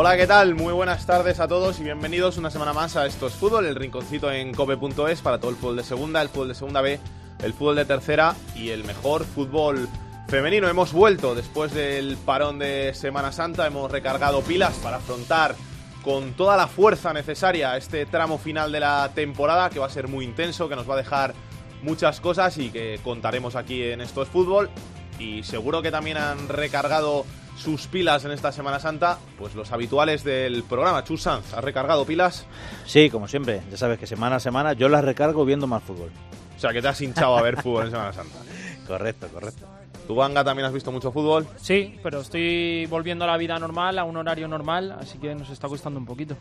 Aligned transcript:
Hola, 0.00 0.16
¿qué 0.16 0.28
tal? 0.28 0.54
Muy 0.54 0.72
buenas 0.72 1.06
tardes 1.06 1.40
a 1.40 1.48
todos 1.48 1.80
y 1.80 1.82
bienvenidos 1.82 2.36
una 2.36 2.52
semana 2.52 2.72
más 2.72 2.94
a 2.94 3.04
Esto 3.04 3.26
es 3.26 3.32
Fútbol, 3.32 3.66
el 3.66 3.74
rinconcito 3.74 4.30
en 4.30 4.54
cope.es 4.54 5.20
para 5.22 5.40
todo 5.40 5.50
el 5.50 5.56
fútbol 5.56 5.74
de 5.74 5.82
segunda, 5.82 6.22
el 6.22 6.28
fútbol 6.28 6.46
de 6.46 6.54
segunda 6.54 6.80
B, 6.82 7.00
el 7.42 7.52
fútbol 7.52 7.74
de 7.74 7.84
tercera 7.84 8.36
y 8.54 8.70
el 8.70 8.84
mejor 8.84 9.24
fútbol 9.24 9.88
femenino. 10.28 10.68
Hemos 10.68 10.92
vuelto 10.92 11.34
después 11.34 11.74
del 11.74 12.16
parón 12.16 12.60
de 12.60 12.94
Semana 12.94 13.32
Santa, 13.32 13.66
hemos 13.66 13.90
recargado 13.90 14.40
pilas 14.42 14.76
para 14.76 14.98
afrontar 14.98 15.56
con 16.04 16.32
toda 16.34 16.56
la 16.56 16.68
fuerza 16.68 17.12
necesaria 17.12 17.76
este 17.76 18.06
tramo 18.06 18.38
final 18.38 18.70
de 18.70 18.78
la 18.78 19.10
temporada 19.16 19.68
que 19.68 19.80
va 19.80 19.86
a 19.86 19.90
ser 19.90 20.06
muy 20.06 20.24
intenso, 20.24 20.68
que 20.68 20.76
nos 20.76 20.88
va 20.88 20.94
a 20.94 20.98
dejar 20.98 21.34
muchas 21.82 22.20
cosas 22.20 22.56
y 22.58 22.70
que 22.70 23.00
contaremos 23.02 23.56
aquí 23.56 23.82
en 23.82 24.00
Esto 24.00 24.22
es 24.22 24.28
Fútbol. 24.28 24.70
Y 25.18 25.42
seguro 25.42 25.82
que 25.82 25.90
también 25.90 26.18
han 26.18 26.48
recargado 26.48 27.26
sus 27.58 27.86
pilas 27.86 28.24
en 28.24 28.30
esta 28.30 28.52
Semana 28.52 28.78
Santa, 28.78 29.18
pues 29.38 29.54
los 29.54 29.72
habituales 29.72 30.24
del 30.24 30.62
programa. 30.62 31.04
Chus 31.04 31.22
Sanz, 31.22 31.52
¿has 31.52 31.64
recargado 31.64 32.04
pilas? 32.04 32.46
Sí, 32.86 33.10
como 33.10 33.28
siempre. 33.28 33.62
Ya 33.70 33.76
sabes 33.76 33.98
que 33.98 34.06
semana 34.06 34.36
a 34.36 34.40
semana 34.40 34.72
yo 34.72 34.88
las 34.88 35.04
recargo 35.04 35.44
viendo 35.44 35.66
más 35.66 35.82
fútbol. 35.82 36.10
O 36.56 36.60
sea, 36.60 36.72
que 36.72 36.80
te 36.80 36.88
has 36.88 37.00
hinchado 37.00 37.36
a 37.36 37.42
ver 37.42 37.56
fútbol 37.62 37.86
en 37.86 37.90
Semana 37.90 38.12
Santa. 38.12 38.38
Correcto, 38.86 39.28
correcto. 39.28 39.66
¿Tú, 40.06 40.14
Banga, 40.14 40.42
también 40.42 40.66
has 40.66 40.72
visto 40.72 40.90
mucho 40.90 41.12
fútbol? 41.12 41.46
Sí, 41.56 41.98
pero 42.02 42.20
estoy 42.20 42.86
volviendo 42.86 43.24
a 43.24 43.28
la 43.28 43.36
vida 43.36 43.58
normal, 43.58 43.98
a 43.98 44.04
un 44.04 44.16
horario 44.16 44.48
normal, 44.48 44.96
así 44.98 45.18
que 45.18 45.34
nos 45.34 45.50
está 45.50 45.68
costando 45.68 46.00
un 46.00 46.06
poquito. 46.06 46.34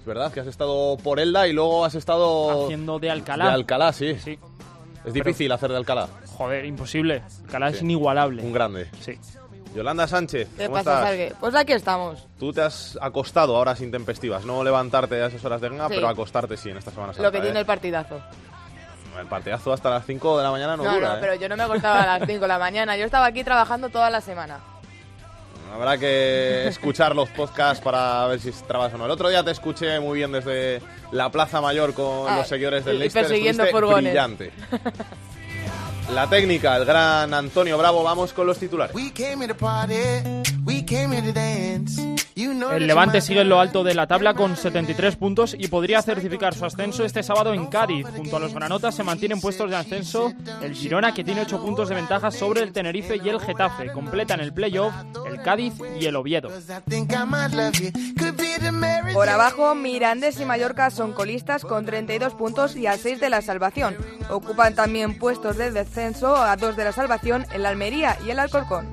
Es 0.00 0.04
verdad 0.04 0.30
que 0.30 0.40
has 0.40 0.46
estado 0.46 0.98
por 0.98 1.18
Elda 1.18 1.48
y 1.48 1.54
luego 1.54 1.86
has 1.86 1.94
estado... 1.94 2.66
Haciendo 2.66 2.98
de 2.98 3.10
Alcalá. 3.10 3.46
De 3.46 3.50
Alcalá, 3.52 3.92
sí. 3.94 4.16
Sí. 4.22 4.38
Es 5.06 5.14
difícil 5.14 5.50
hacer 5.50 5.70
de 5.70 5.78
Alcalá. 5.78 6.08
Joder, 6.36 6.66
imposible. 6.66 7.22
Alcalá 7.44 7.70
es 7.70 7.80
inigualable. 7.80 8.42
Un 8.42 8.52
grande. 8.52 8.88
Sí. 9.00 9.18
Yolanda 9.76 10.08
Sánchez, 10.08 10.48
¿Qué 10.56 10.64
¿cómo 10.64 10.76
pasa, 10.76 10.90
estás? 10.92 11.08
Salgue? 11.08 11.32
Pues 11.38 11.54
aquí 11.54 11.72
estamos. 11.74 12.26
Tú 12.38 12.52
te 12.52 12.62
has 12.62 12.98
acostado 13.00 13.56
a 13.56 13.60
horas 13.60 13.80
intempestivas, 13.80 14.44
no 14.44 14.64
levantarte 14.64 15.22
a 15.22 15.26
esas 15.26 15.44
horas 15.44 15.60
de 15.60 15.68
ganga, 15.68 15.88
Sí. 15.88 15.94
pero 15.96 16.08
acostarte 16.08 16.56
sí 16.56 16.70
en 16.70 16.78
esta 16.78 16.90
Semana 16.90 17.12
Santa. 17.12 17.22
Lo 17.28 17.32
que 17.32 17.38
¿eh? 17.38 17.42
tiene 17.42 17.60
el 17.60 17.66
partidazo. 17.66 18.20
El 19.20 19.26
partidazo 19.26 19.72
hasta 19.72 19.88
las 19.90 20.04
5 20.04 20.36
de 20.38 20.44
la 20.44 20.50
mañana 20.50 20.76
no, 20.76 20.84
No, 20.84 20.94
dura, 20.94 21.08
no, 21.10 21.14
¿eh? 21.16 21.18
pero 21.20 21.34
yo 21.36 21.48
no 21.48 21.56
me 21.56 21.62
acostaba 21.62 22.02
a 22.02 22.18
las 22.18 22.26
5 22.28 22.40
de 22.40 22.48
la 22.48 22.58
mañana. 22.58 22.96
Yo 22.96 23.04
estaba 23.04 23.26
aquí 23.26 23.44
trabajando 23.44 23.88
toda 23.88 24.10
la 24.10 24.20
semana. 24.20 24.60
Habrá 25.74 25.98
que 25.98 26.68
escuchar 26.68 27.14
los 27.16 27.28
podcasts 27.30 27.82
para 27.82 28.26
ver 28.28 28.40
si 28.40 28.50
trabas 28.52 28.94
o 28.94 28.98
no. 28.98 29.04
El 29.04 29.10
otro 29.10 29.28
día 29.28 29.42
te 29.42 29.50
escuché 29.50 30.00
muy 30.00 30.18
bien 30.18 30.32
desde 30.32 30.80
la 31.12 31.30
Plaza 31.30 31.60
Mayor 31.60 31.92
con 31.92 32.28
Ah, 32.28 32.38
los 32.38 32.48
seguidores 32.48 32.84
del 32.84 32.96
y 32.96 32.98
Leicester. 33.00 33.24
persiguiendo 33.26 33.64
Estuviste 33.64 33.86
furgones. 33.86 34.12
brillante. 34.12 34.52
La 36.12 36.28
técnica, 36.28 36.76
el 36.76 36.84
gran 36.84 37.34
Antonio 37.34 37.76
Bravo. 37.76 38.02
Vamos 38.02 38.32
con 38.32 38.46
los 38.46 38.58
titulares. 38.58 38.94
El 42.36 42.86
Levante 42.86 43.20
sigue 43.20 43.40
en 43.40 43.48
lo 43.48 43.60
alto 43.60 43.82
de 43.82 43.94
la 43.94 44.06
tabla 44.06 44.34
con 44.34 44.56
73 44.56 45.16
puntos 45.16 45.56
y 45.58 45.68
podría 45.68 46.02
certificar 46.02 46.54
su 46.54 46.64
ascenso 46.64 47.04
este 47.04 47.22
sábado 47.22 47.54
en 47.54 47.66
Cádiz. 47.66 48.06
Junto 48.14 48.36
a 48.36 48.40
los 48.40 48.52
granotas 48.52 48.94
se 48.94 49.02
mantienen 49.02 49.40
puestos 49.40 49.70
de 49.70 49.76
ascenso 49.76 50.32
el 50.62 50.74
Girona, 50.74 51.12
que 51.14 51.24
tiene 51.24 51.42
8 51.42 51.60
puntos 51.62 51.88
de 51.88 51.94
ventaja 51.94 52.30
sobre 52.30 52.62
el 52.62 52.72
Tenerife 52.72 53.18
y 53.22 53.28
el 53.28 53.40
Getafe. 53.40 53.90
Completan 53.90 54.40
el 54.40 54.52
playoff 54.52 54.92
el 55.26 55.40
Cádiz 55.42 55.74
y 55.98 56.06
el 56.06 56.16
Oviedo. 56.16 56.50
Por 59.12 59.28
abajo, 59.28 59.74
Mirandés 59.74 60.40
y 60.40 60.44
Mallorca 60.44 60.90
son 60.90 61.12
colistas 61.12 61.62
con 61.62 61.84
32 61.86 62.34
puntos 62.34 62.76
y 62.76 62.86
a 62.86 62.96
6 62.96 63.20
de 63.20 63.30
la 63.30 63.42
salvación. 63.42 63.96
Ocupan 64.30 64.74
también 64.74 65.18
puestos 65.18 65.56
de 65.56 65.70
descenso 65.70 66.36
a 66.36 66.56
2 66.56 66.76
de 66.76 66.84
la 66.84 66.92
salvación 66.92 67.46
el 67.52 67.66
Almería 67.66 68.16
y 68.26 68.30
el 68.30 68.38
Alcorcón. 68.38 68.92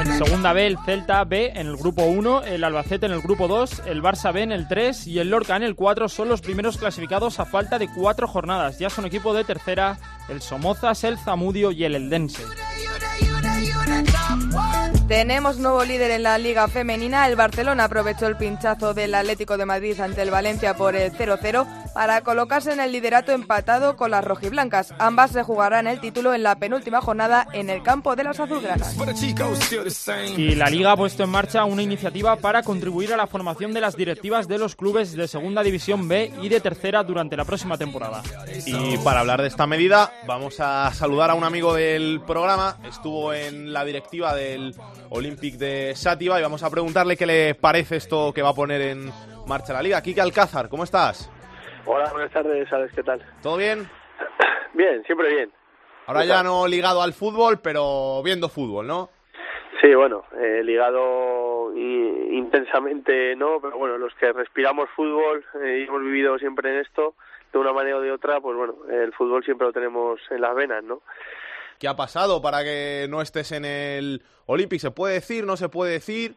En 0.00 0.24
segunda 0.24 0.52
B, 0.52 0.66
el 0.66 0.78
Celta 0.84 1.24
B 1.24 1.52
en 1.54 1.66
el 1.66 1.76
grupo 1.76 2.04
1, 2.04 2.44
el 2.44 2.62
Albacete 2.64 3.06
en 3.06 3.12
el 3.12 3.20
grupo 3.20 3.48
2, 3.48 3.82
el 3.86 4.02
Barça 4.02 4.32
B 4.32 4.42
en 4.42 4.52
el 4.52 4.68
3 4.68 5.06
y 5.06 5.18
el 5.18 5.30
Lorca 5.30 5.56
en 5.56 5.62
el 5.62 5.74
4 5.74 6.08
son 6.08 6.28
los 6.28 6.40
primeros 6.40 6.76
clasificados 6.76 7.40
a 7.40 7.46
falta 7.46 7.78
de 7.78 7.88
cuatro 7.88 8.28
jornadas. 8.28 8.78
Ya 8.78 8.90
son 8.90 9.06
equipo 9.06 9.34
de 9.34 9.44
tercera 9.44 9.98
el 10.28 10.40
Somozas, 10.40 11.04
el 11.04 11.18
Zamudio 11.18 11.72
y 11.72 11.84
el 11.84 11.94
Eldense. 11.94 12.42
Tenemos 15.08 15.56
nuevo 15.56 15.82
líder 15.86 16.10
en 16.10 16.22
la 16.22 16.36
Liga 16.36 16.68
Femenina. 16.68 17.26
El 17.26 17.34
Barcelona 17.34 17.84
aprovechó 17.84 18.26
el 18.26 18.36
pinchazo 18.36 18.92
del 18.92 19.14
Atlético 19.14 19.56
de 19.56 19.64
Madrid 19.64 19.98
ante 19.98 20.20
el 20.20 20.30
Valencia 20.30 20.76
por 20.76 20.94
el 20.94 21.10
0-0 21.10 21.66
para 21.94 22.20
colocarse 22.20 22.72
en 22.72 22.80
el 22.80 22.92
liderato 22.92 23.32
empatado 23.32 23.96
con 23.96 24.10
las 24.10 24.22
rojiblancas. 24.22 24.92
Ambas 24.98 25.30
se 25.30 25.42
jugarán 25.42 25.86
el 25.86 25.98
título 25.98 26.34
en 26.34 26.42
la 26.42 26.56
penúltima 26.56 27.00
jornada 27.00 27.48
en 27.54 27.70
el 27.70 27.82
campo 27.82 28.16
de 28.16 28.24
las 28.24 28.38
azulgranas. 28.38 28.94
Y 30.36 30.54
la 30.54 30.68
Liga 30.68 30.92
ha 30.92 30.96
puesto 30.96 31.24
en 31.24 31.30
marcha 31.30 31.64
una 31.64 31.82
iniciativa 31.82 32.36
para 32.36 32.62
contribuir 32.62 33.14
a 33.14 33.16
la 33.16 33.26
formación 33.26 33.72
de 33.72 33.80
las 33.80 33.96
directivas 33.96 34.46
de 34.46 34.58
los 34.58 34.76
clubes 34.76 35.12
de 35.12 35.26
Segunda 35.26 35.62
División 35.62 36.06
B 36.06 36.34
y 36.42 36.50
de 36.50 36.60
Tercera 36.60 37.02
durante 37.02 37.34
la 37.34 37.46
próxima 37.46 37.78
temporada. 37.78 38.22
Y 38.66 38.98
para 38.98 39.20
hablar 39.20 39.40
de 39.40 39.48
esta 39.48 39.66
medida, 39.66 40.12
vamos 40.26 40.60
a 40.60 40.92
saludar 40.92 41.30
a 41.30 41.34
un 41.34 41.44
amigo 41.44 41.72
del 41.72 42.20
programa. 42.26 42.76
Estuvo 42.86 43.32
en 43.32 43.72
la 43.72 43.86
directiva 43.86 44.34
del 44.34 44.74
Olympic 45.10 45.54
de 45.54 45.94
Sátiva 45.94 46.38
y 46.38 46.42
vamos 46.42 46.62
a 46.62 46.70
preguntarle 46.70 47.16
qué 47.16 47.26
le 47.26 47.54
parece 47.54 47.96
esto 47.96 48.32
que 48.34 48.42
va 48.42 48.50
a 48.50 48.54
poner 48.54 48.80
en 48.80 49.10
marcha 49.46 49.72
la 49.72 49.82
liga. 49.82 50.02
Kike 50.02 50.20
Alcázar, 50.20 50.68
¿cómo 50.68 50.84
estás? 50.84 51.30
Hola, 51.86 52.10
buenas 52.12 52.30
tardes, 52.32 52.68
¿sabes 52.68 52.92
qué 52.94 53.02
tal? 53.02 53.24
¿Todo 53.42 53.56
bien? 53.56 53.88
Bien, 54.74 55.02
siempre 55.04 55.34
bien. 55.34 55.50
Ahora 56.06 56.24
ya 56.24 56.42
no 56.42 56.66
ligado 56.66 57.02
al 57.02 57.12
fútbol, 57.12 57.60
pero 57.60 58.22
viendo 58.22 58.48
fútbol, 58.48 58.86
¿no? 58.86 59.10
Sí, 59.80 59.94
bueno, 59.94 60.24
eh, 60.38 60.62
ligado 60.62 61.72
intensamente 61.76 63.36
no, 63.36 63.60
pero 63.60 63.76
bueno, 63.76 63.98
los 63.98 64.14
que 64.14 64.32
respiramos 64.32 64.88
fútbol 64.96 65.44
eh, 65.62 65.80
y 65.80 65.88
hemos 65.88 66.02
vivido 66.02 66.38
siempre 66.38 66.70
en 66.70 66.80
esto, 66.80 67.14
de 67.52 67.58
una 67.58 67.72
manera 67.72 67.98
o 67.98 68.00
de 68.00 68.12
otra, 68.12 68.40
pues 68.40 68.56
bueno, 68.56 68.74
el 68.90 69.12
fútbol 69.12 69.44
siempre 69.44 69.66
lo 69.66 69.72
tenemos 69.72 70.20
en 70.30 70.40
las 70.40 70.54
venas, 70.54 70.82
¿no? 70.82 71.02
¿Qué 71.78 71.88
ha 71.88 71.96
pasado 71.96 72.42
para 72.42 72.64
que 72.64 73.06
no 73.08 73.22
estés 73.22 73.52
en 73.52 73.64
el 73.64 74.22
Olympic? 74.46 74.80
¿Se 74.80 74.90
puede 74.90 75.14
decir? 75.14 75.44
¿No 75.44 75.56
se 75.56 75.68
puede 75.68 75.92
decir? 75.92 76.34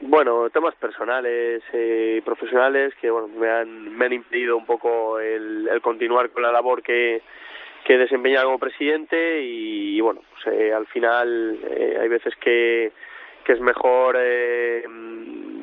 Bueno, 0.00 0.50
temas 0.50 0.74
personales 0.76 1.62
y 1.72 2.20
profesionales 2.20 2.94
que 3.00 3.10
bueno, 3.10 3.28
me 3.28 3.48
han, 3.50 3.96
me 3.96 4.06
han 4.06 4.12
impedido 4.12 4.56
un 4.56 4.66
poco 4.66 5.18
el, 5.18 5.68
continuar 5.82 6.30
con 6.30 6.42
la 6.42 6.52
labor 6.52 6.82
que, 6.82 7.22
que 7.84 7.96
desempeñaba 7.96 8.44
como 8.44 8.58
presidente 8.58 9.42
y, 9.42 10.00
bueno, 10.00 10.20
pues, 10.30 10.54
eh, 10.54 10.72
al 10.72 10.86
final 10.86 11.58
eh, 11.64 11.98
hay 12.00 12.08
veces 12.08 12.34
que, 12.36 12.92
que 13.44 13.52
es 13.54 13.60
mejor 13.60 14.16
eh, 14.18 14.84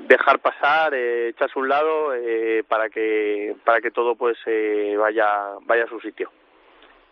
dejar 0.07 0.39
pasar, 0.39 0.93
eh, 0.93 1.29
echarse 1.29 1.53
a 1.57 1.61
un 1.61 1.69
lado 1.69 2.13
eh, 2.15 2.63
para 2.67 2.89
que 2.89 3.55
para 3.63 3.81
que 3.81 3.91
todo 3.91 4.15
pues 4.15 4.37
eh, 4.45 4.95
vaya 4.97 5.55
vaya 5.61 5.85
a 5.85 5.89
su 5.89 5.99
sitio. 5.99 6.31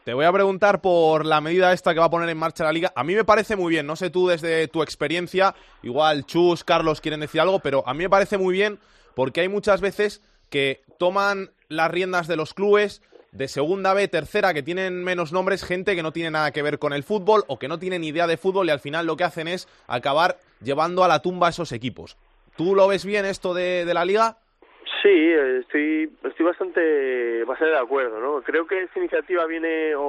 Te 0.03 0.15
voy 0.15 0.25
a 0.25 0.31
preguntar 0.31 0.81
por 0.81 1.27
la 1.27 1.41
medida 1.41 1.71
esta 1.73 1.93
que 1.93 1.99
va 1.99 2.07
a 2.07 2.09
poner 2.09 2.27
en 2.29 2.37
marcha 2.37 2.63
la 2.63 2.71
liga. 2.71 2.91
A 2.95 3.03
mí 3.03 3.13
me 3.13 3.23
parece 3.23 3.55
muy 3.55 3.69
bien, 3.69 3.85
no 3.85 3.95
sé 3.95 4.09
tú 4.09 4.27
desde 4.27 4.67
tu 4.67 4.81
experiencia, 4.81 5.53
igual 5.83 6.25
Chus, 6.25 6.63
Carlos 6.63 7.01
quieren 7.01 7.19
decir 7.19 7.39
algo, 7.39 7.59
pero 7.59 7.87
a 7.87 7.93
mí 7.93 7.99
me 8.03 8.09
parece 8.09 8.39
muy 8.39 8.55
bien 8.55 8.79
porque 9.13 9.41
hay 9.41 9.47
muchas 9.47 9.79
veces 9.79 10.23
que 10.49 10.81
toman 10.97 11.51
las 11.69 11.91
riendas 11.91 12.27
de 12.27 12.35
los 12.35 12.55
clubes 12.55 13.03
de 13.31 13.47
segunda 13.47 13.93
B, 13.93 14.07
tercera, 14.07 14.55
que 14.55 14.63
tienen 14.63 15.03
menos 15.03 15.31
nombres, 15.31 15.63
gente 15.63 15.95
que 15.95 16.01
no 16.01 16.11
tiene 16.11 16.31
nada 16.31 16.51
que 16.51 16.63
ver 16.63 16.79
con 16.79 16.93
el 16.93 17.03
fútbol 17.03 17.45
o 17.47 17.59
que 17.59 17.67
no 17.67 17.77
tienen 17.77 18.03
idea 18.03 18.25
de 18.25 18.37
fútbol 18.37 18.67
y 18.67 18.71
al 18.71 18.79
final 18.79 19.05
lo 19.05 19.15
que 19.15 19.23
hacen 19.23 19.47
es 19.47 19.67
acabar 19.85 20.39
llevando 20.63 21.03
a 21.03 21.07
la 21.07 21.21
tumba 21.21 21.45
a 21.45 21.51
esos 21.51 21.71
equipos. 21.73 22.17
¿Tú 22.57 22.73
lo 22.73 22.87
ves 22.87 23.05
bien 23.05 23.25
esto 23.25 23.53
de, 23.53 23.85
de 23.85 23.93
la 23.93 24.03
liga? 24.03 24.39
Sí, 25.01 25.31
estoy, 25.59 26.11
estoy 26.23 26.45
bastante, 26.45 27.43
bastante 27.45 27.73
de 27.73 27.79
acuerdo, 27.79 28.19
¿no? 28.19 28.41
Creo 28.41 28.65
que 28.67 28.81
esta 28.81 28.99
iniciativa 28.99 29.45
viene, 29.45 29.95
o, 29.95 30.01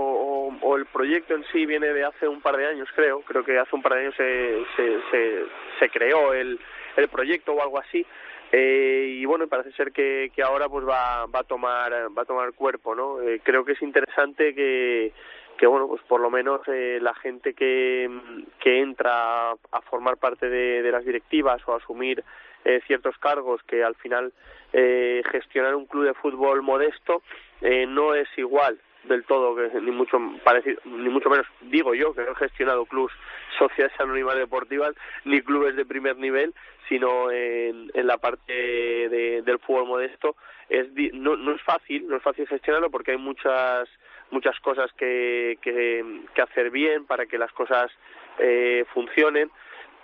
o- 0.61 0.77
el 0.77 0.87
proyecto 0.87 1.35
en 1.35 1.45
sí 1.53 1.67
viene 1.67 1.89
de 1.93 2.05
hace 2.05 2.27
un 2.27 2.41
par 2.41 2.57
de 2.57 2.67
años, 2.67 2.89
creo. 2.95 3.21
Creo 3.23 3.45
que 3.45 3.59
hace 3.59 3.75
un 3.77 3.83
par 3.83 3.95
de 3.95 4.01
años 4.01 4.15
se, 4.17 4.65
se, 4.77 5.01
se, 5.11 5.45
se 5.79 5.89
creó 5.91 6.33
el, 6.35 6.59
el 6.97 7.09
proyecto 7.09 7.53
o 7.53 7.63
algo 7.63 7.79
así. 7.79 8.05
Eh, 8.51 9.17
y 9.19 9.25
bueno, 9.25 9.47
parece 9.47 9.73
ser 9.73 9.93
que, 9.93 10.31
que 10.35 10.43
ahora 10.43 10.69
pues 10.69 10.87
va, 10.87 11.27
va 11.27 11.41
a 11.41 11.45
tomar 11.45 11.93
va 12.17 12.23
a 12.23 12.27
tomar 12.27 12.53
cuerpo, 12.53 12.95
¿no? 12.95 13.21
Eh, 13.23 13.41
creo 13.43 13.65
que 13.65 13.73
es 13.73 13.83
interesante 13.83 14.55
que 14.55 15.13
que 15.57 15.67
bueno 15.67 15.87
pues 15.89 16.03
por 16.03 16.21
lo 16.21 16.29
menos 16.29 16.61
eh, 16.67 16.99
la 17.01 17.15
gente 17.15 17.55
que, 17.55 18.11
que 18.59 18.81
entra 18.81 19.53
a 19.53 19.81
formar 19.89 20.17
parte 20.19 20.49
de, 20.51 20.83
de 20.83 20.91
las 20.93 21.05
directivas 21.05 21.63
o 21.67 21.73
a 21.73 21.77
asumir 21.77 22.23
eh, 22.65 22.81
ciertos 22.87 23.17
cargos 23.19 23.63
que 23.63 23.83
al 23.85 23.95
final 23.95 24.33
eh, 24.73 25.23
gestionar 25.31 25.75
un 25.75 25.87
club 25.87 26.05
de 26.05 26.15
fútbol 26.15 26.63
modesto 26.63 27.23
eh, 27.61 27.87
no 27.87 28.15
es 28.15 28.29
igual 28.37 28.79
del 29.05 29.25
todo 29.25 29.57
que 29.57 29.81
ni 29.81 29.91
mucho 29.91 30.19
parecido 30.45 30.81
ni 30.85 31.09
mucho 31.09 31.29
menos 31.29 31.47
digo 31.61 31.93
yo 31.95 32.15
que 32.15 32.23
no 32.23 32.33
he 32.33 32.37
gestionado 32.37 32.87
clubes 32.87 33.13
sociedades 33.59 33.99
anónimas 34.01 34.37
deportivas 34.37 34.95
ni 35.25 35.41
clubes 35.41 35.75
de 35.75 35.85
primer 35.85 36.17
nivel 36.17 36.55
sino 36.89 37.31
en, 37.31 37.91
en 37.95 38.07
la 38.07 38.19
parte 38.19 38.53
de, 38.53 39.43
del 39.43 39.59
fútbol 39.61 39.87
modesto. 39.87 40.37
Es 40.69 40.89
no, 41.15 41.37
no 41.37 41.55
es 41.55 41.63
fácil 41.63 42.07
no 42.09 42.17
es 42.17 42.23
fácil 42.23 42.47
gestionarlo 42.47 42.91
porque 42.91 43.13
hay 43.13 43.19
muchas 43.19 43.89
muchas 44.31 44.59
cosas 44.61 44.91
que, 44.95 45.59
que, 45.61 46.05
que 46.35 46.43
hacer 46.43 46.71
bien 46.71 47.07
para 47.07 47.27
que 47.27 47.39
las 47.39 47.53
cosas 47.53 47.91
eh, 48.39 48.85
funcionen 48.93 49.51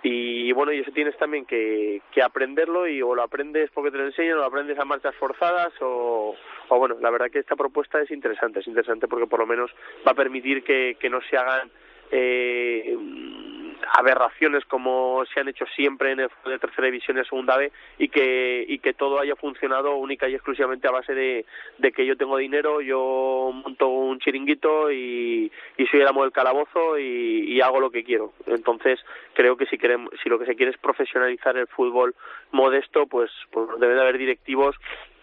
y 0.01 0.51
bueno, 0.53 0.71
y 0.71 0.79
eso 0.79 0.91
tienes 0.91 1.17
también 1.17 1.45
que, 1.45 2.01
que 2.11 2.21
aprenderlo 2.21 2.87
y 2.87 3.01
o 3.01 3.15
lo 3.15 3.21
aprendes 3.21 3.69
porque 3.71 3.91
te 3.91 3.97
lo 3.97 4.05
enseñan 4.05 4.37
o 4.37 4.41
lo 4.41 4.45
aprendes 4.45 4.79
a 4.79 4.85
marchas 4.85 5.15
forzadas 5.15 5.73
o, 5.81 6.35
o 6.69 6.79
bueno, 6.79 6.95
la 7.01 7.09
verdad 7.09 7.29
que 7.29 7.39
esta 7.39 7.55
propuesta 7.55 8.01
es 8.01 8.09
interesante, 8.11 8.59
es 8.61 8.67
interesante 8.67 9.07
porque 9.07 9.27
por 9.27 9.39
lo 9.39 9.45
menos 9.45 9.71
va 10.07 10.11
a 10.11 10.15
permitir 10.15 10.63
que, 10.63 10.95
que 10.99 11.09
no 11.09 11.19
se 11.21 11.35
hagan 11.35 11.69
eh, 12.11 12.95
aberraciones 13.97 14.65
como 14.65 15.23
se 15.33 15.39
han 15.39 15.47
hecho 15.47 15.65
siempre 15.75 16.11
en 16.11 16.21
el 16.21 16.29
fútbol 16.29 16.53
de 16.53 16.59
tercera 16.59 16.85
división 16.85 17.17
y 17.17 17.25
segunda 17.25 17.57
B 17.57 17.71
y 17.97 18.09
que 18.09 18.65
y 18.67 18.79
que 18.79 18.93
todo 18.93 19.19
haya 19.19 19.35
funcionado 19.35 19.95
única 19.95 20.27
y 20.27 20.35
exclusivamente 20.35 20.87
a 20.87 20.91
base 20.91 21.13
de, 21.13 21.45
de 21.77 21.91
que 21.91 22.05
yo 22.05 22.17
tengo 22.17 22.37
dinero 22.37 22.81
yo 22.81 23.51
monto 23.53 23.87
un 23.87 24.19
chiringuito 24.19 24.91
y, 24.91 25.51
y 25.77 25.85
soy 25.87 26.01
el 26.01 26.07
amo 26.07 26.23
del 26.23 26.31
calabozo 26.31 26.97
y, 26.97 27.53
y 27.53 27.61
hago 27.61 27.79
lo 27.79 27.91
que 27.91 28.03
quiero. 28.03 28.33
Entonces 28.47 28.99
creo 29.33 29.57
que 29.57 29.65
si 29.65 29.77
queremos 29.77 30.11
si 30.21 30.29
lo 30.29 30.39
que 30.39 30.45
se 30.45 30.55
quiere 30.55 30.71
es 30.71 30.77
profesionalizar 30.77 31.57
el 31.57 31.67
fútbol 31.67 32.15
modesto 32.51 33.07
pues 33.07 33.31
pues 33.51 33.67
debe 33.79 33.95
de 33.95 34.01
haber 34.01 34.17
directivos 34.17 34.75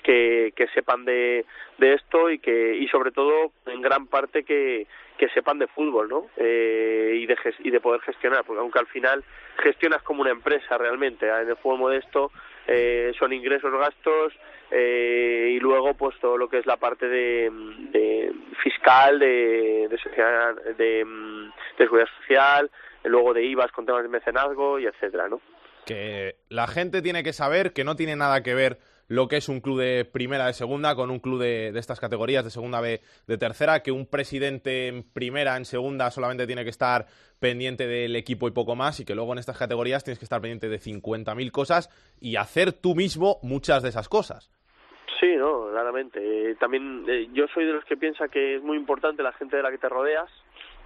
que, 0.06 0.68
sepan 0.74 1.04
de, 1.04 1.44
de 1.78 1.94
esto 1.94 2.30
y 2.30 2.38
que 2.38 2.76
y 2.76 2.86
sobre 2.88 3.10
todo 3.10 3.52
en 3.66 3.82
gran 3.82 4.06
parte 4.06 4.44
que, 4.44 4.86
que 5.18 5.28
sepan 5.30 5.58
de 5.58 5.66
fútbol 5.66 6.08
¿no? 6.08 6.26
Eh, 6.36 7.18
y, 7.20 7.26
de, 7.26 7.36
y 7.60 7.70
de 7.70 7.80
poder 7.80 8.00
gestionar, 8.02 8.44
porque 8.44 8.60
aunque 8.60 8.78
al 8.78 8.86
final 8.86 9.24
gestionas 9.58 10.02
como 10.02 10.22
una 10.22 10.30
empresa 10.30 10.78
realmente, 10.78 11.26
¿eh? 11.26 11.42
en 11.42 11.48
el 11.48 11.56
fútbol 11.56 11.78
modesto 11.78 12.30
eh, 12.68 13.12
son 13.18 13.32
ingresos, 13.32 13.72
gastos 13.72 14.32
eh, 14.70 15.52
y 15.52 15.60
luego 15.60 15.94
pues 15.94 16.16
todo 16.20 16.36
lo 16.36 16.48
que 16.48 16.58
es 16.58 16.66
la 16.66 16.76
parte 16.76 17.08
de, 17.08 17.50
de 17.92 18.32
fiscal, 18.62 19.18
de, 19.18 19.88
de, 19.88 19.98
sociedad, 19.98 20.54
de, 20.76 21.04
de 21.04 21.84
seguridad 21.84 22.08
social, 22.20 22.70
luego 23.04 23.34
de 23.34 23.44
IVAs 23.44 23.72
con 23.72 23.86
temas 23.86 24.02
de 24.02 24.08
mecenazgo 24.08 24.78
y 24.78 24.86
etcétera, 24.86 25.28
¿no? 25.28 25.40
Que 25.84 26.34
la 26.48 26.66
gente 26.66 27.00
tiene 27.00 27.22
que 27.22 27.32
saber 27.32 27.72
que 27.72 27.84
no 27.84 27.94
tiene 27.94 28.16
nada 28.16 28.42
que 28.42 28.54
ver 28.54 28.78
lo 29.08 29.28
que 29.28 29.36
es 29.36 29.48
un 29.48 29.60
club 29.60 29.80
de 29.80 30.04
primera, 30.04 30.46
de 30.46 30.52
segunda, 30.52 30.94
con 30.94 31.10
un 31.10 31.20
club 31.20 31.40
de, 31.40 31.68
estas 31.76 32.00
categorías, 32.00 32.44
de 32.44 32.50
segunda 32.50 32.80
B, 32.80 33.00
de 33.26 33.38
tercera, 33.38 33.80
que 33.80 33.92
un 33.92 34.06
presidente 34.06 34.88
en 34.88 35.02
primera, 35.02 35.56
en 35.56 35.64
segunda, 35.64 36.10
solamente 36.10 36.46
tiene 36.46 36.64
que 36.64 36.70
estar 36.70 37.06
pendiente 37.38 37.86
del 37.86 38.16
equipo 38.16 38.48
y 38.48 38.52
poco 38.52 38.74
más, 38.74 39.00
y 39.00 39.04
que 39.04 39.14
luego 39.14 39.32
en 39.32 39.38
estas 39.38 39.58
categorías 39.58 40.04
tienes 40.04 40.18
que 40.18 40.24
estar 40.24 40.40
pendiente 40.40 40.68
de 40.68 40.78
50.000 40.78 41.50
cosas 41.50 41.90
y 42.20 42.36
hacer 42.36 42.72
tú 42.72 42.94
mismo 42.94 43.38
muchas 43.42 43.82
de 43.82 43.90
esas 43.90 44.08
cosas. 44.08 44.50
Sí, 45.20 45.34
no, 45.36 45.70
claramente. 45.70 46.50
Eh, 46.50 46.56
también 46.56 47.04
eh, 47.08 47.28
yo 47.32 47.46
soy 47.54 47.64
de 47.64 47.72
los 47.72 47.84
que 47.84 47.96
piensa 47.96 48.28
que 48.28 48.56
es 48.56 48.62
muy 48.62 48.76
importante 48.76 49.22
la 49.22 49.32
gente 49.32 49.56
de 49.56 49.62
la 49.62 49.70
que 49.70 49.78
te 49.78 49.88
rodeas, 49.88 50.30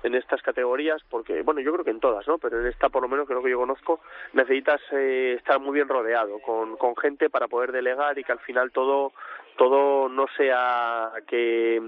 en 0.02 0.14
estas 0.14 0.42
categorías, 0.42 1.02
porque, 1.08 1.42
bueno, 1.42 1.60
yo 1.60 1.72
creo 1.72 1.84
que 1.84 1.90
en 1.90 2.00
todas, 2.00 2.26
¿no? 2.26 2.38
Pero 2.38 2.60
en 2.60 2.66
esta, 2.66 2.88
por 2.88 3.02
lo 3.02 3.08
menos, 3.08 3.28
lo 3.28 3.42
que 3.42 3.50
yo 3.50 3.58
conozco, 3.58 4.00
necesitas 4.32 4.80
eh, 4.92 5.34
estar 5.38 5.60
muy 5.60 5.74
bien 5.74 5.88
rodeado 5.88 6.38
con, 6.40 6.76
con 6.76 6.96
gente 6.96 7.30
para 7.30 7.48
poder 7.48 7.72
delegar 7.72 8.18
y 8.18 8.24
que 8.24 8.32
al 8.32 8.40
final 8.40 8.72
todo 8.72 9.12
todo 9.56 10.08
no 10.08 10.26
sea 10.38 11.12
que, 11.26 11.78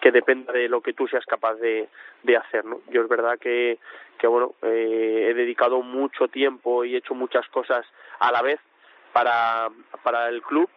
que 0.00 0.10
dependa 0.10 0.50
de 0.50 0.66
lo 0.66 0.80
que 0.80 0.94
tú 0.94 1.06
seas 1.06 1.26
capaz 1.26 1.56
de, 1.56 1.88
de 2.22 2.36
hacer, 2.38 2.64
¿no? 2.64 2.80
Yo 2.88 3.02
es 3.02 3.08
verdad 3.08 3.38
que, 3.38 3.78
que 4.18 4.26
bueno, 4.26 4.54
eh, 4.62 5.26
he 5.28 5.34
dedicado 5.34 5.82
mucho 5.82 6.28
tiempo 6.28 6.84
y 6.84 6.94
he 6.94 6.98
hecho 6.98 7.14
muchas 7.14 7.46
cosas 7.48 7.84
a 8.20 8.32
la 8.32 8.40
vez 8.40 8.58
para, 9.12 9.68
para 10.02 10.30
el 10.30 10.40
club 10.40 10.70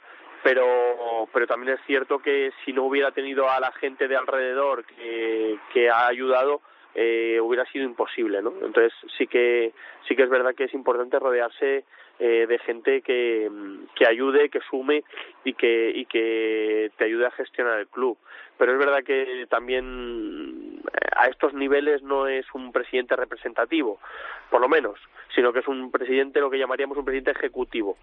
pero 0.43 1.27
pero 1.31 1.47
también 1.47 1.75
es 1.77 1.85
cierto 1.85 2.19
que 2.19 2.51
si 2.65 2.73
no 2.73 2.83
hubiera 2.83 3.11
tenido 3.11 3.49
a 3.49 3.59
la 3.59 3.71
gente 3.73 4.07
de 4.07 4.15
alrededor 4.15 4.83
que, 4.85 5.59
que 5.71 5.89
ha 5.89 6.07
ayudado 6.07 6.61
eh, 6.95 7.39
hubiera 7.41 7.65
sido 7.65 7.85
imposible, 7.85 8.41
¿no? 8.41 8.53
Entonces 8.61 8.93
sí 9.17 9.27
que 9.27 9.73
sí 10.07 10.15
que 10.15 10.23
es 10.23 10.29
verdad 10.29 10.55
que 10.55 10.65
es 10.65 10.73
importante 10.73 11.19
rodearse 11.19 11.85
eh, 12.19 12.45
de 12.47 12.59
gente 12.59 13.01
que, 13.01 13.49
que 13.95 14.05
ayude, 14.05 14.49
que 14.49 14.59
sume 14.69 15.03
y 15.43 15.53
que 15.53 15.91
y 15.95 16.05
que 16.05 16.91
te 16.97 17.05
ayude 17.05 17.27
a 17.27 17.31
gestionar 17.31 17.79
el 17.79 17.87
club. 17.87 18.17
Pero 18.57 18.73
es 18.73 18.77
verdad 18.77 19.03
que 19.03 19.47
también 19.49 20.81
eh, 20.85 21.07
a 21.15 21.27
estos 21.27 21.53
niveles 21.53 22.03
no 22.03 22.27
es 22.27 22.45
un 22.53 22.71
presidente 22.71 23.15
representativo, 23.15 23.99
por 24.49 24.61
lo 24.61 24.67
menos, 24.67 24.99
sino 25.33 25.53
que 25.53 25.59
es 25.59 25.67
un 25.67 25.91
presidente 25.91 26.41
lo 26.41 26.49
que 26.49 26.59
llamaríamos 26.59 26.97
un 26.97 27.05
presidente 27.05 27.31
ejecutivo, 27.31 27.97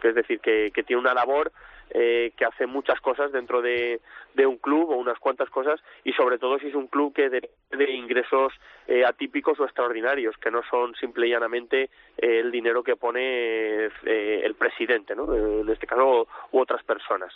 que 0.00 0.08
es 0.08 0.14
decir 0.14 0.40
que, 0.40 0.70
que 0.74 0.82
tiene 0.82 1.00
una 1.00 1.14
labor 1.14 1.52
eh, 1.94 2.32
que 2.38 2.46
hace 2.46 2.66
muchas 2.66 2.98
cosas 3.02 3.32
dentro 3.32 3.60
de, 3.60 4.00
de, 4.34 4.46
un 4.46 4.58
club 4.58 4.90
o 4.90 4.96
unas 4.96 5.18
cuantas 5.18 5.48
cosas 5.50 5.80
y 6.04 6.12
sobre 6.12 6.38
todo 6.38 6.58
si 6.58 6.68
es 6.68 6.74
un 6.74 6.88
club 6.88 7.14
que 7.14 7.28
depende 7.28 7.86
de 7.86 7.92
ingresos 7.92 8.52
eh, 8.86 9.04
atípicos 9.04 9.58
o 9.60 9.64
extraordinarios 9.64 10.36
que 10.38 10.50
no 10.50 10.62
son 10.70 10.94
simple 10.96 11.26
y 11.26 11.30
llanamente 11.30 11.90
eh, 12.16 12.40
el 12.40 12.50
dinero 12.50 12.82
que 12.82 12.96
pone 12.96 13.86
eh, 13.86 14.40
el 14.44 14.54
presidente 14.54 15.14
¿no? 15.14 15.34
en 15.34 15.68
este 15.68 15.86
caso 15.86 16.26
u 16.50 16.58
otras 16.58 16.82
personas 16.84 17.32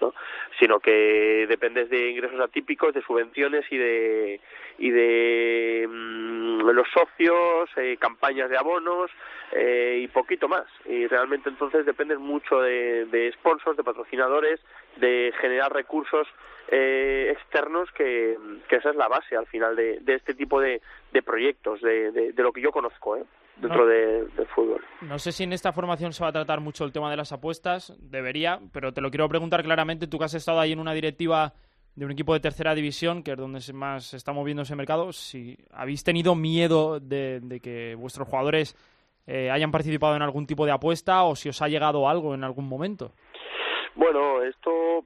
¿no? 0.00 0.14
sino 0.58 0.80
que 0.80 1.46
dependes 1.48 1.88
de 1.90 2.10
ingresos 2.10 2.40
atípicos 2.40 2.94
de 2.94 3.02
subvenciones 3.02 3.64
y 3.70 3.78
de 3.78 4.40
y 4.78 4.90
de 4.90 5.86
mmm, 5.88 6.60
los 6.70 6.88
socios 6.88 7.70
eh, 7.76 7.96
campañas 7.98 8.50
de 8.50 8.58
abonos 8.58 9.10
eh, 9.52 10.00
y 10.02 10.08
poquito 10.08 10.48
más 10.48 10.66
y 10.86 11.06
realmente 11.06 11.48
entonces 11.48 11.86
dependes 11.86 12.18
mucho 12.18 12.60
de 12.60 13.32
sponsors 13.38 13.76
de 13.76 13.84
patrocinadores 13.84 14.60
de 14.96 15.32
generar 15.40 15.72
recursos 15.72 16.26
eh, 16.68 17.30
externos 17.32 17.90
que, 17.92 18.36
que 18.68 18.76
esa 18.76 18.90
es 18.90 18.96
la 18.96 19.08
base 19.08 19.36
al 19.36 19.46
final 19.46 19.74
de, 19.74 19.98
de 20.00 20.14
este 20.14 20.34
tipo 20.34 20.60
de, 20.60 20.80
de 21.12 21.22
proyectos 21.22 21.80
de, 21.80 22.32
lo 22.36 22.52
que 22.52 22.60
yo 22.60 22.70
conozco 22.70 23.16
¿eh? 23.16 23.24
dentro 23.56 23.84
no, 23.84 23.86
de, 23.86 24.24
del 24.26 24.46
fútbol. 24.46 24.84
No 25.02 25.18
sé 25.18 25.32
si 25.32 25.44
en 25.44 25.52
esta 25.52 25.72
formación 25.72 26.12
se 26.12 26.22
va 26.22 26.30
a 26.30 26.32
tratar 26.32 26.60
mucho 26.60 26.84
el 26.84 26.92
tema 26.92 27.10
de 27.10 27.16
las 27.16 27.32
apuestas, 27.32 27.96
debería, 27.98 28.60
pero 28.72 28.92
te 28.92 29.00
lo 29.00 29.10
quiero 29.10 29.28
preguntar 29.28 29.62
claramente, 29.62 30.06
tú 30.06 30.18
que 30.18 30.24
has 30.24 30.34
estado 30.34 30.60
ahí 30.60 30.72
en 30.72 30.78
una 30.78 30.94
directiva 30.94 31.52
de 31.96 32.04
un 32.04 32.12
equipo 32.12 32.32
de 32.34 32.40
tercera 32.40 32.74
división, 32.74 33.22
que 33.22 33.32
es 33.32 33.36
donde 33.36 33.60
más 33.74 34.04
se 34.04 34.16
está 34.16 34.32
moviendo 34.32 34.62
ese 34.62 34.76
mercado, 34.76 35.12
si 35.12 35.58
habéis 35.72 36.04
tenido 36.04 36.34
miedo 36.36 37.00
de, 37.00 37.40
de 37.42 37.60
que 37.60 37.94
vuestros 37.96 38.28
jugadores 38.28 38.76
eh, 39.26 39.50
hayan 39.50 39.70
participado 39.70 40.16
en 40.16 40.22
algún 40.22 40.46
tipo 40.46 40.64
de 40.64 40.72
apuesta 40.72 41.24
o 41.24 41.36
si 41.36 41.48
os 41.48 41.60
ha 41.62 41.68
llegado 41.68 42.08
algo 42.08 42.34
en 42.34 42.44
algún 42.44 42.68
momento. 42.68 43.12
Bueno, 43.94 44.42
esto 44.42 45.04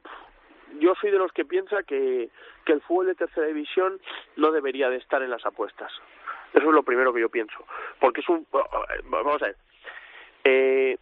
yo 0.81 0.95
soy 1.01 1.11
de 1.11 1.19
los 1.19 1.33
que 1.33 1.45
piensa 1.45 1.83
que, 1.83 2.29
que 2.65 2.73
el 2.73 2.81
fútbol 2.83 3.07
de 3.07 3.15
tercera 3.15 3.47
división 3.47 4.01
no 4.37 4.53
debería 4.53 4.89
de 4.89 4.97
estar 4.97 5.23
en 5.23 5.31
las 5.31 5.45
apuestas. 5.47 5.93
Eso 6.53 6.69
es 6.69 6.75
lo 6.75 6.83
primero 6.83 7.13
que 7.13 7.21
yo 7.21 7.29
pienso. 7.29 7.67
Porque 7.99 8.21
es 8.21 8.29
un... 8.29 8.47
Vamos 9.05 9.43
a 9.43 9.47
ver. 9.47 9.57
Eh, 10.45 10.97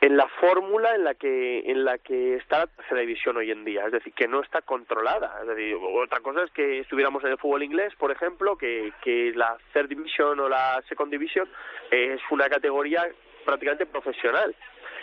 en 0.00 0.18
la 0.18 0.28
fórmula 0.28 0.94
en 0.94 1.02
la 1.02 1.14
que 1.14 1.62
en 1.64 1.82
la 1.82 1.96
que 1.96 2.34
está 2.34 2.58
la 2.58 2.66
tercera 2.66 3.00
división 3.00 3.38
hoy 3.38 3.50
en 3.50 3.64
día, 3.64 3.86
es 3.86 3.92
decir, 3.92 4.12
que 4.12 4.28
no 4.28 4.42
está 4.42 4.60
controlada. 4.60 5.38
Es 5.40 5.48
decir, 5.48 5.76
otra 5.80 6.20
cosa 6.20 6.42
es 6.42 6.50
que 6.50 6.80
estuviéramos 6.80 7.24
en 7.24 7.30
el 7.30 7.38
fútbol 7.38 7.62
inglés, 7.62 7.94
por 7.96 8.10
ejemplo, 8.10 8.56
que, 8.58 8.92
que 9.02 9.32
la 9.34 9.56
third 9.72 9.88
division 9.88 10.38
o 10.40 10.48
la 10.50 10.82
second 10.90 11.10
division 11.10 11.48
es 11.90 12.20
una 12.30 12.50
categoría 12.50 13.08
prácticamente 13.46 13.86
profesional, 13.86 14.54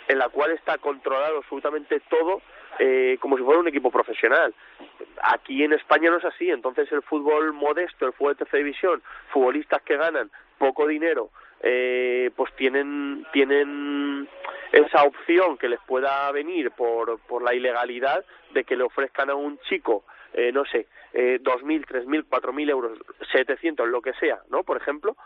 en 0.06 0.18
la 0.18 0.28
cual 0.28 0.52
está 0.52 0.78
controlado 0.78 1.38
absolutamente 1.38 1.98
todo 2.08 2.40
eh, 2.78 3.16
como 3.20 3.36
si 3.36 3.42
fuera 3.42 3.60
un 3.60 3.68
equipo 3.68 3.90
profesional. 3.90 4.54
Aquí 5.22 5.62
en 5.62 5.72
España 5.72 6.10
no 6.10 6.18
es 6.18 6.24
así, 6.24 6.50
entonces 6.50 6.90
el 6.92 7.02
fútbol 7.02 7.52
modesto, 7.52 8.06
el 8.06 8.12
fútbol 8.12 8.34
de 8.34 8.38
tercera 8.38 8.62
división, 8.62 9.02
futbolistas 9.32 9.82
que 9.82 9.96
ganan 9.96 10.30
poco 10.58 10.86
dinero, 10.86 11.30
eh, 11.60 12.30
pues 12.36 12.52
tienen 12.56 13.26
tienen 13.32 14.28
esa 14.72 15.04
opción 15.04 15.58
que 15.58 15.68
les 15.68 15.80
pueda 15.80 16.30
venir 16.32 16.70
por, 16.72 17.20
por 17.20 17.42
la 17.42 17.54
ilegalidad 17.54 18.24
de 18.52 18.64
que 18.64 18.76
le 18.76 18.84
ofrezcan 18.84 19.30
a 19.30 19.34
un 19.34 19.58
chico, 19.68 20.04
eh, 20.32 20.50
no 20.50 20.64
sé, 20.64 20.88
eh, 21.12 21.38
2.000, 21.42 21.86
3.000, 21.86 22.24
4.000 22.28 22.70
euros, 22.70 22.98
700, 23.32 23.86
lo 23.88 24.00
que 24.00 24.14
sea, 24.14 24.40
¿no? 24.48 24.62
Por 24.62 24.78
ejemplo, 24.78 25.16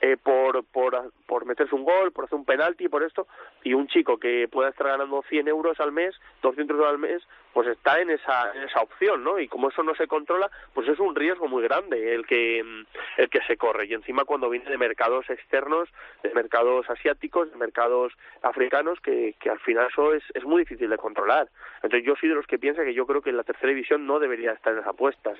eh, 0.00 0.16
por, 0.16 0.64
por, 0.64 1.12
por 1.26 1.46
meterse 1.46 1.74
un 1.74 1.84
gol, 1.84 2.12
por 2.12 2.24
hacer 2.24 2.38
un 2.38 2.44
penalti, 2.44 2.88
por 2.88 3.02
esto, 3.02 3.26
y 3.64 3.74
un 3.74 3.86
chico 3.88 4.18
que 4.18 4.48
pueda 4.48 4.68
estar 4.68 4.88
ganando 4.88 5.22
100 5.28 5.48
euros 5.48 5.80
al 5.80 5.92
mes, 5.92 6.14
200 6.42 6.76
euros 6.76 6.90
al 6.90 6.98
mes, 6.98 7.22
pues 7.56 7.68
está 7.68 7.98
en 8.02 8.10
esa, 8.10 8.52
en 8.54 8.64
esa 8.64 8.82
opción, 8.82 9.24
¿no? 9.24 9.38
Y 9.38 9.48
como 9.48 9.70
eso 9.70 9.82
no 9.82 9.94
se 9.94 10.06
controla, 10.06 10.50
pues 10.74 10.86
es 10.88 10.98
un 10.98 11.16
riesgo 11.16 11.48
muy 11.48 11.62
grande 11.62 12.14
el 12.14 12.26
que, 12.26 12.58
el 12.58 13.30
que 13.30 13.40
se 13.46 13.56
corre. 13.56 13.86
Y 13.86 13.94
encima 13.94 14.26
cuando 14.26 14.50
viene 14.50 14.68
de 14.68 14.76
mercados 14.76 15.30
externos, 15.30 15.88
de 16.22 16.34
mercados 16.34 16.84
asiáticos, 16.90 17.50
de 17.50 17.56
mercados 17.56 18.12
africanos, 18.42 19.00
que, 19.00 19.36
que 19.40 19.48
al 19.48 19.58
final 19.60 19.86
eso 19.88 20.12
es, 20.12 20.22
es 20.34 20.44
muy 20.44 20.64
difícil 20.64 20.90
de 20.90 20.98
controlar. 20.98 21.48
Entonces 21.76 22.04
yo 22.06 22.14
soy 22.20 22.28
de 22.28 22.34
los 22.34 22.46
que 22.46 22.58
piensa 22.58 22.84
que 22.84 22.92
yo 22.92 23.06
creo 23.06 23.22
que 23.22 23.32
la 23.32 23.42
tercera 23.42 23.70
división 23.70 24.06
no 24.06 24.18
debería 24.18 24.52
estar 24.52 24.74
en 24.74 24.80
las 24.80 24.88
apuestas. 24.88 25.38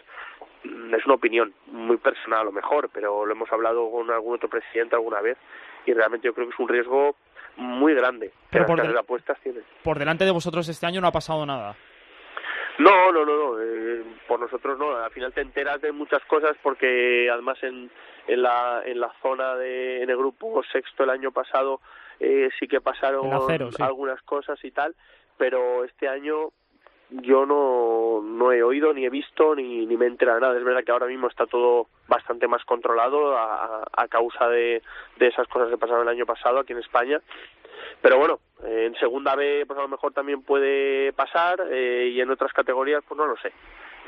Mm, 0.65 0.95
es 0.95 1.05
una 1.05 1.17
opinión 1.17 1.53
muy 1.67 1.99
personal 1.99 2.41
a 2.41 2.45
lo 2.45 2.53
mejor, 2.53 2.89
pero 2.95 3.27
lo 3.27 3.33
hemos 3.33 3.53
hablado 3.53 3.91
con 3.91 4.11
algún 4.11 4.37
otro 4.37 4.49
presidente 4.49 4.97
alguna 4.97 5.21
vez 5.21 5.37
y 5.85 5.93
realmente 5.93 6.25
yo 6.29 6.33
creo 6.33 6.49
que 6.49 6.55
es 6.55 6.61
un 6.61 6.69
riesgo 6.69 7.15
muy 7.57 7.93
grande. 7.93 8.33
Pero 8.49 8.65
por, 8.65 8.81
apuestas 8.97 9.39
tiene. 9.43 9.61
por 9.83 9.99
delante 9.99 10.25
de 10.25 10.31
vosotros 10.31 10.67
este 10.67 10.87
año 10.87 11.03
no 11.03 11.09
ha 11.09 11.13
pasado 11.13 11.45
nada. 11.45 11.77
No, 12.79 13.11
no, 13.13 13.25
no, 13.25 13.37
no. 13.37 13.61
Eh, 13.61 14.05
por 14.29 14.41
nosotros 14.41 14.79
no. 14.79 14.97
Al 14.97 15.11
final 15.11 15.33
te 15.33 15.41
enteras 15.41 15.81
de 15.81 15.93
muchas 15.93 16.25
cosas 16.25 16.57
porque 16.63 17.29
además 17.31 17.63
en, 17.63 17.91
en, 18.27 18.43
la, 18.43 18.83
en 18.85 19.01
la 19.01 19.13
zona 19.23 19.57
de 19.57 20.03
en 20.03 20.11
el 20.11 20.17
grupo 20.17 20.63
sexto 20.65 21.05
el 21.05 21.11
año 21.11 21.33
pasado 21.33 21.81
eh, 22.21 22.49
sí 22.59 22.69
que 22.69 22.81
pasaron 22.81 23.31
algunas 23.81 24.23
cosas 24.23 24.63
y 24.65 24.71
tal, 24.71 24.95
pero 25.37 25.85
este 25.85 26.09
año 26.09 26.51
yo 27.09 27.47
no, 27.47 28.21
no 28.21 28.51
he 28.53 28.63
oído 28.65 28.93
ni 28.93 29.07
he 29.07 29.11
visto 29.11 29.55
ni, 29.55 29.87
ni 29.87 29.97
me 29.97 30.07
he 30.07 30.09
enterado 30.09 30.41
nada. 30.41 30.59
Es 30.59 30.65
verdad 30.65 30.83
que 30.85 30.93
ahora 30.93 31.07
mismo 31.07 31.29
está 31.29 31.47
todo 31.47 31.87
bastante 32.09 32.49
más 32.49 32.65
controlado 32.65 33.37
a, 33.37 33.85
a 33.93 34.09
causa 34.09 34.49
de, 34.49 34.83
de 35.19 35.27
esas 35.29 35.47
cosas 35.49 35.71
que 35.71 35.79
pasaron 35.79 36.03
el 36.03 36.09
año 36.09 36.27
pasado 36.27 36.59
aquí 36.59 36.73
en 36.73 36.81
España 36.81 37.21
pero 38.01 38.19
bueno, 38.19 38.41
en 38.65 38.95
segunda 38.97 39.35
B 39.35 39.65
pues 39.67 39.79
a 39.79 39.83
lo 39.83 39.89
mejor 39.89 40.13
también 40.13 40.43
puede 40.43 41.13
pasar 41.13 41.61
eh, 41.71 42.11
y 42.13 42.21
en 42.21 42.31
otras 42.31 42.53
categorías 42.53 43.03
pues 43.07 43.19
no 43.19 43.27
lo 43.27 43.37
sé. 43.37 43.53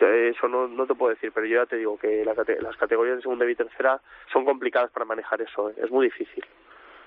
Eso 0.00 0.46
no, 0.46 0.68
no 0.68 0.86
te 0.86 0.94
puedo 0.94 1.12
decir, 1.12 1.32
pero 1.34 1.46
yo 1.46 1.60
ya 1.60 1.66
te 1.66 1.76
digo 1.76 1.98
que 1.98 2.24
las 2.24 2.76
categorías 2.76 3.16
de 3.16 3.22
segunda 3.22 3.50
y 3.50 3.54
tercera 3.56 4.00
son 4.32 4.44
complicadas 4.44 4.92
para 4.92 5.04
manejar 5.04 5.42
eso, 5.42 5.70
¿eh? 5.70 5.74
es 5.82 5.90
muy 5.90 6.06
difícil. 6.06 6.44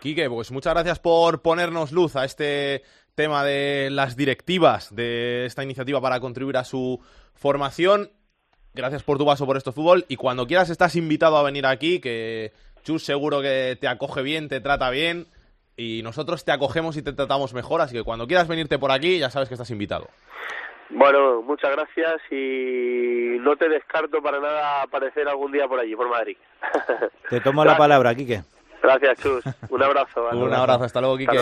Quique, 0.02 0.30
pues 0.30 0.52
muchas 0.52 0.74
gracias 0.74 1.00
por 1.00 1.42
ponernos 1.42 1.92
luz 1.92 2.16
a 2.16 2.26
este 2.26 2.82
tema 3.16 3.46
de 3.46 3.90
las 3.92 4.18
directivas 4.18 4.94
de 4.94 5.46
esta 5.46 5.64
iniciativa 5.64 6.02
para 6.02 6.20
contribuir 6.20 6.58
a 6.58 6.64
su 6.64 7.00
formación. 7.36 8.10
Gracias 8.74 9.04
por 9.04 9.18
tu 9.18 9.26
paso 9.26 9.46
por 9.46 9.58
esto 9.58 9.72
fútbol 9.72 10.06
y 10.08 10.16
cuando 10.16 10.48
quieras 10.48 10.70
estás 10.70 10.96
invitado 10.96 11.38
a 11.38 11.44
venir 11.44 11.66
aquí, 11.66 12.02
que 12.02 12.52
Chus 12.84 13.04
seguro 13.04 13.42
que 13.42 13.78
te 13.80 13.88
acoge 13.88 14.22
bien, 14.22 14.50
te 14.50 14.60
trata 14.60 14.90
bien 14.90 15.28
y 15.76 16.02
nosotros 16.04 16.44
te 16.44 16.52
acogemos 16.52 16.98
y 16.98 17.02
te 17.02 17.14
tratamos 17.14 17.54
mejor, 17.54 17.82
así 17.82 17.96
que 17.96 18.04
cuando 18.04 18.28
quieras 18.28 18.48
venirte 18.48 18.80
por 18.80 18.92
aquí 18.92 19.20
ya 19.20 19.30
sabes 19.30 19.48
que 19.48 19.56
estás 19.56 19.72
invitado. 19.72 20.08
Bueno, 20.94 21.42
muchas 21.42 21.72
gracias 21.72 22.22
y 22.32 23.38
no 23.40 23.56
te 23.56 23.70
descarto 23.70 24.22
para 24.22 24.40
nada 24.40 24.82
aparecer 24.82 25.28
algún 25.28 25.52
día 25.52 25.68
por 25.68 25.80
allí, 25.80 25.96
por 25.96 26.10
Madrid. 26.10 26.36
Te 27.30 27.40
tomo 27.40 27.64
la 27.64 27.78
palabra, 27.78 28.14
Quique. 28.14 28.42
Gracias, 28.82 29.20
Chus. 29.22 29.44
Un 29.70 29.84
abrazo. 29.84 30.28
Un 30.34 30.54
abrazo, 30.54 30.84
hasta 30.84 31.00
luego, 31.00 31.18
Quique. 31.18 31.38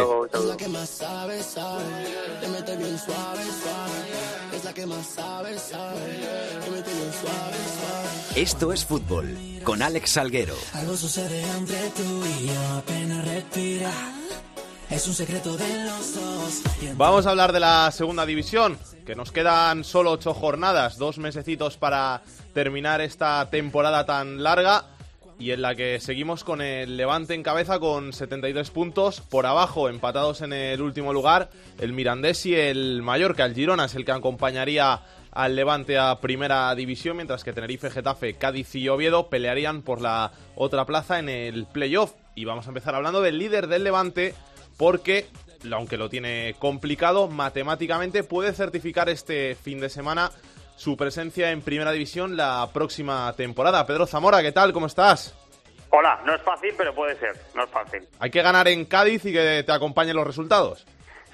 Esto 8.36 8.72
es 8.72 8.86
fútbol 8.86 9.36
con 9.64 9.82
Alex 9.82 10.12
Salguero. 10.12 10.54
Algo 10.74 10.96
sucede 10.96 11.42
entre 11.58 11.90
tú 11.90 12.24
y 12.26 12.48
yo, 12.48 12.78
apenas 12.78 13.28
respira. 13.28 13.92
Es 14.90 15.08
un 15.08 15.14
secreto 15.14 15.58
de 15.58 15.86
los 15.86 16.16
dos. 16.16 16.62
Vamos 16.96 17.26
a 17.26 17.32
hablar 17.32 17.52
de 17.54 17.60
la 17.60 17.92
segunda 17.92 18.26
división, 18.26 18.78
que 19.06 19.16
nos 19.16 19.32
quedan 19.32 19.84
solo 19.84 20.12
ocho 20.12 20.34
jornadas, 20.34 20.98
dos 20.98 21.18
mesecitos 21.18 21.78
para 21.78 22.22
terminar 22.54 23.02
esta 23.02 23.50
temporada 23.50 24.06
tan 24.06 24.44
larga 24.44 24.86
y 25.40 25.52
en 25.52 25.62
la 25.62 25.74
que 25.74 26.00
seguimos 26.00 26.44
con 26.44 26.62
el 26.62 26.98
Levante 26.98 27.34
en 27.34 27.44
cabeza 27.44 27.80
con 27.80 28.14
73 28.14 28.70
puntos, 28.72 29.22
por 29.22 29.46
abajo 29.46 29.90
empatados 29.90 30.42
en 30.42 30.54
el 30.54 30.82
último 30.82 31.14
lugar, 31.14 31.50
el 31.80 31.94
Mirandés 31.94 32.46
y 32.46 32.56
el 32.56 33.02
Mallorca, 33.02 33.46
el 33.46 33.56
Girona 33.56 33.86
es 33.86 33.96
el 33.96 34.06
que 34.06 34.12
acompañaría 34.12 35.02
al 35.32 35.56
Levante 35.56 35.98
a 35.98 36.20
Primera 36.20 36.74
División, 36.76 37.18
mientras 37.18 37.44
que 37.44 37.54
Tenerife, 37.54 37.90
Getafe, 37.90 38.36
Cádiz 38.36 38.76
y 38.76 38.90
Oviedo 38.90 39.30
pelearían 39.30 39.82
por 39.82 40.02
la 40.02 40.32
otra 40.56 40.86
plaza 40.86 41.20
en 41.20 41.30
el 41.30 41.66
playoff. 41.66 42.14
Y 42.36 42.46
vamos 42.46 42.66
a 42.66 42.70
empezar 42.70 42.96
hablando 42.96 43.22
del 43.22 43.38
líder 43.38 43.68
del 43.68 43.84
Levante, 43.84 44.34
porque, 44.78 45.28
aunque 45.72 45.98
lo 45.98 46.10
tiene 46.10 46.56
complicado, 46.60 47.28
matemáticamente 47.28 48.24
puede 48.24 48.54
certificar 48.54 49.10
este 49.10 49.56
fin 49.56 49.80
de 49.80 49.90
semana 49.90 50.32
su 50.78 50.96
presencia 50.96 51.52
en 51.52 51.62
Primera 51.62 51.92
División 51.92 52.38
la 52.38 52.70
próxima 52.72 53.34
temporada. 53.34 53.86
Pedro 53.86 54.08
Zamora, 54.08 54.42
¿qué 54.42 54.54
tal? 54.54 54.72
¿Cómo 54.72 54.86
estás? 54.86 55.36
Hola, 55.92 56.22
no 56.26 56.36
es 56.36 56.42
fácil, 56.42 56.74
pero 56.78 56.94
puede 56.94 57.16
ser, 57.18 57.36
no 57.56 57.64
es 57.64 57.70
fácil. 57.70 58.08
Hay 58.20 58.30
que 58.30 58.42
ganar 58.42 58.68
en 58.68 58.86
Cádiz 58.86 59.26
y 59.26 59.34
que 59.34 59.64
te 59.66 59.72
acompañen 59.72 60.16
los 60.16 60.26
resultados. 60.26 60.86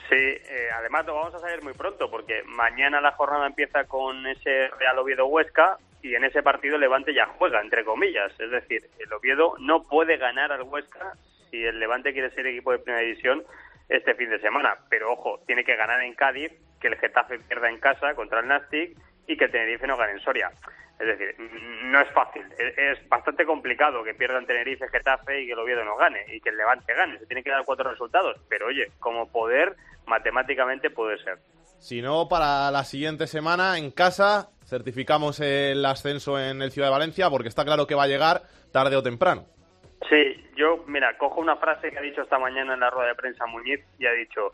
Sí, 0.10 0.16
eh, 0.16 0.70
además 0.74 1.06
lo 1.06 1.16
vamos 1.16 1.34
a 1.34 1.40
saber 1.40 1.64
muy 1.64 1.74
pronto 1.74 2.12
porque 2.12 2.44
mañana 2.44 3.02
la 3.02 3.14
jornada 3.14 3.48
empieza 3.48 3.86
con 3.86 4.26
ese 4.28 4.68
Real 4.80 5.00
Oviedo 5.00 5.26
Huesca 5.26 5.78
y 6.04 6.14
en 6.14 6.24
ese 6.24 6.44
partido 6.44 6.78
Levante 6.78 7.14
ya 7.14 7.26
juega, 7.26 7.60
entre 7.62 7.84
comillas. 7.84 8.32
Es 8.40 8.52
decir, 8.52 8.88
el 9.00 9.12
Oviedo 9.12 9.56
no 9.60 9.84
puede 9.84 10.18
ganar 10.18 10.52
al 10.52 10.62
Huesca 10.62 11.14
si 11.50 11.64
el 11.64 11.80
Levante 11.80 12.14
quiere 12.14 12.30
ser 12.32 12.46
equipo 12.46 12.72
de 12.72 12.80
primera 12.80 13.02
división 13.02 13.44
este 13.90 14.14
fin 14.14 14.30
de 14.30 14.40
semana. 14.40 14.78
Pero 14.90 15.12
ojo, 15.12 15.40
tiene 15.48 15.64
que 15.64 15.76
ganar 15.76 16.02
en 16.02 16.14
Cádiz, 16.14 16.52
que 16.80 16.88
el 16.88 16.98
Getafe 16.98 17.40
pierda 17.40 17.70
en 17.70 17.80
casa 17.80 18.14
contra 18.14 18.42
el 18.42 18.48
Nastic 18.48 18.96
y 19.28 19.38
que 19.38 19.46
el 19.46 19.52
Tenerife 19.52 19.88
no 19.88 19.98
gane 19.98 20.14
en 20.14 20.20
Soria. 20.20 20.52
Es 21.00 21.08
decir, 21.08 21.36
no 21.84 22.00
es 22.00 22.10
fácil. 22.14 22.44
Es 22.58 23.08
bastante 23.10 23.46
complicado 23.46 24.04
que 24.04 24.14
pierdan 24.14 24.46
Tenerife, 24.46 24.88
Getafe 24.88 25.42
y 25.42 25.48
que 25.48 25.54
el 25.54 25.60
Oviedo 25.60 25.84
no 25.84 25.98
gane 25.98 26.26
y 26.28 26.40
que 26.40 26.50
el 26.50 26.58
Levante 26.58 26.94
gane. 26.94 27.20
Se 27.20 27.26
tienen 27.26 27.44
que 27.44 27.52
dar 27.52 27.66
cuatro 27.66 27.90
resultados. 27.92 28.38
Pero 28.48 28.68
oye, 28.68 28.92
como 29.00 29.30
poder, 29.30 29.76
matemáticamente 30.06 30.90
puede 30.90 31.18
ser. 31.24 31.38
Si 31.80 32.02
no, 32.02 32.28
para 32.30 32.72
la 32.72 32.84
siguiente 32.84 33.28
semana 33.28 33.78
en 33.78 33.92
casa 33.92 34.50
certificamos 34.66 35.40
el 35.42 35.86
ascenso 35.86 36.40
en 36.40 36.62
el 36.62 36.72
Ciudad 36.72 36.88
de 36.88 36.94
Valencia 36.94 37.30
porque 37.30 37.50
está 37.50 37.66
claro 37.66 37.86
que 37.86 37.96
va 37.96 38.04
a 38.04 38.08
llegar 38.08 38.42
tarde 38.72 38.96
o 38.96 39.04
temprano. 39.04 39.46
Sí, 40.10 40.50
yo, 40.56 40.84
mira, 40.88 41.18
cojo 41.18 41.42
una 41.42 41.56
frase 41.58 41.92
que 41.92 41.98
ha 41.98 42.02
dicho 42.02 42.22
esta 42.22 42.38
mañana 42.38 42.74
en 42.74 42.80
la 42.80 42.90
rueda 42.90 43.10
de 43.10 43.16
prensa 43.16 43.46
Muñiz 43.46 43.82
y 44.00 44.06
ha 44.06 44.12
dicho, 44.12 44.52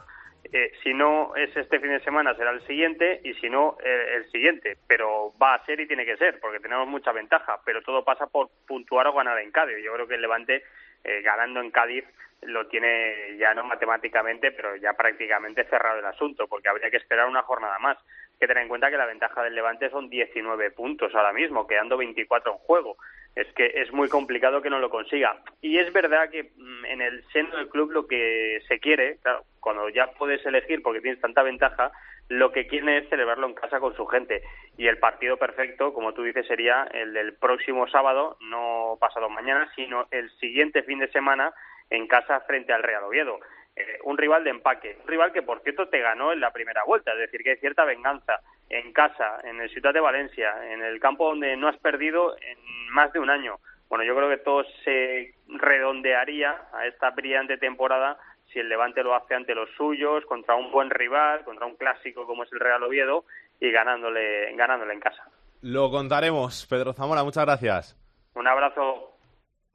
eh, 0.51 0.71
si 0.83 0.93
no 0.93 1.35
es 1.35 1.55
este 1.55 1.79
fin 1.79 1.89
de 1.89 2.03
semana 2.03 2.35
será 2.35 2.51
el 2.51 2.65
siguiente 2.65 3.21
y 3.23 3.33
si 3.35 3.49
no 3.49 3.77
el 3.83 4.29
siguiente, 4.31 4.77
pero 4.87 5.33
va 5.41 5.55
a 5.55 5.65
ser 5.65 5.79
y 5.79 5.87
tiene 5.87 6.05
que 6.05 6.17
ser 6.17 6.39
porque 6.39 6.59
tenemos 6.59 6.87
mucha 6.87 7.11
ventaja, 7.11 7.59
pero 7.65 7.81
todo 7.81 8.03
pasa 8.03 8.27
por 8.27 8.49
puntuar 8.67 9.07
o 9.07 9.13
ganar 9.13 9.39
en 9.39 9.51
Cádiz. 9.51 9.77
Yo 9.83 9.93
creo 9.93 10.07
que 10.07 10.15
el 10.15 10.21
Levante 10.21 10.63
eh, 11.03 11.21
ganando 11.21 11.61
en 11.61 11.71
Cádiz 11.71 12.05
lo 12.43 12.67
tiene 12.67 13.37
ya 13.37 13.53
no 13.53 13.63
matemáticamente, 13.63 14.51
pero 14.51 14.75
ya 14.75 14.93
prácticamente 14.93 15.63
cerrado 15.65 15.99
el 15.99 16.05
asunto, 16.05 16.47
porque 16.47 16.69
habría 16.69 16.89
que 16.89 16.97
esperar 16.97 17.27
una 17.27 17.43
jornada 17.43 17.77
más. 17.79 17.97
Hay 17.97 18.39
que 18.39 18.47
tener 18.47 18.63
en 18.63 18.69
cuenta 18.69 18.89
que 18.89 18.97
la 18.97 19.05
ventaja 19.05 19.43
del 19.43 19.55
Levante 19.55 19.89
son 19.89 20.09
19 20.09 20.71
puntos 20.71 21.13
ahora 21.13 21.33
mismo, 21.33 21.67
quedando 21.67 21.97
24 21.97 22.51
en 22.51 22.57
juego. 22.59 22.97
Es 23.35 23.47
que 23.53 23.65
es 23.75 23.91
muy 23.93 24.09
complicado 24.09 24.61
que 24.61 24.69
no 24.69 24.79
lo 24.79 24.89
consiga. 24.89 25.41
Y 25.61 25.77
es 25.77 25.91
verdad 25.93 26.29
que 26.29 26.51
mm, 26.55 26.85
en 26.85 27.01
el 27.01 27.23
seno 27.31 27.55
del 27.57 27.69
club 27.69 27.91
lo 27.91 28.07
que 28.07 28.59
se 28.67 28.79
quiere, 28.79 29.17
claro, 29.21 29.43
cuando 29.59 29.87
ya 29.89 30.07
puedes 30.17 30.45
elegir 30.45 30.81
porque 30.81 31.01
tienes 31.01 31.21
tanta 31.21 31.43
ventaja, 31.43 31.91
lo 32.27 32.51
que 32.51 32.67
quieren 32.67 32.89
es 32.89 33.09
celebrarlo 33.09 33.47
en 33.47 33.53
casa 33.53 33.79
con 33.79 33.95
su 33.95 34.05
gente. 34.05 34.41
Y 34.77 34.87
el 34.87 34.97
partido 34.97 35.37
perfecto, 35.37 35.93
como 35.93 36.13
tú 36.13 36.23
dices, 36.23 36.47
sería 36.47 36.83
el 36.93 37.13
del 37.13 37.33
próximo 37.35 37.87
sábado, 37.87 38.37
no 38.41 38.97
pasado 38.99 39.29
mañana, 39.29 39.69
sino 39.75 40.07
el 40.11 40.29
siguiente 40.39 40.83
fin 40.83 40.99
de 40.99 41.11
semana 41.11 41.53
en 41.89 42.07
casa 42.07 42.39
frente 42.41 42.73
al 42.73 42.83
Real 42.83 43.03
Oviedo. 43.03 43.39
Eh, 43.81 43.99
un 44.03 44.17
rival 44.17 44.43
de 44.43 44.51
empaque, 44.51 44.97
un 45.01 45.07
rival 45.07 45.31
que 45.31 45.41
por 45.41 45.61
cierto 45.61 45.87
te 45.87 45.99
ganó 45.99 46.31
en 46.31 46.39
la 46.39 46.51
primera 46.51 46.83
vuelta, 46.83 47.13
es 47.13 47.19
decir, 47.19 47.41
que 47.43 47.51
hay 47.51 47.57
cierta 47.57 47.83
venganza 47.85 48.39
en 48.69 48.93
casa, 48.93 49.39
en 49.43 49.59
el 49.59 49.69
Ciudad 49.69 49.93
de 49.93 49.99
Valencia, 49.99 50.71
en 50.71 50.83
el 50.83 50.99
campo 50.99 51.29
donde 51.29 51.57
no 51.57 51.67
has 51.67 51.77
perdido 51.77 52.35
en 52.37 52.57
más 52.91 53.11
de 53.13 53.19
un 53.19 53.29
año. 53.29 53.57
Bueno, 53.89 54.03
yo 54.05 54.15
creo 54.15 54.29
que 54.29 54.37
todo 54.37 54.63
se 54.83 55.33
redondearía 55.47 56.61
a 56.73 56.85
esta 56.85 57.09
brillante 57.09 57.57
temporada 57.57 58.17
si 58.51 58.59
el 58.59 58.69
Levante 58.69 59.03
lo 59.03 59.15
hace 59.15 59.33
ante 59.33 59.55
los 59.55 59.69
suyos, 59.75 60.25
contra 60.25 60.55
un 60.55 60.71
buen 60.71 60.89
rival, 60.89 61.43
contra 61.43 61.65
un 61.65 61.75
clásico 61.75 62.25
como 62.25 62.43
es 62.43 62.53
el 62.53 62.59
Real 62.59 62.83
Oviedo 62.83 63.25
y 63.59 63.71
ganándole, 63.71 64.53
ganándole 64.55 64.93
en 64.93 64.99
casa. 64.99 65.23
Lo 65.61 65.89
contaremos. 65.89 66.67
Pedro 66.67 66.93
Zamora, 66.93 67.23
muchas 67.23 67.45
gracias. 67.45 67.97
Un 68.35 68.47
abrazo. 68.47 69.10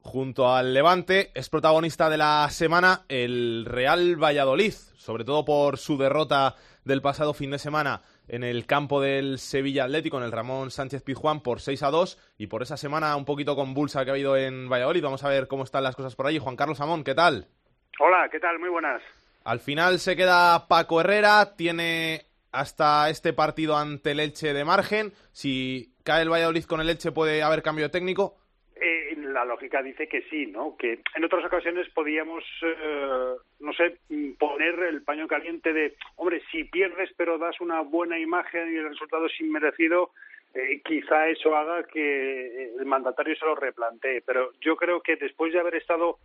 Junto 0.01 0.53
al 0.53 0.73
Levante 0.73 1.31
es 1.33 1.49
protagonista 1.49 2.09
de 2.09 2.17
la 2.17 2.47
semana 2.49 3.03
el 3.09 3.65
Real 3.65 4.15
Valladolid, 4.15 4.73
sobre 4.73 5.25
todo 5.25 5.43
por 5.43 5.77
su 5.77 5.97
derrota 5.97 6.55
del 6.85 7.01
pasado 7.01 7.33
fin 7.33 7.51
de 7.51 7.59
semana 7.59 8.01
en 8.27 8.43
el 8.43 8.65
campo 8.65 9.01
del 9.01 9.39
Sevilla 9.39 9.85
Atlético, 9.85 10.17
en 10.17 10.23
el 10.23 10.31
Ramón 10.31 10.71
Sánchez 10.71 11.03
Pizjuán, 11.03 11.41
por 11.41 11.59
6 11.59 11.83
a 11.83 11.91
2 11.91 12.17
y 12.37 12.47
por 12.47 12.63
esa 12.63 12.77
semana 12.77 13.15
un 13.15 13.25
poquito 13.25 13.55
convulsa 13.55 14.03
que 14.03 14.11
ha 14.11 14.13
habido 14.13 14.37
en 14.37 14.69
Valladolid. 14.69 15.03
Vamos 15.03 15.23
a 15.23 15.29
ver 15.29 15.47
cómo 15.47 15.63
están 15.63 15.83
las 15.83 15.95
cosas 15.95 16.15
por 16.15 16.27
allí. 16.27 16.39
Juan 16.39 16.55
Carlos 16.55 16.81
Amón, 16.81 17.03
¿qué 17.03 17.15
tal? 17.15 17.47
Hola, 17.99 18.29
¿qué 18.31 18.39
tal? 18.39 18.59
Muy 18.59 18.69
buenas. 18.69 19.01
Al 19.43 19.59
final 19.59 19.99
se 19.99 20.15
queda 20.15 20.67
Paco 20.67 20.99
Herrera, 21.01 21.55
tiene 21.55 22.25
hasta 22.51 23.09
este 23.09 23.33
partido 23.33 23.77
ante 23.77 24.11
el 24.11 24.19
Elche 24.19 24.53
de 24.53 24.65
margen. 24.65 25.13
Si 25.31 25.93
cae 26.03 26.23
el 26.23 26.31
Valladolid 26.31 26.65
con 26.65 26.81
el 26.81 26.89
Elche, 26.89 27.11
¿puede 27.11 27.43
haber 27.43 27.61
cambio 27.61 27.91
técnico? 27.91 28.37
Eh, 29.37 29.39
la 29.39 29.45
lógica 29.45 29.81
dice 29.83 30.07
que 30.07 30.23
sí, 30.23 30.47
¿no? 30.47 30.75
Que 30.77 30.99
en 31.15 31.23
otras 31.23 31.45
ocasiones 31.45 31.87
podíamos, 31.89 32.43
eh, 32.61 33.35
no 33.59 33.73
sé, 33.73 33.97
poner 34.39 34.79
el 34.79 35.03
paño 35.03 35.27
caliente 35.27 35.73
de, 35.73 35.95
hombre, 36.15 36.41
si 36.51 36.63
pierdes 36.63 37.11
pero 37.15 37.37
das 37.37 37.59
una 37.61 37.81
buena 37.81 38.17
imagen 38.17 38.73
y 38.73 38.77
el 38.77 38.89
resultado 38.89 39.27
es 39.27 39.39
inmerecido, 39.39 40.11
eh, 40.53 40.81
quizá 40.83 41.27
eso 41.27 41.55
haga 41.55 41.83
que 41.83 42.73
el 42.79 42.85
mandatario 42.85 43.35
se 43.35 43.45
lo 43.45 43.55
replantee. 43.55 44.21
Pero 44.21 44.51
yo 44.61 44.75
creo 44.75 45.01
que 45.01 45.15
después 45.15 45.53
de 45.53 45.59
haber 45.59 45.75
estado 45.75 46.17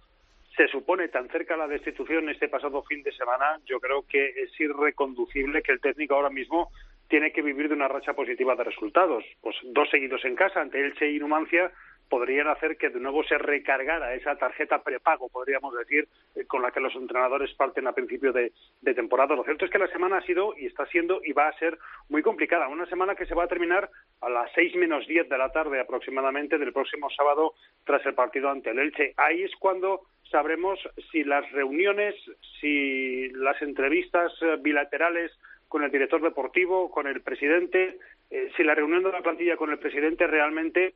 se 0.56 0.68
supone 0.68 1.08
tan 1.08 1.28
cerca 1.28 1.56
la 1.56 1.66
destitución 1.66 2.28
este 2.28 2.48
pasado 2.48 2.82
fin 2.82 3.02
de 3.02 3.12
semana, 3.12 3.58
yo 3.64 3.80
creo 3.80 4.04
que 4.06 4.28
es 4.28 4.60
irreconducible 4.60 5.62
que 5.62 5.72
el 5.72 5.80
técnico 5.80 6.14
ahora 6.14 6.28
mismo 6.28 6.70
tiene 7.08 7.32
que 7.32 7.42
vivir 7.42 7.68
de 7.68 7.74
una 7.74 7.88
racha 7.88 8.14
positiva 8.14 8.54
de 8.54 8.64
resultados. 8.64 9.24
Pues 9.40 9.56
dos 9.64 9.88
seguidos 9.90 10.24
en 10.24 10.34
casa 10.34 10.60
ante 10.60 10.80
Elche 10.80 11.10
y 11.10 11.18
Numancia 11.18 11.70
podrían 12.08 12.48
hacer 12.48 12.76
que 12.76 12.90
de 12.90 13.00
nuevo 13.00 13.24
se 13.24 13.38
recargara 13.38 14.14
esa 14.14 14.36
tarjeta 14.36 14.82
prepago, 14.82 15.28
podríamos 15.28 15.74
decir, 15.74 16.08
eh, 16.34 16.44
con 16.44 16.62
la 16.62 16.70
que 16.70 16.80
los 16.80 16.94
entrenadores 16.94 17.54
parten 17.54 17.86
a 17.86 17.92
principio 17.92 18.32
de, 18.32 18.52
temporada. 18.94 19.34
Lo 19.34 19.44
cierto 19.44 19.64
es 19.64 19.70
que 19.70 19.78
la 19.78 19.88
semana 19.88 20.18
ha 20.18 20.22
sido 20.22 20.54
y 20.58 20.66
está 20.66 20.84
siendo 20.86 21.20
y 21.24 21.32
va 21.32 21.48
a 21.48 21.58
ser 21.58 21.78
muy 22.08 22.22
complicada. 22.22 22.68
Una 22.68 22.86
semana 22.86 23.14
que 23.14 23.26
se 23.26 23.34
va 23.34 23.44
a 23.44 23.48
terminar 23.48 23.88
a 24.20 24.28
las 24.28 24.52
seis 24.54 24.74
menos 24.76 25.06
diez 25.06 25.28
de 25.28 25.38
la 25.38 25.50
tarde 25.50 25.80
aproximadamente 25.80 26.58
del 26.58 26.72
próximo 26.72 27.08
sábado 27.10 27.54
tras 27.84 28.04
el 28.04 28.14
partido 28.14 28.50
ante 28.50 28.70
el 28.70 28.78
Elche. 28.78 29.14
Ahí 29.16 29.42
es 29.42 29.52
cuando 29.56 30.02
sabremos 30.30 30.78
si 31.10 31.24
las 31.24 31.50
reuniones, 31.52 32.14
si 32.60 33.28
las 33.30 33.60
entrevistas 33.62 34.32
eh, 34.42 34.56
bilaterales 34.60 35.32
con 35.68 35.82
el 35.84 35.90
director 35.90 36.20
deportivo, 36.20 36.90
con 36.90 37.06
el 37.06 37.22
presidente, 37.22 37.98
eh, 38.30 38.50
si 38.56 38.62
la 38.62 38.74
reunión 38.74 39.02
de 39.02 39.12
la 39.12 39.22
plantilla 39.22 39.56
con 39.56 39.70
el 39.70 39.78
presidente 39.78 40.26
realmente 40.26 40.94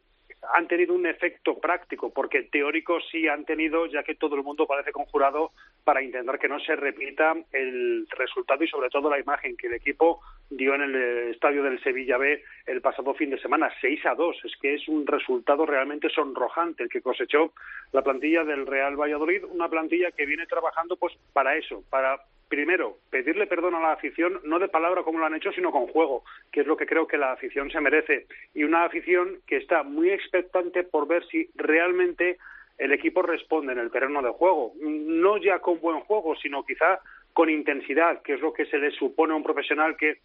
han 0.54 0.68
tenido 0.68 0.94
un 0.94 1.06
efecto 1.06 1.58
práctico, 1.58 2.12
porque 2.12 2.44
teórico 2.44 2.98
sí 3.10 3.28
han 3.28 3.44
tenido, 3.44 3.86
ya 3.86 4.02
que 4.02 4.14
todo 4.14 4.36
el 4.36 4.42
mundo 4.42 4.66
parece 4.66 4.92
conjurado 4.92 5.52
para 5.84 6.02
intentar 6.02 6.38
que 6.38 6.48
no 6.48 6.58
se 6.60 6.76
repita 6.76 7.34
el 7.52 8.06
resultado 8.10 8.64
y 8.64 8.68
sobre 8.68 8.90
todo 8.90 9.10
la 9.10 9.20
imagen 9.20 9.56
que 9.56 9.68
el 9.68 9.74
equipo 9.74 10.20
dio 10.50 10.74
en 10.74 10.82
el 10.82 10.94
estadio 11.30 11.62
del 11.62 11.82
Sevilla 11.82 12.18
B 12.18 12.42
el 12.66 12.80
pasado 12.80 13.14
fin 13.14 13.30
de 13.30 13.40
semana, 13.40 13.70
6 13.80 14.06
a 14.06 14.14
2. 14.14 14.44
Es 14.44 14.56
que 14.60 14.74
es 14.74 14.88
un 14.88 15.06
resultado 15.06 15.66
realmente 15.66 16.08
sonrojante 16.10 16.84
el 16.84 16.88
que 16.88 17.02
cosechó 17.02 17.52
la 17.92 18.02
plantilla 18.02 18.44
del 18.44 18.66
Real 18.66 18.96
Valladolid, 18.96 19.44
una 19.44 19.68
plantilla 19.68 20.10
que 20.10 20.26
viene 20.26 20.46
trabajando 20.46 20.96
pues 20.96 21.14
para 21.32 21.56
eso, 21.56 21.82
para 21.90 22.20
primero, 22.48 22.98
pedirle 23.10 23.46
perdón 23.46 23.74
a 23.74 23.80
la 23.80 23.92
afición, 23.92 24.40
no 24.44 24.58
de 24.58 24.68
palabra 24.68 25.02
como 25.02 25.18
lo 25.18 25.26
han 25.26 25.34
hecho, 25.34 25.52
sino 25.52 25.70
con 25.70 25.86
juego, 25.88 26.24
que 26.52 26.60
es 26.60 26.66
lo 26.66 26.76
que 26.76 26.86
creo 26.86 27.06
que 27.06 27.18
la 27.18 27.32
afición 27.32 27.70
se 27.70 27.80
merece. 27.80 28.26
Y 28.54 28.64
una 28.64 28.84
afición 28.84 29.38
que 29.46 29.56
está 29.56 29.82
muy 29.82 30.10
expectante 30.10 30.82
por 30.82 31.06
ver 31.06 31.26
si 31.26 31.48
realmente 31.54 32.38
el 32.78 32.92
equipo 32.92 33.22
responde 33.22 33.72
en 33.72 33.78
el 33.78 33.90
terreno 33.90 34.22
de 34.22 34.30
juego. 34.30 34.72
No 34.80 35.38
ya 35.38 35.58
con 35.58 35.80
buen 35.80 36.00
juego, 36.00 36.36
sino 36.36 36.64
quizá 36.64 37.00
con 37.32 37.50
intensidad, 37.50 38.22
que 38.22 38.34
es 38.34 38.40
lo 38.40 38.52
que 38.52 38.66
se 38.66 38.78
le 38.78 38.90
supone 38.92 39.32
a 39.32 39.36
un 39.36 39.42
profesional 39.42 39.96
que, 39.96 40.18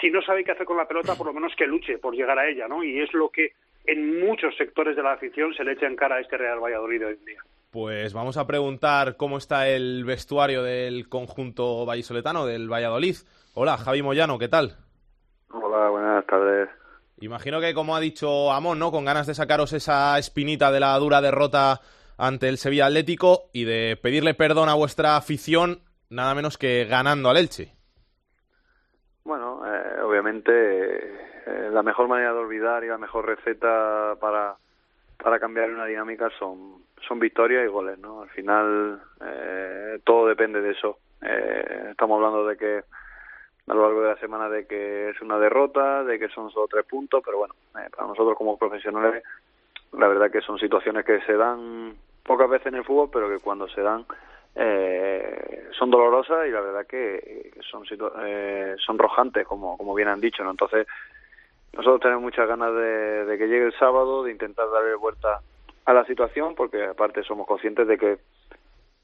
si 0.00 0.10
no 0.10 0.20
sabe 0.22 0.44
qué 0.44 0.52
hacer 0.52 0.66
con 0.66 0.76
la 0.76 0.88
pelota, 0.88 1.14
por 1.16 1.26
lo 1.26 1.32
menos 1.32 1.54
que 1.56 1.66
luche 1.66 1.98
por 1.98 2.14
llegar 2.14 2.38
a 2.38 2.48
ella, 2.48 2.66
¿no? 2.66 2.82
Y 2.82 3.00
es 3.00 3.12
lo 3.14 3.28
que 3.28 3.52
en 3.86 4.20
muchos 4.20 4.56
sectores 4.56 4.96
de 4.96 5.02
la 5.02 5.12
afición 5.12 5.54
se 5.54 5.64
le 5.64 5.72
echa 5.72 5.86
en 5.86 5.96
cara 5.96 6.16
a 6.16 6.20
este 6.20 6.36
Real 6.36 6.60
Valladolid 6.60 7.06
hoy 7.06 7.14
en 7.14 7.24
día. 7.24 7.42
Pues 7.70 8.12
vamos 8.14 8.36
a 8.36 8.48
preguntar 8.48 9.16
cómo 9.16 9.38
está 9.38 9.68
el 9.68 10.04
vestuario 10.04 10.64
del 10.64 11.08
conjunto 11.08 11.86
vallisoletano, 11.86 12.44
del 12.44 12.68
Valladolid. 12.68 13.14
Hola, 13.54 13.76
Javi 13.78 14.02
Moyano, 14.02 14.40
¿qué 14.40 14.48
tal? 14.48 14.76
Hola, 15.52 15.88
buenas 15.88 16.26
tardes. 16.26 16.68
Imagino 17.20 17.60
que, 17.60 17.72
como 17.72 17.94
ha 17.94 18.00
dicho 18.00 18.50
Amón, 18.50 18.80
¿no? 18.80 18.90
Con 18.90 19.04
ganas 19.04 19.28
de 19.28 19.34
sacaros 19.34 19.72
esa 19.72 20.18
espinita 20.18 20.72
de 20.72 20.80
la 20.80 20.98
dura 20.98 21.20
derrota 21.20 21.80
ante 22.18 22.48
el 22.48 22.58
Sevilla 22.58 22.86
Atlético 22.86 23.50
y 23.52 23.62
de 23.62 23.96
pedirle 24.02 24.34
perdón 24.34 24.68
a 24.68 24.74
vuestra 24.74 25.16
afición, 25.16 25.78
nada 26.08 26.34
menos 26.34 26.58
que 26.58 26.86
ganando 26.86 27.30
al 27.30 27.36
Elche. 27.36 27.72
Bueno, 29.22 29.62
eh, 29.64 30.00
obviamente 30.02 30.50
eh, 31.46 31.70
la 31.70 31.84
mejor 31.84 32.08
manera 32.08 32.32
de 32.32 32.38
olvidar 32.38 32.82
y 32.82 32.88
la 32.88 32.98
mejor 32.98 33.26
receta 33.26 34.16
para, 34.20 34.56
para 35.22 35.38
cambiar 35.38 35.70
una 35.70 35.86
dinámica 35.86 36.28
son 36.36 36.89
son 37.06 37.18
victorias 37.18 37.64
y 37.64 37.68
goles, 37.68 37.98
¿no? 37.98 38.22
Al 38.22 38.30
final 38.30 39.00
eh, 39.24 39.98
todo 40.04 40.26
depende 40.26 40.60
de 40.60 40.72
eso. 40.72 40.98
Eh, 41.22 41.88
estamos 41.90 42.16
hablando 42.16 42.46
de 42.46 42.56
que 42.56 42.82
a 43.66 43.74
lo 43.74 43.82
largo 43.82 44.02
de 44.02 44.08
la 44.08 44.16
semana 44.16 44.48
de 44.48 44.66
que 44.66 45.10
es 45.10 45.20
una 45.20 45.38
derrota, 45.38 46.02
de 46.04 46.18
que 46.18 46.28
son 46.28 46.50
solo 46.50 46.66
tres 46.68 46.84
puntos, 46.86 47.22
pero 47.24 47.38
bueno, 47.38 47.54
eh, 47.78 47.88
para 47.94 48.08
nosotros 48.08 48.36
como 48.36 48.58
profesionales 48.58 49.22
la 49.92 50.08
verdad 50.08 50.30
que 50.30 50.40
son 50.40 50.58
situaciones 50.58 51.04
que 51.04 51.20
se 51.22 51.36
dan 51.36 51.94
pocas 52.24 52.48
veces 52.48 52.68
en 52.68 52.76
el 52.76 52.84
fútbol, 52.84 53.10
pero 53.12 53.28
que 53.28 53.42
cuando 53.42 53.68
se 53.68 53.80
dan 53.80 54.04
eh, 54.54 55.68
son 55.78 55.90
dolorosas 55.90 56.46
y 56.46 56.50
la 56.50 56.60
verdad 56.60 56.86
que 56.86 57.52
son 57.70 57.84
eh, 58.24 58.76
son 58.84 58.98
rojantes, 58.98 59.46
como, 59.46 59.76
como 59.76 59.94
bien 59.94 60.08
han 60.08 60.20
dicho, 60.20 60.42
¿no? 60.42 60.50
Entonces, 60.50 60.86
nosotros 61.72 62.00
tenemos 62.00 62.22
muchas 62.22 62.48
ganas 62.48 62.74
de, 62.74 63.24
de 63.24 63.38
que 63.38 63.46
llegue 63.46 63.66
el 63.66 63.78
sábado, 63.78 64.24
de 64.24 64.32
intentar 64.32 64.70
darle 64.70 64.94
vuelta 64.96 65.40
a 65.90 65.94
la 65.94 66.04
situación, 66.04 66.54
porque 66.54 66.84
aparte 66.84 67.22
somos 67.22 67.46
conscientes 67.46 67.86
de 67.86 67.98
que 67.98 68.18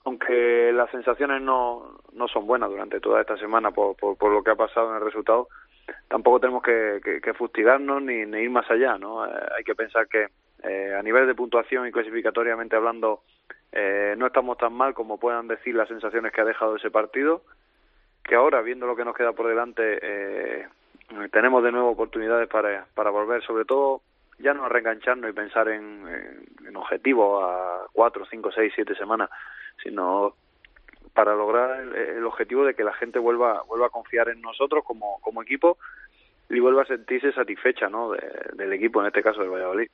aunque 0.04 0.70
las 0.72 0.88
sensaciones 0.90 1.42
no, 1.42 1.98
no 2.12 2.28
son 2.28 2.46
buenas 2.46 2.70
durante 2.70 3.00
toda 3.00 3.20
esta 3.20 3.36
semana 3.36 3.72
por, 3.72 3.96
por, 3.96 4.30
lo 4.30 4.42
que 4.44 4.52
ha 4.52 4.54
pasado 4.54 4.90
en 4.90 4.96
el 4.96 5.04
resultado, 5.04 5.48
tampoco 6.08 6.38
tenemos 6.38 6.62
que, 6.62 7.00
que, 7.22 7.34
fustigarnos 7.34 8.00
ni, 8.02 8.24
ni, 8.24 8.38
ir 8.38 8.50
más 8.50 8.70
allá, 8.70 8.98
¿no? 8.98 9.26
Eh, 9.26 9.30
hay 9.58 9.64
que 9.64 9.74
pensar 9.74 10.06
que 10.06 10.28
eh, 10.62 10.94
a 10.96 11.02
nivel 11.02 11.26
de 11.26 11.34
puntuación 11.34 11.88
y 11.88 11.92
clasificatoriamente 11.92 12.76
hablando 12.76 13.22
eh, 13.72 14.14
no 14.16 14.28
estamos 14.28 14.56
tan 14.58 14.72
mal 14.72 14.94
como 14.94 15.18
puedan 15.18 15.48
decir 15.48 15.74
las 15.74 15.88
sensaciones 15.88 16.32
que 16.32 16.40
ha 16.40 16.44
dejado 16.44 16.76
ese 16.76 16.90
partido, 16.90 17.42
que 18.22 18.36
ahora, 18.36 18.62
viendo 18.62 18.86
lo 18.86 18.96
que 18.96 19.04
nos 19.04 19.16
queda 19.16 19.32
por 19.32 19.48
delante, 19.48 19.98
eh, 20.02 20.66
tenemos 21.32 21.62
de 21.62 21.72
nuevo 21.72 21.90
oportunidades 21.90 22.48
para, 22.48 22.86
para 22.94 23.10
volver, 23.10 23.42
sobre 23.42 23.64
todo 23.64 24.02
ya 24.38 24.54
no 24.54 24.68
reengancharnos 24.68 25.30
y 25.30 25.32
pensar 25.32 25.68
en, 25.68 26.04
en, 26.66 26.76
objetivos 26.76 27.42
a 27.42 27.86
cuatro, 27.92 28.26
cinco, 28.30 28.50
seis, 28.52 28.72
siete 28.74 28.94
semanas, 28.94 29.30
sino 29.82 30.34
para 31.14 31.34
lograr 31.34 31.80
el, 31.80 32.24
objetivo 32.24 32.64
de 32.64 32.74
que 32.74 32.84
la 32.84 32.92
gente 32.92 33.18
vuelva, 33.18 33.62
vuelva 33.62 33.86
a 33.86 33.90
confiar 33.90 34.28
en 34.28 34.42
nosotros 34.42 34.84
como, 34.84 35.18
como 35.22 35.42
equipo 35.42 35.78
y 36.50 36.60
vuelva 36.60 36.82
a 36.82 36.86
sentirse 36.86 37.32
satisfecha 37.32 37.88
¿no? 37.88 38.12
del 38.52 38.72
equipo, 38.72 39.00
en 39.00 39.06
este 39.06 39.22
caso 39.22 39.40
del 39.40 39.50
Valladolid. 39.50 39.88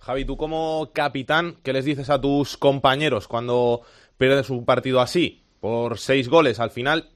Javi, 0.00 0.24
tú 0.24 0.36
como 0.36 0.90
capitán, 0.94 1.56
¿qué 1.64 1.72
les 1.72 1.84
dices 1.84 2.10
a 2.10 2.20
tus 2.20 2.56
compañeros 2.56 3.26
cuando 3.26 3.80
pierdes 4.16 4.50
un 4.50 4.64
partido 4.64 5.00
así, 5.00 5.42
por 5.60 5.98
seis 5.98 6.28
goles 6.28 6.60
al 6.60 6.70
final? 6.70 7.08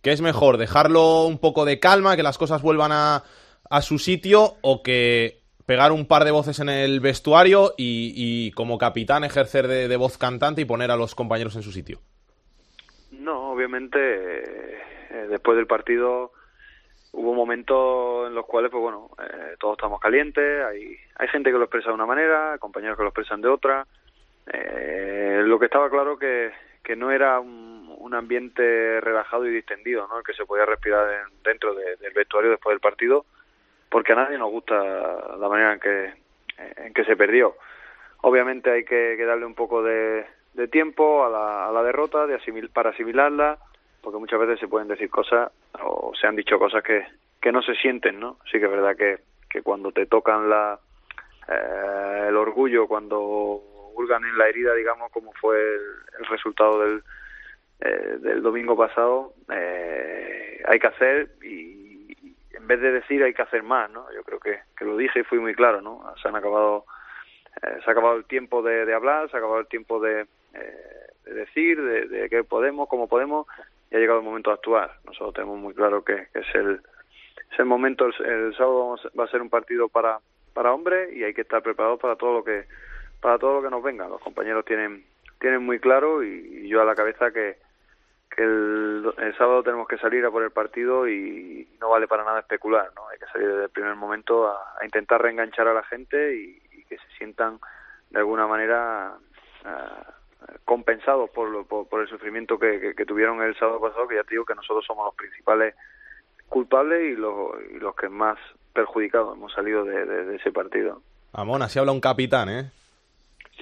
¿Qué 0.00 0.12
es 0.12 0.20
mejor, 0.20 0.56
dejarlo 0.56 1.26
un 1.26 1.38
poco 1.38 1.64
de 1.64 1.78
calma, 1.78 2.16
que 2.16 2.22
las 2.22 2.38
cosas 2.38 2.62
vuelvan 2.62 2.92
a, 2.92 3.24
a 3.68 3.82
su 3.82 3.98
sitio 3.98 4.56
o 4.62 4.82
que 4.82 5.41
pegar 5.72 5.90
un 5.90 6.06
par 6.06 6.24
de 6.24 6.32
voces 6.32 6.60
en 6.60 6.68
el 6.68 7.00
vestuario 7.00 7.72
y, 7.78 8.52
como 8.52 8.76
capitán 8.76 9.24
ejercer 9.24 9.66
de, 9.68 9.96
voz 9.96 10.18
cantante 10.18 10.60
y 10.60 10.66
poner 10.66 10.90
a 10.90 10.96
los 10.96 11.14
compañeros 11.14 11.56
en 11.56 11.62
su 11.62 11.72
sitio. 11.72 11.98
No, 13.10 13.52
obviamente 13.52 13.98
eh, 13.98 15.26
después 15.30 15.56
del 15.56 15.66
partido 15.66 16.32
hubo 17.12 17.32
momentos 17.32 18.28
en 18.28 18.34
los 18.34 18.44
cuales, 18.44 18.70
pues 18.70 18.82
bueno, 18.82 19.12
eh, 19.18 19.56
todos 19.58 19.78
estamos 19.78 19.98
calientes, 19.98 20.62
hay, 20.62 20.94
hay 21.16 21.28
gente 21.28 21.50
que 21.50 21.56
lo 21.56 21.64
expresa 21.64 21.88
de 21.88 21.94
una 21.94 22.04
manera, 22.04 22.58
compañeros 22.58 22.98
que 22.98 23.04
lo 23.04 23.08
expresan 23.08 23.40
de 23.40 23.48
otra. 23.48 23.86
Eh, 24.52 25.40
lo 25.46 25.58
que 25.58 25.64
estaba 25.64 25.88
claro 25.88 26.18
que, 26.18 26.52
que 26.84 26.96
no 26.96 27.10
era 27.10 27.40
un, 27.40 27.80
ambiente 28.14 29.00
relajado 29.00 29.46
y 29.46 29.54
distendido, 29.54 30.06
¿no? 30.06 30.18
El 30.18 30.24
que 30.24 30.34
se 30.34 30.44
podía 30.44 30.66
respirar 30.66 31.08
dentro 31.42 31.74
del 31.74 32.12
vestuario 32.14 32.50
después 32.50 32.74
del 32.74 32.80
partido 32.80 33.24
porque 33.92 34.14
a 34.14 34.16
nadie 34.16 34.38
nos 34.38 34.50
gusta 34.50 34.74
la 35.38 35.48
manera 35.48 35.74
en 35.74 35.80
que, 35.80 36.14
en 36.78 36.94
que 36.94 37.04
se 37.04 37.14
perdió. 37.14 37.54
Obviamente 38.22 38.70
hay 38.70 38.84
que, 38.84 39.22
darle 39.22 39.44
un 39.44 39.54
poco 39.54 39.82
de, 39.82 40.24
tiempo 40.70 41.26
a 41.26 41.28
la, 41.28 41.68
a 41.68 41.72
la 41.72 41.82
derrota 41.82 42.26
de 42.26 42.36
asimil, 42.36 42.70
para 42.70 42.90
asimilarla, 42.90 43.58
porque 44.00 44.18
muchas 44.18 44.40
veces 44.40 44.58
se 44.60 44.68
pueden 44.68 44.88
decir 44.88 45.10
cosas 45.10 45.52
o 45.82 46.12
se 46.18 46.26
han 46.26 46.36
dicho 46.36 46.58
cosas 46.58 46.82
que, 46.82 47.06
que 47.40 47.52
no 47.52 47.60
se 47.60 47.74
sienten, 47.74 48.18
¿no? 48.18 48.38
Sí 48.50 48.58
que 48.58 48.64
es 48.64 48.70
verdad 48.70 48.96
que, 48.96 49.18
que 49.50 49.62
cuando 49.62 49.92
te 49.92 50.06
tocan 50.06 50.48
la, 50.48 50.78
eh, 51.48 52.26
el 52.28 52.36
orgullo, 52.36 52.88
cuando 52.88 53.20
hurgan 53.94 54.24
en 54.24 54.38
la 54.38 54.48
herida, 54.48 54.74
digamos, 54.74 55.12
como 55.12 55.32
fue 55.34 55.58
el, 55.58 56.26
resultado 56.30 56.80
del, 56.80 57.02
eh, 57.80 58.16
del 58.20 58.42
domingo 58.42 58.74
pasado, 58.74 59.34
eh, 59.52 60.62
hay 60.66 60.78
que 60.78 60.86
hacer 60.86 61.28
y 61.42 61.81
en 62.62 62.68
vez 62.68 62.80
de 62.80 62.92
decir 62.92 63.22
hay 63.22 63.34
que 63.34 63.42
hacer 63.42 63.64
más, 63.64 63.90
¿no? 63.90 64.06
Yo 64.14 64.22
creo 64.22 64.38
que, 64.38 64.60
que 64.78 64.84
lo 64.84 64.96
dije 64.96 65.20
y 65.20 65.24
fui 65.24 65.40
muy 65.40 65.52
claro, 65.54 65.82
¿no? 65.82 66.00
Se 66.22 66.28
han 66.28 66.36
acabado, 66.36 66.84
eh, 67.60 67.78
se 67.84 67.90
ha 67.90 67.92
acabado 67.92 68.16
el 68.16 68.24
tiempo 68.24 68.62
de, 68.62 68.86
de, 68.86 68.94
hablar, 68.94 69.28
se 69.28 69.36
ha 69.36 69.40
acabado 69.40 69.60
el 69.60 69.66
tiempo 69.66 70.00
de, 70.00 70.26
eh, 70.54 71.06
de 71.24 71.34
decir, 71.34 71.82
de, 71.82 72.06
de 72.06 72.30
qué 72.30 72.44
podemos, 72.44 72.88
cómo 72.88 73.08
podemos, 73.08 73.48
y 73.90 73.96
ha 73.96 73.98
llegado 73.98 74.20
el 74.20 74.24
momento 74.24 74.50
de 74.50 74.54
actuar. 74.54 74.92
Nosotros 75.04 75.34
tenemos 75.34 75.58
muy 75.58 75.74
claro 75.74 76.04
que, 76.04 76.28
que 76.32 76.38
es 76.38 76.54
el 76.54 76.80
es 77.50 77.58
el 77.58 77.66
momento, 77.66 78.06
el, 78.06 78.14
el 78.24 78.56
sábado 78.56 78.96
va 79.18 79.24
a 79.24 79.28
ser 79.28 79.42
un 79.42 79.50
partido 79.50 79.88
para 79.88 80.20
para 80.54 80.72
hombres 80.72 81.12
y 81.14 81.24
hay 81.24 81.34
que 81.34 81.40
estar 81.40 81.62
preparados 81.62 81.98
para 81.98 82.16
todo 82.16 82.34
lo 82.34 82.44
que 82.44 82.66
para 83.20 83.38
todo 83.38 83.54
lo 83.54 83.62
que 83.62 83.70
nos 83.70 83.82
venga. 83.82 84.06
Los 84.06 84.20
compañeros 84.20 84.64
tienen 84.64 85.04
tienen 85.40 85.64
muy 85.64 85.80
claro 85.80 86.22
y 86.22 86.68
yo 86.68 86.80
a 86.80 86.84
la 86.84 86.94
cabeza 86.94 87.32
que 87.32 87.56
que 88.34 88.42
el, 88.42 89.12
el, 89.18 89.36
sábado 89.36 89.62
tenemos 89.62 89.86
que 89.86 89.98
salir 89.98 90.24
a 90.24 90.30
por 90.30 90.42
el 90.42 90.50
partido 90.50 91.08
y 91.08 91.68
no 91.80 91.90
vale 91.90 92.08
para 92.08 92.24
nada 92.24 92.40
especular, 92.40 92.90
¿no? 92.96 93.08
Hay 93.08 93.18
que 93.18 93.26
salir 93.26 93.48
desde 93.48 93.64
el 93.64 93.70
primer 93.70 93.94
momento 93.94 94.48
a, 94.48 94.84
intentar 94.84 95.20
reenganchar 95.20 95.68
a 95.68 95.74
la 95.74 95.82
gente 95.84 96.36
y, 96.36 96.62
que 96.88 96.98
se 96.98 97.16
sientan 97.16 97.58
de 98.10 98.18
alguna 98.18 98.46
manera 98.46 99.14
uh, 99.64 100.52
compensados 100.66 101.30
por, 101.30 101.48
lo, 101.48 101.64
por, 101.64 102.02
el 102.02 102.08
sufrimiento 102.08 102.58
que, 102.58 102.94
que, 102.94 103.06
tuvieron 103.06 103.40
el 103.40 103.56
sábado 103.58 103.80
pasado, 103.80 104.06
que 104.08 104.16
ya 104.16 104.24
te 104.24 104.34
digo 104.34 104.44
que 104.44 104.54
nosotros 104.54 104.84
somos 104.84 105.06
los 105.06 105.14
principales 105.14 105.74
culpables 106.50 107.12
y 107.12 107.16
los, 107.16 107.96
que 107.96 108.10
más 108.10 108.38
perjudicados 108.74 109.36
hemos 109.36 109.54
salido 109.54 109.84
de, 109.84 110.04
de, 110.04 110.24
de 110.24 110.36
ese 110.36 110.52
partido. 110.52 111.00
Amón, 111.32 111.62
así 111.62 111.78
habla 111.78 111.92
un 111.92 112.00
capitán, 112.00 112.50
¿eh? 112.50 112.70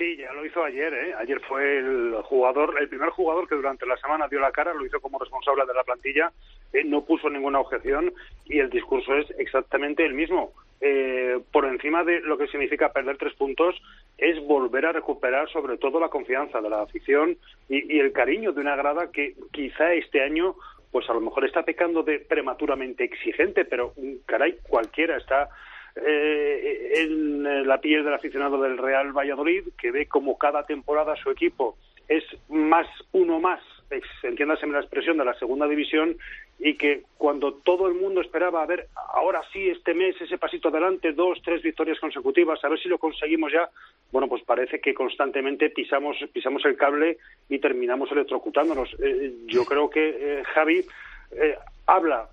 Sí, 0.01 0.17
ya 0.17 0.33
lo 0.33 0.47
hizo 0.47 0.65
ayer, 0.65 0.95
¿eh? 0.95 1.15
Ayer 1.19 1.39
fue 1.41 1.77
el 1.77 2.15
jugador, 2.23 2.75
el 2.81 2.89
primer 2.89 3.11
jugador 3.11 3.47
que 3.47 3.55
durante 3.55 3.85
la 3.85 3.99
semana 3.99 4.29
dio 4.29 4.41
la 4.41 4.51
cara, 4.51 4.73
lo 4.73 4.87
hizo 4.87 4.99
como 4.99 5.19
responsable 5.19 5.67
de 5.67 5.75
la 5.75 5.85
plantilla, 5.85 6.33
eh, 6.73 6.85
no 6.85 7.05
puso 7.05 7.29
ninguna 7.29 7.61
objeción 7.61 8.11
y 8.47 8.61
el 8.61 8.71
discurso 8.71 9.15
es 9.15 9.31
exactamente 9.37 10.03
el 10.07 10.15
mismo. 10.15 10.55
Eh, 10.81 11.39
por 11.53 11.67
encima 11.67 12.03
de 12.03 12.21
lo 12.21 12.39
que 12.39 12.47
significa 12.47 12.95
perder 12.95 13.19
tres 13.19 13.35
puntos, 13.35 13.77
es 14.17 14.43
volver 14.47 14.87
a 14.87 14.93
recuperar 14.93 15.51
sobre 15.51 15.77
todo 15.77 16.01
la 16.01 16.09
confianza 16.09 16.63
de 16.63 16.71
la 16.71 16.81
afición 16.81 17.37
y, 17.69 17.95
y 17.95 18.01
el 18.01 18.13
cariño 18.13 18.53
de 18.53 18.63
una 18.63 18.77
grada 18.77 19.11
que 19.13 19.35
quizá 19.53 19.93
este 19.93 20.23
año 20.23 20.55
pues 20.93 21.11
a 21.11 21.13
lo 21.13 21.21
mejor 21.21 21.45
está 21.45 21.63
pecando 21.63 22.03
de 22.03 22.21
prematuramente 22.21 23.05
exigente, 23.05 23.67
pero 23.67 23.93
caray, 24.25 24.57
cualquiera 24.67 25.19
está 25.19 25.51
eh, 25.96 26.92
en 26.94 27.66
la 27.66 27.81
piel 27.81 28.05
del 28.05 28.14
aficionado 28.14 28.61
del 28.61 28.79
Real 28.79 29.12
Valladolid, 29.12 29.68
que 29.79 29.90
ve 29.90 30.07
como 30.07 30.38
cada 30.38 30.64
temporada 30.64 31.16
su 31.16 31.31
equipo 31.31 31.76
es 32.11 32.24
más 32.48 32.88
uno 33.12 33.38
más, 33.38 33.61
entiéndase 34.24 34.66
la 34.66 34.81
expresión, 34.81 35.16
de 35.16 35.24
la 35.24 35.35
segunda 35.35 35.68
división, 35.68 36.16
y 36.59 36.74
que 36.74 37.05
cuando 37.16 37.55
todo 37.55 37.87
el 37.87 37.94
mundo 37.94 38.20
esperaba, 38.20 38.62
a 38.62 38.66
ver, 38.66 38.88
ahora 39.14 39.40
sí, 39.53 39.68
este 39.68 39.94
mes, 39.94 40.20
ese 40.20 40.37
pasito 40.37 40.68
adelante, 40.68 41.12
dos, 41.12 41.40
tres 41.44 41.62
victorias 41.62 42.00
consecutivas, 42.00 42.62
a 42.64 42.68
ver 42.68 42.81
si 42.81 42.88
lo 42.88 42.98
conseguimos 42.98 43.53
ya, 43.53 43.70
bueno, 44.11 44.26
pues 44.26 44.42
parece 44.42 44.81
que 44.81 44.92
constantemente 44.92 45.70
pisamos, 45.70 46.16
pisamos 46.33 46.64
el 46.64 46.76
cable 46.76 47.18
y 47.48 47.61
terminamos 47.61 48.11
electrocutándonos. 48.11 48.92
Eh, 49.00 49.33
yo 49.46 49.64
creo 49.64 49.88
que 49.88 50.09
eh, 50.09 50.42
Javi 50.53 50.85
eh, 51.31 51.57
habla 51.87 52.29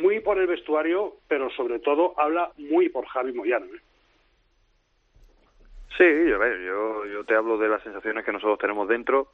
muy 0.00 0.20
por 0.20 0.38
el 0.38 0.46
vestuario, 0.46 1.14
pero 1.28 1.50
sobre 1.50 1.78
todo 1.78 2.14
habla 2.18 2.52
muy 2.56 2.88
por 2.88 3.06
Javi 3.06 3.32
Moyano. 3.32 3.66
¿eh? 3.66 3.80
Sí, 5.96 6.04
ver, 6.04 6.62
yo, 6.62 7.06
yo 7.06 7.24
te 7.24 7.34
hablo 7.34 7.58
de 7.58 7.68
las 7.68 7.82
sensaciones 7.82 8.24
que 8.24 8.32
nosotros 8.32 8.58
tenemos 8.58 8.88
dentro 8.88 9.28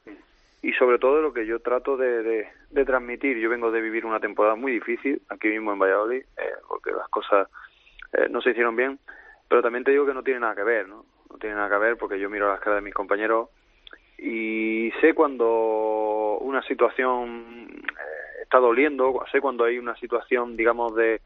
y 0.62 0.72
sobre 0.72 0.98
todo 0.98 1.16
de 1.16 1.22
lo 1.22 1.32
que 1.32 1.46
yo 1.46 1.60
trato 1.60 1.96
de, 1.96 2.48
transmitir. 2.84 3.38
Yo 3.38 3.48
vengo 3.48 3.70
de 3.70 3.80
vivir 3.80 4.04
una 4.04 4.20
temporada 4.20 4.56
muy 4.56 4.72
difícil 4.72 5.22
aquí 5.28 5.48
mismo 5.48 5.72
en 5.72 5.78
Valladolid, 5.78 6.22
eh, 6.36 6.52
porque 6.66 6.90
las 6.90 7.08
cosas 7.08 7.48
eh, 8.12 8.26
no 8.30 8.40
se 8.40 8.50
hicieron 8.50 8.74
bien, 8.74 8.98
pero 9.48 9.62
también 9.62 9.84
te 9.84 9.92
digo 9.92 10.06
que 10.06 10.14
no 10.14 10.22
tiene 10.22 10.40
nada 10.40 10.56
que 10.56 10.64
ver, 10.64 10.88
¿no? 10.88 11.04
No 11.30 11.38
tiene 11.38 11.56
nada 11.56 11.68
que 11.68 11.78
ver 11.78 11.96
porque 11.96 12.18
yo 12.18 12.28
miro 12.28 12.48
las 12.48 12.60
caras 12.60 12.78
de 12.78 12.84
mis 12.84 12.94
compañeros 12.94 13.50
y 14.16 14.90
sé 15.00 15.14
cuando 15.14 16.38
una 16.40 16.62
situación 16.62 17.82
está 18.48 18.58
doliendo, 18.58 19.22
sé 19.30 19.42
cuando 19.42 19.64
hay 19.64 19.78
una 19.78 19.94
situación, 19.96 20.56
digamos, 20.56 20.94
de, 20.96 21.20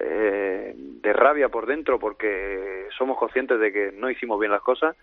eh, 0.00 0.74
de 0.76 1.12
rabia 1.12 1.48
por 1.48 1.64
dentro 1.64 2.00
porque 2.00 2.88
somos 2.98 3.16
conscientes 3.16 3.60
de 3.60 3.72
que 3.72 3.92
no 3.92 4.10
hicimos 4.10 4.40
bien 4.40 4.50
las 4.50 4.62
cosas 4.62 4.96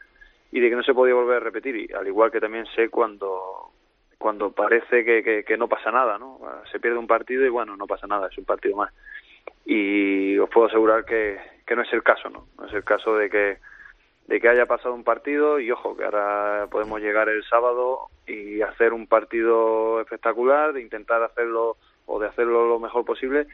y 0.51 0.59
de 0.59 0.69
que 0.69 0.75
no 0.75 0.83
se 0.83 0.93
podía 0.93 1.13
volver 1.15 1.37
a 1.37 1.39
repetir, 1.39 1.75
y 1.77 1.93
al 1.93 2.05
igual 2.05 2.31
que 2.31 2.41
también 2.41 2.65
sé 2.75 2.89
cuando 2.89 3.71
cuando 4.17 4.51
parece 4.51 5.03
que, 5.03 5.21
que, 5.21 5.43
que 5.43 5.57
no 5.57 5.67
pasa 5.67 5.91
nada, 5.91 6.17
¿no? 6.17 6.39
Se 6.71 6.79
pierde 6.79 6.97
un 6.97 7.07
partido 7.07 7.45
y 7.45 7.49
bueno, 7.49 7.75
no 7.75 7.87
pasa 7.87 8.07
nada, 8.07 8.27
es 8.29 8.37
un 8.37 8.45
partido 8.45 8.77
más. 8.77 8.93
Y 9.65 10.37
os 10.37 10.49
puedo 10.49 10.67
asegurar 10.67 11.03
que, 11.03 11.37
que 11.65 11.75
no 11.75 11.81
es 11.81 11.91
el 11.91 12.03
caso, 12.03 12.29
¿no? 12.29 12.47
No 12.57 12.67
es 12.67 12.73
el 12.73 12.85
caso 12.85 13.17
de 13.17 13.29
que 13.29 13.57
de 14.27 14.39
que 14.39 14.49
haya 14.49 14.65
pasado 14.65 14.93
un 14.93 15.03
partido 15.03 15.59
y 15.59 15.71
ojo 15.71 15.97
que 15.97 16.05
ahora 16.05 16.67
podemos 16.71 17.01
llegar 17.01 17.29
el 17.29 17.43
sábado 17.43 18.07
y 18.25 18.61
hacer 18.61 18.93
un 18.93 19.07
partido 19.07 19.99
espectacular, 20.01 20.73
de 20.73 20.81
intentar 20.81 21.21
hacerlo 21.23 21.77
o 22.05 22.19
de 22.19 22.27
hacerlo 22.27 22.67
lo 22.67 22.79
mejor 22.79 23.05
posible, 23.05 23.47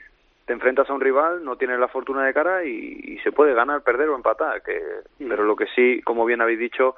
te 0.46 0.54
enfrentas 0.54 0.90
a 0.90 0.94
un 0.94 1.02
rival, 1.02 1.44
no 1.44 1.58
tienes 1.58 1.80
la 1.80 1.88
fortuna 1.88 2.26
de 2.26 2.34
cara 2.34 2.64
y, 2.64 3.00
y 3.04 3.20
se 3.20 3.32
puede 3.32 3.54
ganar, 3.54 3.84
perder 3.84 4.10
o 4.10 4.16
empatar, 4.16 4.62
que 4.64 4.82
pero 5.18 5.44
lo 5.44 5.56
que 5.56 5.68
sí, 5.76 6.02
como 6.04 6.26
bien 6.26 6.42
habéis 6.42 6.60
dicho, 6.60 6.96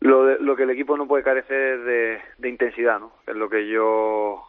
lo, 0.00 0.24
de, 0.24 0.38
lo 0.38 0.56
que 0.56 0.62
el 0.62 0.70
equipo 0.70 0.96
no 0.96 1.06
puede 1.06 1.24
carecer 1.24 1.80
de, 1.80 2.20
de 2.38 2.48
intensidad, 2.48 3.00
¿no? 3.00 3.12
Es 3.26 3.36
lo 3.36 3.48
que 3.48 3.68
yo 3.68 4.42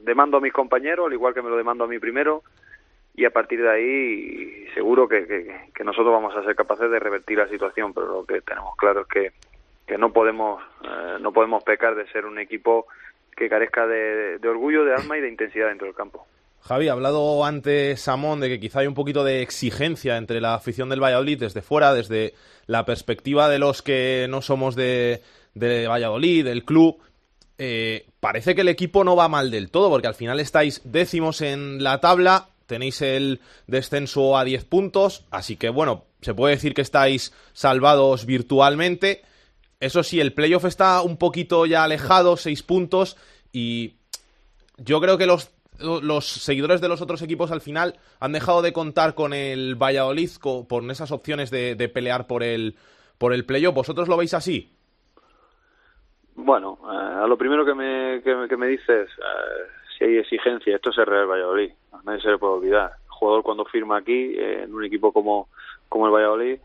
demando 0.00 0.36
a 0.36 0.40
mis 0.40 0.52
compañeros, 0.52 1.06
al 1.06 1.12
igual 1.12 1.32
que 1.32 1.42
me 1.42 1.50
lo 1.50 1.56
demando 1.56 1.84
a 1.84 1.86
mí 1.86 1.98
primero, 1.98 2.42
y 3.20 3.26
a 3.26 3.30
partir 3.30 3.60
de 3.60 3.70
ahí 3.70 4.66
seguro 4.72 5.06
que, 5.06 5.68
nosotros 5.84 6.10
vamos 6.10 6.34
a 6.34 6.42
ser 6.42 6.56
capaces 6.56 6.90
de 6.90 6.98
revertir 6.98 7.36
la 7.36 7.48
situación, 7.48 7.92
pero 7.92 8.06
lo 8.06 8.24
que 8.24 8.40
tenemos 8.40 8.74
claro 8.76 9.02
es 9.02 9.08
que, 9.08 9.32
que 9.86 9.98
no 9.98 10.10
podemos 10.10 10.62
eh, 10.82 11.18
no 11.20 11.30
podemos 11.30 11.62
pecar 11.62 11.94
de 11.94 12.10
ser 12.12 12.24
un 12.24 12.38
equipo 12.38 12.86
que 13.36 13.50
carezca 13.50 13.86
de, 13.86 14.38
de 14.38 14.48
orgullo, 14.48 14.86
de 14.86 14.94
alma 14.94 15.18
y 15.18 15.20
de 15.20 15.28
intensidad 15.28 15.68
dentro 15.68 15.86
del 15.86 15.94
campo. 15.94 16.26
Javi, 16.62 16.88
ha 16.88 16.92
hablado 16.92 17.44
antes 17.44 18.00
Samón 18.00 18.40
de 18.40 18.48
que 18.48 18.58
quizá 18.58 18.80
hay 18.80 18.86
un 18.86 18.94
poquito 18.94 19.22
de 19.22 19.42
exigencia 19.42 20.16
entre 20.16 20.40
la 20.40 20.54
afición 20.54 20.88
del 20.88 21.02
Valladolid 21.02 21.40
desde 21.40 21.60
fuera, 21.60 21.92
desde 21.92 22.32
la 22.66 22.86
perspectiva 22.86 23.50
de 23.50 23.58
los 23.58 23.82
que 23.82 24.28
no 24.30 24.40
somos 24.40 24.76
de, 24.76 25.20
de 25.52 25.86
Valladolid, 25.86 26.46
del 26.46 26.64
club. 26.64 26.98
Eh, 27.58 28.06
parece 28.20 28.54
que 28.54 28.62
el 28.62 28.68
equipo 28.68 29.04
no 29.04 29.14
va 29.14 29.28
mal 29.28 29.50
del 29.50 29.70
todo, 29.70 29.90
porque 29.90 30.06
al 30.06 30.14
final 30.14 30.40
estáis 30.40 30.80
décimos 30.84 31.42
en 31.42 31.82
la 31.82 32.00
tabla, 32.00 32.48
tenéis 32.70 33.02
el 33.02 33.40
descenso 33.66 34.38
a 34.38 34.44
10 34.44 34.64
puntos, 34.64 35.26
así 35.32 35.56
que 35.56 35.70
bueno, 35.70 36.04
se 36.20 36.34
puede 36.34 36.54
decir 36.54 36.72
que 36.72 36.82
estáis 36.82 37.34
salvados 37.52 38.26
virtualmente. 38.26 39.22
Eso 39.80 40.04
sí, 40.04 40.20
el 40.20 40.32
playoff 40.32 40.66
está 40.66 41.02
un 41.02 41.16
poquito 41.16 41.66
ya 41.66 41.82
alejado, 41.82 42.36
6 42.36 42.62
puntos, 42.62 43.16
y 43.52 43.96
yo 44.78 45.00
creo 45.00 45.18
que 45.18 45.26
los, 45.26 45.50
los 45.80 46.28
seguidores 46.28 46.80
de 46.80 46.88
los 46.88 47.02
otros 47.02 47.22
equipos 47.22 47.50
al 47.50 47.60
final 47.60 47.98
han 48.20 48.30
dejado 48.30 48.62
de 48.62 48.72
contar 48.72 49.14
con 49.14 49.34
el 49.34 49.74
Valladolid 49.74 50.30
por 50.68 50.88
esas 50.92 51.10
opciones 51.10 51.50
de, 51.50 51.74
de, 51.74 51.88
pelear 51.88 52.28
por 52.28 52.44
el, 52.44 52.76
por 53.18 53.32
el 53.32 53.44
playoff. 53.44 53.74
¿Vosotros 53.74 54.06
lo 54.06 54.16
veis 54.16 54.32
así? 54.32 54.72
Bueno, 56.36 56.78
eh, 56.84 57.24
a 57.24 57.26
lo 57.26 57.36
primero 57.36 57.64
que 57.64 57.74
me, 57.74 58.22
que, 58.22 58.46
que 58.48 58.56
me 58.56 58.68
dices, 58.68 59.08
eh, 59.08 59.79
si 60.00 60.06
hay 60.06 60.16
exigencia, 60.16 60.74
esto 60.74 60.90
es 60.90 60.98
el 60.98 61.06
Real 61.06 61.26
Valladolid, 61.26 61.72
a 61.92 62.02
nadie 62.04 62.22
se 62.22 62.30
le 62.30 62.38
puede 62.38 62.54
olvidar. 62.54 62.92
El 63.04 63.10
jugador 63.10 63.42
cuando 63.42 63.66
firma 63.66 63.98
aquí, 63.98 64.34
eh, 64.34 64.62
en 64.62 64.74
un 64.74 64.82
equipo 64.82 65.12
como, 65.12 65.48
como 65.90 66.06
el 66.06 66.12
Valladolid, 66.12 66.58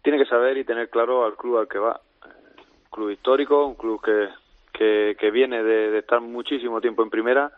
tiene 0.00 0.18
que 0.18 0.24
saber 0.24 0.56
y 0.56 0.64
tener 0.64 0.88
claro 0.88 1.26
al 1.26 1.36
club 1.36 1.58
al 1.58 1.68
que 1.68 1.78
va. 1.78 2.00
Un 2.24 2.90
club 2.90 3.10
histórico, 3.10 3.66
un 3.66 3.74
club 3.74 4.00
que, 4.02 5.14
que, 5.18 5.30
viene 5.30 5.62
de, 5.62 5.98
estar 5.98 6.22
muchísimo 6.22 6.80
tiempo 6.80 7.02
en 7.02 7.10
primera 7.10 7.52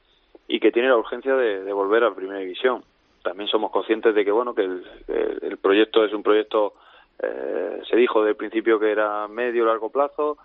y 0.49 0.59
que 0.59 0.73
tiene 0.73 0.89
la 0.89 0.97
urgencia 0.97 1.37
de, 1.37 1.63
de 1.63 1.73
volver 1.73 2.03
a 2.03 2.15
primera 2.15 2.41
división. 2.41 2.83
También 3.23 3.49
somos 3.49 3.71
conscientes 3.71 4.17
de 4.17 4.25
que 4.25 4.33
bueno 4.33 4.53
que 4.53 4.63
el, 4.63 5.59
proyecto 5.63 6.05
es 6.05 6.13
un 6.13 6.25
proyecto, 6.25 6.75
eh, 7.23 7.81
se 7.89 7.97
dijo 7.97 8.21
desde 8.21 8.31
el 8.31 8.37
principio 8.37 8.81
que 8.81 8.91
era 8.91 9.29
medio 9.29 9.65
largo 9.65 9.91
plazo, 9.91 10.39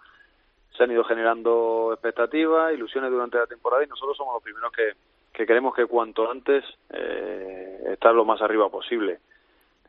se 0.79 0.85
han 0.85 0.91
ido 0.91 1.03
generando 1.03 1.91
expectativas, 1.91 2.73
ilusiones 2.73 3.11
durante 3.11 3.37
la 3.37 3.47
temporada 3.47 3.83
y 3.83 3.87
nosotros 3.87 4.15
somos 4.15 4.35
los 4.35 4.41
primeros 4.41 4.71
que, 4.71 4.93
que 5.33 5.45
queremos 5.45 5.75
que 5.75 5.85
cuanto 5.85 6.31
antes 6.31 6.63
eh, 6.89 7.81
estar 7.91 8.15
lo 8.15 8.23
más 8.23 8.41
arriba 8.41 8.69
posible. 8.69 9.19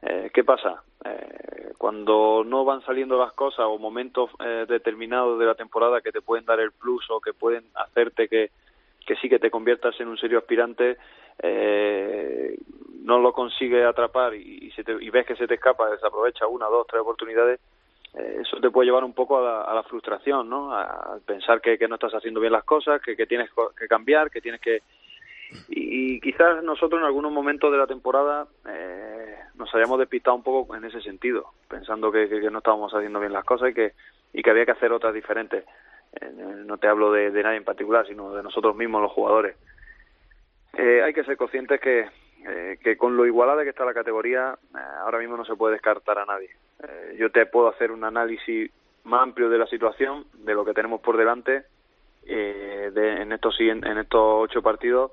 Eh, 0.03 0.33
¿Qué 0.35 0.43
pasa? 0.43 0.83
Eh, 1.05 1.75
cuando 1.79 2.43
no 2.45 2.65
van 2.65 2.85
saliendo 2.85 3.17
las 3.17 3.33
cosas 3.35 3.67
o 3.69 3.79
momentos 3.79 4.31
eh, 4.45 4.67
determinados 4.69 5.39
de 5.39 5.47
la 5.47 5.55
temporada 5.55 6.01
que 6.01 6.11
te 6.11 6.23
pueden 6.23 6.45
dar 6.45 6.59
el 6.59 6.73
plus 6.73 7.09
o 7.09 7.21
que 7.21 7.35
pueden 7.35 7.67
hacerte 7.77 8.27
que, 8.27 8.51
que 9.07 9.15
sí 9.15 9.29
que 9.29 9.39
te 9.39 9.51
conviertas 9.53 9.95
en 10.01 10.09
un 10.09 10.19
serio 10.19 10.39
aspirante, 10.39 10.97
eh, 11.41 12.59
no 13.05 13.21
lo 13.21 13.33
consigue 13.33 13.85
atrapar 13.85 14.35
y, 14.35 14.73
se 14.73 14.83
te, 14.83 14.97
y 15.01 15.09
ves 15.11 15.25
que 15.25 15.37
se 15.37 15.47
te 15.47 15.55
escapa, 15.55 15.89
desaprovecha 15.89 16.49
una, 16.49 16.67
dos, 16.67 16.85
tres 16.89 17.01
oportunidades, 17.01 17.61
eso 18.15 18.57
te 18.61 18.71
puede 18.71 18.87
llevar 18.87 19.05
un 19.05 19.13
poco 19.13 19.39
a 19.39 19.43
la, 19.43 19.61
a 19.63 19.75
la 19.75 19.83
frustración, 19.85 20.49
¿no? 20.49 20.73
A, 20.73 20.83
a 20.83 21.19
pensar 21.25 21.61
que, 21.61 21.79
no 21.89 21.95
estás 21.95 22.15
haciendo 22.15 22.41
bien 22.41 22.53
las 22.53 22.65
cosas, 22.65 23.01
que, 23.01 23.15
tienes 23.27 23.51
que 23.79 23.87
cambiar, 23.87 24.31
que 24.31 24.41
tienes 24.41 24.61
que, 24.61 24.83
y, 25.69 26.21
quizás 26.21 26.63
nosotros 26.63 27.01
en 27.01 27.07
algunos 27.07 27.33
momentos 27.33 27.73
de 27.73 27.79
la 27.79 27.87
temporada 27.87 28.47
eh, 28.69 29.37
nos 29.55 29.75
hayamos 29.75 29.99
despistado 29.99 30.37
un 30.37 30.43
poco 30.43 30.77
en 30.77 30.85
ese 30.85 31.01
sentido, 31.01 31.53
pensando 31.69 32.13
que, 32.13 32.27
no 32.51 32.59
estábamos 32.59 32.93
haciendo 32.95 33.21
bien 33.21 33.33
las 33.33 33.45
cosas 33.45 33.71
y 33.71 33.75
que, 33.75 33.93
y 34.33 34.43
que 34.43 34.51
había 34.51 34.65
que 34.65 34.73
hacer 34.73 34.93
otras 34.93 35.15
diferentes. 35.15 35.65
Eh, 36.21 36.31
no 36.65 36.79
te 36.79 36.89
hablo 36.89 37.13
de, 37.13 37.31
nadie 37.43 37.57
en 37.57 37.65
particular, 37.65 38.07
sino 38.07 38.35
de 38.35 38.43
nosotros 38.43 38.77
mismos, 38.77 39.03
los 39.03 39.13
jugadores. 39.13 39.57
Eh, 40.77 41.03
hay 41.03 41.13
que 41.13 41.25
ser 41.25 41.37
conscientes 41.37 41.81
que, 41.81 42.09
que 42.83 42.97
con 42.97 43.17
lo 43.17 43.27
igualada 43.27 43.65
que 43.65 43.71
está 43.71 43.85
la 43.85 43.95
categoría, 43.95 44.57
ahora 45.03 45.19
mismo 45.19 45.37
no 45.37 45.45
se 45.45 45.57
puede 45.57 45.75
descartar 45.75 46.19
a 46.19 46.27
nadie. 46.27 46.51
Yo 47.17 47.31
te 47.31 47.47
puedo 47.47 47.69
hacer 47.69 47.91
un 47.91 48.05
análisis 48.05 48.71
más 49.05 49.23
amplio 49.23 49.49
de 49.49 49.59
la 49.59 49.67
situación, 49.67 50.27
de 50.35 50.55
lo 50.55 50.65
que 50.65 50.75
tenemos 50.75 51.01
por 51.01 51.17
delante 51.17 51.65
de, 52.25 53.23
en, 53.23 53.33
estos, 53.33 53.59
en 53.61 53.99
estos 53.99 54.21
ocho 54.21 54.63
partidos 54.63 55.13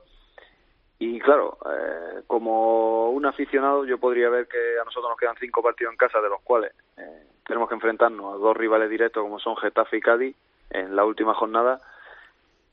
y 0.99 1.19
claro, 1.19 1.57
eh, 1.65 2.21
como 2.25 3.11
un 3.11 3.25
aficionado 3.25 3.85
yo 3.85 3.99
podría 3.99 4.29
ver 4.29 4.47
que 4.47 4.79
a 4.81 4.83
nosotros 4.83 5.11
nos 5.11 5.19
quedan 5.19 5.35
cinco 5.39 5.61
partidos 5.61 5.91
en 5.91 5.97
casa, 5.97 6.19
de 6.21 6.29
los 6.29 6.41
cuales 6.41 6.73
eh, 6.97 7.23
tenemos 7.45 7.69
que 7.69 7.75
enfrentarnos 7.75 8.33
a 8.33 8.37
dos 8.37 8.57
rivales 8.57 8.89
directos 8.89 9.21
como 9.21 9.39
son 9.39 9.55
Getafe 9.57 9.97
y 9.97 10.01
Cádiz 10.01 10.35
en 10.71 10.95
la 10.95 11.05
última 11.05 11.35
jornada 11.35 11.79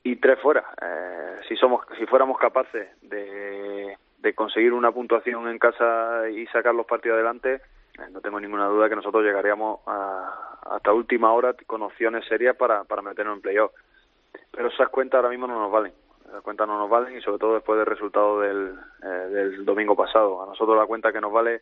y 0.01 0.15
tres 0.15 0.39
fuera. 0.39 0.65
Eh, 0.81 1.39
si 1.47 1.55
somos, 1.55 1.85
si 1.99 2.07
fuéramos 2.07 2.39
capaces 2.39 2.89
de, 3.03 3.95
de 4.17 4.33
conseguir 4.33 4.73
una 4.73 4.91
puntuación 4.91 5.47
en 5.47 5.59
casa 5.59 6.27
y 6.29 6.47
sacar 6.47 6.73
los 6.73 6.87
partidos 6.87 7.17
adelante, 7.17 7.61
no 8.11 8.21
tengo 8.21 8.39
ninguna 8.39 8.67
duda 8.67 8.89
que 8.89 8.95
nosotros 8.95 9.23
llegaríamos 9.23 9.79
a, 9.87 10.59
hasta 10.63 10.93
última 10.93 11.33
hora 11.33 11.55
con 11.65 11.81
opciones 11.83 12.25
serias 12.27 12.55
para, 12.55 12.83
para 12.83 13.01
meternos 13.01 13.35
en 13.35 13.41
playoff. 13.41 13.71
Pero 14.51 14.69
esas 14.69 14.89
cuentas 14.89 15.19
ahora 15.19 15.29
mismo 15.29 15.47
no 15.47 15.59
nos 15.59 15.71
valen 15.71 15.93
las 16.31 16.43
cuentas 16.43 16.67
no 16.67 16.77
nos 16.77 16.89
valen 16.89 17.17
y 17.17 17.21
sobre 17.21 17.39
todo 17.39 17.53
después 17.55 17.77
del 17.77 17.85
resultado 17.85 18.41
del, 18.41 18.75
eh, 19.03 19.07
del 19.07 19.65
domingo 19.65 19.95
pasado. 19.95 20.43
A 20.43 20.45
nosotros 20.45 20.77
la 20.77 20.85
cuenta 20.85 21.13
que 21.13 21.21
nos 21.21 21.31
vale 21.31 21.61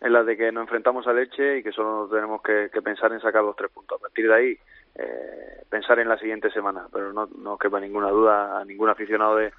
es 0.00 0.10
la 0.10 0.24
de 0.24 0.36
que 0.36 0.50
nos 0.50 0.62
enfrentamos 0.62 1.06
a 1.06 1.12
Leche 1.12 1.58
y 1.58 1.62
que 1.62 1.72
solo 1.72 2.08
tenemos 2.08 2.42
que, 2.42 2.68
pensar 2.82 3.12
en 3.12 3.20
sacar 3.20 3.44
los 3.44 3.56
tres 3.56 3.70
puntos. 3.70 3.98
A 3.98 4.02
partir 4.02 4.26
de 4.26 4.34
ahí, 4.34 4.58
eh, 4.96 5.64
pensar 5.70 5.98
en 6.00 6.08
la 6.08 6.18
siguiente 6.18 6.50
semana. 6.50 6.86
Pero 6.92 7.12
no, 7.12 7.28
no 7.38 7.56
quepa 7.56 7.80
ninguna 7.80 8.10
duda 8.10 8.60
a 8.60 8.64
ningún 8.64 8.88
aficionado 8.88 9.36
de, 9.36 9.52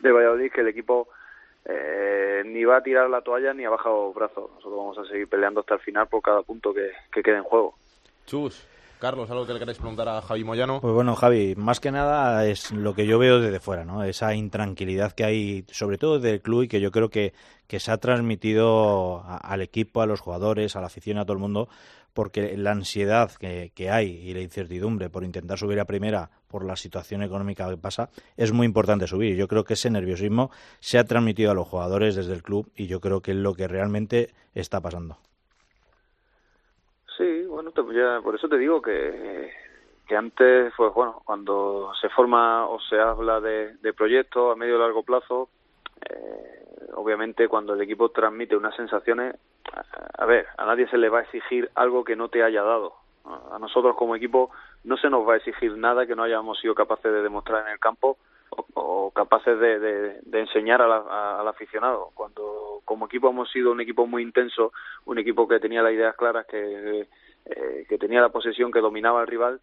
de 0.00 0.12
Valladolid 0.12 0.52
que 0.52 0.62
el 0.62 0.68
equipo 0.68 1.08
eh, 1.68 2.42
ni 2.46 2.64
va 2.64 2.78
a 2.78 2.82
tirar 2.82 3.08
la 3.10 3.20
toalla 3.20 3.52
ni 3.52 3.64
ha 3.64 3.70
bajado 3.70 4.12
brazos. 4.12 4.50
Nosotros 4.54 4.76
vamos 4.76 4.98
a 4.98 5.04
seguir 5.04 5.28
peleando 5.28 5.60
hasta 5.60 5.74
el 5.74 5.80
final 5.80 6.08
por 6.08 6.22
cada 6.22 6.42
punto 6.42 6.72
que, 6.72 6.90
que 7.12 7.22
quede 7.22 7.36
en 7.36 7.44
juego. 7.44 7.74
Chus. 8.26 8.66
Carlos, 8.98 9.30
¿algo 9.30 9.46
que 9.46 9.52
le 9.52 9.60
queréis 9.60 9.78
preguntar 9.78 10.08
a 10.08 10.20
Javi 10.20 10.42
Moyano? 10.42 10.80
Pues 10.80 10.92
bueno, 10.92 11.14
Javi, 11.14 11.54
más 11.56 11.78
que 11.78 11.92
nada 11.92 12.44
es 12.46 12.72
lo 12.72 12.94
que 12.94 13.06
yo 13.06 13.20
veo 13.20 13.38
desde 13.38 13.60
fuera, 13.60 13.84
¿no? 13.84 14.02
Esa 14.02 14.34
intranquilidad 14.34 15.12
que 15.12 15.24
hay, 15.24 15.64
sobre 15.70 15.98
todo 15.98 16.18
del 16.18 16.40
club, 16.40 16.64
y 16.64 16.68
que 16.68 16.80
yo 16.80 16.90
creo 16.90 17.08
que, 17.08 17.32
que 17.68 17.78
se 17.78 17.92
ha 17.92 17.98
transmitido 17.98 19.22
al 19.24 19.62
equipo, 19.62 20.02
a 20.02 20.06
los 20.06 20.18
jugadores, 20.18 20.74
a 20.74 20.80
la 20.80 20.88
afición, 20.88 21.18
a 21.18 21.24
todo 21.24 21.34
el 21.34 21.38
mundo, 21.38 21.68
porque 22.12 22.56
la 22.56 22.72
ansiedad 22.72 23.30
que, 23.38 23.70
que, 23.72 23.88
hay 23.88 24.08
y 24.08 24.34
la 24.34 24.40
incertidumbre 24.40 25.10
por 25.10 25.22
intentar 25.22 25.58
subir 25.58 25.78
a 25.78 25.84
primera 25.84 26.30
por 26.48 26.64
la 26.64 26.76
situación 26.76 27.22
económica 27.22 27.68
que 27.68 27.76
pasa, 27.76 28.08
es 28.36 28.52
muy 28.52 28.66
importante 28.66 29.06
subir. 29.06 29.36
Yo 29.36 29.48
creo 29.48 29.64
que 29.64 29.74
ese 29.74 29.90
nerviosismo 29.90 30.50
se 30.80 30.98
ha 30.98 31.04
transmitido 31.04 31.50
a 31.50 31.54
los 31.54 31.68
jugadores 31.68 32.16
desde 32.16 32.34
el 32.34 32.42
club 32.42 32.70
y 32.74 32.86
yo 32.86 33.00
creo 33.00 33.20
que 33.20 33.32
es 33.32 33.36
lo 33.36 33.54
que 33.54 33.68
realmente 33.68 34.30
está 34.54 34.80
pasando. 34.80 35.16
Sí, 37.16 37.44
bueno, 37.46 37.72
ya, 37.92 38.20
por 38.22 38.34
eso 38.36 38.48
te 38.48 38.58
digo 38.58 38.80
que, 38.80 39.50
que 40.06 40.16
antes, 40.16 40.72
pues 40.76 40.94
bueno, 40.94 41.20
cuando 41.24 41.92
se 42.00 42.08
forma 42.08 42.66
o 42.68 42.78
se 42.80 42.98
habla 42.98 43.40
de, 43.40 43.74
de 43.78 43.92
proyectos 43.92 44.52
a 44.52 44.56
medio 44.56 44.76
y 44.76 44.78
largo 44.78 45.02
plazo, 45.02 45.48
eh, 46.08 46.58
obviamente 46.94 47.48
cuando 47.48 47.74
el 47.74 47.80
equipo 47.80 48.10
transmite 48.10 48.56
unas 48.56 48.74
sensaciones, 48.76 49.36
a, 50.16 50.26
ver, 50.26 50.46
a 50.56 50.66
nadie 50.66 50.88
se 50.88 50.98
le 50.98 51.08
va 51.08 51.20
a 51.20 51.22
exigir 51.22 51.70
algo 51.74 52.04
que 52.04 52.16
no 52.16 52.28
te 52.28 52.42
haya 52.42 52.62
dado. 52.62 52.94
A 53.24 53.58
nosotros 53.58 53.96
como 53.96 54.16
equipo 54.16 54.50
no 54.84 54.96
se 54.96 55.10
nos 55.10 55.26
va 55.28 55.34
a 55.34 55.36
exigir 55.36 55.76
nada 55.76 56.06
que 56.06 56.16
no 56.16 56.22
hayamos 56.22 56.58
sido 56.60 56.74
capaces 56.74 57.12
de 57.12 57.22
demostrar 57.22 57.66
en 57.66 57.72
el 57.72 57.78
campo 57.78 58.18
o, 58.74 59.10
capaces 59.10 59.58
de, 59.58 59.78
de, 60.22 60.40
enseñar 60.40 60.80
al 60.80 61.48
aficionado. 61.48 62.10
Cuando 62.14 62.80
como 62.84 63.06
equipo 63.06 63.28
hemos 63.28 63.50
sido 63.50 63.72
un 63.72 63.80
equipo 63.80 64.06
muy 64.06 64.22
intenso, 64.22 64.72
un 65.04 65.18
equipo 65.18 65.46
que 65.46 65.60
tenía 65.60 65.82
las 65.82 65.92
ideas 65.92 66.16
claras, 66.16 66.46
que, 66.46 67.06
eh, 67.46 67.98
tenía 67.98 68.20
la 68.20 68.30
posesión, 68.30 68.72
que 68.72 68.80
dominaba 68.80 69.20
al 69.20 69.26
rival, 69.26 69.60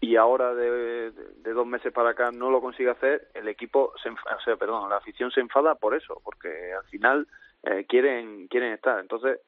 y 0.00 0.16
ahora 0.16 0.54
de, 0.54 1.12
dos 1.42 1.66
meses 1.66 1.92
para 1.92 2.10
acá 2.10 2.30
no 2.30 2.50
lo 2.50 2.60
consigue 2.60 2.90
hacer, 2.90 3.28
el 3.34 3.48
equipo, 3.48 3.92
se 4.02 4.08
o 4.08 4.40
sea, 4.44 4.56
perdón, 4.56 4.88
la 4.88 4.96
afición 4.96 5.30
se 5.30 5.40
enfada 5.40 5.74
por 5.74 5.94
eso, 5.94 6.20
porque 6.24 6.72
al 6.72 6.84
final 6.84 7.26
eh, 7.62 7.84
quieren 7.88 8.48
quieren 8.48 8.72
estar. 8.72 8.98
Entonces, 8.98 9.40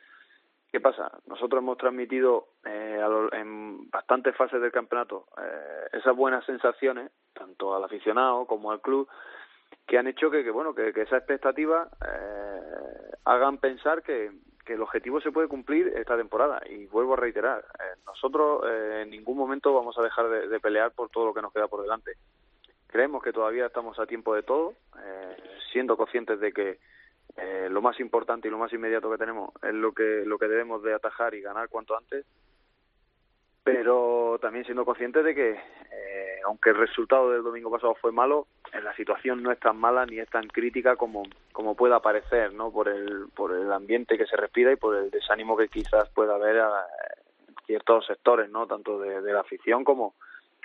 ¿qué 0.72 0.80
pasa? 0.80 1.12
Nosotros 1.26 1.62
hemos 1.62 1.78
transmitido 1.78 2.48
eh, 2.64 3.00
en 3.32 3.90
bastantes 3.90 4.34
fases 4.34 4.60
del 4.60 4.72
campeonato 4.72 5.26
eh, 5.38 5.88
esas 5.92 6.16
buenas 6.16 6.44
sensaciones, 6.46 7.12
tanto 7.32 7.76
al 7.76 7.84
aficionado 7.84 8.46
como 8.46 8.72
al 8.72 8.80
club, 8.80 9.08
que 9.86 9.98
han 9.98 10.06
hecho 10.06 10.30
que, 10.30 10.44
que 10.44 10.50
bueno 10.50 10.74
que, 10.74 10.92
esa 10.96 11.16
expectativa 11.16 11.88
eh, 12.06 13.14
hagan 13.24 13.58
pensar 13.58 14.02
que, 14.02 14.30
el 14.64 14.80
objetivo 14.80 15.20
se 15.20 15.32
puede 15.32 15.48
cumplir 15.48 15.88
esta 15.88 16.16
temporada 16.16 16.62
y 16.66 16.86
vuelvo 16.86 17.12
a 17.12 17.18
reiterar 17.18 17.62
eh, 17.78 17.98
nosotros 18.06 18.62
eh, 18.66 19.00
en 19.02 19.10
ningún 19.10 19.36
momento 19.36 19.74
vamos 19.74 19.98
a 19.98 20.02
dejar 20.02 20.30
de, 20.30 20.60
pelear 20.60 20.92
por 20.92 21.10
todo 21.10 21.26
lo 21.26 21.34
que 21.34 21.42
nos 21.42 21.52
queda 21.52 21.68
por 21.68 21.82
delante 21.82 22.12
creemos 22.86 23.22
que 23.22 23.34
todavía 23.34 23.66
estamos 23.66 23.98
a 23.98 24.06
tiempo 24.06 24.34
de 24.34 24.44
todo 24.44 24.72
siendo 25.72 25.94
conscientes 25.98 26.40
de 26.40 26.54
que 26.54 26.78
lo 27.70 27.80
más 27.80 27.98
importante 28.00 28.48
y 28.48 28.50
lo 28.50 28.58
más 28.58 28.72
inmediato 28.72 29.10
que 29.10 29.18
tenemos 29.18 29.50
es 29.62 29.72
lo 29.72 29.92
que 29.92 30.24
lo 30.26 30.38
que 30.38 30.48
debemos 30.48 30.82
de 30.82 30.94
atajar 30.94 31.34
y 31.34 31.40
ganar 31.40 31.68
cuanto 31.68 31.96
antes 31.96 32.26
pero 33.64 34.38
también 34.40 34.64
siendo 34.64 34.84
conscientes 34.84 35.24
de 35.24 35.34
que, 35.34 35.50
eh, 35.52 36.40
aunque 36.44 36.70
el 36.70 36.76
resultado 36.76 37.30
del 37.30 37.42
domingo 37.42 37.70
pasado 37.70 37.94
fue 37.94 38.10
malo, 38.10 38.46
la 38.82 38.94
situación 38.96 39.42
no 39.42 39.52
es 39.52 39.60
tan 39.60 39.76
mala 39.76 40.04
ni 40.04 40.18
es 40.18 40.28
tan 40.30 40.48
crítica 40.48 40.96
como, 40.96 41.22
como 41.52 41.76
pueda 41.76 42.00
parecer, 42.00 42.52
¿no? 42.54 42.72
Por 42.72 42.88
el, 42.88 43.26
por 43.34 43.52
el 43.52 43.70
ambiente 43.72 44.18
que 44.18 44.26
se 44.26 44.36
respira 44.36 44.72
y 44.72 44.76
por 44.76 44.96
el 44.96 45.10
desánimo 45.10 45.56
que 45.56 45.68
quizás 45.68 46.08
pueda 46.10 46.34
haber 46.34 46.56
en 46.56 47.54
ciertos 47.66 48.06
sectores, 48.06 48.50
¿no? 48.50 48.66
Tanto 48.66 48.98
de, 48.98 49.20
la 49.32 49.40
afición 49.40 49.84
como, 49.84 50.14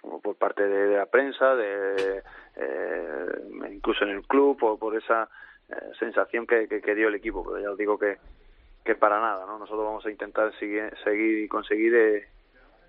como 0.02 0.20
por 0.20 0.36
parte 0.36 0.68
de, 0.68 0.98
la 0.98 1.06
prensa, 1.06 1.56
de, 1.56 2.24
eh, 2.56 3.26
incluso 3.72 4.06
en 4.06 4.12
el 4.12 4.24
club, 4.24 4.58
por, 4.58 4.80
por 4.80 4.98
esa 4.98 5.30
eh, 5.70 5.92
sensación 6.00 6.48
que, 6.48 6.68
que, 6.68 6.96
dio 6.96 7.10
el 7.10 7.16
equipo. 7.16 7.44
Pero 7.44 7.60
ya 7.60 7.72
os 7.72 7.78
digo 7.78 7.98
que, 8.00 8.18
que 8.84 8.96
para 8.96 9.20
nada, 9.20 9.46
¿no? 9.46 9.60
Nosotros 9.60 9.86
vamos 9.86 10.06
a 10.06 10.12
intentar 10.12 10.58
seguir, 10.60 10.94
seguir 11.04 11.44
y 11.44 11.48
conseguir 11.48 11.94
eh, 11.94 12.28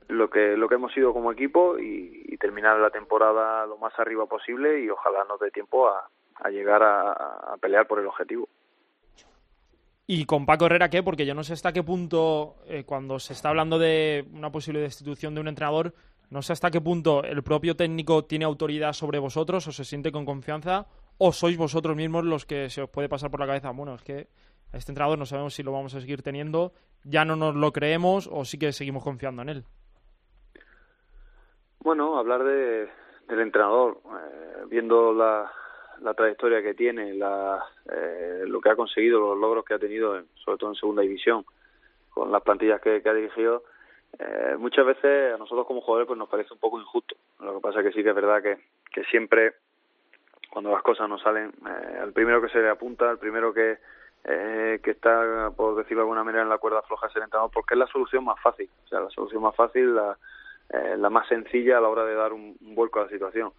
lo 0.09 0.31
que 0.31 0.57
lo 0.57 0.69
que 0.69 0.77
hemos 0.77 0.93
sido 0.93 1.13
como 1.13 1.33
equipo 1.33 1.79
y, 1.79 2.37
terminar 2.39 2.79
la 2.79 2.91
temporada 2.91 3.67
lo 3.67 3.79
más 3.79 3.93
arriba 3.99 4.25
posible 4.27 4.81
y 4.81 4.89
ojalá 4.89 5.25
nos 5.29 5.41
dé 5.41 5.51
tiempo 5.51 5.89
a, 5.89 6.09
llegar 6.51 6.85
a, 6.85 7.57
pelear 7.61 7.89
por 7.89 7.99
el 7.99 8.07
objetivo. 8.07 8.49
¿Y 10.07 10.25
con 10.25 10.47
Paco 10.47 10.67
Herrera 10.67 10.89
qué? 10.89 11.03
Porque 11.03 11.27
yo 11.27 11.35
no 11.35 11.43
sé 11.43 11.55
hasta 11.55 11.73
qué 11.73 11.83
punto, 11.83 12.55
eh, 12.69 12.85
cuando 12.85 13.19
se 13.19 13.33
está 13.33 13.49
hablando 13.49 13.77
de 13.77 14.25
una 14.33 14.53
posible 14.53 14.79
destitución 14.79 15.35
de 15.35 15.41
un 15.41 15.49
entrenador, 15.49 15.95
no 16.31 16.43
sé 16.43 16.53
hasta 16.53 16.71
qué 16.71 16.81
punto 16.81 17.25
el 17.25 17.43
propio 17.43 17.75
técnico 17.75 18.25
tiene 18.25 18.45
autoridad 18.45 18.93
sobre 18.93 19.19
vosotros 19.19 19.67
o 19.67 19.73
se 19.73 19.85
siente 19.85 20.13
con 20.13 20.25
confianza 20.25 20.87
o 21.19 21.33
sois 21.33 21.57
vosotros 21.57 21.97
mismos 21.97 22.25
los 22.25 22.47
que 22.47 22.71
se 22.71 22.83
os 22.83 22.91
puede 22.91 23.09
pasar 23.09 23.31
por 23.31 23.41
la 23.41 23.47
cabeza, 23.47 23.71
bueno, 23.71 23.95
es 23.95 24.03
que 24.03 24.29
a 24.73 24.77
este 24.77 24.93
entrenador 24.93 25.19
no 25.19 25.27
sabemos 25.27 25.55
si 25.55 25.63
lo 25.63 25.73
vamos 25.73 25.95
a 25.95 26.01
seguir 26.01 26.23
teniendo, 26.23 26.73
ya 27.05 27.25
no 27.25 27.37
nos 27.37 27.55
lo 27.55 27.73
creemos 27.73 28.29
o 28.31 28.45
sí 28.45 28.59
que 28.59 28.73
seguimos 28.73 29.03
confiando 29.03 29.43
en 29.43 29.49
él. 29.49 29.65
Bueno, 31.81 32.19
hablar 32.19 32.45
de, 32.45 32.89
del 33.29 33.41
entrenador, 33.41 34.01
eh, 34.05 34.65
viendo 34.69 35.13
la, 35.13 35.51
la 36.01 36.15
trayectoria 36.15 36.63
que 36.63 36.75
tiene, 36.75 37.15
la, 37.15 37.65
eh, 37.91 38.45
lo 38.47 38.61
que 38.61 38.71
ha 38.71 38.77
conseguido, 38.77 39.21
los 39.21 39.39
logros 39.39 39.65
que 39.65 39.75
ha 39.75 39.79
tenido, 39.79 40.23
sobre 40.45 40.59
todo 40.59 40.71
en 40.71 40.77
segunda 40.77 41.03
división, 41.03 41.45
con 42.11 42.33
las 42.33 42.43
plantillas 42.43 42.81
que, 42.81 43.03
ha 43.05 43.15
dirigido, 43.15 43.65
eh, 44.19 44.57
muchas 44.59 44.87
veces 44.87 45.35
a 45.35 45.39
nosotros 45.39 45.67
como 45.67 45.81
jugadores 45.81 46.07
pues 46.07 46.19
nos 46.19 46.29
parece 46.29 46.53
un 46.53 46.61
poco 46.61 46.81
injusto. 46.81 47.17
Lo 47.41 47.55
que 47.55 47.61
pasa 47.61 47.83
que 47.83 47.93
sí 47.93 48.03
que 48.03 48.11
es 48.11 48.15
verdad 48.15 48.43
que, 48.43 48.59
que 48.93 49.05
siempre, 49.05 49.55
cuando 50.51 50.71
las 50.71 50.83
cosas 50.83 51.09
no 51.09 51.19
salen, 51.19 51.53
el 52.03 52.13
primero 52.13 52.41
que 52.41 52.49
se 52.49 52.61
le 52.61 52.69
apunta, 52.69 53.11
el 53.11 53.19
primero 53.19 53.53
que, 53.53 53.79
que 54.25 54.91
está, 54.91 55.51
por 55.57 55.77
decirlo 55.77 56.01
de 56.01 56.05
alguna 56.05 56.25
manera, 56.25 56.43
en 56.43 56.49
la 56.49 56.59
cuerda 56.59 56.83
floja 56.83 57.07
es 57.07 57.17
el 57.17 57.23
entrenador, 57.23 57.51
porque 57.53 57.75
es 57.75 57.79
la 57.79 57.87
solución 57.87 58.25
más 58.25 58.41
fácil. 58.41 58.69
O 58.85 58.89
sea, 58.89 59.01
la 59.01 59.11
solución 59.11 59.43
más 59.43 59.55
fácil, 59.55 59.95
la 59.95 60.17
eh, 60.71 60.97
la 60.99 61.09
más 61.09 61.27
sencilla 61.29 61.79
a 61.79 61.81
la 61.81 61.89
hora 61.89 62.05
de 62.05 62.15
dar 62.15 62.33
un, 62.33 62.57
vuelco 62.61 63.01
a 63.01 63.05
la 63.05 63.09
situación. 63.09 63.53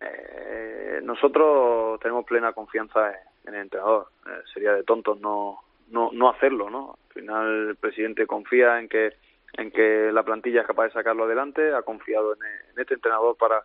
Eh, 0.00 1.00
nosotros 1.02 1.98
tenemos 2.00 2.26
plena 2.26 2.52
confianza 2.52 3.12
en, 3.44 3.54
el 3.54 3.62
entrenador. 3.62 4.08
Eh, 4.26 4.42
sería 4.52 4.74
de 4.74 4.82
tontos 4.82 5.18
no, 5.20 5.60
no, 5.88 6.10
no 6.12 6.28
hacerlo, 6.28 6.68
¿no? 6.68 6.98
Al 7.08 7.14
final 7.14 7.68
el 7.70 7.76
presidente 7.76 8.26
confía 8.26 8.78
en 8.78 8.88
que 8.88 9.14
en 9.54 9.72
que 9.72 10.12
la 10.12 10.22
plantilla 10.22 10.60
es 10.60 10.66
capaz 10.66 10.84
de 10.84 10.92
sacarlo 10.92 11.24
adelante, 11.24 11.74
ha 11.74 11.82
confiado 11.82 12.34
en, 12.34 12.80
este 12.80 12.94
entrenador 12.94 13.36
para, 13.36 13.64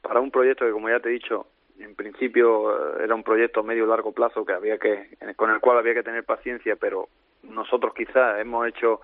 para 0.00 0.20
un 0.20 0.30
proyecto 0.30 0.64
que, 0.64 0.72
como 0.72 0.88
ya 0.88 1.00
te 1.00 1.10
he 1.10 1.12
dicho, 1.12 1.48
en 1.78 1.94
principio 1.94 2.98
era 2.98 3.14
un 3.14 3.22
proyecto 3.22 3.62
medio 3.62 3.86
largo 3.86 4.12
plazo 4.12 4.44
que 4.44 4.52
había 4.52 4.78
que 4.78 5.16
con 5.36 5.50
el 5.50 5.60
cual 5.60 5.78
había 5.78 5.94
que 5.94 6.02
tener 6.02 6.24
paciencia, 6.24 6.76
pero 6.76 7.08
nosotros 7.42 7.94
quizás 7.94 8.40
hemos 8.40 8.66
hecho 8.66 9.00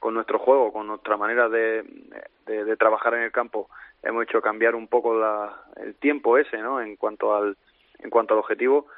con 0.00 0.14
nuestro 0.14 0.38
juego, 0.38 0.72
con 0.72 0.86
nuestra 0.86 1.16
manera 1.16 1.48
de, 1.48 1.84
de, 2.46 2.76
trabajar 2.76 3.14
en 3.14 3.22
el 3.22 3.30
campo, 3.30 3.68
hemos 4.02 4.24
hecho 4.24 4.42
cambiar 4.42 4.74
un 4.74 4.88
poco 4.88 5.14
la, 5.14 5.62
el 5.76 5.94
tiempo 5.94 6.38
ese, 6.38 6.58
¿no? 6.58 6.80
En 6.80 6.96
cuanto 6.96 7.36
al 7.36 7.56
en 8.00 8.10
cuanto 8.10 8.34
al 8.34 8.40
objetivo 8.40 8.88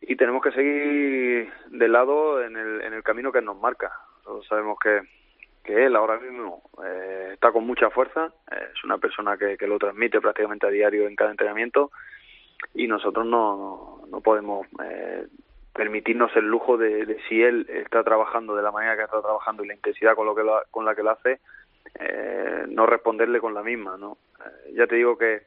y 0.00 0.16
tenemos 0.16 0.42
que 0.42 0.52
seguir 0.52 1.52
de 1.66 1.88
lado 1.88 2.42
en 2.42 2.56
el, 2.56 2.82
en 2.82 2.94
el 2.94 3.02
camino 3.02 3.32
que 3.32 3.42
nos 3.42 3.58
marca. 3.58 3.92
Nosotros 4.18 4.46
sabemos 4.46 4.78
que, 4.78 5.02
que 5.64 5.86
él 5.86 5.96
ahora 5.96 6.18
mismo 6.18 6.62
eh, 6.84 7.30
está 7.34 7.52
con 7.52 7.66
mucha 7.66 7.90
fuerza, 7.90 8.32
es 8.50 8.84
una 8.84 8.98
persona 8.98 9.36
que, 9.36 9.56
que, 9.56 9.66
lo 9.66 9.78
transmite 9.78 10.20
prácticamente 10.20 10.66
a 10.66 10.70
diario 10.70 11.06
en 11.06 11.16
cada 11.16 11.30
entrenamiento 11.30 11.90
y 12.74 12.86
nosotros 12.86 13.26
no, 13.26 14.02
no, 14.08 14.20
podemos 14.20 14.66
eh, 14.84 15.26
permitirnos 15.72 16.34
el 16.36 16.46
lujo 16.46 16.76
de, 16.76 17.18
si 17.28 17.42
él 17.42 17.66
está 17.68 18.02
trabajando 18.02 18.54
de 18.54 18.62
la 18.62 18.72
manera 18.72 18.96
que 18.96 19.04
está 19.04 19.20
trabajando 19.20 19.64
y 19.64 19.68
la 19.68 19.74
intensidad 19.74 20.14
con, 20.14 20.26
lo 20.26 20.34
que 20.34 20.42
con 20.70 20.84
la 20.84 20.94
que 20.94 21.02
lo 21.02 21.10
hace, 21.10 21.40
eh, 21.98 22.64
no 22.68 22.86
responderle 22.86 23.40
con 23.40 23.54
la 23.54 23.62
misma. 23.62 23.96
¿no? 23.96 24.18
ya 24.74 24.86
te 24.86 24.96
digo 24.96 25.16
que 25.18 25.42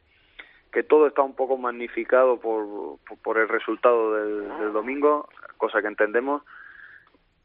que 0.72 0.84
todo 0.84 1.08
está 1.08 1.22
un 1.22 1.36
poco 1.36 1.58
magnificado 1.58 2.40
por, 2.40 2.98
por 3.22 3.38
el 3.38 3.50
resultado 3.50 4.14
del, 4.16 4.72
domingo, 4.72 5.28
cosa 5.58 5.82
que 5.82 5.88
entendemos, 5.88 6.44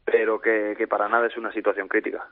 pero 0.05 0.39
que, 0.39 0.75
que, 0.77 0.87
para 0.87 1.09
nada 1.09 1.27
es 1.27 1.35
una 1.35 1.51
situación 1.51 1.89
crítica. 1.89 2.27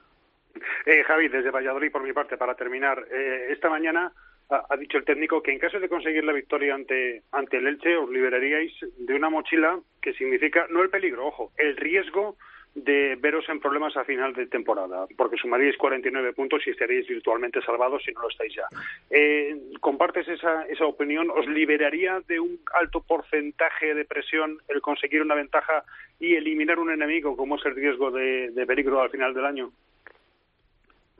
Eh, 0.85 1.03
Javi, 1.03 1.27
desde 1.27 1.51
Valladolid, 1.51 1.91
por 1.91 2.01
mi 2.01 2.13
parte, 2.13 2.37
para 2.37 2.55
terminar, 2.55 3.05
eh, 3.11 3.47
esta 3.49 3.69
mañana 3.69 4.13
ha, 4.49 4.77
dicho 4.77 4.97
el 4.97 5.05
técnico 5.05 5.41
que 5.41 5.51
en 5.51 5.60
caso 5.60 5.79
de 5.79 5.89
conseguir 5.89 6.23
la 6.23 6.34
victoria 6.34 6.75
ante, 6.75 7.23
ante 7.31 7.58
el 7.58 7.67
Elche, 7.67 7.97
os 7.97 8.10
liberaríais 8.10 8.73
de 8.97 9.13
una 9.15 9.29
mochila 9.29 9.79
que 10.01 10.13
significa, 10.13 10.67
no 10.69 10.81
el 10.81 10.89
peligro, 10.89 11.27
ojo, 11.27 11.51
el 11.58 11.75
riesgo 11.77 12.38
de 12.75 13.15
veros 13.15 13.47
en 13.47 13.62
problemas 13.62 13.95
a 13.95 14.03
final 14.03 14.34
de 14.34 14.47
temporada, 14.47 15.08
porque 15.15 15.38
sumaríais 15.38 15.77
49 15.77 16.34
puntos 16.34 16.62
y 16.67 16.71
estaríais 16.71 17.08
virtualmente 17.08 17.62
salvados 17.62 18.03
si 18.03 18.12
no 18.12 18.23
lo 18.23 18.29
estáis 18.29 18.53
ya. 18.53 18.67
Eh, 19.10 19.55
¿Compartes 19.79 20.27
esa, 20.27 20.63
esa 20.63 20.86
opinión? 20.86 21.31
¿Os 21.31 21.47
liberaría 21.47 22.21
de 22.27 22.39
un 22.39 22.60
alto 22.73 22.99
porcentaje 23.01 23.95
de 23.95 24.03
presión 24.03 24.60
el 24.67 24.81
conseguir 24.81 25.21
una 25.21 25.36
ventaja 25.36 25.86
y 26.19 26.36
eliminar 26.36 26.77
un 26.77 26.91
enemigo 26.91 27.38
como 27.38 27.55
es 27.55 27.65
el 27.65 27.75
riesgo 27.75 28.12
de, 28.12 28.51
peligro 28.67 29.01
al 29.01 29.10
final 29.10 29.34
del 29.34 29.45
año? 29.45 29.71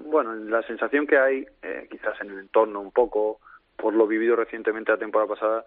Bueno, 0.06 0.36
la 0.36 0.62
sensación 0.64 1.08
que 1.08 1.18
hay, 1.18 1.48
eh, 1.64 1.88
quizás 1.90 2.20
en 2.22 2.30
el 2.30 2.40
entorno 2.40 2.80
un 2.80 2.92
poco, 2.92 3.40
por 3.76 3.94
lo 3.94 4.06
vivido 4.06 4.36
recientemente 4.36 4.92
la 4.92 5.00
temporada 5.00 5.34
pasada, 5.34 5.66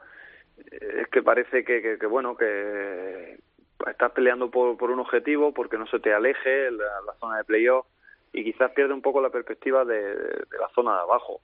eh, 0.58 1.02
es 1.02 1.08
que 1.08 1.24
parece 1.24 1.64
que, 1.64 1.98
que, 1.98 2.06
bueno, 2.06 2.36
que, 2.36 3.36
estás 3.88 4.12
peleando 4.12 4.48
por, 4.48 4.76
por 4.76 4.92
un 4.92 5.00
objetivo, 5.00 5.52
porque 5.52 5.76
no 5.76 5.88
se 5.88 5.98
te 5.98 6.14
aleje 6.14 6.70
la, 6.70 7.00
la 7.04 7.14
zona 7.18 7.38
de 7.38 7.44
playoff 7.44 7.86
y 8.32 8.44
quizás 8.44 8.70
pierde 8.72 8.94
un 8.94 9.02
poco 9.02 9.20
la 9.20 9.30
perspectiva 9.30 9.84
de, 9.84 10.14
la 10.58 10.68
zona 10.72 10.94
de 10.94 11.00
abajo. 11.00 11.40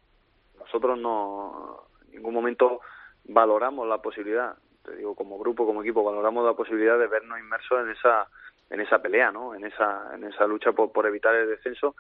Nosotros 0.61 0.97
no 0.97 1.89
en 2.07 2.13
ningún 2.13 2.35
momento 2.35 2.81
valoramos 3.25 3.89
la 3.89 3.99
posibilidad, 3.99 4.55
te 4.85 4.95
digo 4.97 5.17
como 5.17 5.39
grupo, 5.39 5.67
como 5.67 5.83
equipo, 5.83 6.05
valoramos 6.05 6.45
la 6.45 6.55
posibilidad 6.55 6.97
de 6.99 7.09
vernos 7.09 7.41
inmersos 7.41 7.81
en 7.83 7.91
esa 7.91 8.29
en 8.71 8.81
esa 8.81 9.01
pelea, 9.01 9.31
¿no? 9.31 9.55
En 9.55 9.65
esa 9.65 10.15
en 10.15 10.25
esa 10.25 10.47
lucha 10.47 10.73
por, 10.73 10.93
por 10.93 11.07
evitar 11.07 11.35
el 11.35 11.49
descenso 11.49 11.97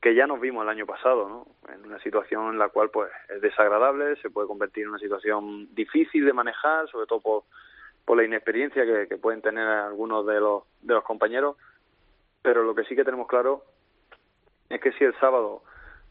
que 0.00 0.14
ya 0.14 0.26
nos 0.26 0.40
vimos 0.40 0.62
el 0.62 0.68
año 0.68 0.86
pasado, 0.86 1.28
¿no? 1.28 1.72
En 1.72 1.84
una 1.84 1.98
situación 2.00 2.52
en 2.52 2.58
la 2.58 2.68
cual 2.68 2.90
pues 2.90 3.10
es 3.28 3.40
desagradable, 3.40 4.16
se 4.22 4.30
puede 4.30 4.46
convertir 4.46 4.84
en 4.84 4.90
una 4.90 4.98
situación 4.98 5.74
difícil 5.74 6.24
de 6.24 6.32
manejar, 6.32 6.88
sobre 6.88 7.06
todo 7.06 7.20
por 7.20 7.44
por 8.08 8.16
la 8.16 8.24
inexperiencia 8.24 8.86
que, 9.06 9.18
pueden 9.18 9.42
tener 9.42 9.68
algunos 9.68 10.24
de 10.24 10.40
los, 10.40 10.62
de 10.80 10.94
los 10.94 11.04
compañeros, 11.04 11.58
pero 12.40 12.62
lo 12.62 12.74
que 12.74 12.84
sí 12.84 12.96
que 12.96 13.04
tenemos 13.04 13.28
claro 13.28 13.64
es 14.70 14.80
que 14.80 14.92
si 14.92 15.04
el 15.04 15.14
sábado, 15.20 15.62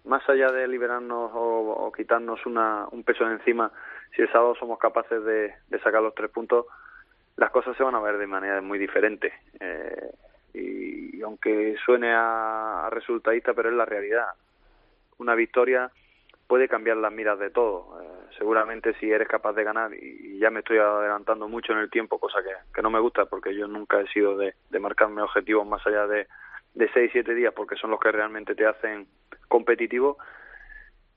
más 0.05 0.21
allá 0.29 0.51
de 0.51 0.67
liberarnos 0.67 1.31
o, 1.33 1.91
quitarnos 1.97 2.45
una, 2.45 2.87
un 2.91 3.03
peso 3.03 3.25
de 3.25 3.33
encima, 3.33 3.71
si 4.15 4.21
el 4.21 4.31
sábado 4.31 4.53
somos 4.59 4.77
capaces 4.77 5.23
de, 5.23 5.55
sacar 5.83 6.03
los 6.03 6.13
tres 6.13 6.29
puntos, 6.29 6.67
las 7.35 7.49
cosas 7.49 7.75
se 7.75 7.81
van 7.81 7.95
a 7.95 7.99
ver 7.99 8.19
de 8.19 8.27
manera 8.27 8.61
muy 8.61 8.77
diferente. 8.77 9.33
Eh, 9.59 10.11
y, 10.53 11.21
aunque 11.21 11.75
suene 11.85 12.11
a, 12.13 12.89
resultadista, 12.91 13.53
pero 13.53 13.69
es 13.69 13.75
la 13.75 13.85
realidad. 13.85 14.27
Una 15.17 15.35
victoria 15.35 15.91
puede 16.47 16.67
cambiar 16.67 16.97
las 16.97 17.11
miras 17.11 17.39
de 17.39 17.49
todo. 17.49 18.01
Eh, 18.01 18.07
seguramente 18.37 18.93
si 18.99 19.11
eres 19.11 19.27
capaz 19.27 19.53
de 19.53 19.63
ganar, 19.63 19.93
y, 19.93 20.37
ya 20.39 20.49
me 20.49 20.59
estoy 20.59 20.77
adelantando 20.77 21.47
mucho 21.47 21.73
en 21.73 21.79
el 21.79 21.89
tiempo, 21.89 22.19
cosa 22.19 22.39
que, 22.73 22.81
no 22.81 22.89
me 22.89 22.99
gusta 22.99 23.25
porque 23.25 23.55
yo 23.55 23.67
nunca 23.67 23.99
he 23.99 24.07
sido 24.07 24.37
de, 24.37 24.53
marcarme 24.79 25.21
objetivos 25.21 25.67
más 25.67 25.85
allá 25.85 26.07
de, 26.07 26.27
de 26.73 26.89
6, 26.93 27.09
7 27.11 27.35
días 27.35 27.53
porque 27.53 27.75
son 27.75 27.91
los 27.91 27.99
que 27.99 28.11
realmente 28.11 28.55
te 28.55 28.65
hacen 28.65 29.07
competitivo, 29.47 30.17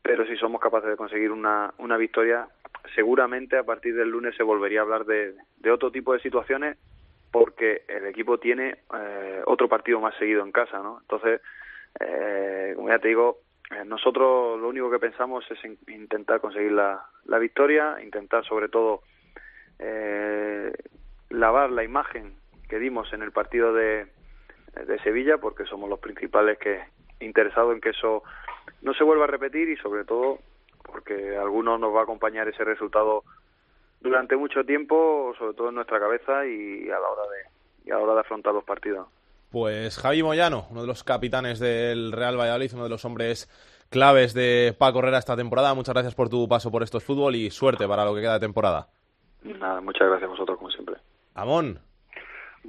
pero 0.02 0.26
si 0.26 0.36
somos 0.36 0.60
capaces 0.60 0.90
de 0.90 0.96
conseguir 0.96 1.30
una, 1.30 1.72
una 1.78 1.96
victoria, 1.96 2.48
seguramente 2.94 3.56
a 3.58 3.64
partir 3.64 3.94
del 3.94 4.08
lunes 4.08 4.34
se 4.36 4.42
volvería 4.42 4.80
a 4.80 4.82
hablar 4.82 5.04
de 5.04 5.70
otro 5.70 5.90
tipo 5.92 6.14
de 6.14 6.20
situaciones 6.20 6.78
porque 7.30 7.82
el 7.88 8.06
equipo 8.06 8.38
tiene 8.38 8.78
eh, 8.94 9.42
otro 9.46 9.68
partido 9.68 10.00
más 10.00 10.16
seguido 10.16 10.42
en 10.42 10.52
casa, 10.52 10.78
¿no? 10.78 10.98
Entonces, 11.00 11.40
eh, 11.98 12.72
como 12.76 12.88
ya 12.88 12.98
te 12.98 13.08
digo, 13.08 13.38
eh, 13.70 13.84
nosotros 13.84 14.60
lo 14.60 14.68
único 14.68 14.90
que 14.90 14.98
pensamos 14.98 15.44
es 15.50 15.58
intentar 15.88 16.40
conseguir 16.40 16.72
la, 16.72 17.06
la, 17.24 17.38
victoria, 17.38 17.98
intentar 18.02 18.44
sobre 18.44 18.68
todo 18.68 19.02
eh, 19.78 20.72
lavar 21.28 21.70
la 21.70 21.84
imagen 21.84 22.34
que 22.68 22.78
dimos 22.78 23.12
en 23.12 23.22
el 23.22 23.32
partido 23.32 23.72
de, 23.72 24.06
de 24.86 24.98
Sevilla, 25.02 25.38
porque 25.38 25.64
somos 25.64 25.88
los 25.88 26.00
principales 26.00 26.58
que 26.58 26.80
interesados 27.20 27.74
en 27.74 27.80
que 27.80 27.90
eso 27.90 28.22
no 28.82 28.94
se 28.94 29.04
vuelva 29.04 29.24
a 29.24 29.28
repetir 29.28 29.68
y 29.68 29.76
sobre 29.76 30.04
todo 30.04 30.38
porque 30.84 31.36
a 31.36 31.42
algunos 31.42 31.78
nos 31.78 31.94
va 31.94 32.00
a 32.00 32.04
acompañar 32.04 32.48
ese 32.48 32.64
resultado 32.64 33.24
durante 34.00 34.36
mucho 34.36 34.64
tiempo, 34.64 35.34
sobre 35.38 35.54
todo 35.54 35.68
en 35.68 35.76
nuestra 35.76 35.98
cabeza 35.98 36.46
y 36.46 36.88
a 36.88 36.98
la 36.98 37.08
hora 37.08 37.22
de, 37.22 37.88
y 37.88 37.90
a 37.90 37.96
la 37.96 38.00
hora 38.00 38.14
de 38.14 38.20
afrontar 38.20 38.54
los 38.54 38.64
partidos. 38.64 39.08
Pues 39.50 39.98
Javi 39.98 40.22
Moyano, 40.22 40.66
uno 40.70 40.82
de 40.82 40.86
los 40.86 41.02
capitanes 41.02 41.58
del 41.58 42.12
Real 42.12 42.38
Valladolid, 42.38 42.70
uno 42.74 42.84
de 42.84 42.90
los 42.90 43.04
hombres 43.04 43.48
claves 43.90 44.32
de 44.32 44.74
Paco 44.78 45.00
Herrera 45.00 45.18
esta 45.18 45.36
temporada. 45.36 45.74
Muchas 45.74 45.94
gracias 45.94 46.14
por 46.14 46.28
tu 46.28 46.48
paso 46.48 46.70
por 46.70 46.82
estos 46.82 47.04
fútbol 47.04 47.34
y 47.34 47.50
suerte 47.50 47.88
para 47.88 48.04
lo 48.04 48.14
que 48.14 48.20
queda 48.20 48.34
de 48.34 48.40
temporada. 48.40 48.86
Nada, 49.42 49.80
muchas 49.80 50.08
gracias 50.08 50.28
a 50.28 50.30
vosotros, 50.30 50.58
como 50.58 50.70
siempre. 50.70 50.96
Amón. 51.34 51.80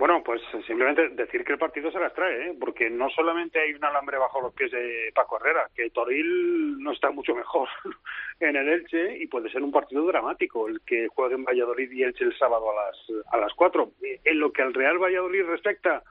Bueno, 0.01 0.23
pues 0.23 0.41
simplemente 0.65 1.09
decir 1.09 1.43
que 1.43 1.53
el 1.53 1.59
partido 1.59 1.91
se 1.91 1.99
las 1.99 2.11
trae, 2.15 2.47
¿eh? 2.47 2.57
porque 2.59 2.89
no 2.89 3.07
solamente 3.11 3.59
hay 3.59 3.73
un 3.75 3.85
alambre 3.85 4.17
bajo 4.17 4.41
los 4.41 4.51
pies 4.51 4.71
de 4.71 5.11
Paco 5.13 5.37
Herrera, 5.37 5.67
que 5.75 5.91
Toril 5.91 6.79
no 6.79 6.91
está 6.91 7.11
mucho 7.11 7.35
mejor 7.35 7.69
en 8.39 8.55
el 8.55 8.67
Elche 8.67 9.19
y 9.19 9.27
puede 9.27 9.51
ser 9.51 9.61
un 9.61 9.71
partido 9.71 10.03
dramático 10.07 10.67
el 10.67 10.81
que 10.87 11.07
juegue 11.07 11.35
en 11.35 11.43
Valladolid 11.43 11.91
y 11.91 12.01
Elche 12.01 12.23
el 12.23 12.35
sábado 12.35 12.71
a 12.71 12.87
las 12.87 13.25
a 13.31 13.37
las 13.37 13.53
cuatro. 13.53 13.91
En 14.01 14.39
lo 14.39 14.51
que 14.51 14.63
al 14.63 14.73
Real 14.73 14.97
Valladolid 14.97 15.43
respecta, 15.43 16.01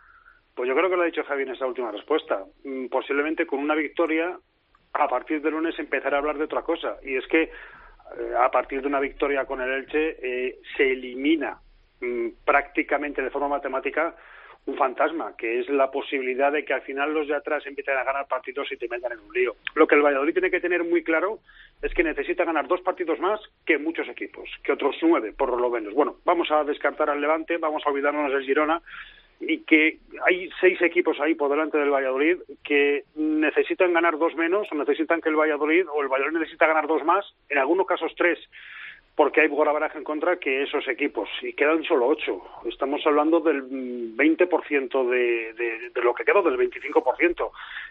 pues 0.55 0.68
yo 0.68 0.76
creo 0.76 0.88
que 0.88 0.94
lo 0.94 1.03
ha 1.03 1.07
dicho 1.07 1.24
Javi 1.24 1.42
en 1.42 1.50
esa 1.50 1.66
última 1.66 1.90
respuesta. 1.90 2.44
Mm, 2.62 2.87
posiblemente 2.87 3.44
con 3.44 3.59
una 3.59 3.74
victoria, 3.74 4.38
a 4.92 5.09
partir 5.09 5.42
de 5.42 5.50
lunes 5.50 5.76
empezar 5.81 6.14
a 6.14 6.18
hablar 6.18 6.38
de 6.38 6.44
otra 6.44 6.62
cosa. 6.62 6.98
Y 7.03 7.16
es 7.16 7.26
que 7.26 7.42
eh, 7.42 8.35
a 8.38 8.53
partir 8.53 8.83
de 8.83 8.87
una 8.87 9.00
victoria 9.00 9.46
con 9.46 9.61
el 9.61 9.68
Elche 9.68 10.16
eh, 10.22 10.61
se 10.76 10.92
elimina 10.92 11.59
prácticamente 12.44 13.22
de 13.22 13.30
forma 13.30 13.48
matemática 13.48 14.14
un 14.66 14.76
fantasma, 14.76 15.34
que 15.36 15.60
es 15.60 15.68
la 15.68 15.90
posibilidad 15.90 16.52
de 16.52 16.64
que 16.64 16.74
al 16.74 16.82
final 16.82 17.14
los 17.14 17.26
de 17.26 17.34
atrás 17.34 17.66
empiecen 17.66 17.96
a 17.96 18.04
ganar 18.04 18.28
partidos 18.28 18.70
y 18.70 18.76
te 18.76 18.88
metan 18.88 19.12
en 19.12 19.20
un 19.20 19.32
lío. 19.32 19.56
Lo 19.74 19.86
que 19.86 19.94
el 19.94 20.02
Valladolid 20.02 20.34
tiene 20.34 20.50
que 20.50 20.60
tener 20.60 20.84
muy 20.84 21.02
claro 21.02 21.38
es 21.82 21.92
que 21.94 22.04
necesita 22.04 22.44
ganar 22.44 22.68
dos 22.68 22.82
partidos 22.82 23.18
más 23.20 23.40
que 23.64 23.78
muchos 23.78 24.08
equipos, 24.08 24.48
que 24.62 24.72
otros 24.72 24.96
nueve, 25.02 25.32
por 25.36 25.58
lo 25.58 25.70
menos. 25.70 25.94
Bueno, 25.94 26.16
vamos 26.24 26.50
a 26.50 26.62
descartar 26.64 27.08
al 27.08 27.20
Levante, 27.20 27.56
vamos 27.56 27.82
a 27.84 27.90
olvidarnos 27.90 28.30
del 28.30 28.44
Girona 28.44 28.82
y 29.40 29.60
que 29.60 29.98
hay 30.26 30.50
seis 30.60 30.80
equipos 30.82 31.18
ahí 31.20 31.34
por 31.34 31.50
delante 31.50 31.78
del 31.78 31.90
Valladolid 31.90 32.36
que 32.62 33.04
necesitan 33.14 33.94
ganar 33.94 34.18
dos 34.18 34.34
menos 34.34 34.68
o 34.70 34.74
necesitan 34.74 35.22
que 35.22 35.30
el 35.30 35.36
Valladolid 35.36 35.86
o 35.88 36.02
el 36.02 36.08
Valladolid 36.08 36.38
necesita 36.38 36.66
ganar 36.66 36.86
dos 36.86 37.02
más, 37.04 37.24
en 37.48 37.56
algunos 37.56 37.86
casos 37.86 38.12
tres, 38.14 38.38
porque 39.14 39.42
hay 39.42 39.48
baraja 39.48 39.98
en 39.98 40.04
contra 40.04 40.38
que 40.38 40.62
esos 40.62 40.86
equipos 40.88 41.28
y 41.42 41.52
quedan 41.52 41.84
solo 41.84 42.06
ocho. 42.06 42.42
Estamos 42.64 43.00
hablando 43.04 43.40
del 43.40 43.62
20% 44.16 45.11
de, 45.11 45.52
de, 45.52 45.90
de 45.90 46.02
lo 46.02 46.14
que 46.14 46.24
queda, 46.24 46.40
del 46.42 46.56
25%. 46.56 47.50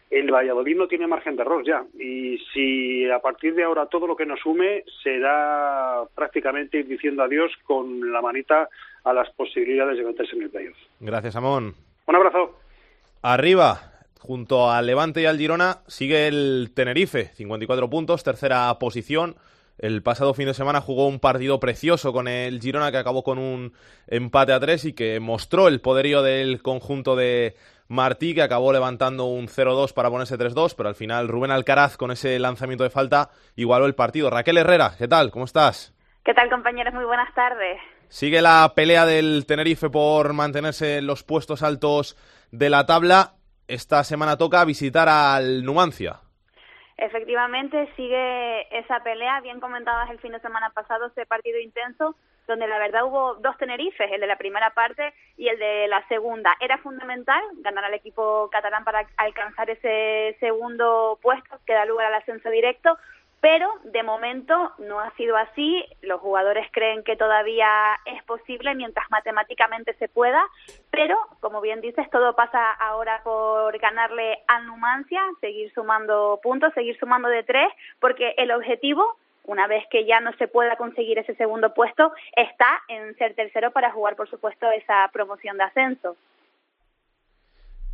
El 0.10 0.32
Valladolid 0.32 0.76
no 0.76 0.88
tiene 0.88 1.06
margen 1.06 1.36
de 1.36 1.44
error 1.44 1.64
ya 1.64 1.84
y 2.00 2.38
si 2.54 3.10
a 3.10 3.20
partir 3.20 3.54
de 3.54 3.64
ahora 3.64 3.86
todo 3.86 4.08
lo 4.08 4.16
que 4.16 4.26
nos 4.26 4.40
sume 4.40 4.84
será 5.04 6.04
prácticamente 6.16 6.80
ir 6.80 6.88
diciendo 6.88 7.24
adiós 7.24 7.52
con 7.64 8.12
la 8.12 8.22
manita 8.22 8.70
a 9.04 9.14
las 9.14 9.30
posibilidades 9.32 9.98
de 9.98 10.04
meterse 10.04 10.36
en 10.36 10.44
el 10.44 10.50
playoff. 10.50 10.78
Gracias, 11.00 11.36
Amón. 11.36 11.76
Un 12.08 12.16
abrazo. 12.16 12.58
Arriba, 13.22 13.92
junto 14.20 14.72
al 14.72 14.88
Levante 14.88 15.22
y 15.22 15.26
al 15.26 15.38
Girona, 15.38 15.80
sigue 15.88 16.28
el 16.28 16.72
Tenerife, 16.74 17.26
54 17.36 17.90
puntos, 17.90 18.24
tercera 18.24 18.74
posición. 18.80 19.36
El 19.80 20.04
pasado 20.04 20.34
fin 20.34 20.46
de 20.46 20.54
semana 20.54 20.82
jugó 20.82 21.08
un 21.08 21.20
partido 21.20 21.60
precioso 21.60 22.14
con 22.14 22.28
el 22.28 22.62
Girona 22.62 22.92
que 22.92 22.98
acabó 22.98 23.24
con 23.24 23.38
un 23.38 23.74
empate 24.08 24.54
a 24.54 24.60
tres 24.60 24.86
y 24.86 24.94
que 24.94 25.20
mostró 25.20 25.68
el 25.68 25.82
poderío 25.82 26.22
del 26.22 26.62
conjunto 26.62 27.16
de 27.16 27.56
Martí 27.88 28.36
que 28.36 28.42
acabó 28.42 28.72
levantando 28.72 29.26
un 29.26 29.48
0-2 29.48 29.94
para 29.94 30.10
ponerse 30.10 30.38
3-2, 30.38 30.76
pero 30.78 30.90
al 30.90 30.96
final 30.96 31.28
Rubén 31.28 31.52
Alcaraz 31.52 31.98
con 31.98 32.12
ese 32.12 32.38
lanzamiento 32.38 32.84
de 32.84 32.92
falta 32.92 33.30
igualó 33.56 33.86
el 33.86 33.96
partido. 33.96 34.30
Raquel 34.30 34.58
Herrera, 34.58 34.94
¿qué 34.98 35.08
tal? 35.08 35.32
¿Cómo 35.32 35.46
estás? 35.46 35.94
¿Qué 36.24 36.34
tal 36.34 36.50
compañeros? 36.50 36.94
Muy 36.94 37.06
buenas 37.06 37.34
tardes. 37.34 37.80
Sigue 38.10 38.42
la 38.42 38.74
pelea 38.76 39.06
del 39.06 39.46
Tenerife 39.48 39.90
por 39.90 40.34
mantenerse 40.34 40.98
en 40.98 41.08
los 41.08 41.24
puestos 41.24 41.64
altos 41.64 42.18
de 42.52 42.70
la 42.70 42.86
tabla. 42.86 43.36
Esta 43.68 44.04
semana 44.04 44.38
toca 44.38 44.66
visitar 44.66 45.08
al 45.08 45.64
Numancia. 45.64 46.20
Efectivamente, 47.02 47.90
sigue 47.96 48.78
esa 48.78 49.02
pelea. 49.02 49.40
Bien 49.40 49.60
comentabas 49.60 50.10
el 50.10 50.20
fin 50.20 50.34
de 50.34 50.40
semana 50.40 50.70
pasado, 50.72 51.08
ese 51.08 51.26
partido 51.26 51.58
intenso, 51.60 52.16
donde 52.46 52.68
la 52.68 52.78
verdad 52.78 53.06
hubo 53.06 53.36
dos 53.36 53.58
Tenerifes, 53.58 54.12
el 54.12 54.20
de 54.20 54.28
la 54.28 54.38
primera 54.38 54.72
parte 54.72 55.14
y 55.38 55.48
el 55.48 55.58
de 55.58 55.88
la 55.88 56.06
segunda. 56.10 56.58
Era 56.60 56.78
fundamental 56.80 57.42
ganar 57.60 57.86
al 57.86 57.94
equipo 57.94 58.50
catalán 58.52 58.84
para 58.84 59.08
alcanzar 59.16 59.70
ese 59.70 60.36
segundo 60.42 61.20
puesto 61.22 61.60
que 61.66 61.74
da 61.74 61.86
lugar 61.86 62.08
al 62.08 62.16
ascenso 62.16 62.50
directo, 62.50 62.98
pero 63.42 63.70
de 63.84 64.04
momento 64.04 64.74
no 64.80 65.00
ha 65.00 65.12
sido 65.16 65.38
así. 65.38 65.86
Los 66.02 66.20
jugadores 66.22 66.68
creen 66.72 67.04
que 67.04 67.16
todavía 67.16 67.70
es 68.06 68.24
posible 68.24 68.76
mientras 68.76 69.10
matemáticamente 69.10 69.94
se 69.96 70.10
pueda, 70.10 70.44
pero 70.92 71.18
como 71.40 71.62
bien 71.62 71.82
dices, 71.82 72.10
todo 72.10 72.36
pasa 72.36 72.72
ahora 72.72 73.22
por 73.24 73.78
ganarle 73.80 74.40
a 74.48 74.60
Numancia, 74.62 75.22
seguir 75.42 75.72
sumando 75.74 76.40
puntos, 76.44 76.74
seguir 76.74 76.98
sumando 77.00 77.30
de 77.30 77.44
tres, 77.44 77.72
porque 78.00 78.34
el 78.38 78.52
objetivo 78.52 79.18
una 79.50 79.66
vez 79.66 79.84
que 79.90 80.06
ya 80.06 80.20
no 80.20 80.32
se 80.34 80.48
pueda 80.48 80.76
conseguir 80.76 81.18
ese 81.18 81.34
segundo 81.34 81.74
puesto, 81.74 82.14
está 82.36 82.84
en 82.88 83.16
ser 83.18 83.34
tercero 83.34 83.72
para 83.72 83.92
jugar, 83.92 84.16
por 84.16 84.30
supuesto, 84.30 84.70
esa 84.70 85.10
promoción 85.12 85.58
de 85.58 85.64
ascenso. 85.64 86.16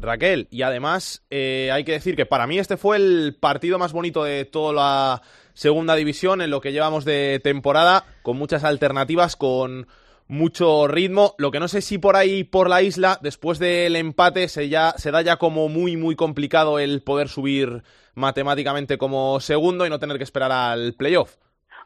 Raquel, 0.06 0.47
y 0.51 0.62
además 0.62 1.24
eh, 1.30 1.70
hay 1.74 1.84
que 1.84 1.93
decir 1.93 2.16
que 2.16 2.26
para 2.26 2.47
mí 2.47 2.60
este 2.60 2.78
fue 2.78 2.97
el 2.97 3.36
partido 3.39 3.78
más 3.78 3.91
bonito 3.91 4.24
de 4.24 4.45
toda 4.45 4.74
la 4.74 5.22
segunda 5.53 5.95
división 5.95 6.41
en 6.41 6.51
lo 6.51 6.62
que 6.62 6.72
llevamos 6.72 7.06
de 7.06 7.39
temporada, 7.43 8.06
con 8.22 8.38
muchas 8.38 8.64
alternativas, 8.64 9.36
con 9.36 9.88
mucho 10.28 10.88
ritmo. 10.88 11.36
Lo 11.38 11.51
que 11.51 11.60
no 11.60 11.68
sé 11.68 11.82
si 11.82 11.97
por 11.97 12.16
ahí, 12.16 12.43
por 12.43 12.70
la 12.70 12.82
isla, 12.82 13.20
después 13.22 13.60
del 13.60 13.95
empate, 13.95 14.47
se, 14.47 14.70
ya, 14.70 14.93
se 14.97 15.12
da 15.12 15.22
ya 15.22 15.38
como 15.38 15.70
muy, 15.70 15.97
muy 15.97 16.16
complicado 16.16 16.80
el 16.80 17.01
poder 17.01 17.30
subir 17.30 17.84
matemáticamente 18.14 18.97
como 18.97 19.39
segundo 19.39 19.86
y 19.86 19.89
no 19.89 19.99
tener 19.99 20.18
que 20.18 20.24
esperar 20.24 20.51
al 20.51 20.93
playoff. 20.93 21.36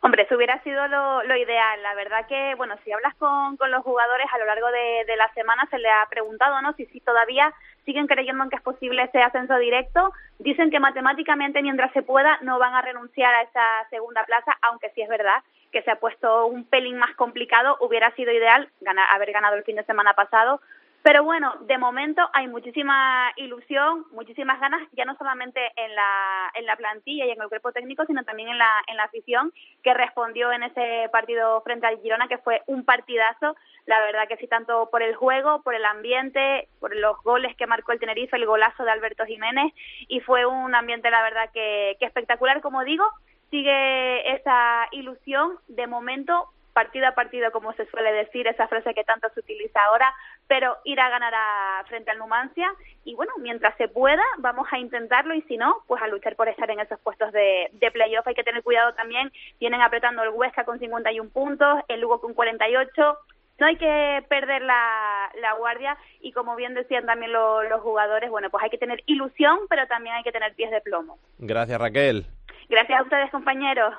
Hombre, 0.02 0.24
eso 0.24 0.36
hubiera 0.36 0.62
sido 0.64 0.88
lo, 0.88 1.36
ideal. 1.36 1.84
La 1.84 1.93
verdad 1.93 2.26
que, 2.28 2.56
bueno, 2.56 2.76
si 2.84 2.91
hablas 2.91 3.16
con, 3.16 3.58
con 3.58 3.70
los 3.70 3.84
jugadores 3.84 4.28
a 4.32 4.38
lo 4.38 4.45
largo 4.45 4.68
de, 4.72 5.04
de, 5.06 5.18
la 5.18 5.32
semana, 5.34 5.68
se 5.70 5.78
le 5.78 5.89
ha 5.89 6.08
preguntado, 6.10 6.62
¿no? 6.62 6.74
Si, 6.74 6.86
si 6.88 7.02
todavía 7.02 7.54
siguen 7.84 8.08
creyendo 8.08 8.43
en 8.43 8.50
que 8.50 8.56
es 8.56 8.62
posible 8.62 9.04
ese 9.04 9.22
ascenso 9.22 9.58
directo. 9.58 10.14
Dicen 10.38 10.72
que 10.72 10.80
matemáticamente, 10.80 11.62
mientras 11.62 11.91
se 11.91 12.02
pueda, 12.02 12.38
no 12.41 12.60
van 12.60 12.76
a 12.76 12.82
renunciar 12.82 13.34
a 13.34 13.41
esa 13.41 13.89
segunda 13.89 14.24
plaza, 14.26 14.58
aunque 14.62 14.91
sí 14.91 15.02
es 15.02 15.10
verdad 15.10 15.43
que 15.72 15.82
se 15.84 15.91
ha 15.91 16.00
puesto 16.00 16.45
un 16.45 16.66
pelín 16.66 16.97
más 16.97 17.16
complicado. 17.16 17.78
Hubiera 17.82 18.12
sido 18.12 18.32
ideal 18.32 18.70
haber 19.12 19.32
ganado 19.32 19.56
el 19.56 19.64
fin 19.64 19.76
de 19.76 19.84
semana 19.84 20.14
pasado, 20.14 20.62
pero 21.02 21.24
bueno, 21.24 21.54
de 21.62 21.78
momento 21.78 22.22
hay 22.34 22.47
muchísima 22.47 23.32
ilusión, 23.38 24.06
muchísimas 24.12 24.60
ganas, 24.60 24.82
ya 24.91 25.06
no 25.06 25.16
solamente 25.16 25.60
en 25.78 25.95
la, 25.95 26.52
en 26.56 26.66
la 26.66 26.76
plantilla 26.76 27.26
y 27.26 27.32
en 27.32 27.41
el 27.41 27.47
cuerpo 27.47 27.72
técnico, 27.72 28.06
sino 28.06 28.24
también 28.24 28.50
en 28.50 28.58
la, 28.58 28.70
en 28.88 28.97
la 28.97 29.06
afición 29.06 29.54
que 29.82 29.93
respondió 29.93 30.52
en 30.52 30.64
ese 30.64 31.08
partido 31.12 31.62
frente 31.62 31.88
al 31.88 32.02
Girona, 32.02 32.28
que 32.28 32.38
fue 32.39 32.64
un 32.68 32.84
partidazo. 32.84 33.56
La 33.86 34.02
verdad 34.02 34.28
que 34.28 34.38
sí, 34.38 34.47
tanto 34.47 34.89
por 34.91 35.02
el 35.02 35.16
juego, 35.16 35.62
por 35.64 35.74
el 35.74 35.86
ambiente, 35.86 36.68
por 36.82 36.93
los 36.93 37.18
goles 37.24 37.56
que 37.56 37.66
marcó 37.66 37.93
el 37.93 38.00
Tenerife, 38.00 38.36
el 38.36 38.45
golazo 38.45 38.84
de 38.84 38.91
Alberto 38.91 39.26
Jiménez, 39.26 39.74
y 40.10 40.20
fue 40.20 40.45
un 40.45 40.76
ambiente, 40.76 41.10
la 41.10 41.24
verdad, 41.24 41.50
que, 41.54 41.95
que 42.00 42.06
espectacular, 42.06 42.60
como 42.62 42.84
digo, 42.84 43.06
sigue 43.50 44.34
esa 44.36 44.88
ilusión. 44.91 45.58
De 45.70 45.88
momento, 45.88 46.50
partido 46.74 47.08
a 47.08 47.16
partido, 47.16 47.52
como 47.52 47.74
se 47.74 47.86
suele 47.88 48.12
decir, 48.12 48.47
esa 48.47 48.68
frase 48.68 48.93
que 48.93 49.04
tanto 49.04 49.30
se 49.30 49.39
utiliza 49.39 49.84
ahora, 49.84 50.14
pero 50.50 50.78
ir 50.84 51.00
a 51.00 51.10
ganar 51.10 51.34
a, 51.34 51.84
frente 51.88 52.12
al 52.12 52.18
Numancia 52.18 52.70
y 53.06 53.16
bueno, 53.16 53.32
mientras 53.38 53.78
se 53.78 53.88
pueda, 53.88 54.24
vamos 54.39 54.68
a 54.72 54.80
intentarlo 54.80 55.36
y 55.36 55.43
si 55.43 55.56
no, 55.56 55.78
pues 55.88 56.02
a 56.02 56.08
luchar 56.08 56.36
por 56.36 56.50
estar 56.50 56.70
en 56.72 56.80
esos 56.80 57.00
puestos 57.00 57.32
de, 57.32 57.70
de 57.72 57.91
playoff. 57.91 58.28
Hay 58.28 58.34
que 58.34 58.43
tener 58.43 58.64
cuidado 58.64 58.93
también, 58.95 59.32
vienen 59.60 59.82
apretando 59.82 60.24
el 60.24 60.30
Huesca 60.30 60.66
con 60.66 60.80
51 60.80 61.30
puntos, 61.30 61.82
el 61.88 62.02
Lugo 62.02 62.20
con 62.20 62.34
48 62.34 63.18
no 63.60 63.66
hay 63.66 63.76
que 63.76 64.24
perder 64.30 64.62
la, 64.62 65.30
la, 65.41 65.54
guardia 65.54 65.97
y 66.22 66.32
como 66.32 66.56
bien 66.56 66.74
decían 66.74 67.06
también 67.06 67.34
los 67.34 67.82
jugadores, 67.82 68.30
bueno, 68.30 68.50
pues 68.50 68.64
hay 68.64 68.70
que 68.70 68.78
tener 68.78 69.04
ilusión, 69.06 69.60
pero 69.70 69.86
también 69.88 70.16
hay 70.16 70.24
que 70.24 70.32
tener 70.32 70.56
pies 70.56 70.72
de 70.72 70.80
plomo. 70.80 71.20
Gracias, 71.38 71.78
Raquel. 71.78 72.26
Gracias 72.70 73.00
a 73.00 73.04
ustedes, 73.04 73.30
compañeros. 73.32 73.93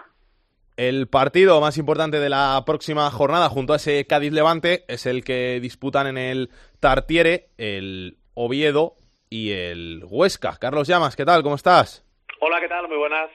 El 0.80 1.08
partido 1.08 1.60
más 1.60 1.76
importante 1.76 2.20
de 2.20 2.30
la 2.30 2.62
próxima 2.64 3.10
jornada 3.10 3.50
junto 3.50 3.74
a 3.74 3.76
ese 3.76 4.06
Cádiz 4.06 4.32
Levante 4.32 4.86
es 4.88 5.04
el 5.04 5.24
que 5.24 5.60
disputan 5.60 6.06
en 6.06 6.16
el 6.16 6.48
Tartiere 6.80 7.50
el 7.58 8.16
Oviedo 8.32 8.94
y 9.28 9.50
el 9.50 10.02
Huesca. 10.08 10.56
Carlos 10.58 10.88
Llamas, 10.88 11.16
¿qué 11.16 11.26
tal? 11.26 11.42
¿Cómo 11.42 11.56
estás? 11.56 12.02
Hola, 12.40 12.62
¿qué 12.62 12.68
tal? 12.68 12.88
Muy 12.88 12.96
buenas. 12.96 13.28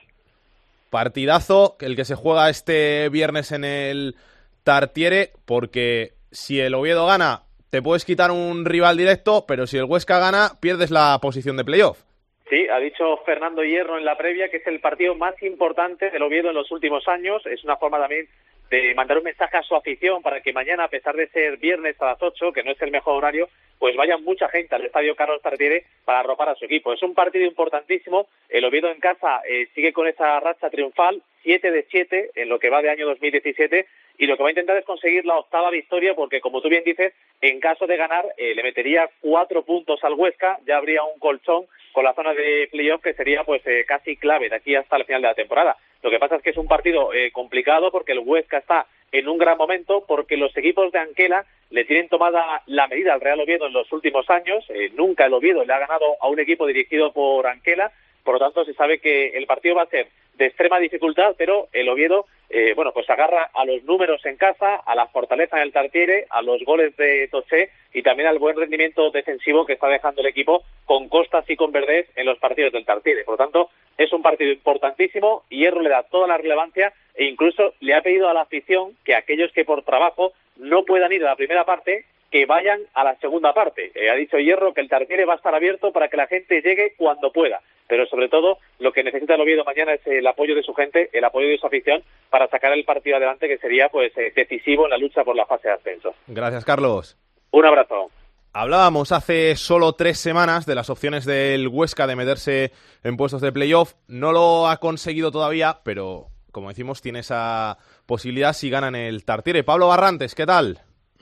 Partidazo, 0.90 1.78
el 1.82 1.96
que 1.96 2.04
se 2.04 2.16
juega 2.16 2.50
este 2.50 3.10
viernes 3.10 3.52
en 3.52 3.64
el 3.64 4.16
Tartiere, 4.64 5.34
porque 5.46 6.16
si 6.32 6.60
el 6.60 6.74
Oviedo 6.74 7.06
gana, 7.06 7.44
te 7.70 7.84
puedes 7.84 8.06
quitar 8.06 8.32
un 8.32 8.66
rival 8.66 8.98
directo, 8.98 9.46
pero 9.48 9.68
si 9.68 9.78
el 9.78 9.84
Huesca 9.84 10.18
gana, 10.18 10.54
pierdes 10.60 10.90
la 10.90 11.20
posición 11.22 11.58
de 11.58 11.66
playoff. 11.66 12.06
Sí, 12.50 12.68
ha 12.70 12.78
dicho 12.78 13.18
Fernando 13.26 13.64
Hierro 13.64 13.98
en 13.98 14.06
la 14.06 14.18
previa 14.18 14.50
que 14.50 14.58
es 14.58 14.68
el 14.68 14.80
partido 14.80 15.16
más 15.16 15.42
importante 15.42 16.12
del 16.12 16.22
Oviedo 16.22 16.50
en 16.50 16.56
los 16.56 16.72
últimos 16.72 17.08
años. 17.08 17.44
Es 17.46 17.64
una 17.64 17.78
forma 17.78 18.00
también 18.00 18.28
de 18.70 18.94
mandar 18.94 19.18
un 19.18 19.24
mensaje 19.24 19.58
a 19.58 19.64
su 19.64 19.76
afición 19.76 20.22
para 20.22 20.42
que 20.42 20.54
mañana, 20.54 20.84
a 20.84 20.90
pesar 20.90 21.16
de 21.16 21.28
ser 21.30 21.58
viernes 21.58 22.00
a 22.02 22.06
las 22.06 22.22
8, 22.22 22.52
que 22.54 22.64
no 22.64 22.72
es 22.72 22.82
el 22.82 22.92
mejor 22.92 23.16
horario, 23.16 23.50
pues 23.80 23.96
vaya 23.96 24.18
mucha 24.18 24.48
gente 24.50 24.76
al 24.76 24.86
estadio 24.86 25.16
Carlos 25.16 25.42
Tartiere 25.42 25.86
para 26.06 26.20
arropar 26.20 26.50
a 26.50 26.56
su 26.56 26.66
equipo. 26.66 26.94
Es 26.94 27.04
un 27.04 27.14
partido 27.14 27.46
importantísimo. 27.46 28.28
El 28.50 28.66
Oviedo 28.66 28.90
en 28.90 29.00
casa 29.00 29.42
eh, 29.48 29.68
sigue 29.76 29.94
con 29.94 30.08
esa 30.08 30.40
racha 30.40 30.70
triunfal, 30.70 31.22
7 31.44 31.72
de 31.72 31.86
7 31.90 32.32
en 32.36 32.50
lo 32.50 32.60
que 32.60 32.70
va 32.70 32.82
de 32.82 32.90
año 32.90 33.06
2017 33.08 33.86
y 34.18 34.28
lo 34.28 34.38
que 34.38 34.44
va 34.44 34.50
a 34.50 34.52
intentar 34.52 34.78
es 34.78 34.86
conseguir 34.86 35.26
la 35.26 35.38
octava 35.38 35.70
victoria 35.70 36.16
porque, 36.16 36.42
como 36.42 36.62
tú 36.62 36.70
bien 36.70 36.84
dices, 36.84 37.14
en 37.42 37.60
caso 37.60 37.86
de 37.86 37.98
ganar 37.98 38.26
eh, 38.38 38.56
le 38.56 38.64
metería 38.64 39.10
cuatro 39.20 39.64
puntos 39.64 40.04
al 40.04 40.14
Huesca, 40.14 40.60
ya 40.66 40.78
habría 40.78 41.04
un 41.04 41.20
colchón 41.20 41.66
con 41.92 42.04
la 42.04 42.14
zona 42.14 42.34
de 42.34 42.68
playoff 42.72 43.02
que 43.02 43.14
sería 43.14 43.44
pues 43.44 43.62
eh, 43.66 43.86
casi 43.88 44.18
clave 44.18 44.50
de 44.50 44.56
aquí 44.56 44.76
hasta 44.76 44.98
el 44.98 45.06
final 45.06 45.22
de 45.22 45.28
la 45.30 45.36
temporada. 45.36 45.78
Lo 46.02 46.10
que 46.10 46.20
pasa 46.20 46.36
es 46.36 46.44
que 46.44 46.52
es 46.52 46.58
un 46.58 46.68
partido 46.68 47.14
eh, 47.14 47.32
complicado 47.32 47.92
porque 47.92 48.12
el 48.12 48.20
Huesca 48.20 48.58
está 48.58 48.86
en 49.12 49.28
un 49.28 49.38
gran 49.38 49.58
momento 49.58 50.06
porque 50.08 50.38
los 50.38 50.56
equipos 50.58 50.92
de 50.92 51.00
Anquela 51.00 51.46
le 51.70 51.86
tienen 51.86 52.10
tomada 52.10 52.62
la 52.68 52.88
medida 52.88 53.14
al 53.14 53.22
Real 53.22 53.40
Oviedo 53.40 53.68
en 53.68 53.74
los 53.74 53.92
últimos 53.92 54.30
años. 54.30 54.64
Eh, 54.70 54.92
nunca 54.96 55.26
el 55.26 55.34
Oviedo 55.34 55.64
le 55.66 55.74
ha 55.74 55.80
ganado 55.80 56.16
a 56.22 56.28
un 56.28 56.40
equipo 56.40 56.66
dirigido 56.68 57.12
por 57.12 57.48
Anquela. 57.48 57.92
Por 58.24 58.36
lo 58.36 58.40
tanto, 58.40 58.66
se 58.66 58.74
sabe 58.74 59.00
que 59.00 59.30
el 59.30 59.46
partido 59.46 59.76
va 59.76 59.84
a 59.84 59.88
ser 59.88 60.08
de 60.38 60.48
extrema 60.48 60.80
dificultad, 60.80 61.36
pero 61.38 61.68
el 61.72 61.88
Oviedo, 61.90 62.26
eh, 62.50 62.74
bueno, 62.76 62.92
pues 62.92 63.10
agarra 63.10 63.50
a 63.54 63.66
los 63.66 63.84
números 63.84 64.26
en 64.26 64.36
casa, 64.36 64.76
a 64.76 64.96
la 64.96 65.08
fortaleza 65.08 65.58
en 65.58 65.64
el 65.64 65.72
Tartiere, 65.72 66.26
a 66.30 66.42
los 66.42 66.64
goles 66.64 66.96
de 66.98 67.28
Toché 67.30 67.70
y 67.94 68.02
también 68.02 68.28
al 68.28 68.40
buen 68.40 68.58
rendimiento 68.58 69.12
defensivo 69.12 69.66
que 69.66 69.74
está 69.74 69.88
dejando 69.88 70.22
el 70.22 70.28
equipo 70.28 70.64
con 70.86 71.08
Costas 71.08 71.50
y 71.50 71.56
con 71.56 71.72
Verdés 71.72 72.08
en 72.16 72.26
los 72.26 72.38
partidos 72.40 72.74
del 72.74 72.86
Tartiere. 72.86 73.24
Por 73.24 73.34
lo 73.34 73.46
tanto, 73.46 73.70
es 73.98 74.12
un 74.12 74.22
partido 74.22 74.52
importantísimo, 74.52 75.44
Hierro 75.50 75.82
le 75.82 75.90
da 75.90 76.04
toda 76.04 76.28
la 76.28 76.38
relevancia 76.38 76.94
e 77.16 77.26
incluso 77.26 77.74
le 77.80 77.94
ha 77.94 78.02
pedido 78.02 78.28
a 78.28 78.34
la 78.34 78.42
afición 78.42 78.98
que 79.06 79.16
aquellos 79.16 79.52
que 79.54 79.64
por 79.64 79.84
trabajo 79.84 80.34
no 80.58 80.84
puedan 80.84 81.12
ir 81.12 81.24
a 81.24 81.30
la 81.30 81.36
primera 81.36 81.66
parte, 81.66 82.06
que 82.32 82.46
vayan 82.46 82.82
a 82.94 83.04
la 83.04 83.16
segunda 83.18 83.54
parte. 83.54 83.92
Eh, 83.96 84.10
ha 84.10 84.16
dicho 84.16 84.38
Hierro 84.38 84.74
que 84.74 84.82
el 84.82 84.90
Tartiere 84.90 85.26
va 85.26 85.34
a 85.34 85.38
estar 85.38 85.56
abierto 85.56 85.92
para 85.92 86.10
que 86.10 86.18
la 86.18 86.28
gente 86.28 86.62
llegue 86.62 86.94
cuando 86.98 87.32
pueda 87.32 87.62
pero 87.88 88.06
sobre 88.08 88.30
todo 88.30 88.58
lo 88.80 88.92
que 88.92 89.04
necesita 89.04 89.36
el 89.36 89.42
Oviedo 89.42 89.64
mañana 89.64 89.94
es 89.94 90.06
el 90.06 90.26
apoyo 90.26 90.56
de 90.56 90.64
su 90.64 90.74
gente, 90.74 91.10
el 91.14 91.24
apoyo 91.24 91.48
de 91.48 91.58
su 91.58 91.68
afición 91.68 92.04
para 92.30 92.48
sacar 92.48 92.74
el 92.74 92.84
partido 92.84 93.18
adelante 93.18 93.48
que 93.48 93.58
sería 93.58 93.90
pues 93.90 94.12
eh, 94.18 94.32
decisivo 94.36 94.86
en 94.86 94.92
la 94.92 94.98
lucha 94.98 95.24
por 95.24 95.36
la 95.36 95.46
fase 95.46 95.68
de 95.68 95.74
ascenso. 95.76 96.14
Gracias, 96.28 96.66
Carlos. 96.66 97.18
Un 97.52 97.66
abrazo. 97.66 98.10
Hablábamos 98.54 99.12
hace 99.12 99.56
solo 99.56 99.94
tres 99.94 100.18
semanas 100.18 100.66
de 100.66 100.76
las 100.76 100.90
opciones 100.90 101.26
del 101.26 101.68
Huesca 101.68 102.08
de 102.08 102.16
meterse 102.16 102.72
en 103.04 103.18
puestos 103.18 103.42
de 103.42 103.52
playoff. 103.52 103.94
No 104.08 104.32
lo 104.32 104.68
ha 104.68 104.78
conseguido 104.78 105.30
todavía, 105.32 105.80
pero 105.84 106.28
como 106.52 106.70
decimos, 106.70 107.02
tiene 107.02 107.20
esa 107.20 107.78
posibilidad 108.06 108.54
si 108.54 108.70
ganan 108.70 108.96
el 108.96 109.26
Tartiere. 109.26 109.64
Pablo 109.64 109.88
Barrantes, 109.88 110.36
¿qué 110.36 110.46
tal? 110.46 110.80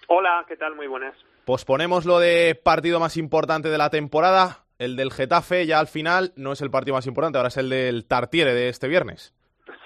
Hola, 0.07 0.45
¿qué 0.47 0.57
tal? 0.57 0.75
Muy 0.75 0.87
buenas. 0.87 1.15
Posponemos 1.45 2.05
lo 2.05 2.19
de 2.19 2.59
partido 2.61 2.99
más 2.99 3.17
importante 3.17 3.69
de 3.69 3.77
la 3.77 3.89
temporada 3.89 4.63
el 4.79 4.95
del 4.95 5.11
Getafe 5.11 5.65
ya 5.65 5.79
al 5.79 5.87
final 5.87 6.33
no 6.35 6.51
es 6.51 6.61
el 6.61 6.71
partido 6.71 6.95
más 6.95 7.07
importante, 7.07 7.37
ahora 7.37 7.49
es 7.49 7.57
el 7.57 7.69
del 7.69 8.07
Tartiere 8.07 8.53
de 8.53 8.69
este 8.69 8.87
viernes. 8.87 9.33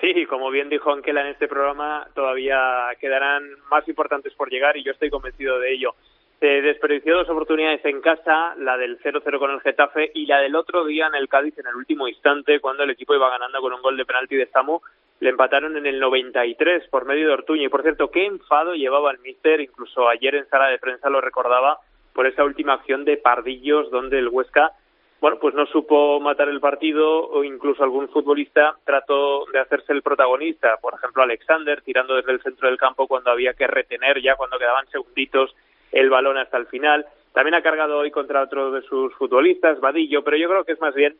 Sí, 0.01 0.25
como 0.25 0.49
bien 0.49 0.69
dijo 0.69 0.91
Anquela 0.91 1.21
en 1.21 1.27
este 1.27 1.47
programa, 1.47 2.07
todavía 2.13 2.87
quedarán 2.99 3.43
más 3.69 3.87
importantes 3.87 4.33
por 4.33 4.49
llegar 4.49 4.77
y 4.77 4.83
yo 4.83 4.91
estoy 4.91 5.09
convencido 5.09 5.59
de 5.59 5.73
ello. 5.73 5.95
Se 6.39 6.61
desperdició 6.61 7.17
dos 7.17 7.29
oportunidades 7.29 7.83
en 7.85 7.99
casa, 7.99 8.53
la 8.57 8.77
del 8.77 8.99
0-0 8.99 9.39
con 9.39 9.51
el 9.51 9.61
Getafe 9.61 10.11
y 10.13 10.27
la 10.27 10.39
del 10.39 10.55
otro 10.55 10.85
día 10.85 11.07
en 11.07 11.15
el 11.15 11.27
Cádiz 11.27 11.57
en 11.57 11.65
el 11.65 11.75
último 11.75 12.07
instante, 12.07 12.59
cuando 12.59 12.83
el 12.83 12.91
equipo 12.91 13.15
iba 13.15 13.29
ganando 13.29 13.59
con 13.59 13.73
un 13.73 13.81
gol 13.81 13.97
de 13.97 14.05
penalti 14.05 14.35
de 14.35 14.47
Samu. 14.47 14.79
Le 15.20 15.30
empataron 15.30 15.78
en 15.78 15.86
el 15.86 15.99
93 15.99 16.88
por 16.89 17.05
medio 17.05 17.28
de 17.28 17.34
Ortuño. 17.34 17.63
Y 17.63 17.70
por 17.70 17.82
cierto, 17.82 18.11
qué 18.11 18.26
enfado 18.26 18.76
llevaba 18.76 19.11
el 19.11 19.20
míster, 19.20 19.61
incluso 19.61 20.07
ayer 20.07 20.36
en 20.36 20.47
sala 20.47 20.68
de 20.68 20.80
prensa 20.80 21.09
lo 21.09 21.22
recordaba, 21.22 21.80
por 22.13 22.28
esa 22.28 22.43
última 22.43 22.74
acción 22.74 23.05
de 23.05 23.18
Pardillos, 23.18 23.91
donde 23.91 24.20
el 24.20 24.30
Huesca 24.30 24.74
bueno, 25.20 25.39
pues 25.39 25.55
no 25.55 25.65
supo 25.65 26.20
matar 26.20 26.47
el 26.47 26.59
partido 26.59 27.28
o 27.28 27.43
incluso 27.43 27.84
algún 27.84 28.07
futbolista 28.09 28.76
trató 28.86 29.45
de 29.51 29.59
hacerse 29.59 29.91
el 29.91 30.03
protagonista. 30.03 30.78
Por 30.78 30.93
ejemplo, 30.93 31.24
Alexander 31.24 31.82
tirando 31.82 32.15
desde 32.15 32.34
el 32.34 32.41
centro 32.41 32.68
del 32.68 32.78
campo 32.78 33.07
cuando 33.07 33.32
había 33.32 33.53
que 33.53 33.65
retener 33.65 34.22
ya 34.22 34.36
cuando 34.36 34.59
quedaban 34.59 34.88
segunditos 34.89 35.55
el 35.91 36.11
balón 36.11 36.38
hasta 36.38 36.57
el 36.57 36.68
final. 36.68 37.07
También 37.34 37.55
ha 37.55 37.63
cargado 37.63 37.97
hoy 37.97 38.11
contra 38.11 38.43
otro 38.43 38.72
de 38.72 38.84
sus 38.84 39.13
futbolistas, 39.15 39.80
Vadillo, 39.80 40.24
pero 40.24 40.38
yo 40.38 40.49
creo 40.49 40.63
que 40.65 40.74
es 40.74 40.82
más 40.82 40.93
bien 40.93 41.18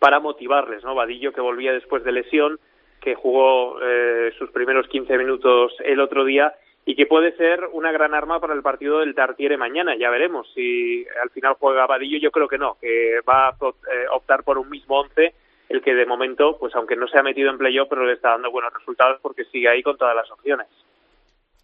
para 0.00 0.20
motivarles, 0.20 0.82
¿no? 0.84 0.94
Vadillo 0.94 1.32
que 1.32 1.40
volvía 1.40 1.72
después 1.72 2.04
de 2.04 2.12
lesión, 2.12 2.58
que 3.00 3.14
jugó 3.14 3.80
eh, 3.82 4.32
sus 4.38 4.50
primeros 4.50 4.88
15 4.88 5.16
minutos 5.18 5.72
el 5.84 6.00
otro 6.00 6.24
día 6.24 6.54
y 6.84 6.96
que 6.96 7.06
puede 7.06 7.36
ser 7.36 7.66
una 7.72 7.92
gran 7.92 8.14
arma 8.14 8.40
para 8.40 8.54
el 8.54 8.62
partido 8.62 9.00
del 9.00 9.14
Tartiere 9.14 9.58
mañana. 9.58 9.94
Ya 9.98 10.08
veremos 10.08 10.50
si 10.54 11.06
al 11.22 11.28
final 11.30 11.56
juega 11.60 11.86
Vadillo. 11.86 12.18
Yo 12.18 12.30
creo 12.30 12.48
que 12.48 12.56
no, 12.56 12.78
que 12.80 13.20
va 13.28 13.48
a 13.48 13.50
eh, 13.50 14.06
optar 14.10 14.42
por 14.42 14.56
un 14.56 14.70
mismo 14.70 15.00
once, 15.00 15.34
el 15.68 15.82
que 15.82 15.94
de 15.94 16.06
momento, 16.06 16.56
pues 16.58 16.74
aunque 16.74 16.96
no 16.96 17.06
se 17.06 17.18
ha 17.18 17.22
metido 17.22 17.50
en 17.50 17.58
playoff, 17.58 17.88
pero 17.90 18.06
le 18.06 18.14
está 18.14 18.30
dando 18.30 18.50
buenos 18.50 18.72
resultados 18.72 19.20
porque 19.20 19.44
sigue 19.52 19.68
ahí 19.68 19.82
con 19.82 19.98
todas 19.98 20.16
las 20.16 20.30
opciones. 20.30 20.66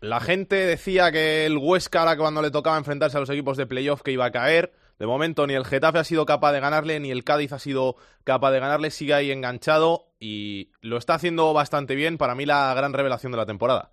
La 0.03 0.21
gente 0.21 0.57
decía 0.57 1.11
que 1.11 1.47
el 1.47 1.57
Huesca, 1.57 2.01
ahora 2.01 2.19
cuando 2.19 2.43
le 2.43 2.51
tocaba 2.51 2.77
enfrentarse 2.77 3.17
a 3.17 3.21
los 3.21 3.31
equipos 3.31 3.57
de 3.57 3.67
playoff, 3.67 4.03
que 4.03 4.13
iba 4.13 4.27
a 4.27 4.31
caer. 4.31 4.73
De 4.99 5.07
momento 5.07 5.47
ni 5.47 5.55
el 5.55 5.65
Getafe 5.65 5.99
ha 5.99 6.05
sido 6.05 6.25
capaz 6.25 6.53
de 6.53 6.61
ganarle, 6.61 7.01
ni 7.01 7.11
el 7.11 7.25
Cádiz 7.25 7.53
ha 7.53 7.59
sido 7.59 7.97
capaz 8.25 8.53
de 8.53 8.61
ganarle. 8.61 8.91
Sigue 8.91 9.15
ahí 9.15 9.31
enganchado 9.31 10.07
y 10.21 10.71
lo 10.83 10.97
está 10.97 11.15
haciendo 11.15 11.53
bastante 11.53 11.95
bien. 11.95 12.17
Para 12.17 12.35
mí 12.35 12.47
la 12.47 12.73
gran 12.75 12.93
revelación 12.93 13.33
de 13.33 13.39
la 13.39 13.47
temporada. 13.47 13.91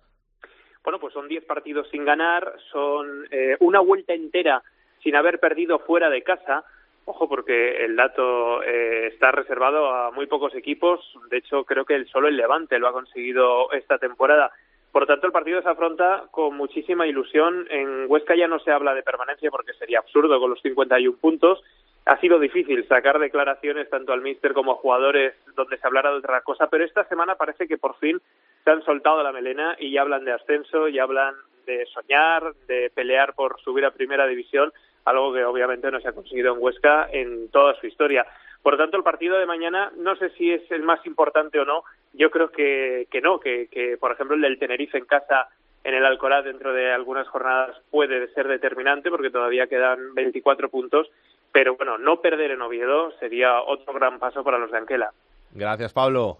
Bueno, 0.84 0.98
pues 0.98 1.12
son 1.12 1.28
10 1.28 1.44
partidos 1.44 1.88
sin 1.90 2.04
ganar, 2.04 2.54
son 2.72 3.26
eh, 3.30 3.56
una 3.60 3.80
vuelta 3.80 4.14
entera 4.14 4.62
sin 5.02 5.16
haber 5.16 5.38
perdido 5.38 5.78
fuera 5.80 6.10
de 6.10 6.22
casa. 6.22 6.64
Ojo, 7.04 7.28
porque 7.28 7.84
el 7.84 7.96
dato 7.96 8.62
eh, 8.62 9.08
está 9.08 9.32
reservado 9.32 9.92
a 9.92 10.12
muy 10.12 10.26
pocos 10.26 10.54
equipos. 10.54 11.00
De 11.30 11.38
hecho, 11.38 11.64
creo 11.64 11.84
que 11.84 12.04
solo 12.06 12.28
el 12.28 12.36
Levante 12.36 12.78
lo 12.78 12.88
ha 12.88 12.92
conseguido 12.92 13.72
esta 13.72 13.98
temporada. 13.98 14.52
Por 14.92 15.06
tanto, 15.06 15.26
el 15.26 15.32
partido 15.32 15.62
se 15.62 15.70
afronta 15.70 16.24
con 16.30 16.54
muchísima 16.54 17.06
ilusión. 17.06 17.66
En 17.70 18.04
Huesca 18.08 18.36
ya 18.36 18.46
no 18.46 18.58
se 18.58 18.70
habla 18.70 18.94
de 18.94 19.02
permanencia 19.02 19.50
porque 19.50 19.72
sería 19.72 20.00
absurdo 20.00 20.38
con 20.38 20.50
los 20.50 20.60
51 20.60 21.16
puntos. 21.16 21.62
Ha 22.04 22.18
sido 22.18 22.38
difícil 22.38 22.86
sacar 22.86 23.18
declaraciones 23.18 23.88
tanto 23.88 24.12
al 24.12 24.20
míster 24.20 24.52
como 24.52 24.72
a 24.72 24.76
jugadores 24.76 25.34
donde 25.56 25.78
se 25.78 25.86
hablara 25.86 26.10
de 26.10 26.18
otra 26.18 26.42
cosa, 26.42 26.66
pero 26.66 26.84
esta 26.84 27.04
semana 27.04 27.36
parece 27.36 27.66
que 27.66 27.78
por 27.78 27.96
fin 27.98 28.20
se 28.64 28.70
han 28.70 28.82
soltado 28.84 29.22
la 29.22 29.32
melena 29.32 29.76
y 29.78 29.92
ya 29.92 30.02
hablan 30.02 30.24
de 30.24 30.32
ascenso, 30.32 30.88
y 30.88 30.98
hablan 30.98 31.34
de 31.64 31.86
soñar, 31.86 32.52
de 32.66 32.90
pelear 32.90 33.34
por 33.34 33.60
subir 33.60 33.84
a 33.84 33.92
primera 33.92 34.26
división, 34.26 34.72
algo 35.04 35.32
que 35.32 35.44
obviamente 35.44 35.90
no 35.90 36.00
se 36.00 36.08
ha 36.08 36.12
conseguido 36.12 36.54
en 36.54 36.62
Huesca 36.62 37.08
en 37.10 37.50
toda 37.50 37.74
su 37.80 37.86
historia. 37.86 38.26
Por 38.62 38.74
lo 38.74 38.78
tanto, 38.78 38.96
el 38.96 39.02
partido 39.02 39.38
de 39.38 39.46
mañana 39.46 39.92
no 39.96 40.14
sé 40.16 40.30
si 40.30 40.52
es 40.52 40.70
el 40.70 40.82
más 40.82 41.04
importante 41.06 41.58
o 41.58 41.64
no. 41.64 41.82
Yo 42.12 42.30
creo 42.30 42.50
que, 42.50 43.08
que 43.10 43.20
no, 43.20 43.40
que, 43.40 43.68
que 43.68 43.96
por 43.96 44.12
ejemplo 44.12 44.36
el 44.36 44.42
del 44.42 44.58
Tenerife 44.58 44.98
en 44.98 45.06
casa 45.06 45.48
en 45.84 45.94
el 45.94 46.06
Alcoraz 46.06 46.44
dentro 46.44 46.72
de 46.72 46.92
algunas 46.92 47.26
jornadas 47.28 47.76
puede 47.90 48.32
ser 48.34 48.46
determinante 48.46 49.10
porque 49.10 49.30
todavía 49.30 49.66
quedan 49.66 50.14
24 50.14 50.68
puntos. 50.68 51.08
Pero 51.52 51.76
bueno, 51.76 51.98
no 51.98 52.20
perder 52.20 52.52
en 52.52 52.62
Oviedo 52.62 53.12
sería 53.18 53.60
otro 53.62 53.92
gran 53.94 54.18
paso 54.18 54.44
para 54.44 54.58
los 54.58 54.70
de 54.70 54.78
Anquela. 54.78 55.12
Gracias, 55.50 55.92
Pablo. 55.92 56.38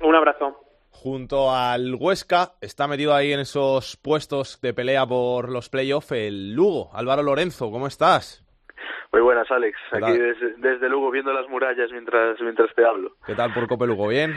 Un 0.00 0.14
abrazo. 0.14 0.64
Junto 0.90 1.54
al 1.54 1.94
Huesca 1.94 2.54
está 2.60 2.88
metido 2.88 3.14
ahí 3.14 3.32
en 3.32 3.40
esos 3.40 3.96
puestos 3.96 4.60
de 4.60 4.74
pelea 4.74 5.06
por 5.06 5.48
los 5.48 5.68
playoffs 5.68 6.12
el 6.12 6.54
Lugo. 6.54 6.90
Álvaro 6.92 7.22
Lorenzo, 7.22 7.70
¿cómo 7.70 7.86
estás? 7.86 8.44
Muy 9.12 9.22
buenas, 9.22 9.50
Alex. 9.50 9.78
Aquí 9.92 10.12
desde, 10.12 10.54
desde, 10.58 10.88
Lugo 10.88 11.10
viendo 11.10 11.32
las 11.32 11.48
murallas 11.48 11.90
mientras, 11.90 12.40
mientras 12.40 12.74
te 12.74 12.84
hablo. 12.84 13.12
¿Qué 13.26 13.34
tal 13.34 13.52
por 13.54 13.66
Cope 13.66 13.86
Lugo? 13.86 14.08
¿Bien? 14.08 14.34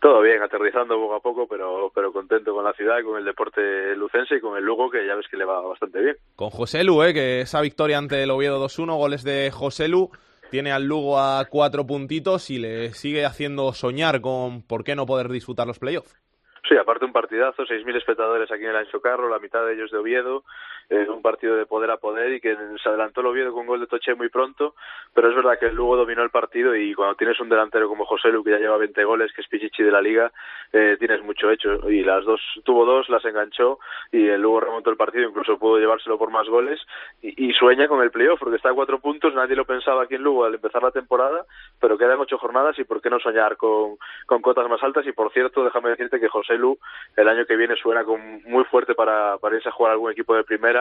Todo 0.00 0.20
bien, 0.20 0.42
aterrizando 0.42 0.96
poco 0.96 1.14
a 1.14 1.20
poco, 1.20 1.46
pero, 1.48 1.92
pero 1.94 2.12
contento 2.12 2.52
con 2.52 2.64
la 2.64 2.72
ciudad, 2.72 3.02
con 3.04 3.18
el 3.18 3.24
deporte 3.24 3.94
lucense 3.94 4.36
y 4.36 4.40
con 4.40 4.56
el 4.56 4.64
Lugo, 4.64 4.90
que 4.90 5.06
ya 5.06 5.14
ves 5.14 5.28
que 5.28 5.36
le 5.36 5.44
va 5.44 5.60
bastante 5.60 6.00
bien. 6.00 6.16
Con 6.34 6.50
José 6.50 6.82
Lu, 6.82 7.04
¿eh? 7.04 7.14
que 7.14 7.40
esa 7.42 7.60
victoria 7.60 7.98
ante 7.98 8.20
el 8.20 8.30
Oviedo 8.32 8.64
2-1, 8.64 8.96
goles 8.96 9.22
de 9.22 9.50
José 9.52 9.86
Lu, 9.86 10.10
tiene 10.50 10.72
al 10.72 10.84
Lugo 10.84 11.20
a 11.20 11.44
cuatro 11.48 11.86
puntitos 11.86 12.50
y 12.50 12.58
le 12.58 12.90
sigue 12.94 13.24
haciendo 13.24 13.72
soñar 13.72 14.20
con 14.20 14.66
por 14.66 14.82
qué 14.82 14.96
no 14.96 15.06
poder 15.06 15.28
disfrutar 15.28 15.68
los 15.68 15.78
playoffs. 15.78 16.20
Sí, 16.68 16.76
aparte 16.76 17.04
un 17.04 17.12
partidazo, 17.12 17.62
6.000 17.62 17.96
espectadores 17.96 18.50
aquí 18.50 18.64
en 18.64 18.70
el 18.70 18.76
Ancho 18.76 19.00
Carro, 19.00 19.28
la 19.28 19.38
mitad 19.38 19.64
de 19.64 19.74
ellos 19.74 19.90
de 19.90 19.98
Oviedo, 19.98 20.42
eh, 20.90 21.06
un 21.08 21.22
partido 21.22 21.56
de 21.56 21.66
poder 21.66 21.90
a 21.90 21.96
poder 21.96 22.32
y 22.32 22.40
que 22.40 22.56
se 22.82 22.88
adelantó 22.88 23.20
el 23.20 23.28
Oviedo 23.28 23.52
con 23.52 23.66
gol 23.66 23.80
de 23.80 23.86
Toche 23.86 24.14
muy 24.14 24.28
pronto, 24.28 24.74
pero 25.14 25.28
es 25.28 25.34
verdad 25.34 25.58
que 25.58 25.66
el 25.66 25.74
Lugo 25.74 25.96
dominó 25.96 26.22
el 26.22 26.30
partido 26.30 26.74
y 26.74 26.94
cuando 26.94 27.14
tienes 27.14 27.38
un 27.40 27.48
delantero 27.48 27.88
como 27.88 28.04
José 28.04 28.28
Lu, 28.28 28.44
que 28.44 28.50
ya 28.50 28.58
lleva 28.58 28.76
20 28.76 29.04
goles, 29.04 29.32
que 29.32 29.42
es 29.42 29.48
Pichichi 29.48 29.82
de 29.82 29.90
la 29.90 30.00
Liga, 30.00 30.32
eh, 30.72 30.96
tienes 30.98 31.22
mucho 31.22 31.50
hecho. 31.50 31.88
Y 31.90 32.02
las 32.02 32.24
dos, 32.24 32.40
tuvo 32.64 32.84
dos, 32.84 33.08
las 33.08 33.24
enganchó 33.24 33.78
y 34.10 34.26
el 34.26 34.40
Lugo 34.40 34.60
remontó 34.60 34.90
el 34.90 34.96
partido, 34.96 35.28
incluso 35.28 35.58
pudo 35.58 35.78
llevárselo 35.78 36.18
por 36.18 36.30
más 36.30 36.48
goles 36.48 36.80
y, 37.20 37.52
sueña 37.52 37.86
con 37.86 38.02
el 38.02 38.10
playoff 38.10 38.40
porque 38.40 38.56
está 38.56 38.70
a 38.70 38.74
cuatro 38.74 38.98
puntos, 38.98 39.34
nadie 39.34 39.54
lo 39.54 39.64
pensaba 39.64 40.02
aquí 40.02 40.14
en 40.14 40.22
Lugo 40.22 40.44
al 40.44 40.54
empezar 40.54 40.82
la 40.82 40.90
temporada, 40.90 41.44
pero 41.80 41.98
quedan 41.98 42.18
ocho 42.18 42.38
jornadas 42.38 42.78
y 42.78 42.84
por 42.84 43.00
qué 43.00 43.10
no 43.10 43.20
soñar 43.20 43.56
con, 43.56 43.96
con 44.26 44.42
cotas 44.42 44.68
más 44.68 44.82
altas. 44.82 45.06
Y 45.06 45.12
por 45.12 45.32
cierto, 45.32 45.62
déjame 45.62 45.90
decirte 45.90 46.18
que 46.18 46.28
José 46.28 46.54
Lu 46.54 46.78
el 47.16 47.28
año 47.28 47.46
que 47.46 47.56
viene 47.56 47.76
suena 47.76 48.04
con, 48.04 48.42
muy 48.44 48.64
fuerte 48.64 48.94
para, 48.94 49.38
para 49.38 49.56
irse 49.56 49.68
a 49.68 49.72
jugar 49.72 49.92
algún 49.92 50.10
equipo 50.10 50.34
de 50.34 50.44
primera 50.44 50.71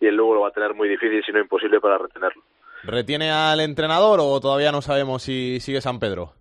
y 0.00 0.06
el 0.06 0.16
Lugo 0.16 0.34
lo 0.34 0.40
va 0.42 0.48
a 0.48 0.52
tener 0.52 0.74
muy 0.74 0.88
difícil, 0.88 1.22
si 1.24 1.32
no 1.32 1.40
imposible, 1.40 1.80
para 1.80 1.98
retenerlo. 1.98 2.42
¿Retiene 2.84 3.30
al 3.30 3.60
entrenador 3.60 4.20
o 4.22 4.40
todavía 4.40 4.72
no 4.72 4.82
sabemos 4.82 5.22
si 5.22 5.60
sigue 5.60 5.80
San 5.80 5.98
Pedro? 5.98 6.32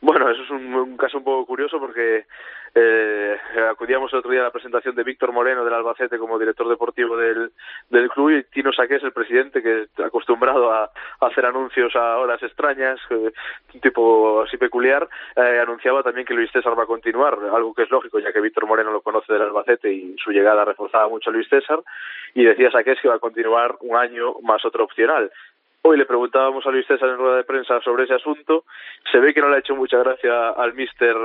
Bueno, 0.00 0.30
eso 0.30 0.42
es 0.42 0.50
un, 0.50 0.74
un 0.74 0.96
caso 0.96 1.18
un 1.18 1.24
poco 1.24 1.46
curioso 1.46 1.78
porque 1.78 2.26
eh, 2.74 3.36
acudíamos 3.70 4.12
el 4.12 4.20
otro 4.20 4.30
día 4.30 4.40
a 4.40 4.44
la 4.44 4.50
presentación 4.50 4.94
de 4.94 5.02
Víctor 5.02 5.32
Moreno 5.32 5.64
del 5.64 5.74
Albacete 5.74 6.18
como 6.18 6.38
director 6.38 6.68
deportivo 6.68 7.16
del, 7.16 7.50
club 8.14 8.30
y 8.30 8.44
Tino 8.44 8.72
Saqués, 8.72 9.02
el 9.02 9.12
presidente, 9.12 9.62
que 9.62 9.82
está 9.82 10.06
acostumbrado 10.06 10.72
a, 10.72 10.84
a 10.84 11.26
hacer 11.26 11.44
anuncios 11.46 11.94
a 11.96 12.18
horas 12.18 12.42
extrañas, 12.42 13.00
eh, 13.10 13.32
un 13.74 13.80
tipo 13.80 14.42
así 14.42 14.56
peculiar, 14.56 15.08
eh, 15.36 15.60
anunciaba 15.60 16.02
también 16.02 16.26
que 16.26 16.34
Luis 16.34 16.50
César 16.52 16.78
va 16.78 16.84
a 16.84 16.86
continuar, 16.86 17.38
algo 17.52 17.74
que 17.74 17.82
es 17.82 17.90
lógico 17.90 18.18
ya 18.18 18.32
que 18.32 18.40
Víctor 18.40 18.66
Moreno 18.66 18.92
lo 18.92 19.00
conoce 19.00 19.32
del 19.32 19.42
Albacete 19.42 19.92
y 19.92 20.16
su 20.22 20.30
llegada 20.30 20.64
reforzaba 20.64 21.08
mucho 21.08 21.30
a 21.30 21.32
Luis 21.32 21.48
César, 21.48 21.80
y 22.34 22.44
decía 22.44 22.70
Saqués 22.70 23.00
que 23.00 23.08
va 23.08 23.16
a 23.16 23.20
continuar 23.20 23.76
un 23.80 23.96
año 23.96 24.34
más 24.42 24.64
otro 24.64 24.84
opcional. 24.84 25.30
Hoy 25.82 25.96
le 25.96 26.04
preguntábamos 26.04 26.66
a 26.66 26.70
Luis 26.70 26.86
César 26.86 27.08
en 27.08 27.16
rueda 27.16 27.38
de 27.38 27.44
prensa 27.44 27.80
sobre 27.80 28.04
ese 28.04 28.12
asunto. 28.12 28.64
Se 29.10 29.18
ve 29.18 29.32
que 29.32 29.40
no 29.40 29.48
le 29.48 29.56
ha 29.56 29.60
hecho 29.60 29.74
mucha 29.74 29.96
gracia 29.98 30.50
al 30.50 30.74
míster 30.74 31.16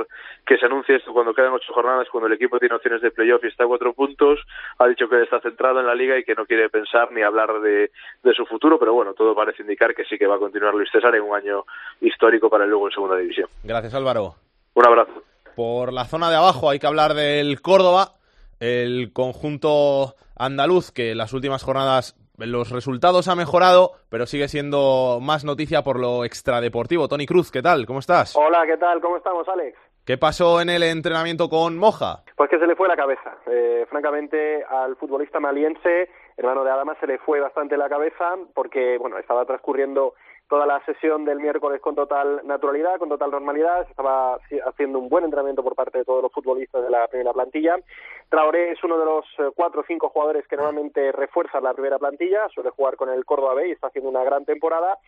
que 0.46 0.56
se 0.56 0.64
anuncie 0.64 0.96
esto 0.96 1.12
cuando 1.12 1.34
quedan 1.34 1.52
ocho 1.52 1.74
jornadas, 1.74 2.08
cuando 2.10 2.28
el 2.28 2.32
equipo 2.32 2.58
tiene 2.58 2.74
opciones 2.74 3.02
de 3.02 3.10
playoff 3.10 3.44
y 3.44 3.48
está 3.48 3.64
a 3.64 3.66
cuatro 3.66 3.92
puntos. 3.92 4.40
Ha 4.78 4.86
dicho 4.86 5.10
que 5.10 5.22
está 5.22 5.40
centrado 5.40 5.80
en 5.80 5.86
la 5.86 5.94
liga 5.94 6.18
y 6.18 6.24
que 6.24 6.34
no 6.34 6.46
quiere 6.46 6.70
pensar 6.70 7.12
ni 7.12 7.20
hablar 7.20 7.60
de, 7.60 7.90
de 8.22 8.32
su 8.34 8.46
futuro, 8.46 8.78
pero 8.78 8.94
bueno, 8.94 9.12
todo 9.12 9.34
parece 9.34 9.60
indicar 9.60 9.94
que 9.94 10.06
sí 10.06 10.16
que 10.16 10.26
va 10.26 10.36
a 10.36 10.38
continuar 10.38 10.74
Luis 10.74 10.90
César 10.90 11.14
en 11.14 11.22
un 11.22 11.36
año 11.36 11.64
histórico 12.00 12.48
para 12.48 12.64
el 12.64 12.70
Lugo 12.70 12.86
en 12.86 12.94
segunda 12.94 13.16
división. 13.16 13.50
Gracias, 13.62 13.92
Álvaro. 13.92 14.36
Un 14.72 14.86
abrazo. 14.86 15.22
Por 15.54 15.92
la 15.92 16.06
zona 16.06 16.30
de 16.30 16.36
abajo 16.36 16.70
hay 16.70 16.78
que 16.78 16.86
hablar 16.86 17.12
del 17.12 17.60
Córdoba, 17.60 18.12
el 18.58 19.12
conjunto 19.12 20.14
andaluz 20.34 20.92
que 20.92 21.10
en 21.10 21.18
las 21.18 21.34
últimas 21.34 21.62
jornadas 21.62 22.14
los 22.38 22.70
resultados 22.70 23.28
ha 23.28 23.34
mejorado, 23.34 23.92
pero 24.10 24.26
sigue 24.26 24.48
siendo 24.48 25.18
más 25.22 25.44
noticia 25.44 25.82
por 25.82 25.98
lo 25.98 26.24
extradeportivo. 26.24 27.08
Tony 27.08 27.26
Cruz, 27.26 27.50
¿qué 27.50 27.62
tal? 27.62 27.86
¿Cómo 27.86 28.00
estás? 28.00 28.36
Hola, 28.36 28.64
¿qué 28.66 28.76
tal? 28.76 29.00
¿Cómo 29.00 29.16
estamos, 29.16 29.48
Alex? 29.48 29.78
¿Qué 30.04 30.18
pasó 30.18 30.60
en 30.60 30.70
el 30.70 30.84
entrenamiento 30.84 31.48
con 31.48 31.76
Moja? 31.76 32.22
Pues 32.36 32.48
que 32.48 32.60
se 32.60 32.66
le 32.66 32.76
fue 32.76 32.86
la 32.86 32.94
cabeza. 32.94 33.38
Eh, 33.46 33.86
francamente, 33.90 34.62
al 34.64 34.94
futbolista 34.96 35.40
maliense, 35.40 36.10
hermano 36.36 36.62
de 36.62 36.70
Adama, 36.70 36.94
se 37.00 37.08
le 37.08 37.18
fue 37.18 37.40
bastante 37.40 37.76
la 37.76 37.88
cabeza 37.88 38.36
porque, 38.54 38.98
bueno, 38.98 39.18
estaba 39.18 39.44
transcurriendo 39.46 40.14
toda 40.48 40.66
la 40.66 40.84
sesión 40.84 41.24
del 41.24 41.40
miércoles 41.40 41.80
con 41.80 41.94
total 41.94 42.40
naturalidad, 42.44 42.98
con 42.98 43.08
total 43.08 43.30
normalidad. 43.30 43.84
Se 43.84 43.90
estaba 43.90 44.38
haciendo 44.66 44.98
un 44.98 45.08
buen 45.08 45.24
entrenamiento 45.24 45.62
por 45.62 45.74
parte 45.74 45.98
de 45.98 46.04
todos 46.04 46.22
los 46.22 46.32
futbolistas 46.32 46.82
de 46.82 46.90
la 46.90 47.06
primera 47.08 47.32
plantilla. 47.32 47.76
Traoré 48.28 48.72
es 48.72 48.82
uno 48.84 48.98
de 48.98 49.04
los 49.04 49.24
eh, 49.38 49.50
cuatro 49.54 49.80
o 49.80 49.84
cinco 49.86 50.08
jugadores 50.08 50.46
que 50.46 50.56
normalmente 50.56 51.12
refuerzan 51.12 51.64
la 51.64 51.74
primera 51.74 51.98
plantilla. 51.98 52.48
Suele 52.54 52.70
jugar 52.70 52.96
con 52.96 53.08
el 53.08 53.24
Córdoba 53.24 53.54
B 53.54 53.68
y 53.68 53.72
está 53.72 53.88
haciendo 53.88 54.10
una 54.10 54.24
gran 54.24 54.44
temporada 54.44 54.98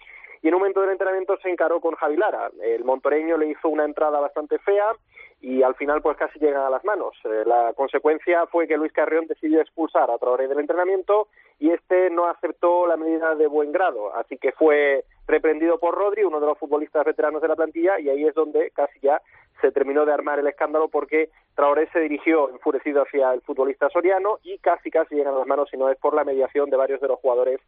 y 0.43 0.49
en 0.49 0.55
un 0.55 0.61
momento 0.61 0.81
del 0.81 0.91
entrenamiento 0.91 1.37
se 1.39 1.51
encaró 1.51 1.81
con 1.81 1.95
Javi 1.95 2.17
Lara. 2.17 2.51
El 2.63 2.85
montoreño 2.85 3.37
le 3.37 3.49
hizo 3.49 3.69
una 3.69 3.85
entrada 3.85 4.21
bastante 4.21 4.59
fea 4.59 4.93
y 5.41 5.63
al 5.63 5.75
final 5.77 6.03
pues 6.03 6.17
casi 6.17 6.39
llegan 6.39 6.63
a 6.63 6.71
las 6.71 6.85
manos. 6.85 7.15
Eh, 7.25 7.45
la 7.47 7.73
consecuencia 7.75 8.47
fue 8.47 8.67
que 8.67 8.77
Luis 8.77 8.93
Carrión 8.93 9.27
decidió 9.27 9.61
expulsar 9.61 10.11
a 10.11 10.19
Traoré 10.19 10.49
del 10.49 10.59
entrenamiento 10.59 11.29
y 11.59 11.71
este 11.71 12.11
no 12.11 12.27
aceptó 12.27 12.87
la 12.87 12.97
medida 12.97 13.35
de 13.35 13.47
buen 13.47 13.73
grado, 13.73 14.15
así 14.15 14.37
que 14.37 14.53
fue 14.53 15.05
reprendido 15.27 15.79
por 15.79 15.95
Rodri, 15.95 16.25
uno 16.25 16.41
de 16.41 16.47
los 16.47 16.59
futbolistas 16.59 17.05
veteranos 17.05 17.43
de 17.43 17.49
la 17.49 17.57
plantilla, 17.57 18.01
y 18.01 18.09
ahí 18.09 18.25
es 18.25 18.35
donde 18.35 18.71
casi 18.71 18.99
ya 19.01 19.21
se 19.61 19.73
terminó 19.73 20.07
de 20.07 20.13
armar 20.13 20.39
el 20.39 20.47
escándalo 20.47 20.89
porque 20.89 21.31
Traoré 21.55 21.89
se 21.93 22.01
dirigió 22.01 22.49
enfurecido 22.51 23.03
hacia 23.03 23.33
el 23.33 23.41
futbolista 23.43 23.91
soriano 23.91 24.39
y 24.43 24.59
casi 24.59 24.91
casi 24.91 25.17
llegan 25.17 25.35
a 25.35 25.39
las 25.39 25.47
manos 25.47 25.69
si 25.71 25.77
no 25.77 25.91
es 25.91 25.99
por 25.99 26.15
la 26.15 26.25
mediación 26.25 26.71
de 26.71 26.77
varios 26.77 27.01
de 27.01 27.09
los 27.09 27.19
jugadores 27.19 27.61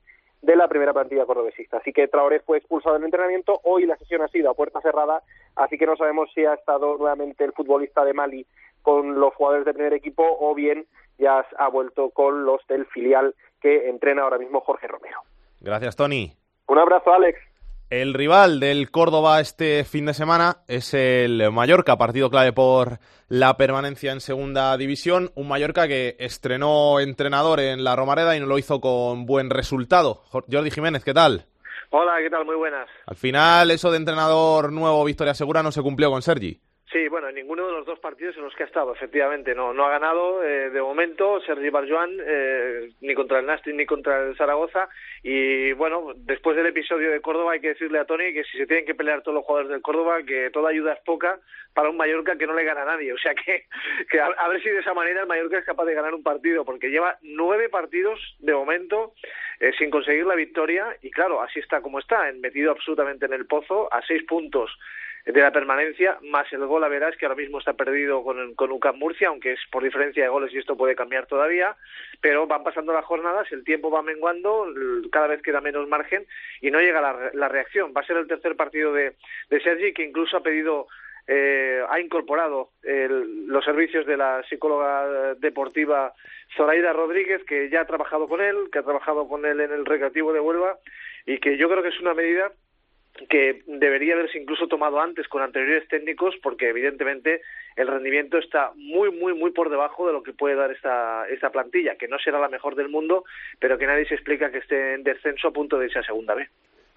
de 0.42 0.56
la 0.56 0.68
primera 0.68 0.92
plantilla 0.92 1.26
cordobesista. 1.26 1.78
Así 1.78 1.92
que 1.92 2.08
Traoré 2.08 2.40
fue 2.40 2.58
expulsado 2.58 2.94
del 2.94 3.04
entrenamiento. 3.04 3.60
Hoy 3.64 3.86
la 3.86 3.96
sesión 3.96 4.22
ha 4.22 4.28
sido 4.28 4.50
a 4.50 4.54
puerta 4.54 4.80
cerrada, 4.80 5.22
así 5.56 5.76
que 5.76 5.86
no 5.86 5.96
sabemos 5.96 6.30
si 6.34 6.44
ha 6.44 6.54
estado 6.54 6.96
nuevamente 6.96 7.44
el 7.44 7.52
futbolista 7.52 8.04
de 8.04 8.14
Mali 8.14 8.46
con 8.82 9.20
los 9.20 9.34
jugadores 9.34 9.66
del 9.66 9.74
primer 9.74 9.92
equipo 9.92 10.24
o 10.40 10.54
bien 10.54 10.86
ya 11.18 11.44
ha 11.58 11.68
vuelto 11.68 12.10
con 12.10 12.44
los 12.44 12.66
del 12.66 12.86
filial 12.86 13.34
que 13.60 13.90
entrena 13.90 14.22
ahora 14.22 14.38
mismo 14.38 14.60
Jorge 14.60 14.86
Romero. 14.86 15.20
Gracias, 15.60 15.94
Tony. 15.94 16.32
Un 16.66 16.78
abrazo, 16.78 17.12
Alex. 17.12 17.38
El 17.90 18.14
rival 18.14 18.60
del 18.60 18.92
Córdoba 18.92 19.40
este 19.40 19.82
fin 19.82 20.06
de 20.06 20.14
semana 20.14 20.58
es 20.68 20.94
el 20.94 21.50
Mallorca, 21.50 21.98
partido 21.98 22.30
clave 22.30 22.52
por 22.52 23.00
la 23.26 23.56
permanencia 23.56 24.12
en 24.12 24.20
segunda 24.20 24.76
división. 24.76 25.32
Un 25.34 25.48
Mallorca 25.48 25.88
que 25.88 26.14
estrenó 26.20 27.00
entrenador 27.00 27.58
en 27.58 27.82
la 27.82 27.96
Romareda 27.96 28.36
y 28.36 28.40
no 28.40 28.46
lo 28.46 28.58
hizo 28.58 28.80
con 28.80 29.26
buen 29.26 29.50
resultado. 29.50 30.22
Jordi 30.30 30.70
Jiménez, 30.70 31.02
¿qué 31.02 31.12
tal? 31.12 31.46
Hola, 31.90 32.12
¿qué 32.22 32.30
tal? 32.30 32.44
Muy 32.44 32.54
buenas. 32.54 32.88
Al 33.06 33.16
final, 33.16 33.72
eso 33.72 33.90
de 33.90 33.96
entrenador 33.96 34.70
nuevo, 34.70 35.04
Victoria 35.04 35.34
Segura, 35.34 35.64
no 35.64 35.72
se 35.72 35.82
cumplió 35.82 36.12
con 36.12 36.22
Sergi. 36.22 36.60
Sí, 36.92 37.06
bueno, 37.06 37.28
en 37.28 37.36
ninguno 37.36 37.66
de 37.66 37.72
los 37.72 37.86
dos 37.86 38.00
partidos 38.00 38.36
en 38.36 38.42
los 38.42 38.52
que 38.56 38.64
ha 38.64 38.66
estado, 38.66 38.92
efectivamente, 38.92 39.54
no, 39.54 39.72
no 39.72 39.84
ha 39.84 39.90
ganado 39.90 40.42
eh, 40.42 40.70
de 40.70 40.82
momento 40.82 41.40
Sergi 41.42 41.70
Barjuan 41.70 42.18
eh, 42.20 42.90
ni 43.00 43.14
contra 43.14 43.38
el 43.38 43.46
Nasti 43.46 43.72
ni 43.72 43.86
contra 43.86 44.26
el 44.26 44.36
Zaragoza 44.36 44.88
y 45.22 45.70
bueno, 45.74 46.14
después 46.16 46.56
del 46.56 46.66
episodio 46.66 47.12
de 47.12 47.20
Córdoba 47.20 47.52
hay 47.52 47.60
que 47.60 47.68
decirle 47.68 48.00
a 48.00 48.06
Tony 48.06 48.32
que 48.32 48.42
si 48.42 48.58
se 48.58 48.66
tienen 48.66 48.86
que 48.86 48.96
pelear 48.96 49.22
todos 49.22 49.36
los 49.36 49.44
jugadores 49.44 49.70
del 49.70 49.82
Córdoba, 49.82 50.24
que 50.24 50.50
toda 50.50 50.70
ayuda 50.70 50.94
es 50.94 51.00
poca 51.04 51.38
para 51.74 51.90
un 51.90 51.96
Mallorca 51.96 52.36
que 52.36 52.48
no 52.48 52.54
le 52.54 52.64
gana 52.64 52.82
a 52.82 52.86
nadie, 52.86 53.12
o 53.12 53.18
sea 53.18 53.36
que, 53.36 53.66
que 54.10 54.20
a, 54.20 54.48
ver 54.48 54.60
si 54.60 54.70
de 54.70 54.80
esa 54.80 54.92
manera 54.92 55.20
el 55.20 55.28
Mallorca 55.28 55.58
es 55.58 55.64
capaz 55.64 55.84
de 55.84 55.94
ganar 55.94 56.12
un 56.12 56.24
partido, 56.24 56.64
porque 56.64 56.90
lleva 56.90 57.18
nueve 57.22 57.68
partidos 57.68 58.18
de 58.40 58.52
momento 58.52 59.14
eh, 59.60 59.70
sin 59.78 59.90
conseguir 59.90 60.26
la 60.26 60.34
victoria 60.34 60.96
y 61.02 61.12
claro, 61.12 61.40
así 61.40 61.60
está 61.60 61.82
como 61.82 62.00
está, 62.00 62.32
metido 62.32 62.72
absolutamente 62.72 63.26
en 63.26 63.34
el 63.34 63.46
pozo, 63.46 63.92
a 63.94 64.02
seis 64.02 64.24
puntos 64.24 64.76
de 65.26 65.40
la 65.40 65.52
permanencia, 65.52 66.18
más 66.22 66.50
el 66.52 66.64
gol 66.66 66.84
a 66.84 66.88
verás 66.88 67.16
que 67.16 67.26
ahora 67.26 67.36
mismo 67.36 67.58
está 67.58 67.74
perdido 67.74 68.22
con, 68.24 68.54
con 68.54 68.72
UCAM 68.72 68.98
Murcia, 68.98 69.28
aunque 69.28 69.52
es 69.52 69.60
por 69.70 69.82
diferencia 69.82 70.22
de 70.22 70.28
goles 70.28 70.52
y 70.52 70.58
esto 70.58 70.76
puede 70.76 70.96
cambiar 70.96 71.26
todavía, 71.26 71.76
pero 72.20 72.46
van 72.46 72.64
pasando 72.64 72.92
las 72.92 73.04
jornadas, 73.04 73.50
el 73.52 73.64
tiempo 73.64 73.90
va 73.90 74.02
menguando, 74.02 74.66
cada 75.12 75.26
vez 75.26 75.42
queda 75.42 75.60
menos 75.60 75.88
margen 75.88 76.26
y 76.60 76.70
no 76.70 76.80
llega 76.80 77.00
la, 77.00 77.30
la 77.34 77.48
reacción. 77.48 77.92
Va 77.96 78.00
a 78.00 78.06
ser 78.06 78.16
el 78.16 78.26
tercer 78.26 78.56
partido 78.56 78.92
de, 78.92 79.14
de 79.50 79.60
Sergi, 79.60 79.92
que 79.92 80.04
incluso 80.04 80.36
ha 80.36 80.42
pedido 80.42 80.86
eh, 81.26 81.80
ha 81.88 82.00
incorporado 82.00 82.70
el, 82.82 83.46
los 83.46 83.64
servicios 83.64 84.06
de 84.06 84.16
la 84.16 84.42
psicóloga 84.48 85.34
deportiva 85.34 86.12
Zoraida 86.56 86.92
Rodríguez, 86.92 87.44
que 87.44 87.68
ya 87.70 87.82
ha 87.82 87.86
trabajado 87.86 88.26
con 88.26 88.40
él, 88.40 88.56
que 88.72 88.80
ha 88.80 88.82
trabajado 88.82 89.28
con 89.28 89.46
él 89.46 89.60
en 89.60 89.70
el 89.70 89.86
recreativo 89.86 90.32
de 90.32 90.40
Huelva 90.40 90.78
y 91.26 91.38
que 91.38 91.56
yo 91.56 91.68
creo 91.68 91.82
que 91.82 91.90
es 91.90 92.00
una 92.00 92.14
medida 92.14 92.50
que 93.28 93.62
debería 93.66 94.14
haberse 94.14 94.38
incluso 94.38 94.66
tomado 94.66 95.00
antes 95.00 95.28
con 95.28 95.42
anteriores 95.42 95.86
técnicos 95.88 96.34
porque 96.42 96.68
evidentemente 96.68 97.42
el 97.76 97.86
rendimiento 97.86 98.38
está 98.38 98.72
muy 98.74 99.10
muy 99.10 99.34
muy 99.34 99.50
por 99.52 99.70
debajo 99.70 100.06
de 100.06 100.12
lo 100.12 100.22
que 100.22 100.32
puede 100.32 100.54
dar 100.54 100.70
esta 100.70 101.26
esta 101.28 101.50
plantilla 101.50 101.96
que 101.96 102.08
no 102.08 102.18
será 102.18 102.38
la 102.38 102.48
mejor 102.48 102.76
del 102.76 102.88
mundo 102.88 103.24
pero 103.58 103.78
que 103.78 103.86
nadie 103.86 104.06
se 104.06 104.14
explica 104.14 104.50
que 104.50 104.58
esté 104.58 104.94
en 104.94 105.02
descenso 105.02 105.48
a 105.48 105.52
punto 105.52 105.78
de 105.78 105.86
irse 105.86 105.98
a 105.98 106.04
segunda 106.04 106.34
B. 106.34 106.48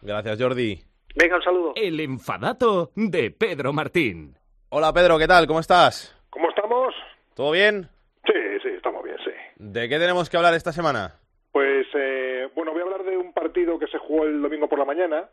Gracias 0.02 0.42
Jordi. 0.42 0.80
Venga 1.16 1.36
un 1.36 1.44
saludo. 1.44 1.74
El 1.76 2.00
enfadato 2.00 2.92
de 2.96 3.32
Pedro 3.32 3.74
Martín. 3.74 4.36
Hola 4.70 4.92
Pedro, 4.94 5.18
¿qué 5.20 5.28
tal? 5.28 5.46
¿Cómo 5.46 5.60
estás? 5.60 6.18
¿Cómo 6.30 6.50
estamos? 6.50 6.96
¿Todo 7.36 7.52
bien? 7.52 7.88
Sí, 8.26 8.34
sí, 8.62 8.70
estamos 8.70 9.04
bien, 9.04 9.18
sí. 9.24 9.32
¿De 9.58 9.88
qué 9.88 10.00
tenemos 10.00 10.30
que 10.30 10.38
hablar 10.38 10.54
esta 10.54 10.72
semana? 10.72 11.20
Pues 11.52 11.86
eh, 11.94 12.50
bueno, 12.56 12.72
voy 12.72 12.82
a 12.82 12.86
hablar 12.86 13.04
de 13.04 13.18
un 13.18 13.34
partido 13.34 13.78
que 13.78 13.88
se 13.88 14.00
jugó 14.00 14.26
el 14.26 14.42
domingo 14.42 14.68
por 14.68 14.80
la 14.80 14.86
mañana 14.86 15.30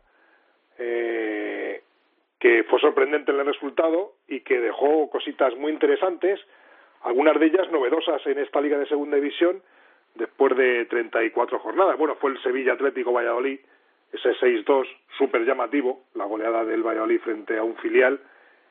eh, 0.83 1.81
que 2.39 2.63
fue 2.63 2.79
sorprendente 2.79 3.31
en 3.31 3.39
el 3.39 3.45
resultado 3.45 4.13
y 4.27 4.39
que 4.41 4.59
dejó 4.59 5.09
cositas 5.11 5.55
muy 5.57 5.71
interesantes, 5.71 6.39
algunas 7.03 7.39
de 7.39 7.45
ellas 7.45 7.71
novedosas 7.71 8.25
en 8.25 8.39
esta 8.39 8.61
liga 8.61 8.79
de 8.79 8.87
segunda 8.87 9.17
división 9.17 9.61
después 10.15 10.55
de 10.57 10.85
34 10.85 11.59
jornadas. 11.59 11.97
Bueno, 11.97 12.15
fue 12.15 12.31
el 12.31 12.41
Sevilla 12.41 12.73
Atlético 12.73 13.13
Valladolid, 13.13 13.59
ese 14.11 14.29
6-2 14.31 14.87
súper 15.17 15.45
llamativo, 15.45 16.01
la 16.15 16.25
goleada 16.25 16.65
del 16.65 16.83
Valladolid 16.83 17.21
frente 17.21 17.57
a 17.57 17.63
un 17.63 17.75
filial 17.77 18.19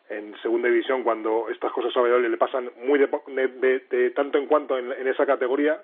en 0.08 0.34
segunda 0.42 0.68
división 0.68 1.04
cuando 1.04 1.48
estas 1.48 1.72
cosas 1.72 1.96
a 1.96 2.00
Valladolid 2.00 2.28
le 2.28 2.36
pasan 2.36 2.70
muy 2.84 2.98
de, 2.98 4.11
tanto 4.11 4.38
en 4.38 4.46
cuanto 4.46 4.76
en, 4.76 5.06
esa 5.06 5.24
categoría, 5.24 5.80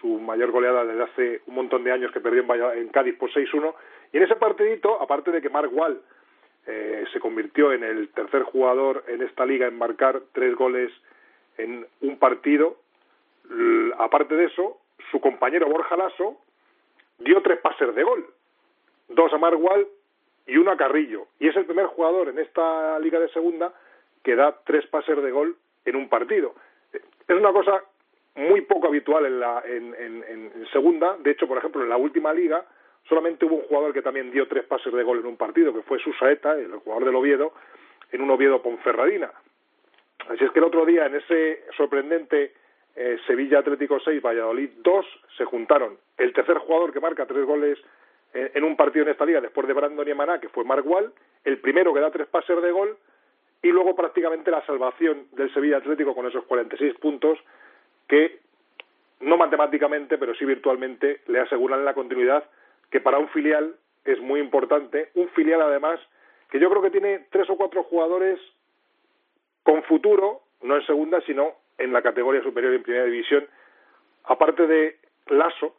su 0.00 0.18
mayor 0.18 0.50
goleada 0.50 0.84
desde 0.84 1.02
hace 1.02 1.42
un 1.46 1.54
montón 1.54 1.84
de 1.84 1.92
años 1.92 2.12
que 2.12 2.20
perdió 2.20 2.42
en, 2.42 2.78
en 2.78 2.88
Cádiz 2.88 3.16
por 3.16 3.30
6-1 3.30 3.74
y 4.12 4.16
en 4.16 4.22
ese 4.22 4.36
partidito, 4.36 5.00
aparte 5.00 5.30
de 5.30 5.42
que 5.42 5.50
Mark 5.50 5.70
Wall 5.72 6.00
eh, 6.66 7.04
se 7.12 7.20
convirtió 7.20 7.72
en 7.72 7.82
el 7.84 8.08
tercer 8.10 8.42
jugador 8.42 9.04
en 9.08 9.22
esta 9.22 9.44
liga 9.44 9.66
en 9.66 9.78
marcar 9.78 10.20
tres 10.32 10.54
goles 10.54 10.92
en 11.56 11.86
un 12.02 12.18
partido, 12.18 12.76
aparte 13.98 14.36
de 14.36 14.44
eso, 14.44 14.78
su 15.10 15.20
compañero 15.20 15.66
Borja 15.68 15.96
Lasso 15.96 16.36
dio 17.18 17.42
tres 17.42 17.58
pases 17.60 17.94
de 17.94 18.02
gol, 18.02 18.26
dos 19.08 19.32
a 19.32 19.38
Mark 19.38 19.60
Wall 19.60 19.88
y 20.46 20.56
uno 20.56 20.70
a 20.70 20.76
Carrillo. 20.76 21.26
Y 21.40 21.48
es 21.48 21.56
el 21.56 21.64
primer 21.64 21.86
jugador 21.86 22.28
en 22.28 22.38
esta 22.38 22.98
liga 23.00 23.18
de 23.18 23.28
segunda 23.30 23.72
que 24.22 24.36
da 24.36 24.56
tres 24.64 24.86
pases 24.86 25.20
de 25.22 25.30
gol 25.30 25.56
en 25.84 25.96
un 25.96 26.08
partido. 26.08 26.54
Es 26.92 27.36
una 27.36 27.52
cosa 27.52 27.82
muy 28.34 28.62
poco 28.62 28.88
habitual 28.88 29.26
en, 29.26 29.40
la, 29.40 29.62
en, 29.66 29.94
en 29.94 30.66
segunda. 30.72 31.16
De 31.18 31.32
hecho, 31.32 31.48
por 31.48 31.58
ejemplo, 31.58 31.82
en 31.82 31.88
la 31.88 31.96
última 31.96 32.32
liga 32.32 32.64
Solamente 33.08 33.46
hubo 33.46 33.56
un 33.56 33.62
jugador 33.62 33.94
que 33.94 34.02
también 34.02 34.30
dio 34.30 34.46
tres 34.46 34.64
pases 34.64 34.92
de 34.92 35.02
gol 35.02 35.20
en 35.20 35.26
un 35.26 35.36
partido, 35.36 35.72
que 35.72 35.82
fue 35.82 35.98
Susaeta, 35.98 36.52
el 36.52 36.72
jugador 36.72 37.06
del 37.06 37.16
Oviedo, 37.16 37.52
en 38.12 38.20
un 38.20 38.30
Oviedo 38.30 38.60
Ponferradina. 38.60 39.32
Así 40.28 40.44
es 40.44 40.50
que 40.50 40.58
el 40.58 40.66
otro 40.66 40.84
día, 40.84 41.06
en 41.06 41.14
ese 41.14 41.64
sorprendente 41.74 42.52
eh, 42.94 43.18
Sevilla 43.26 43.60
Atlético 43.60 43.98
6, 43.98 44.20
Valladolid 44.20 44.70
2, 44.82 45.06
se 45.38 45.46
juntaron 45.46 45.96
el 46.18 46.34
tercer 46.34 46.58
jugador 46.58 46.92
que 46.92 47.00
marca 47.00 47.24
tres 47.24 47.44
goles 47.44 47.78
en 48.34 48.62
un 48.62 48.76
partido 48.76 49.06
en 49.06 49.10
esta 49.12 49.24
liga, 49.24 49.40
después 49.40 49.66
de 49.66 49.72
Brandon 49.72 50.06
y 50.06 50.12
Maná, 50.12 50.38
que 50.38 50.50
fue 50.50 50.62
Mark 50.62 50.86
Wall, 50.86 51.10
el 51.44 51.58
primero 51.60 51.94
que 51.94 52.00
da 52.00 52.10
tres 52.10 52.26
pases 52.26 52.60
de 52.60 52.70
gol, 52.70 52.98
y 53.62 53.68
luego 53.68 53.96
prácticamente 53.96 54.50
la 54.50 54.64
salvación 54.66 55.28
del 55.32 55.52
Sevilla 55.54 55.78
Atlético 55.78 56.14
con 56.14 56.26
esos 56.26 56.44
46 56.44 56.94
puntos 56.98 57.38
que 58.08 58.40
no 59.20 59.36
matemáticamente, 59.36 60.18
pero 60.18 60.34
sí 60.34 60.44
virtualmente 60.44 61.20
le 61.26 61.40
aseguran 61.40 61.84
la 61.84 61.94
continuidad 61.94 62.44
que 62.90 63.00
para 63.00 63.18
un 63.18 63.28
filial 63.28 63.74
es 64.04 64.20
muy 64.20 64.40
importante, 64.40 65.10
un 65.14 65.28
filial 65.30 65.60
además 65.60 66.00
que 66.50 66.58
yo 66.58 66.70
creo 66.70 66.82
que 66.82 66.90
tiene 66.90 67.26
tres 67.30 67.48
o 67.50 67.56
cuatro 67.56 67.82
jugadores 67.82 68.40
con 69.62 69.82
futuro, 69.82 70.40
no 70.62 70.76
en 70.76 70.86
segunda, 70.86 71.20
sino 71.22 71.52
en 71.76 71.92
la 71.92 72.02
categoría 72.02 72.42
superior 72.42 72.72
en 72.72 72.82
primera 72.82 73.04
división, 73.04 73.46
aparte 74.24 74.66
de 74.66 74.96
Lasso, 75.26 75.74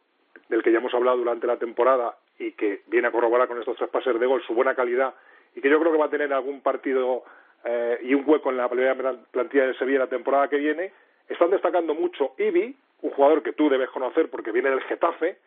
del 0.48 0.62
que 0.62 0.70
ya 0.70 0.78
hemos 0.78 0.94
hablado 0.94 1.18
durante 1.18 1.46
la 1.46 1.58
temporada 1.58 2.16
y 2.38 2.52
que 2.52 2.82
viene 2.86 3.08
a 3.08 3.12
corroborar 3.12 3.48
con 3.48 3.58
estos 3.58 3.76
tres 3.76 3.90
pases 3.90 4.18
de 4.18 4.26
gol 4.26 4.42
su 4.46 4.54
buena 4.54 4.74
calidad 4.74 5.14
y 5.54 5.60
que 5.60 5.68
yo 5.68 5.80
creo 5.80 5.92
que 5.92 5.98
va 5.98 6.06
a 6.06 6.10
tener 6.10 6.32
algún 6.32 6.60
partido 6.60 7.24
eh, 7.64 7.98
y 8.02 8.14
un 8.14 8.24
hueco 8.26 8.50
en 8.50 8.56
la 8.56 8.68
primera 8.68 8.94
plantilla 9.30 9.66
de 9.66 9.74
Sevilla 9.74 10.00
la 10.00 10.06
temporada 10.06 10.48
que 10.48 10.56
viene, 10.56 10.92
están 11.30 11.50
destacando 11.50 11.94
mucho 11.94 12.34
Ibi, 12.38 12.76
un 13.02 13.10
jugador 13.10 13.42
que 13.42 13.52
tú 13.52 13.70
debes 13.70 13.88
conocer 13.90 14.28
porque 14.28 14.52
viene 14.52 14.70
del 14.70 14.82
Getafe, 14.82 15.38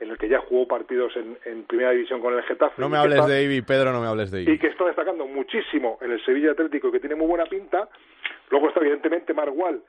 en 0.00 0.10
el 0.10 0.18
que 0.18 0.28
ya 0.28 0.40
jugó 0.40 0.68
partidos 0.68 1.12
en, 1.16 1.64
primera 1.64 1.90
división 1.90 2.20
con 2.20 2.34
el 2.34 2.42
Getafe. 2.42 2.80
No 2.80 2.88
me 2.88 2.98
hables 2.98 3.26
de 3.26 3.42
Ibi, 3.44 3.62
Pedro, 3.62 3.92
no 3.92 4.00
me 4.00 4.06
hables 4.06 4.30
de 4.30 4.42
Ibi. 4.42 4.52
Y 4.52 4.58
que 4.58 4.68
está 4.68 4.84
destacando 4.84 5.26
muchísimo 5.26 5.98
en 6.00 6.12
el 6.12 6.24
Sevilla 6.24 6.52
Atlético, 6.52 6.92
que 6.92 7.00
tiene 7.00 7.14
muy 7.14 7.26
buena 7.26 7.46
pinta. 7.46 7.88
Luego 8.50 8.68
está 8.68 8.80
evidentemente 8.80 9.34
Margual, 9.34 9.82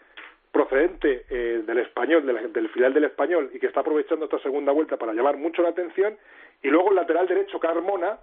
procedente 0.51 1.25
eh, 1.29 1.63
del 1.65 1.77
español, 1.79 2.25
del 2.25 2.69
filial 2.69 2.93
del 2.93 3.05
español, 3.05 3.51
y 3.53 3.59
que 3.59 3.67
está 3.67 3.81
aprovechando 3.81 4.25
esta 4.25 4.39
segunda 4.39 4.71
vuelta 4.71 4.97
para 4.97 5.13
llamar 5.13 5.37
mucho 5.37 5.61
la 5.61 5.69
atención. 5.69 6.17
Y 6.63 6.69
luego 6.69 6.89
el 6.89 6.95
lateral 6.95 7.27
derecho, 7.27 7.59
Carmona, 7.59 8.17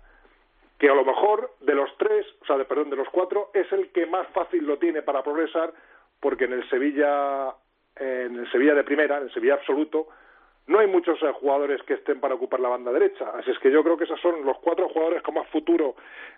que 0.79 0.89
a 0.89 0.95
lo 0.95 1.05
mejor 1.05 1.53
de 1.61 1.75
los 1.75 1.89
tres, 1.99 2.27
o 2.43 2.47
sea, 2.47 2.57
de, 2.57 2.65
perdón, 2.65 2.91
de 2.91 2.97
los 2.97 3.09
cuatro, 3.11 3.51
es 3.55 3.71
el 3.73 3.91
que 3.91 4.07
más 4.07 4.27
fácil 4.29 4.67
lo 4.67 4.79
tiene 4.79 5.03
para 5.03 5.23
progresar, 5.23 5.73
porque 6.21 6.45
en 6.45 6.55
el 6.55 6.69
Sevilla, 6.69 7.55
en 7.97 8.37
el 8.37 8.51
Sevilla 8.51 8.75
de 8.75 8.85
primera, 8.85 9.19
en 9.19 9.25
el 9.25 9.33
Sevilla 9.33 9.55
absoluto, 9.55 10.09
no 10.67 10.81
hay 10.81 10.89
muchos 10.89 11.23
eh, 11.23 11.33
jugadores 11.41 11.81
que 11.85 11.95
estén 11.95 12.21
para 12.21 12.35
ocupar 12.35 12.61
la 12.61 12.69
banda 12.69 12.93
derecha. 12.93 13.31
Así 13.39 13.51
es 13.51 13.59
que 13.59 13.71
yo 13.71 13.83
creo 13.85 13.97
que 13.97 14.05
esos 14.05 14.21
son 14.21 14.45
los 14.45 14.59
cuatro 14.59 14.89
jugadores 14.89 15.23
con 15.23 15.35
más 15.35 15.49
futuro 15.49 15.95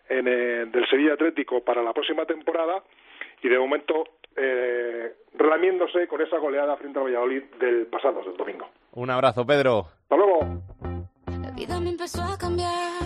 en, 0.09 0.29
eh, 0.29 0.67
del 0.67 0.87
Sevilla 0.89 1.15
Atlético 1.15 1.63
para 1.65 1.83
la 1.83 1.93
próxima 1.93 2.25
temporada. 2.27 2.83
y 3.41 3.49
de 3.49 3.59
momento 3.59 4.05
eh, 4.37 5.15
relamiéndose 5.35 6.09
con 6.09 6.21
esa 6.21 6.39
goleada 6.39 6.77
frente 6.77 6.99
al 6.99 7.05
Valladolid 7.05 7.45
del 7.61 7.87
pasado, 7.87 8.21
del 8.23 8.37
domingo. 8.37 8.69
Un 8.93 9.11
abrazo, 9.11 9.47
Pedro. 9.47 9.87
Hasta 10.03 10.17
luego. 10.17 10.41
La 11.41 11.51
vida 11.53 11.81
me 11.81 11.91
empezó 11.91 12.23
a 12.23 12.37
cambiar. 12.37 13.01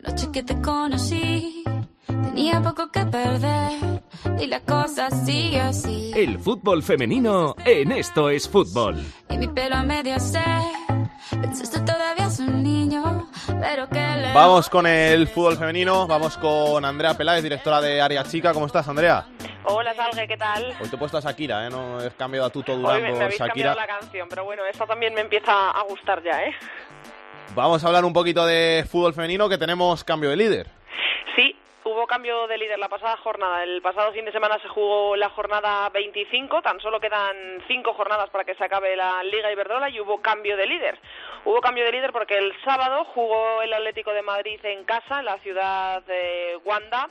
La 0.00 0.10
noche 0.10 0.28
que 0.32 0.42
te 0.44 0.54
conocí, 0.62 1.64
tenía 2.06 2.60
poco 2.60 2.90
que 2.92 3.00
perder. 3.00 4.02
Y 4.40 4.46
la 4.46 4.60
cosa 4.60 5.10
sigue 5.10 5.60
así. 5.60 6.12
El 6.14 6.38
fútbol 6.38 6.82
femenino 6.82 7.54
en 7.64 7.92
Esto 7.92 8.30
es 8.30 8.48
Fútbol. 8.48 8.96
Y 9.30 9.38
mi 9.38 9.48
pelo 9.48 9.76
a 9.76 9.82
medio 9.82 10.18
se. 10.20 10.40
Pensaste 11.30 11.80
todavía 11.80 12.26
es 12.26 12.38
un 12.38 12.62
niño, 12.62 13.28
pero 13.60 13.88
que 13.88 13.98
le. 13.98 14.32
Vamos 14.32 14.68
con 14.68 14.86
el 14.86 15.26
fútbol 15.28 15.56
femenino, 15.56 16.06
vamos 16.06 16.36
con 16.38 16.84
Andrea 16.84 17.14
Peláez, 17.14 17.42
directora 17.42 17.80
de 17.80 18.00
Área 18.00 18.24
Chica. 18.24 18.52
¿Cómo 18.52 18.66
estás, 18.66 18.86
Andrea? 18.88 19.26
Hola, 19.64 19.92
Salgue, 19.94 20.26
¿qué 20.26 20.36
tal? 20.36 20.72
Hoy 20.80 20.88
te 20.88 20.96
he 20.96 20.98
puesto 20.98 21.18
a 21.18 21.20
Shakira, 21.20 21.66
¿eh? 21.66 21.70
No 21.70 22.00
he 22.02 22.10
cambiado 22.12 22.46
a 22.46 22.50
Tuto 22.50 22.76
Durán 22.76 23.00
por 23.12 23.22
habéis 23.22 23.38
Shakira. 23.38 23.74
cambiado 23.74 23.76
la 23.76 23.86
canción, 23.86 24.28
pero 24.30 24.44
bueno, 24.44 24.62
esta 24.70 24.86
también 24.86 25.14
me 25.14 25.20
empieza 25.20 25.70
a 25.70 25.82
gustar 25.82 26.22
ya, 26.22 26.44
¿eh? 26.44 26.54
Vamos 27.54 27.82
a 27.82 27.86
hablar 27.88 28.04
un 28.04 28.12
poquito 28.12 28.46
de 28.46 28.86
fútbol 28.88 29.14
femenino, 29.14 29.48
que 29.48 29.58
tenemos 29.58 30.04
cambio 30.04 30.30
de 30.30 30.36
líder. 30.36 30.70
Sí, 31.36 31.54
hubo 31.98 32.06
cambio 32.06 32.46
de 32.46 32.58
líder 32.58 32.78
la 32.78 32.88
pasada 32.88 33.16
jornada. 33.16 33.64
El 33.64 33.82
pasado 33.82 34.12
fin 34.12 34.24
de 34.24 34.30
semana 34.30 34.56
se 34.60 34.68
jugó 34.68 35.16
la 35.16 35.30
jornada 35.30 35.88
25, 35.90 36.62
tan 36.62 36.80
solo 36.80 37.00
quedan 37.00 37.60
cinco 37.66 37.92
jornadas 37.92 38.30
para 38.30 38.44
que 38.44 38.54
se 38.54 38.64
acabe 38.64 38.94
la 38.94 39.20
Liga 39.24 39.50
Iberdrola 39.50 39.90
y 39.90 39.98
hubo 39.98 40.22
cambio 40.22 40.56
de 40.56 40.66
líder. 40.66 40.96
Hubo 41.44 41.60
cambio 41.60 41.84
de 41.84 41.90
líder 41.90 42.12
porque 42.12 42.38
el 42.38 42.54
sábado 42.62 43.04
jugó 43.06 43.62
el 43.62 43.72
Atlético 43.72 44.12
de 44.12 44.22
Madrid 44.22 44.60
en 44.62 44.84
casa, 44.84 45.18
en 45.18 45.24
la 45.24 45.38
ciudad 45.38 46.02
de 46.04 46.60
Wanda, 46.64 47.08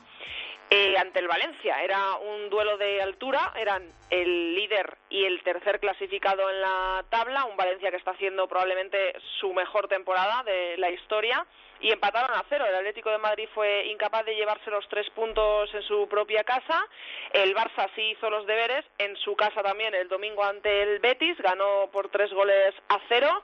eh, 0.70 0.96
ante 0.98 1.20
el 1.20 1.28
Valencia. 1.28 1.84
Era 1.84 2.16
un 2.16 2.50
duelo 2.50 2.78
de 2.78 3.02
altura, 3.02 3.52
eran 3.58 3.84
el 4.10 4.56
líder 4.56 4.98
y 5.10 5.26
el 5.26 5.44
tercer 5.44 5.82
clasificado 5.82 6.50
en 6.50 6.62
la 6.62 7.04
tabla, 7.10 7.44
un 7.44 7.58
Valencia 7.58 7.92
que 7.92 7.98
está 7.98 8.12
haciendo 8.12 8.48
probablemente 8.48 9.16
su 9.42 9.54
mejor 9.54 9.90
temporada 9.90 10.44
de 10.44 10.78
la 10.78 10.90
historia 10.92 11.46
y 11.82 11.92
empataron 11.92 12.36
a 12.36 12.44
cero. 12.50 12.66
El 12.68 12.76
Atlético 12.76 13.10
de 13.10 13.18
Madrid 13.18 13.48
fue 13.54 13.88
incapaz 13.88 14.26
de 14.26 14.36
llevarse 14.36 14.70
los 14.72 14.88
tres 14.90 15.10
puntos 15.12 15.74
en 15.74 15.82
su 15.84 16.08
propia 16.08 16.44
casa. 16.44 16.86
El 17.34 17.56
Barça 17.56 17.90
sí 17.96 18.02
hizo 18.12 18.30
los 18.30 18.46
deberes 18.46 18.86
en 18.98 19.16
su 19.18 19.36
casa 19.36 19.62
también 19.62 19.94
el 19.94 20.08
domingo 20.08 20.44
ante 20.44 20.84
el 20.84 21.00
Betis, 21.00 21.38
ganó 21.38 21.90
por 21.92 22.10
tres 22.10 22.32
goles 22.34 22.74
a 22.90 23.00
cero 23.10 23.44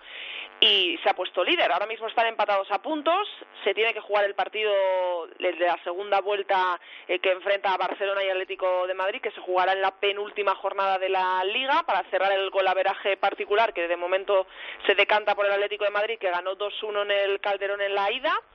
y 0.59 0.97
se 1.03 1.09
ha 1.09 1.15
puesto 1.15 1.43
líder. 1.43 1.71
Ahora 1.71 1.85
mismo 1.85 2.07
están 2.07 2.27
empatados 2.27 2.71
a 2.71 2.81
puntos. 2.81 3.27
Se 3.63 3.73
tiene 3.73 3.93
que 3.93 3.99
jugar 3.99 4.23
el 4.25 4.35
partido 4.35 4.71
desde 5.39 5.65
la 5.65 5.77
segunda 5.83 6.21
vuelta 6.21 6.79
eh, 7.07 7.19
que 7.19 7.31
enfrenta 7.31 7.73
a 7.73 7.77
Barcelona 7.77 8.23
y 8.23 8.29
Atlético 8.29 8.87
de 8.87 8.93
Madrid, 8.93 9.21
que 9.21 9.31
se 9.31 9.41
jugará 9.41 9.73
en 9.73 9.81
la 9.81 9.91
penúltima 9.91 10.55
jornada 10.55 10.97
de 10.99 11.09
la 11.09 11.43
Liga 11.43 11.83
para 11.83 12.03
cerrar 12.09 12.31
el 12.31 12.49
golaveraje 12.49 13.17
particular 13.17 13.73
que 13.73 13.87
de 13.87 13.97
momento 13.97 14.47
se 14.85 14.95
decanta 14.95 15.35
por 15.35 15.45
el 15.45 15.51
Atlético 15.51 15.83
de 15.83 15.89
Madrid, 15.89 16.17
que 16.17 16.31
ganó 16.31 16.55
2-1 16.55 17.03
en 17.03 17.11
el 17.11 17.39
Calderón 17.41 17.81
en 17.81 17.95
la 17.95 18.11
ida 18.11 18.22
arriva 18.23 18.52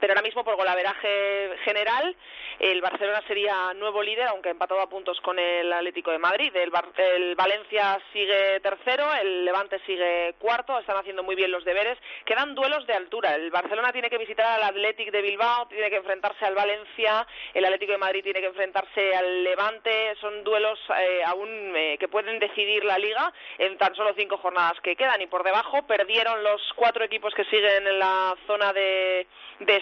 pero 0.00 0.12
ahora 0.12 0.22
mismo 0.22 0.42
por 0.44 0.56
golaveraje 0.56 1.50
general 1.64 2.16
el 2.58 2.80
Barcelona 2.80 3.22
sería 3.26 3.72
nuevo 3.74 4.02
líder 4.02 4.26
aunque 4.28 4.50
empatado 4.50 4.80
a 4.80 4.88
puntos 4.88 5.20
con 5.20 5.38
el 5.38 5.72
Atlético 5.72 6.10
de 6.10 6.18
Madrid. 6.18 6.54
El, 6.56 6.70
Bar- 6.70 6.92
el 6.96 7.34
Valencia 7.34 7.98
sigue 8.12 8.60
tercero 8.60 9.14
el 9.14 9.44
Levante 9.44 9.78
sigue 9.86 10.34
cuarto 10.38 10.78
están 10.78 10.96
haciendo 10.96 11.22
muy 11.22 11.36
bien 11.36 11.50
los 11.50 11.64
deberes. 11.64 11.98
Quedan 12.24 12.54
duelos 12.54 12.86
de 12.86 12.94
altura. 12.94 13.34
El 13.34 13.50
Barcelona 13.50 13.92
tiene 13.92 14.10
que 14.10 14.18
visitar 14.18 14.46
al 14.58 14.62
Athletic 14.64 15.10
de 15.10 15.22
Bilbao 15.22 15.68
tiene 15.68 15.90
que 15.90 15.96
enfrentarse 15.96 16.44
al 16.44 16.54
Valencia 16.54 17.26
el 17.54 17.64
Atlético 17.64 17.92
de 17.92 17.98
Madrid 17.98 18.22
tiene 18.22 18.40
que 18.40 18.46
enfrentarse 18.46 19.14
al 19.14 19.44
Levante. 19.44 20.14
Son 20.20 20.44
duelos 20.44 20.78
eh, 20.98 21.22
aún 21.24 21.74
eh, 21.76 21.96
que 21.98 22.08
pueden 22.08 22.38
decidir 22.38 22.84
la 22.84 22.98
liga 22.98 23.32
en 23.58 23.78
tan 23.78 23.94
solo 23.94 24.12
cinco 24.16 24.36
jornadas 24.38 24.80
que 24.82 24.96
quedan. 24.96 25.20
Y 25.22 25.26
por 25.26 25.42
debajo 25.44 25.82
perdieron 25.86 26.42
los 26.42 26.60
cuatro 26.74 27.04
equipos 27.04 27.34
que 27.34 27.44
siguen 27.44 27.86
en 27.86 27.98
la 27.98 28.36
zona 28.46 28.72
de 28.72 29.26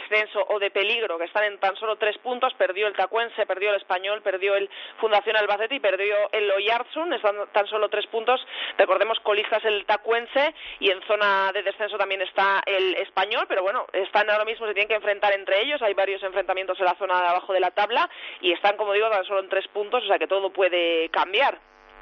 descenso 0.08 0.44
o 0.48 0.58
de 0.58 0.70
peligro, 0.70 1.18
que 1.18 1.24
están 1.24 1.44
en 1.44 1.58
tan 1.58 1.76
solo 1.76 1.96
tres 1.96 2.16
puntos, 2.18 2.52
perdió 2.54 2.86
el 2.86 2.94
Tacuense, 2.94 3.46
perdió 3.46 3.70
el 3.70 3.76
Español, 3.76 4.22
perdió 4.22 4.56
el 4.56 4.68
Fundación 5.00 5.36
Albacete 5.36 5.76
y 5.76 5.80
perdió 5.80 6.16
el 6.32 6.50
Oyarzun, 6.50 7.12
están 7.12 7.36
tan 7.52 7.66
solo 7.66 7.88
tres 7.88 8.06
puntos, 8.06 8.44
recordemos 8.76 9.18
colistas 9.20 9.64
el 9.64 9.84
Tacuense 9.86 10.54
y 10.80 10.90
en 10.90 11.00
zona 11.02 11.52
de 11.52 11.62
descenso 11.62 11.98
también 11.98 12.22
está 12.22 12.62
el 12.66 12.94
Español, 12.96 13.46
pero 13.48 13.62
bueno, 13.62 13.86
están 13.92 14.28
ahora 14.30 14.44
mismo, 14.44 14.66
se 14.66 14.74
tienen 14.74 14.88
que 14.88 14.94
enfrentar 14.94 15.32
entre 15.32 15.62
ellos, 15.62 15.82
hay 15.82 15.94
varios 15.94 16.22
enfrentamientos 16.22 16.78
en 16.78 16.86
la 16.86 16.94
zona 16.94 17.20
de 17.20 17.28
abajo 17.28 17.52
de 17.52 17.60
la 17.60 17.70
tabla 17.70 18.08
y 18.40 18.52
están, 18.52 18.76
como 18.76 18.92
digo, 18.92 19.10
tan 19.10 19.24
solo 19.24 19.40
en 19.40 19.48
tres 19.48 19.68
puntos, 19.68 20.04
o 20.04 20.06
sea 20.06 20.18
que 20.18 20.26
todo 20.26 20.50
puede 20.50 21.08
cambiar. 21.10 21.58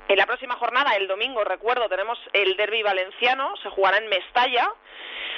En 0.09 0.17
la 0.17 0.27
próxima 0.27 0.55
jornada, 0.55 0.95
el 0.95 1.09
domingo, 1.09 1.43
recuerdo, 1.43 1.89
tenemos 1.89 2.17
el 2.33 2.57
derby 2.57 2.81
valenciano, 2.83 3.57
se 3.57 3.71
jugará 3.71 3.99
en 3.99 4.09
Mestalla, 4.09 4.73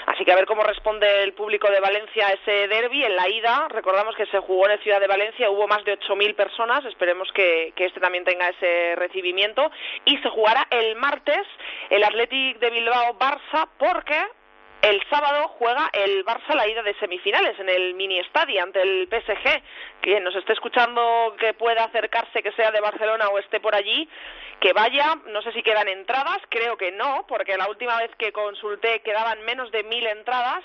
así 0.06 0.26
que 0.26 0.32
a 0.32 0.36
ver 0.36 0.44
cómo 0.44 0.62
responde 0.62 1.22
el 1.22 1.32
público 1.32 1.70
de 1.70 1.80
Valencia 1.80 2.26
a 2.26 2.32
ese 2.32 2.68
derby. 2.68 3.02
En 3.02 3.16
la 3.16 3.30
ida, 3.30 3.66
recordamos 3.70 4.14
que 4.14 4.26
se 4.26 4.38
jugó 4.40 4.66
en 4.66 4.76
la 4.76 4.82
ciudad 4.82 5.00
de 5.00 5.06
Valencia, 5.06 5.48
hubo 5.48 5.66
más 5.66 5.82
de 5.84 5.98
8.000 5.98 6.34
personas, 6.34 6.84
esperemos 6.84 7.32
que, 7.32 7.72
este 7.76 7.98
también 7.98 8.24
tenga 8.24 8.50
ese 8.50 8.94
recibimiento. 8.96 9.70
Y 10.04 10.18
se 10.18 10.28
jugará 10.28 10.66
el 10.68 10.96
martes 10.96 11.46
el 11.88 12.04
Athletic 12.04 12.58
de 12.58 12.70
Bilbao-Barça, 12.70 13.68
porque 13.78 14.22
el 14.82 15.02
sábado 15.10 15.48
juega 15.58 15.90
el 15.92 16.24
Barça 16.24 16.54
la 16.54 16.68
ida 16.68 16.82
de 16.82 16.94
semifinales 16.94 17.58
en 17.58 17.68
el 17.68 17.94
mini 17.94 18.20
estadio 18.20 18.62
ante 18.62 18.80
el 18.80 19.08
PSG. 19.08 19.62
Quien 20.00 20.22
nos 20.22 20.36
esté 20.36 20.52
escuchando 20.52 21.34
que 21.38 21.52
pueda 21.54 21.84
acercarse, 21.84 22.42
que 22.42 22.52
sea 22.52 22.70
de 22.70 22.80
Barcelona 22.80 23.28
o 23.28 23.38
esté 23.38 23.58
por 23.58 23.74
allí, 23.74 24.08
que 24.60 24.72
vaya. 24.72 25.16
No 25.26 25.42
sé 25.42 25.52
si 25.52 25.62
quedan 25.62 25.88
entradas, 25.88 26.38
creo 26.48 26.76
que 26.76 26.92
no, 26.92 27.24
porque 27.26 27.56
la 27.56 27.68
última 27.68 27.98
vez 27.98 28.10
que 28.16 28.32
consulté 28.32 29.00
quedaban 29.00 29.44
menos 29.44 29.70
de 29.72 29.82
mil 29.82 30.06
entradas 30.06 30.62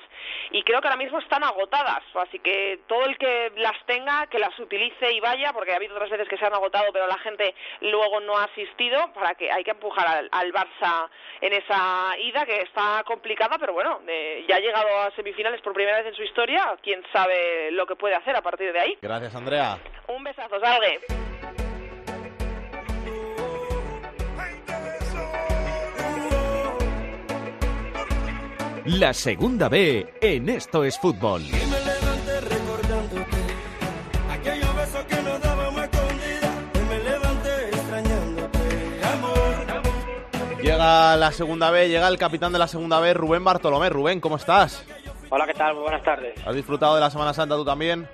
y 0.51 0.61
creo 0.63 0.79
que 0.79 0.87
ahora 0.87 1.03
mismo 1.03 1.17
están 1.17 1.43
agotadas. 1.43 2.03
Así 2.13 2.37
que 2.39 2.81
todo 2.87 3.05
el 3.05 3.17
que 3.17 3.51
las 3.55 3.83
tenga, 3.87 4.27
que 4.27 4.37
las 4.37 4.57
utilice 4.59 5.11
y 5.11 5.19
vaya, 5.19 5.51
porque 5.53 5.73
ha 5.73 5.77
habido 5.77 5.95
otras 5.95 6.11
veces 6.11 6.29
que 6.29 6.37
se 6.37 6.45
han 6.45 6.53
agotado, 6.53 6.93
pero 6.93 7.07
la 7.07 7.17
gente 7.17 7.55
luego 7.81 8.19
no 8.19 8.37
ha 8.37 8.43
asistido, 8.43 9.11
para 9.13 9.33
que 9.33 9.51
hay 9.51 9.63
que 9.63 9.71
empujar 9.71 10.07
al, 10.07 10.29
al 10.31 10.53
Barça 10.53 11.09
en 11.41 11.53
esa 11.53 12.15
ida 12.19 12.45
que 12.45 12.61
está 12.61 13.03
complicada, 13.05 13.57
pero 13.57 13.73
bueno, 13.73 14.02
eh, 14.07 14.45
ya 14.47 14.57
ha 14.57 14.59
llegado 14.59 14.87
a 14.99 15.11
semifinales 15.11 15.61
por 15.61 15.73
primera 15.73 15.97
vez 15.97 16.07
en 16.07 16.15
su 16.15 16.23
historia, 16.23 16.75
quién 16.81 17.01
sabe 17.11 17.71
lo 17.71 17.85
que 17.85 17.95
puede 17.95 18.15
hacer 18.15 18.35
a 18.35 18.41
partir 18.41 18.71
de 18.73 18.79
ahí. 18.79 18.97
Gracias, 19.01 19.35
Andrea. 19.35 19.77
Un 20.07 20.23
besazo, 20.23 20.59
Salgue. 20.59 20.99
La 28.85 29.13
segunda 29.13 29.69
B 29.69 30.05
en 30.19 30.49
Esto 30.49 30.83
es 30.83 30.99
Fútbol. 30.99 31.62
Llega 40.83 41.15
la 41.15 41.31
segunda 41.31 41.71
B, 41.71 41.87
llega 41.87 42.09
el 42.09 42.17
capitán 42.17 42.51
de 42.51 42.59
la 42.59 42.67
segunda 42.67 42.99
B, 42.99 43.13
Rubén 43.13 43.41
Bartolomé. 43.41 43.87
Rubén, 43.87 44.19
¿cómo 44.19 44.35
estás? 44.35 44.83
Hola, 45.29 45.45
¿qué 45.47 45.53
tal? 45.53 45.75
Muy 45.75 45.83
buenas 45.83 46.03
tardes. 46.03 46.33
¿Has 46.45 46.53
disfrutado 46.53 46.95
de 46.95 46.99
la 46.99 47.09
Semana 47.09 47.33
Santa 47.33 47.55
tú 47.55 47.63
también? 47.63 48.05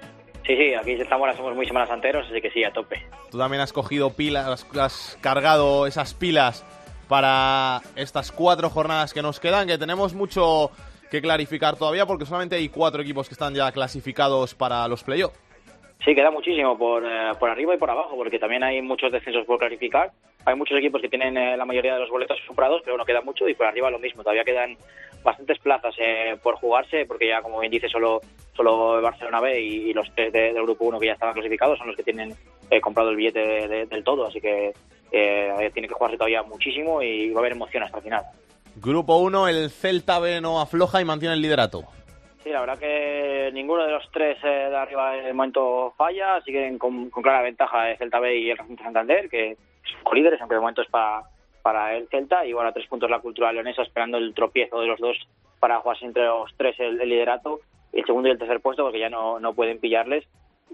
Sí, 0.46 0.56
sí, 0.56 0.76
aquí 0.76 0.92
en 0.92 1.08
Zamora 1.10 1.36
somos 1.36 1.56
muy 1.56 1.66
semanas 1.66 1.90
santeros, 1.90 2.28
así 2.30 2.40
que 2.40 2.52
sí, 2.52 2.64
a 2.64 2.72
tope. 2.72 3.04
Tú 3.32 3.40
también 3.40 3.62
has 3.64 3.74
cogido 3.74 4.12
pilas, 4.12 4.46
has- 4.46 4.78
has 4.80 5.18
cargado 5.20 5.88
esas 5.88 6.14
pilas 6.14 6.64
para 7.08 7.82
estas 7.96 8.32
cuatro 8.32 8.70
jornadas 8.70 9.16
que 9.16 9.24
nos 9.24 9.40
quedan, 9.40 9.66
que 9.68 9.80
tenemos 9.80 10.14
mucho 10.14 10.70
que 11.10 11.24
clarificar 11.24 11.76
todavía 11.76 12.06
porque 12.06 12.28
solamente 12.28 12.56
hay 12.58 12.70
cuatro 12.70 13.02
equipos 13.02 13.28
que 13.28 13.34
están 13.34 13.56
ya 13.56 13.72
clasificados 13.72 14.54
para 14.54 14.88
los 14.88 15.04
playoffs. 15.04 15.36
Sí, 16.04 16.16
queda 16.16 16.32
muchísimo 16.32 16.78
por, 16.78 17.04
eh, 17.06 17.32
por 17.40 17.50
arriba 17.50 17.76
y 17.76 17.78
por 17.78 17.90
abajo, 17.90 18.16
porque 18.16 18.40
también 18.40 18.64
hay 18.64 18.82
muchos 18.82 19.12
descensos 19.12 19.46
por 19.46 19.60
clarificar. 19.60 20.12
Hay 20.46 20.56
muchos 20.56 20.78
equipos 20.78 21.02
que 21.02 21.10
tienen 21.10 21.36
eh, 21.38 21.58
la 21.58 21.66
mayoría 21.66 21.94
de 21.96 22.00
los 22.00 22.10
boletos 22.10 22.38
comprados, 22.48 22.82
pero 22.86 22.96
no 22.98 23.04
queda 23.04 23.22
mucho, 23.22 23.50
y 23.50 23.54
por 23.54 23.66
arriba 23.68 23.92
lo 23.92 24.00
mismo. 24.00 24.24
Todavía 24.24 24.46
quedan 24.46 24.78
bastantes 25.24 25.60
plazas 25.60 25.94
eh, 26.00 26.38
por 26.42 26.56
jugarse, 26.56 27.06
porque 27.06 27.28
ya, 27.28 27.42
como 27.42 27.60
bien 27.60 27.72
dice, 27.72 27.90
solo, 27.90 28.22
solo 28.56 29.02
Barcelona 29.02 29.42
B 29.42 29.60
y, 29.60 29.94
los 29.94 30.08
tres 30.16 30.32
de- 30.32 30.54
del 30.54 30.64
Grupo 30.64 30.86
1 30.86 31.00
que 31.00 31.08
ya 31.08 31.14
estaban 31.14 31.34
clasificados 31.34 31.78
son 31.78 31.88
los 31.88 31.98
que 31.98 32.04
tienen 32.04 32.34
eh, 32.72 32.80
comprado 32.80 33.10
el 33.10 33.18
billete 33.18 33.40
de- 33.40 33.68
de- 33.68 33.86
del 33.88 34.04
todo, 34.04 34.26
así 34.28 34.40
que 34.40 34.72
tiene 35.12 35.88
que 35.88 35.94
jugarse 35.96 36.18
todavía 36.18 36.44
muchísimo 36.44 37.02
y 37.02 37.32
va 37.32 37.40
a 37.40 37.42
haber 37.42 37.54
emoción 37.54 37.84
hasta 37.84 37.98
el 37.98 38.04
final. 38.04 38.24
Grupo 38.76 39.18
1, 39.18 39.48
el 39.50 39.70
Celta 39.72 40.20
B 40.20 40.40
no 40.40 40.62
afloja 40.62 41.02
y 41.02 41.06
mantiene 41.06 41.34
el 41.34 41.42
liderato. 41.42 41.84
Sí, 42.50 42.54
la 42.54 42.62
verdad 42.62 42.80
que 42.80 43.52
ninguno 43.54 43.86
de 43.86 43.92
los 43.92 44.10
tres 44.12 44.40
eh, 44.44 44.48
de 44.72 44.76
arriba 44.76 45.12
de 45.12 45.34
momento 45.34 45.94
falla, 45.96 46.42
siguen 46.42 46.80
con, 46.80 47.12
con 47.12 47.22
clara 47.22 47.44
ventaja 47.44 47.92
el 47.92 47.98
Celta 48.00 48.20
B 48.20 48.40
y 48.40 48.50
el 48.50 48.58
Racing 48.58 48.78
Santander, 48.78 49.30
que 49.30 49.56
son 50.04 50.16
líderes, 50.16 50.42
aunque 50.42 50.56
de 50.56 50.60
momento 50.60 50.82
es 50.82 50.90
para, 50.90 51.22
para 51.62 51.96
el 51.96 52.08
Celta, 52.08 52.44
y 52.48 52.54
bueno, 52.54 52.70
a 52.70 52.74
tres 52.74 52.88
puntos 52.88 53.08
la 53.08 53.20
cultura 53.20 53.54
leonesa 53.54 53.84
esperando 53.84 54.18
el 54.18 54.34
tropiezo 54.34 54.82
de 54.82 54.88
los 54.88 55.00
dos 55.00 55.16
para 55.60 55.80
jugarse 55.82 56.06
entre 56.06 56.26
los 56.26 56.52
tres 56.58 56.76
el, 56.80 57.00
el 57.00 57.10
liderato, 57.10 57.60
el 57.94 58.04
segundo 58.08 58.30
y 58.30 58.32
el 58.32 58.40
tercer 58.40 58.62
puesto, 58.62 58.82
porque 58.82 58.98
ya 58.98 59.12
no, 59.12 59.40
no 59.40 59.54
pueden 59.54 59.80
pillarles. 59.80 60.26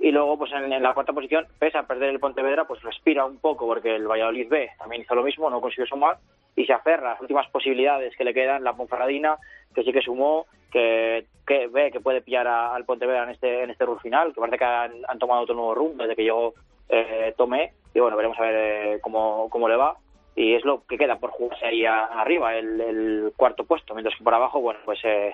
Y 0.02 0.12
luego 0.12 0.38
pues 0.38 0.52
en, 0.52 0.70
la 0.82 0.94
cuarta 0.94 1.14
posición, 1.14 1.48
pese 1.58 1.78
a 1.78 1.84
perder 1.84 2.10
el 2.10 2.20
Pontevedra, 2.20 2.66
pues 2.66 2.82
respira 2.84 3.26
un 3.26 3.38
poco 3.38 3.66
porque 3.66 3.96
el 3.96 4.08
Valladolid 4.08 4.50
B 4.50 4.70
también 4.78 5.02
hizo 5.02 5.16
lo 5.16 5.24
mismo, 5.24 5.50
no 5.50 5.62
consiguió 5.62 5.86
sumar 5.86 6.18
y 6.56 6.66
se 6.66 6.74
aferra 6.74 7.10
a 7.10 7.14
las 7.14 7.22
últimas 7.22 7.50
posibilidades 7.50 8.16
que 8.16 8.24
le 8.24 8.34
quedan, 8.34 8.64
la 8.64 8.74
Ponferradina, 8.74 9.38
que 9.74 9.84
sí 9.84 9.92
que 9.92 10.02
sumó, 10.02 10.48
que, 10.72 11.26
que 11.46 11.68
ve 11.68 11.92
que 11.92 12.00
puede 12.00 12.22
pillar 12.22 12.48
al 12.48 12.86
Pontevedra 12.86 13.24
en 13.24 13.30
este 13.30 13.64
en 13.64 13.70
este 13.70 13.86
run 13.86 14.00
final, 14.00 14.34
que 14.34 14.40
parece 14.40 14.58
que 14.58 14.66
han, 14.66 15.20
tomado 15.20 15.42
otro 15.42 15.56
nuevo 15.56 15.76
rumbo 15.76 16.04
desde 16.04 16.16
que 16.16 16.24
llegó 16.24 16.54
eh, 16.90 17.34
Tomé, 17.38 17.74
y 17.94 18.00
bueno, 18.00 18.18
veremos 18.18 18.38
a 18.40 18.44
ver 18.44 18.56
eh, 18.56 19.00
cómo, 19.02 19.50
cómo 19.50 19.68
le 19.68 19.76
va. 19.76 19.96
Y 20.36 20.54
es 20.54 20.66
lo 20.66 20.86
que 20.86 20.98
queda 20.98 21.18
por 21.18 21.32
jugarse 21.32 21.66
ahí 21.66 21.86
arriba, 21.86 22.56
el, 22.58 23.32
cuarto 23.38 23.64
puesto, 23.64 23.94
mientras 23.94 24.18
que 24.18 24.24
por 24.24 24.34
abajo, 24.34 24.60
bueno, 24.60 24.82
pues 24.84 25.00
eh, 25.06 25.32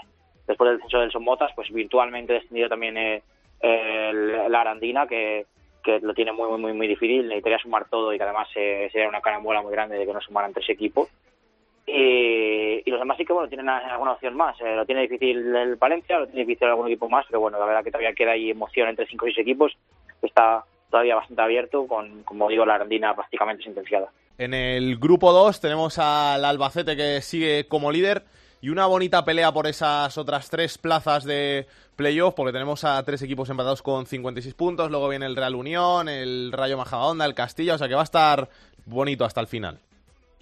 después 0.48 0.70
del 0.70 0.78
descenso 0.78 1.00
del 1.00 1.12
Somotas, 1.12 1.52
pues 1.56 1.72
virtualmente 1.72 2.34
descendido 2.34 2.70
también 2.70 3.24
la 3.64 4.62
Arandina, 4.62 5.08
que, 5.08 5.46
que 5.84 6.00
lo 6.00 6.14
tiene 6.14 6.32
muy, 6.32 6.58
muy, 6.58 6.74
muy, 6.74 6.88
difícil, 6.88 7.28
necesitaría 7.28 7.60
sumar 7.60 7.88
todo 7.90 8.14
y 8.14 8.18
que 8.18 8.24
además 8.24 8.48
eh, 8.56 8.90
sería 8.92 9.10
una 9.10 9.22
carambola 9.22 9.62
muy 9.62 9.72
grande 9.72 9.98
de 9.98 10.06
que 10.06 10.14
no 10.14 10.22
sumaran 10.22 10.54
tres 10.54 10.70
equipos. 10.70 11.10
Y, 11.86 12.90
los 12.90 13.00
demás 13.00 13.18
sí 13.18 13.26
que 13.26 13.34
bueno 13.34 13.48
tienen 13.48 13.70
alguna 13.70 14.14
opción 14.14 14.36
más. 14.36 14.60
Eh, 14.62 14.76
lo 14.76 14.86
tiene 14.86 15.02
difícil 15.02 15.56
el 15.56 15.76
Valencia, 15.76 16.20
lo 16.20 16.28
tiene 16.28 16.46
difícil 16.46 16.68
algún 16.68 16.88
equipo 16.88 17.10
más, 17.10 17.26
pero 17.28 17.40
bueno, 17.40 17.58
la 17.60 17.66
verdad 17.66 17.84
que 17.84 17.92
todavía 17.92 18.14
queda 18.14 18.32
ahí 18.32 18.52
emoción 18.52 18.90
entre 18.90 19.08
cinco 19.08 19.28
y 19.28 19.34
seis 19.34 19.46
equipos. 19.46 19.74
Está 20.22 20.64
todavía 20.90 21.16
bastante 21.16 21.42
abierto, 21.42 21.88
con, 21.88 22.24
como 22.24 22.50
digo, 22.50 22.66
la 22.66 22.76
Arandina 22.76 23.16
prácticamente 23.16 23.64
sentenciada. 23.64 24.10
En 24.38 24.54
el 24.54 24.98
grupo 24.98 25.32
2 25.32 25.62
tenemos 25.62 26.00
al 26.00 26.44
Albacete 26.44 26.96
que 26.96 27.22
sigue 27.22 27.68
como 27.68 27.92
líder 27.92 28.24
y 28.62 28.70
una 28.70 28.86
bonita 28.86 29.26
pelea 29.26 29.52
por 29.52 29.66
esas 29.66 30.18
otras 30.18 30.50
tres 30.50 30.78
plazas 30.78 31.24
de 31.24 31.66
playoff, 31.96 32.36
porque 32.36 32.54
tenemos 32.54 32.84
a 32.84 33.04
tres 33.04 33.22
equipos 33.24 33.50
empatados 33.50 33.82
con 33.82 34.06
56 34.06 34.54
puntos, 34.54 34.92
luego 34.92 35.10
viene 35.10 35.26
el 35.26 35.36
Real 35.36 35.56
Unión, 35.56 36.08
el 36.08 36.52
Rayo 36.52 36.78
Majadahonda, 36.78 37.26
el 37.26 37.34
Castilla, 37.34 37.76
o 37.76 37.78
sea 37.78 37.88
que 37.88 37.96
va 37.96 38.02
a 38.02 38.04
estar 38.04 38.50
bonito 38.86 39.26
hasta 39.26 39.42
el 39.42 39.48
final. 39.48 39.80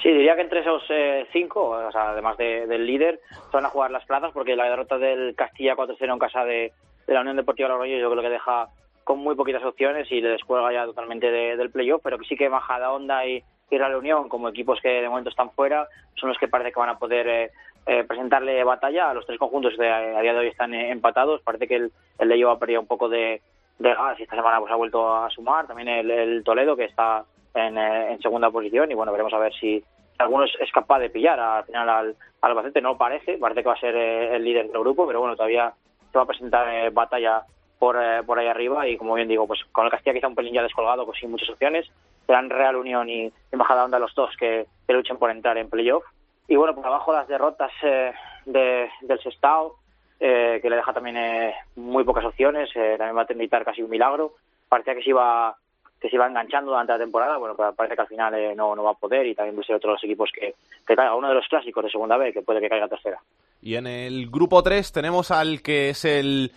Sí, 0.02 0.10
diría 0.10 0.36
que 0.36 0.42
entre 0.42 0.62
esos 0.62 0.84
eh, 0.90 1.28
cinco, 1.32 1.70
o 1.70 1.92
sea, 1.92 2.12
además 2.12 2.38
del 2.38 2.86
líder, 2.86 3.20
van 3.52 3.66
a 3.66 3.70
jugar 3.70 3.92
las 3.92 4.06
plazas, 4.06 4.32
porque 4.34 4.56
la 4.56 4.70
derrota 4.70 4.98
del 4.98 5.36
Castilla 5.36 5.76
4-0 5.76 6.14
en 6.14 6.20
casa 6.20 6.46
de, 6.46 6.72
la 7.08 7.22
Unión 7.22 7.38
Deportiva 7.38 7.70
Logroño 7.70 7.98
yo 7.98 8.12
creo 8.12 8.24
que 8.24 8.30
deja 8.30 8.68
con 9.04 9.20
muy 9.20 9.36
poquitas 9.36 9.64
opciones 9.64 10.10
y 10.12 10.22
le 10.22 10.30
descuelga 10.30 10.72
ya 10.72 10.86
totalmente 10.86 11.32
del 11.32 11.72
playoff, 11.72 12.02
pero 12.04 12.18
sí 12.28 12.36
que 12.36 12.48
Majadahonda 12.48 13.26
y, 13.26 13.44
y 13.72 13.78
Real 13.78 13.96
Unión, 13.96 14.30
como 14.30 14.50
equipos 14.50 14.80
que 14.82 14.90
de 14.90 15.10
momento 15.10 15.32
están 15.32 15.52
fuera, 15.52 15.88
son 16.16 16.30
los 16.30 16.38
que 16.38 16.48
parece 16.48 16.72
que 16.72 16.80
van 16.80 16.90
a 16.90 17.00
poder 17.00 17.28
eh, 17.28 17.52
eh, 17.86 18.04
presentarle 18.04 18.64
batalla. 18.64 19.10
a 19.10 19.14
Los 19.14 19.26
tres 19.26 19.40
conjuntos 19.40 19.76
de, 19.78 19.90
a 19.90 20.22
día 20.22 20.34
de 20.34 20.40
hoy 20.40 20.48
están 20.48 20.74
eh, 20.74 20.92
empatados. 20.92 21.42
Parece 21.42 21.68
que 21.68 21.76
el, 21.76 21.92
el 22.20 22.30
Leyo 22.30 22.52
ha 22.52 22.60
perdido 22.60 22.82
un 22.82 22.88
poco 22.88 23.10
de, 23.10 23.42
gas 23.80 24.20
y 24.20 24.24
esta 24.24 24.36
semana 24.36 24.60
pues, 24.60 24.72
ha 24.72 24.76
vuelto 24.76 25.16
a 25.16 25.30
sumar. 25.30 25.68
También 25.68 25.88
el, 25.88 26.44
Toledo, 26.44 26.76
que 26.76 26.86
está 26.86 27.24
eh, 27.56 28.08
en, 28.12 28.22
segunda 28.22 28.52
posición. 28.52 28.92
Y 28.92 28.94
bueno, 28.94 29.12
veremos 29.12 29.34
a 29.34 29.40
ver 29.40 29.54
si 29.54 29.84
alguno 30.18 30.46
es, 30.46 30.72
capaz 30.72 31.00
de 31.00 31.10
pillar 31.10 31.40
al 31.40 31.64
final 31.66 31.90
al, 31.90 32.16
Albacete. 32.42 32.82
No 32.82 32.98
parece, 32.98 33.38
parece 33.38 33.64
que 33.64 33.70
va 33.70 33.76
a 33.76 33.80
ser 33.80 33.96
el 33.96 34.44
líder 34.44 34.70
del 34.70 34.82
grupo, 34.82 35.08
pero 35.08 35.20
bueno, 35.20 35.36
todavía 35.36 35.74
se 36.12 36.18
va 36.18 36.24
a 36.24 36.28
presentar 36.28 36.92
batalla 36.92 37.44
por, 37.80 37.98
por 38.26 38.38
ahí 38.38 38.48
arriba. 38.48 38.88
Y 38.88 38.98
como 38.98 39.16
bien 39.16 39.28
digo, 39.28 39.48
pues 39.48 39.62
con 39.72 39.86
el 39.86 39.92
Castilla 39.92 40.14
quizá 40.14 40.28
un 40.28 40.36
pelín 40.36 40.54
ya 40.54 40.64
descolgado, 40.64 41.06
pues 41.06 41.20
sin 41.20 41.32
muchas 41.32 41.50
opciones. 41.50 41.90
Serán 42.28 42.52
Real 42.52 42.76
Unión 42.76 43.10
y, 43.10 43.32
Embajada 43.52 43.86
Onda 43.86 43.98
los 43.98 44.14
dos 44.14 44.30
que, 44.38 44.68
que 44.86 44.94
luchen 44.94 45.18
por 45.18 45.32
entrar 45.32 45.58
en 45.58 45.70
playoff 45.70 46.04
y 46.50 46.56
bueno, 46.56 46.76
por 46.76 46.86
abajo 46.86 47.14
las 47.14 47.28
derrotas 47.28 47.72
eh, 47.84 48.12
de, 48.46 48.90
del 49.02 49.22
Sestao, 49.22 49.76
eh, 50.20 50.60
que 50.62 50.70
le 50.70 50.76
deja 50.76 50.92
también 50.92 51.16
eh, 51.16 51.54
muy 51.76 52.04
pocas 52.04 52.26
opciones, 52.26 52.70
también 52.74 53.16
va 53.16 53.22
a 53.22 53.26
necesitar 53.26 53.64
casi 53.64 53.84
un 53.84 53.90
milagro. 53.90 54.34
Parecía 54.68 54.96
que 54.96 55.04
se 55.04 55.12
iba 55.12 55.56
que 56.02 56.10
se 56.10 56.16
iba 56.16 56.26
enganchando 56.26 56.72
durante 56.72 56.94
la 56.94 57.00
temporada, 57.00 57.36
bueno, 57.38 57.56
pero 57.58 57.74
parece 57.74 57.96
que 57.96 58.02
al 58.02 58.08
final 58.08 58.56
no, 58.56 58.74
no 58.74 58.84
va 58.84 58.92
a 58.92 58.94
poder 58.94 59.28
y 59.28 59.36
también 59.36 59.54
puede 59.54 59.68
ser 59.68 59.76
otro 59.76 59.90
de 59.90 59.96
los 59.96 60.04
equipos 60.06 60.30
que, 60.34 60.56
que 60.88 60.96
caiga, 60.96 61.14
uno 61.14 61.28
de 61.28 61.34
los 61.34 61.46
clásicos 61.50 61.84
de 61.84 61.90
segunda 61.90 62.16
vez 62.16 62.34
que 62.34 62.42
puede 62.42 62.62
que 62.62 62.70
caiga 62.70 62.88
tercera. 62.88 63.20
Y 63.62 63.76
en 63.76 63.86
el 63.86 64.30
grupo 64.30 64.64
3 64.64 64.94
tenemos 64.94 65.30
al 65.30 65.62
que 65.62 65.90
es 65.90 66.06
el 66.06 66.52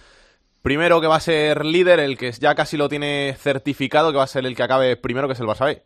primero 0.62 1.00
que 1.00 1.08
va 1.08 1.16
a 1.16 1.20
ser 1.20 1.64
líder, 1.66 1.98
el 1.98 2.16
que 2.16 2.30
ya 2.30 2.54
casi 2.54 2.76
lo 2.76 2.88
tiene 2.88 3.34
certificado, 3.34 4.12
que 4.12 4.18
va 4.18 4.24
a 4.24 4.28
ser 4.28 4.46
el 4.46 4.54
que 4.54 4.62
acabe 4.62 4.96
primero, 4.96 5.26
que 5.26 5.32
es 5.32 5.40
el 5.40 5.48
Barça 5.48 5.66
B. 5.66 5.82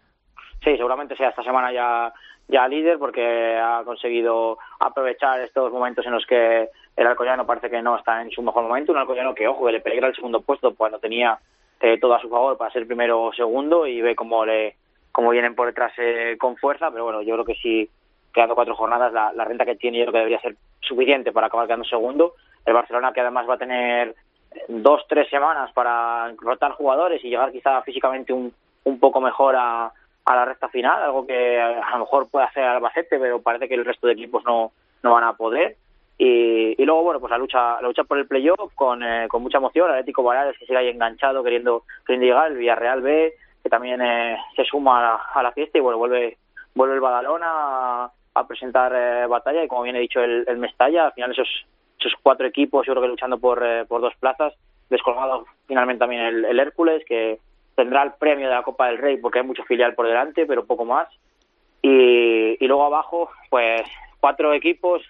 Sí, 0.62 0.76
seguramente 0.76 1.16
sea 1.16 1.30
esta 1.30 1.42
semana 1.42 1.72
ya 1.72 2.12
ya 2.48 2.68
líder 2.68 2.98
porque 2.98 3.58
ha 3.58 3.82
conseguido 3.84 4.58
aprovechar 4.78 5.40
estos 5.40 5.72
momentos 5.72 6.06
en 6.06 6.12
los 6.12 6.26
que 6.26 6.68
el 6.96 7.06
Alcoyano 7.06 7.46
parece 7.46 7.70
que 7.70 7.82
no 7.82 7.96
está 7.96 8.22
en 8.22 8.30
su 8.30 8.42
mejor 8.42 8.62
momento, 8.64 8.92
un 8.92 8.98
Alcoyano 8.98 9.34
que, 9.34 9.48
ojo, 9.48 9.66
que 9.66 9.72
le 9.72 9.80
peligra 9.80 10.08
el 10.08 10.14
segundo 10.14 10.40
puesto 10.40 10.74
cuando 10.74 10.98
tenía 10.98 11.38
eh, 11.80 11.98
todo 11.98 12.14
a 12.14 12.20
su 12.20 12.28
favor 12.28 12.56
para 12.56 12.70
ser 12.70 12.86
primero 12.86 13.22
o 13.22 13.32
segundo 13.32 13.86
y 13.86 14.00
ve 14.00 14.14
cómo 14.14 14.44
le 14.46 14.76
cómo 15.12 15.30
vienen 15.30 15.54
por 15.54 15.66
detrás 15.66 15.92
eh, 15.98 16.36
con 16.38 16.56
fuerza, 16.56 16.90
pero 16.90 17.04
bueno, 17.04 17.22
yo 17.22 17.34
creo 17.34 17.44
que 17.46 17.54
si 17.54 17.88
quedando 18.32 18.54
cuatro 18.54 18.76
jornadas 18.76 19.12
la, 19.12 19.32
la, 19.32 19.44
renta 19.44 19.64
que 19.64 19.76
tiene 19.76 19.98
yo 19.98 20.04
creo 20.04 20.12
que 20.12 20.18
debería 20.18 20.40
ser 20.40 20.56
suficiente 20.80 21.32
para 21.32 21.46
acabar 21.46 21.66
quedando 21.66 21.86
segundo. 21.86 22.34
El 22.66 22.74
Barcelona 22.74 23.12
que 23.12 23.20
además 23.20 23.48
va 23.48 23.54
a 23.54 23.58
tener 23.58 24.14
dos, 24.68 25.02
tres 25.08 25.28
semanas 25.30 25.72
para 25.72 26.32
rotar 26.38 26.72
jugadores 26.72 27.24
y 27.24 27.30
llegar 27.30 27.50
quizá 27.50 27.80
físicamente 27.82 28.32
un, 28.32 28.52
un 28.84 29.00
poco 29.00 29.20
mejor 29.20 29.56
a, 29.56 29.90
a 30.26 30.34
la 30.34 30.44
recta 30.44 30.68
final, 30.68 31.02
algo 31.02 31.24
que 31.24 31.60
a 31.60 31.90
lo 31.92 32.00
mejor 32.00 32.28
puede 32.28 32.46
hacer 32.46 32.64
Albacete, 32.64 33.18
pero 33.18 33.40
parece 33.40 33.68
que 33.68 33.74
el 33.74 33.84
resto 33.84 34.08
de 34.08 34.14
equipos 34.14 34.44
no, 34.44 34.72
no 35.02 35.12
van 35.12 35.24
a 35.24 35.34
poder. 35.34 35.76
Y, 36.18 36.74
y 36.80 36.84
luego, 36.84 37.04
bueno, 37.04 37.20
pues 37.20 37.30
la 37.30 37.38
lucha, 37.38 37.80
la 37.80 37.86
lucha 37.88 38.02
por 38.02 38.18
el 38.18 38.26
playoff 38.26 38.74
con, 38.74 39.04
eh, 39.04 39.28
con 39.28 39.42
mucha 39.42 39.58
emoción, 39.58 39.88
Atlético 39.88 40.24
Baleares 40.24 40.58
que 40.58 40.66
sigue 40.66 40.78
ahí 40.78 40.88
enganchado 40.88 41.44
queriendo, 41.44 41.84
queriendo 42.04 42.26
llegar, 42.26 42.50
el 42.50 42.58
Villarreal 42.58 43.02
B 43.02 43.34
que 43.62 43.70
también 43.70 44.00
eh, 44.00 44.36
se 44.54 44.64
suma 44.64 45.20
a 45.34 45.42
la, 45.42 45.52
fiesta 45.52 45.78
y 45.78 45.80
bueno, 45.80 45.98
vuelve, 45.98 46.38
vuelve 46.74 46.94
el 46.94 47.00
Badalona 47.00 47.46
a, 47.48 48.10
a 48.34 48.46
presentar 48.46 48.92
eh, 48.94 49.26
batalla. 49.26 49.62
Y 49.62 49.68
como 49.68 49.82
bien 49.82 49.96
he 49.96 50.00
dicho 50.00 50.20
el, 50.20 50.56
Mestalla, 50.58 51.06
al 51.06 51.12
final 51.12 51.32
esos, 51.32 51.48
esos 51.98 52.14
cuatro 52.22 52.46
equipos 52.46 52.86
yo 52.86 52.92
creo 52.92 53.02
que 53.02 53.08
luchando 53.08 53.38
por, 53.38 53.62
por 53.86 54.00
dos 54.00 54.14
plazas, 54.18 54.54
descolgado 54.88 55.46
finalmente 55.66 56.00
también 56.00 56.22
el 56.22 56.60
Hércules 56.60 57.04
que 57.06 57.40
tendrá 57.76 58.02
el 58.02 58.14
premio 58.14 58.48
de 58.48 58.54
la 58.54 58.62
Copa 58.62 58.88
del 58.88 58.98
Rey 58.98 59.18
porque 59.18 59.38
hay 59.38 59.46
mucho 59.46 59.62
filial 59.64 59.94
por 59.94 60.08
delante, 60.08 60.46
pero 60.46 60.66
poco 60.66 60.84
más. 60.84 61.08
Y, 61.82 62.56
y 62.58 62.66
luego 62.66 62.86
abajo, 62.86 63.30
pues 63.50 63.82
cuatro 64.18 64.52
equipos 64.52 65.02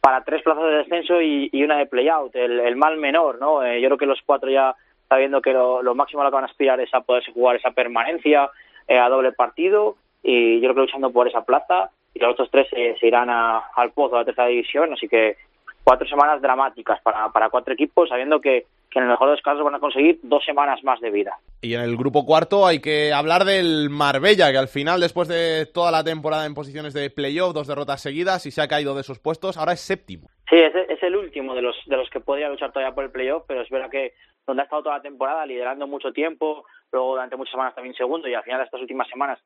para 0.00 0.22
tres 0.22 0.42
plazas 0.42 0.64
de 0.64 0.76
descenso 0.78 1.22
y, 1.22 1.48
y 1.50 1.62
una 1.62 1.78
de 1.78 1.86
playout, 1.86 2.34
el, 2.36 2.60
el 2.60 2.76
mal 2.76 2.98
menor, 2.98 3.38
¿no? 3.40 3.64
Eh, 3.64 3.80
yo 3.80 3.88
creo 3.88 3.98
que 3.98 4.06
los 4.06 4.20
cuatro 4.26 4.50
ya 4.50 4.74
sabiendo 5.08 5.40
que 5.40 5.52
lo, 5.52 5.94
máximo 5.94 6.20
a 6.20 6.24
lo 6.24 6.30
que 6.30 6.34
van 6.34 6.44
a 6.44 6.48
aspirar 6.48 6.80
es 6.80 6.92
a 6.92 7.00
poderse 7.00 7.32
jugar 7.32 7.56
esa 7.56 7.70
permanencia 7.70 8.50
eh, 8.88 8.98
a 8.98 9.08
doble 9.08 9.32
partido 9.32 9.96
y 10.22 10.60
yo 10.60 10.64
creo 10.64 10.74
que 10.74 10.80
luchando 10.82 11.10
por 11.10 11.28
esa 11.28 11.44
plaza 11.44 11.90
y 12.12 12.18
los 12.18 12.32
otros 12.32 12.50
tres 12.50 12.68
se 12.68 13.06
irán 13.06 13.30
a, 13.30 13.58
al 13.76 13.92
pozo 13.92 14.16
de 14.16 14.20
la 14.20 14.24
tercera 14.24 14.48
división, 14.48 14.92
así 14.92 15.08
que 15.08 15.36
cuatro 15.84 16.06
semanas 16.06 16.42
dramáticas 16.42 17.00
para, 17.02 17.28
para 17.30 17.50
cuatro 17.50 17.74
equipos, 17.74 18.08
sabiendo 18.08 18.40
que 18.40 18.66
que 18.94 19.00
en 19.00 19.06
el 19.06 19.10
mejor 19.10 19.26
de 19.26 19.32
los 19.32 19.42
casos 19.42 19.64
van 19.64 19.74
a 19.74 19.80
conseguir 19.80 20.20
dos 20.22 20.44
semanas 20.44 20.82
más 20.84 21.00
de 21.00 21.10
vida. 21.10 21.36
Y 21.60 21.74
en 21.74 21.80
el 21.80 21.96
grupo 21.96 22.24
cuarto 22.24 22.64
hay 22.64 22.80
que 22.80 23.12
hablar 23.12 23.44
del 23.44 23.90
Marbella, 23.90 24.52
que 24.52 24.58
al 24.58 24.68
final, 24.68 25.00
después 25.00 25.26
de 25.26 25.66
toda 25.66 25.90
la 25.90 26.04
temporada 26.04 26.46
en 26.46 26.54
posiciones 26.54 26.94
de 26.94 27.10
playoff, 27.10 27.52
dos 27.52 27.66
derrotas 27.66 28.00
seguidas 28.00 28.46
y 28.46 28.52
se 28.52 28.62
ha 28.62 28.68
caído 28.68 28.94
de 28.94 29.00
esos 29.00 29.18
puestos, 29.18 29.58
ahora 29.58 29.72
es 29.72 29.80
séptimo. 29.80 30.28
Sí, 30.48 30.56
es, 30.56 30.72
es 30.88 31.02
el 31.02 31.16
último 31.16 31.56
de 31.56 31.62
los, 31.62 31.76
de 31.86 31.96
los 31.96 32.08
que 32.08 32.20
podría 32.20 32.48
luchar 32.48 32.70
todavía 32.70 32.94
por 32.94 33.02
el 33.02 33.10
playoff, 33.10 33.42
pero 33.48 33.62
es 33.62 33.68
verdad 33.68 33.90
que 33.90 34.12
donde 34.46 34.62
ha 34.62 34.64
estado 34.64 34.84
toda 34.84 34.98
la 34.98 35.02
temporada 35.02 35.44
liderando 35.44 35.88
mucho 35.88 36.12
tiempo, 36.12 36.64
luego 36.92 37.14
durante 37.14 37.36
muchas 37.36 37.50
semanas 37.50 37.74
también 37.74 37.96
segundo 37.96 38.28
y 38.28 38.34
al 38.34 38.44
final 38.44 38.60
de 38.60 38.66
estas 38.66 38.80
últimas 38.80 39.08
semanas 39.08 39.40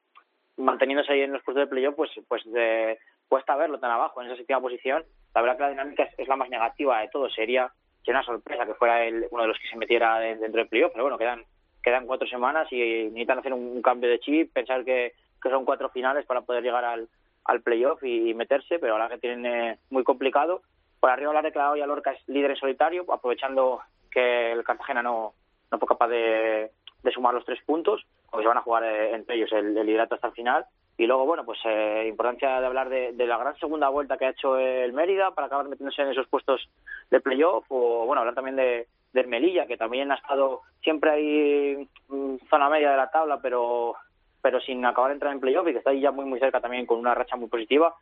manteniéndose 0.58 1.12
ahí 1.12 1.22
en 1.22 1.32
los 1.32 1.42
puestos 1.42 1.64
de 1.64 1.70
playoff, 1.70 1.94
pues, 1.94 2.10
pues 2.28 2.44
de, 2.52 2.98
cuesta 3.28 3.56
verlo 3.56 3.78
tan 3.78 3.92
abajo, 3.92 4.20
en 4.20 4.26
esa 4.26 4.36
séptima 4.36 4.60
posición. 4.60 5.04
La 5.34 5.40
verdad 5.40 5.56
que 5.56 5.62
la 5.62 5.70
dinámica 5.70 6.02
es, 6.02 6.18
es 6.18 6.28
la 6.28 6.36
más 6.36 6.50
negativa 6.50 7.00
de 7.00 7.08
todo. 7.08 7.30
Sería 7.30 7.72
una 8.06 8.22
sorpresa 8.22 8.64
que 8.64 8.74
fuera 8.74 9.04
el, 9.04 9.26
uno 9.30 9.42
de 9.42 9.48
los 9.48 9.58
que 9.58 9.68
se 9.68 9.76
metiera 9.76 10.18
dentro 10.18 10.60
del 10.60 10.68
playoff, 10.68 10.92
pero 10.92 11.04
bueno, 11.04 11.18
quedan 11.18 11.44
quedan 11.82 12.06
cuatro 12.06 12.28
semanas 12.28 12.68
y 12.70 13.04
necesitan 13.04 13.38
hacer 13.38 13.52
un, 13.52 13.80
cambio 13.82 14.10
de 14.10 14.20
chip, 14.20 14.52
pensar 14.52 14.84
que, 14.84 15.14
que, 15.42 15.50
son 15.50 15.64
cuatro 15.64 15.88
finales 15.90 16.26
para 16.26 16.42
poder 16.42 16.62
llegar 16.62 16.84
al, 16.84 17.08
al 17.44 17.62
playoff 17.62 18.02
y, 18.02 18.34
meterse, 18.34 18.78
pero 18.78 18.92
ahora 18.92 19.08
que 19.08 19.18
tienen 19.18 19.46
eh, 19.46 19.78
muy 19.90 20.04
complicado. 20.04 20.62
Por 21.00 21.10
arriba 21.10 21.32
la 21.32 21.38
ha 21.38 21.42
declarado 21.42 21.76
ya 21.76 21.86
Lorca 21.86 22.12
es 22.12 22.28
líder 22.28 22.50
en 22.50 22.56
solitario, 22.56 23.06
aprovechando 23.12 23.80
que 24.10 24.52
el 24.52 24.64
Cartagena 24.64 25.02
no, 25.02 25.34
no 25.70 25.78
fue 25.78 25.88
capaz 25.88 26.08
de, 26.08 26.70
de 27.02 27.12
sumar 27.12 27.34
los 27.34 27.44
tres 27.44 27.62
puntos, 27.64 28.04
porque 28.30 28.44
se 28.44 28.48
van 28.48 28.58
a 28.58 28.62
jugar 28.62 28.84
eh, 28.84 29.14
entre 29.14 29.36
ellos 29.36 29.52
el, 29.52 29.76
el 29.76 29.86
liderato 29.86 30.16
hasta 30.16 30.28
el 30.28 30.34
final 30.34 30.66
y 30.98 31.06
luego, 31.06 31.24
bueno, 31.26 31.44
pues 31.44 31.60
eh, 31.64 32.06
importancia 32.08 32.60
de 32.60 32.66
hablar 32.66 32.88
de, 32.88 33.12
la 33.16 33.38
gran 33.38 33.56
segunda 33.58 33.88
vuelta 33.88 34.18
que 34.18 34.26
ha 34.26 34.30
hecho 34.30 34.58
el 34.58 34.92
Mérida 34.92 35.30
para 35.30 35.46
acabar 35.46 35.68
metiéndose 35.68 36.02
en 36.02 36.08
esos 36.08 36.26
puestos 36.26 36.68
de 37.08 37.20
playoff, 37.20 37.64
o 37.68 38.04
bueno, 38.04 38.20
hablar 38.20 38.34
también 38.34 38.56
de, 38.56 38.88
de 39.12 39.24
Melilla, 39.24 39.66
que 39.66 39.76
también 39.76 40.10
ha 40.10 40.16
estado 40.16 40.62
siempre 40.82 41.10
ahí 41.10 41.88
en 42.10 42.40
zona 42.50 42.68
media 42.68 42.90
de 42.90 42.96
la 42.96 43.10
tabla, 43.10 43.38
pero 43.40 43.94
pero 44.42 44.60
sin 44.60 44.84
acabar 44.84 45.10
de 45.10 45.14
entrar 45.14 45.32
en 45.32 45.40
playoff 45.40 45.68
y 45.68 45.72
que 45.72 45.78
está 45.78 45.90
ahí 45.90 46.00
ya 46.00 46.10
muy 46.10 46.24
muy 46.24 46.40
cerca 46.40 46.60
también 46.60 46.84
con 46.84 46.98
una 46.98 47.14
racha 47.14 47.36
muy 47.36 47.48
positiva. 47.48 47.94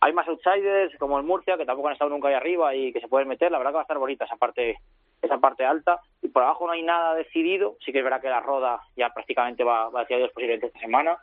Hay 0.00 0.12
más 0.12 0.26
outsiders 0.26 0.96
como 0.98 1.18
el 1.18 1.24
Murcia, 1.24 1.56
que 1.56 1.66
tampoco 1.66 1.88
han 1.88 1.92
estado 1.92 2.10
nunca 2.10 2.28
ahí 2.28 2.34
arriba 2.34 2.74
y 2.74 2.92
que 2.92 3.00
se 3.00 3.08
pueden 3.08 3.28
meter. 3.28 3.52
La 3.52 3.58
verdad 3.58 3.72
que 3.72 3.74
va 3.74 3.80
a 3.80 3.82
estar 3.82 3.98
bonita 3.98 4.24
esa 4.24 4.36
parte 4.36 4.78
esa 5.22 5.38
parte 5.38 5.64
alta. 5.64 6.00
Y 6.22 6.28
por 6.28 6.42
abajo 6.42 6.66
no 6.66 6.72
hay 6.72 6.82
nada 6.82 7.14
decidido. 7.14 7.76
Sí 7.84 7.92
que 7.92 7.98
es 7.98 8.04
verdad 8.04 8.20
que 8.20 8.30
la 8.30 8.40
Roda 8.40 8.80
ya 8.96 9.10
prácticamente 9.10 9.62
va, 9.62 9.90
va 9.90 10.02
hacia 10.02 10.16
Dios 10.16 10.30
posiblemente 10.32 10.68
esta 10.68 10.80
semana. 10.80 11.18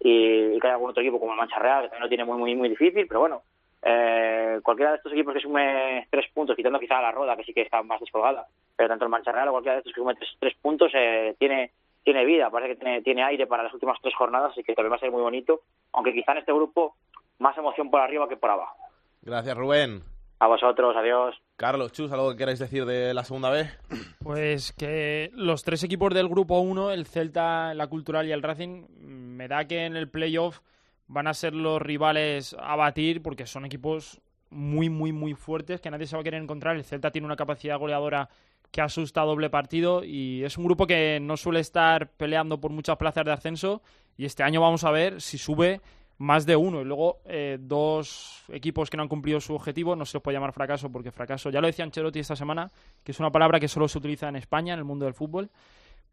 Y, 0.00 0.58
que 0.60 0.66
hay 0.66 0.72
algún 0.72 0.90
otro 0.90 1.02
equipo 1.02 1.18
como 1.18 1.32
el 1.32 1.38
Mancha 1.38 1.58
Real, 1.58 1.82
que 1.82 1.88
también 1.88 2.02
lo 2.02 2.08
tiene 2.08 2.24
muy, 2.24 2.38
muy, 2.38 2.54
muy 2.54 2.68
difícil. 2.68 3.06
Pero 3.06 3.20
bueno, 3.20 3.42
eh, 3.82 4.60
cualquiera 4.62 4.92
de 4.92 4.96
estos 4.98 5.12
equipos 5.12 5.34
que 5.34 5.40
sume 5.40 6.06
tres 6.10 6.26
puntos, 6.32 6.56
quitando 6.56 6.78
quizá 6.78 7.00
la 7.00 7.12
Roda, 7.12 7.36
que 7.36 7.44
sí 7.44 7.52
que 7.52 7.62
está 7.62 7.82
más 7.82 8.00
descolgada, 8.00 8.46
pero 8.76 8.88
tanto 8.88 9.04
el 9.04 9.10
Mancha 9.10 9.32
Real 9.32 9.48
o 9.48 9.52
cualquiera 9.52 9.74
de 9.74 9.78
estos 9.80 9.92
que 9.92 10.00
sume 10.00 10.14
tres, 10.14 10.30
tres 10.38 10.54
puntos 10.60 10.92
eh, 10.94 11.34
tiene 11.38 11.72
tiene 12.04 12.24
vida, 12.24 12.48
parece 12.48 12.74
que 12.74 12.80
tiene, 12.80 13.02
tiene 13.02 13.22
aire 13.22 13.46
para 13.46 13.64
las 13.64 13.74
últimas 13.74 13.98
tres 14.00 14.14
jornadas, 14.14 14.56
y 14.56 14.62
que 14.62 14.74
también 14.74 14.92
va 14.92 14.96
a 14.96 15.00
ser 15.00 15.10
muy 15.10 15.20
bonito, 15.20 15.60
aunque 15.92 16.14
quizá 16.14 16.32
en 16.32 16.38
este 16.38 16.54
grupo 16.54 16.94
más 17.38 17.56
emoción 17.58 17.90
por 17.90 18.00
arriba 18.00 18.26
que 18.26 18.36
por 18.38 18.48
abajo. 18.48 18.76
Gracias, 19.20 19.54
Rubén. 19.54 20.02
A 20.40 20.46
vosotros, 20.46 20.94
adiós. 20.96 21.34
Carlos, 21.56 21.92
Chus, 21.92 22.12
¿algo 22.12 22.30
que 22.30 22.36
queráis 22.36 22.60
decir 22.60 22.84
de 22.84 23.12
la 23.12 23.24
segunda 23.24 23.50
vez? 23.50 23.76
Pues 24.22 24.72
que 24.72 25.30
los 25.32 25.62
tres 25.62 25.82
equipos 25.84 26.12
del 26.12 26.28
grupo 26.28 26.60
1, 26.60 26.90
el 26.90 27.06
Celta, 27.06 27.72
la 27.72 27.86
Cultural 27.86 28.26
y 28.26 28.32
el 28.32 28.42
Racing, 28.42 28.84
me 28.98 29.48
da 29.48 29.64
que 29.64 29.86
en 29.86 29.96
el 29.96 30.10
playoff 30.10 30.60
van 31.06 31.26
a 31.28 31.34
ser 31.34 31.54
los 31.54 31.80
rivales 31.80 32.54
a 32.60 32.76
batir 32.76 33.22
porque 33.22 33.46
son 33.46 33.64
equipos 33.64 34.20
muy, 34.50 34.90
muy, 34.90 35.12
muy 35.12 35.32
fuertes 35.32 35.80
que 35.80 35.90
nadie 35.90 36.06
se 36.06 36.14
va 36.14 36.20
a 36.20 36.24
querer 36.24 36.42
encontrar. 36.42 36.76
El 36.76 36.84
Celta 36.84 37.10
tiene 37.10 37.24
una 37.24 37.36
capacidad 37.36 37.78
goleadora 37.78 38.28
que 38.70 38.82
asusta 38.82 39.22
doble 39.22 39.48
partido 39.48 40.04
y 40.04 40.44
es 40.44 40.58
un 40.58 40.64
grupo 40.64 40.86
que 40.86 41.18
no 41.20 41.38
suele 41.38 41.60
estar 41.60 42.10
peleando 42.10 42.60
por 42.60 42.70
muchas 42.70 42.98
plazas 42.98 43.24
de 43.24 43.32
ascenso 43.32 43.80
y 44.16 44.26
este 44.26 44.42
año 44.42 44.60
vamos 44.60 44.84
a 44.84 44.90
ver 44.90 45.22
si 45.22 45.38
sube 45.38 45.80
más 46.18 46.46
de 46.46 46.56
uno 46.56 46.80
y 46.80 46.84
luego 46.84 47.20
eh, 47.24 47.58
dos 47.60 48.44
equipos 48.48 48.90
que 48.90 48.96
no 48.96 49.04
han 49.04 49.08
cumplido 49.08 49.40
su 49.40 49.54
objetivo, 49.54 49.94
no 49.94 50.04
se 50.04 50.16
los 50.16 50.22
puede 50.22 50.36
llamar 50.36 50.52
fracaso 50.52 50.90
porque 50.90 51.12
fracaso, 51.12 51.50
ya 51.50 51.60
lo 51.60 51.68
decía 51.68 51.84
Ancelotti 51.84 52.18
esta 52.18 52.36
semana, 52.36 52.70
que 53.04 53.12
es 53.12 53.20
una 53.20 53.30
palabra 53.30 53.60
que 53.60 53.68
solo 53.68 53.88
se 53.88 53.98
utiliza 53.98 54.28
en 54.28 54.36
España, 54.36 54.74
en 54.74 54.80
el 54.80 54.84
mundo 54.84 55.04
del 55.04 55.14
fútbol, 55.14 55.50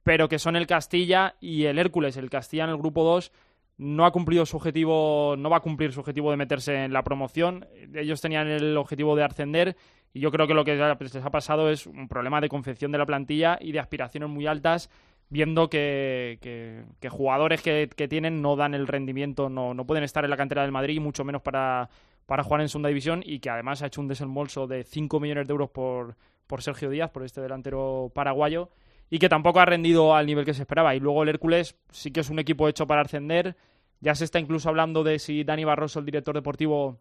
pero 0.03 0.29
que 0.29 0.37
son 0.37 0.55
el 0.55 0.67
Castilla 0.67 1.35
y 1.41 1.65
el 1.65 1.79
Hércules. 1.79 2.15
El 2.17 2.29
Castilla 2.29 2.65
en 2.65 2.69
el 2.69 2.77
grupo 2.77 3.03
2 3.03 3.31
no 3.77 4.05
ha 4.05 4.11
cumplido 4.11 4.45
su 4.45 4.57
objetivo, 4.57 5.35
no 5.37 5.49
va 5.49 5.57
a 5.57 5.61
cumplir 5.61 5.91
su 5.91 5.99
objetivo 5.99 6.29
de 6.29 6.37
meterse 6.37 6.85
en 6.85 6.93
la 6.93 7.03
promoción. 7.03 7.67
Ellos 7.93 8.21
tenían 8.21 8.47
el 8.47 8.77
objetivo 8.77 9.15
de 9.15 9.23
ascender 9.23 9.75
y 10.13 10.19
yo 10.19 10.31
creo 10.31 10.47
que 10.47 10.53
lo 10.53 10.63
que 10.63 10.75
les 10.75 11.15
ha 11.15 11.29
pasado 11.31 11.69
es 11.69 11.87
un 11.87 12.07
problema 12.07 12.39
de 12.39 12.47
confección 12.47 12.91
de 12.91 12.99
la 12.99 13.05
plantilla 13.05 13.57
y 13.59 13.71
de 13.71 13.79
aspiraciones 13.79 14.29
muy 14.29 14.47
altas, 14.47 14.89
viendo 15.29 15.69
que, 15.69 16.37
que, 16.99 17.09
jugadores 17.09 17.61
que, 17.61 18.07
tienen 18.07 18.41
no 18.41 18.55
dan 18.55 18.73
el 18.73 18.87
rendimiento, 18.87 19.49
no, 19.49 19.73
no 19.73 19.85
pueden 19.85 20.03
estar 20.03 20.23
en 20.23 20.29
la 20.29 20.37
cantera 20.37 20.61
del 20.61 20.71
Madrid, 20.71 21.01
mucho 21.01 21.23
menos 21.23 21.41
para, 21.41 21.89
para 22.25 22.43
jugar 22.43 22.61
en 22.61 22.69
segunda 22.69 22.89
división, 22.89 23.21
y 23.25 23.39
que 23.39 23.49
además 23.49 23.81
ha 23.81 23.87
hecho 23.87 24.01
un 24.01 24.07
desembolso 24.07 24.67
de 24.67 24.83
5 24.83 25.19
millones 25.19 25.47
de 25.47 25.51
euros 25.51 25.69
por, 25.69 26.15
por 26.47 26.61
Sergio 26.61 26.89
Díaz, 26.89 27.11
por 27.11 27.23
este 27.23 27.41
delantero 27.41 28.11
paraguayo, 28.13 28.69
y 29.09 29.19
que 29.19 29.29
tampoco 29.29 29.59
ha 29.59 29.65
rendido 29.65 30.15
al 30.15 30.25
nivel 30.25 30.45
que 30.45 30.53
se 30.53 30.61
esperaba. 30.61 30.95
Y 30.95 30.99
luego 30.99 31.23
el 31.23 31.29
Hércules 31.29 31.75
sí 31.91 32.11
que 32.11 32.21
es 32.21 32.29
un 32.29 32.39
equipo 32.39 32.67
hecho 32.67 32.87
para 32.87 33.01
ascender. 33.01 33.55
Ya 34.01 34.15
se 34.15 34.25
está 34.25 34.39
incluso 34.39 34.69
hablando 34.69 35.03
de 35.03 35.19
si 35.19 35.43
Dani 35.43 35.63
Barroso, 35.63 35.99
el 35.99 36.05
director 36.05 36.35
deportivo, 36.35 36.97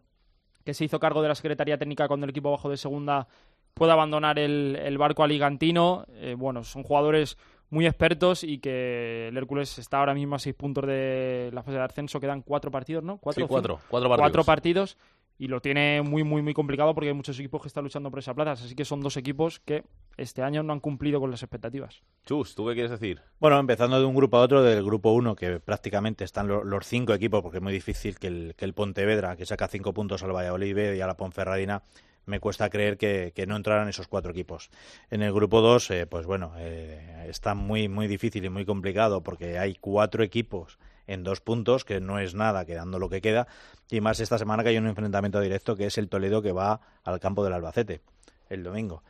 que 0.63 0.73
se 0.73 0.85
hizo 0.85 0.99
cargo 0.99 1.21
de 1.21 1.29
la 1.29 1.35
Secretaría 1.35 1.77
Técnica 1.77 2.07
con 2.07 2.23
el 2.23 2.29
equipo 2.29 2.51
bajo 2.51 2.69
de 2.69 2.77
segunda, 2.77 3.27
puede 3.73 3.91
abandonar 3.91 4.39
el, 4.39 4.97
barco 4.97 5.23
aligantino. 5.23 6.05
Eh, 6.09 6.35
bueno, 6.37 6.63
son 6.63 6.83
jugadores 6.83 7.37
muy 7.69 7.85
expertos 7.85 8.43
y 8.43 8.59
que 8.59 9.27
el 9.29 9.37
Hércules 9.37 9.77
está 9.77 9.99
ahora 9.99 10.13
mismo 10.13 10.35
a 10.35 10.39
seis 10.39 10.55
puntos 10.55 10.85
de 10.85 11.49
la 11.53 11.63
fase 11.63 11.77
de 11.77 11.83
ascenso. 11.83 12.19
Quedan 12.19 12.41
cuatro 12.41 12.71
partidos, 12.71 13.03
¿no? 13.03 13.17
Cuatro, 13.17 13.45
sí, 13.45 13.47
cuatro, 13.47 13.79
cuatro 13.89 14.09
partidos. 14.09 14.31
Cuatro 14.31 14.43
partidos 14.43 14.97
y 15.37 15.47
lo 15.47 15.61
tiene 15.61 16.01
muy, 16.01 16.23
muy, 16.23 16.41
muy 16.41 16.53
complicado 16.53 16.93
porque 16.93 17.09
hay 17.09 17.13
muchos 17.13 17.37
equipos 17.39 17.61
que 17.61 17.67
están 17.67 17.83
luchando 17.83 18.09
por 18.09 18.19
esa 18.19 18.33
plaza. 18.33 18.51
Así 18.51 18.75
que 18.75 18.85
son 18.85 19.01
dos 19.01 19.17
equipos 19.17 19.59
que 19.59 19.83
este 20.17 20.41
año 20.41 20.63
no 20.63 20.71
han 20.71 20.79
cumplido 20.79 21.19
con 21.19 21.29
las 21.29 21.43
expectativas. 21.43 22.01
Chus, 22.25 22.55
¿tú 22.55 22.65
qué 22.67 22.73
quieres 22.73 22.91
decir? 22.91 23.21
Bueno, 23.39 23.59
empezando 23.59 23.99
de 23.99 24.05
un 24.05 24.15
grupo 24.15 24.37
a 24.37 24.41
otro, 24.41 24.63
del 24.63 24.83
grupo 24.83 25.11
1, 25.11 25.35
que 25.35 25.59
prácticamente 25.59 26.23
están 26.23 26.47
los 26.47 26.85
cinco 26.85 27.13
equipos, 27.13 27.41
porque 27.41 27.57
es 27.57 27.63
muy 27.63 27.73
difícil 27.73 28.17
que 28.17 28.27
el, 28.27 28.55
que 28.55 28.65
el 28.65 28.73
Pontevedra, 28.73 29.35
que 29.35 29.45
saca 29.45 29.67
cinco 29.67 29.93
puntos 29.93 30.23
al 30.23 30.33
Valladolid 30.33 30.93
y 30.93 31.01
a 31.01 31.07
la 31.07 31.17
Ponferradina, 31.17 31.83
me 32.25 32.39
cuesta 32.39 32.69
creer 32.69 32.97
que, 32.97 33.45
no 33.47 33.55
entraran 33.55 33.87
esos 33.87 34.07
cuatro 34.07 34.31
equipos. 34.31 34.69
En 35.09 35.21
el 35.21 35.33
grupo 35.33 35.61
2, 35.61 35.91
eh, 35.91 36.07
pues 36.07 36.25
bueno, 36.25 36.53
eh, 36.57 37.27
está 37.29 37.53
muy, 37.53 37.87
muy 37.87 38.07
difícil 38.07 38.45
y 38.45 38.49
muy 38.49 38.65
complicado 38.65 39.21
porque 39.21 39.59
hay 39.59 39.75
cuatro 39.75 40.23
equipos 40.23 40.79
en 41.07 41.23
dos 41.23 41.39
puntos, 41.39 41.85
que 41.85 42.01
no 42.01 42.19
es 42.19 42.33
nada 42.33 42.65
quedando 42.65 42.97
lo 42.97 43.09
que 43.09 43.21
queda, 43.21 43.47
y 43.91 44.01
más 44.01 44.19
esta 44.19 44.39
semana 44.39 44.63
que 44.63 44.69
hay 44.69 44.77
un 44.77 44.87
enfrentamiento 44.87 45.39
directo 45.39 45.75
que 45.75 45.85
es 45.85 45.97
el 45.97 46.09
Toledo 46.09 46.41
que 46.41 46.51
va 46.51 46.81
al 47.03 47.19
campo 47.19 47.43
del 47.43 47.53
Albacete 47.53 48.01
el 48.49 48.63
domingo. 48.63 49.03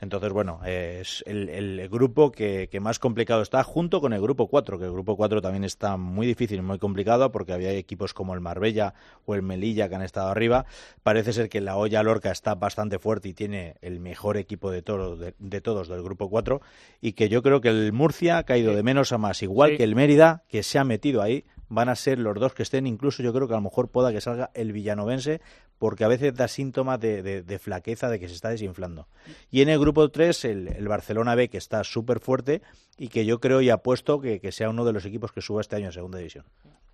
Entonces, 0.00 0.32
bueno, 0.32 0.60
es 0.64 1.22
el, 1.26 1.88
grupo 1.90 2.32
que, 2.32 2.68
más 2.80 2.98
complicado 2.98 3.42
está, 3.42 3.62
junto 3.62 4.00
con 4.00 4.12
el 4.12 4.20
grupo 4.20 4.48
4, 4.48 4.78
que 4.78 4.86
el 4.86 4.92
grupo 4.92 5.16
4 5.16 5.42
también 5.42 5.64
está 5.64 5.96
muy 5.98 6.26
difícil, 6.26 6.62
muy 6.62 6.78
complicado, 6.78 7.30
porque 7.30 7.52
había 7.52 7.72
equipos 7.72 8.14
como 8.14 8.34
el 8.34 8.40
Marbella 8.40 8.94
o 9.26 9.34
el 9.34 9.42
Melilla 9.42 9.88
que 9.88 9.96
han 9.96 10.02
estado 10.02 10.28
arriba. 10.28 10.64
Parece 11.02 11.34
ser 11.34 11.50
que 11.50 11.60
la 11.60 11.76
Olla 11.76 12.02
Lorca 12.02 12.30
está 12.30 12.54
bastante 12.54 12.98
fuerte 12.98 13.28
y 13.28 13.34
tiene 13.34 13.76
el 13.82 14.00
mejor 14.00 14.38
equipo 14.38 14.70
de, 14.70 14.80
todo, 14.80 15.16
de, 15.16 15.60
todos 15.60 15.88
del 15.88 16.02
grupo 16.02 16.30
4, 16.30 16.62
y 17.02 17.12
que 17.12 17.28
yo 17.28 17.42
creo 17.42 17.60
que 17.60 17.68
el 17.68 17.92
Murcia 17.92 18.38
ha 18.38 18.44
caído 18.44 18.74
de 18.74 18.82
menos 18.82 19.12
a 19.12 19.18
más, 19.18 19.42
igual 19.42 19.76
que 19.76 19.84
el 19.84 19.94
Mérida, 19.94 20.44
que 20.48 20.62
se 20.62 20.78
ha 20.78 20.84
metido 20.84 21.20
ahí, 21.20 21.44
van 21.70 21.88
a 21.88 21.94
ser 21.94 22.18
los 22.18 22.38
dos 22.38 22.52
que 22.52 22.64
estén, 22.64 22.86
incluso 22.86 23.22
yo 23.22 23.32
creo 23.32 23.46
que 23.46 23.54
a 23.54 23.56
lo 23.56 23.62
mejor 23.62 23.88
pueda 23.88 24.12
que 24.12 24.20
salga 24.20 24.50
el 24.54 24.72
villanovense, 24.72 25.40
porque 25.80 26.04
a 26.04 26.08
veces 26.08 26.34
da 26.34 26.46
síntomas 26.46 27.00
de, 27.00 27.58
flaqueza, 27.60 28.10
de 28.10 28.20
que 28.20 28.28
se 28.28 28.34
está 28.34 28.50
desinflando. 28.50 29.08
Y 29.50 29.62
en 29.62 29.70
el 29.70 29.80
grupo 29.80 30.10
3, 30.10 30.44
el, 30.44 30.86
Barcelona 30.86 31.34
B, 31.34 31.48
que 31.48 31.56
está 31.56 31.82
súper 31.84 32.20
fuerte 32.20 32.60
y 32.98 33.08
que 33.08 33.24
yo 33.24 33.40
creo 33.40 33.62
y 33.62 33.70
apuesto 33.70 34.20
que, 34.20 34.40
que 34.40 34.52
sea 34.52 34.68
uno 34.68 34.84
de 34.84 34.92
los 34.92 35.06
equipos 35.06 35.32
que 35.32 35.40
suba 35.40 35.62
este 35.62 35.76
año 35.76 35.86
en 35.86 35.92
segunda 35.92 36.18
división. 36.18 36.44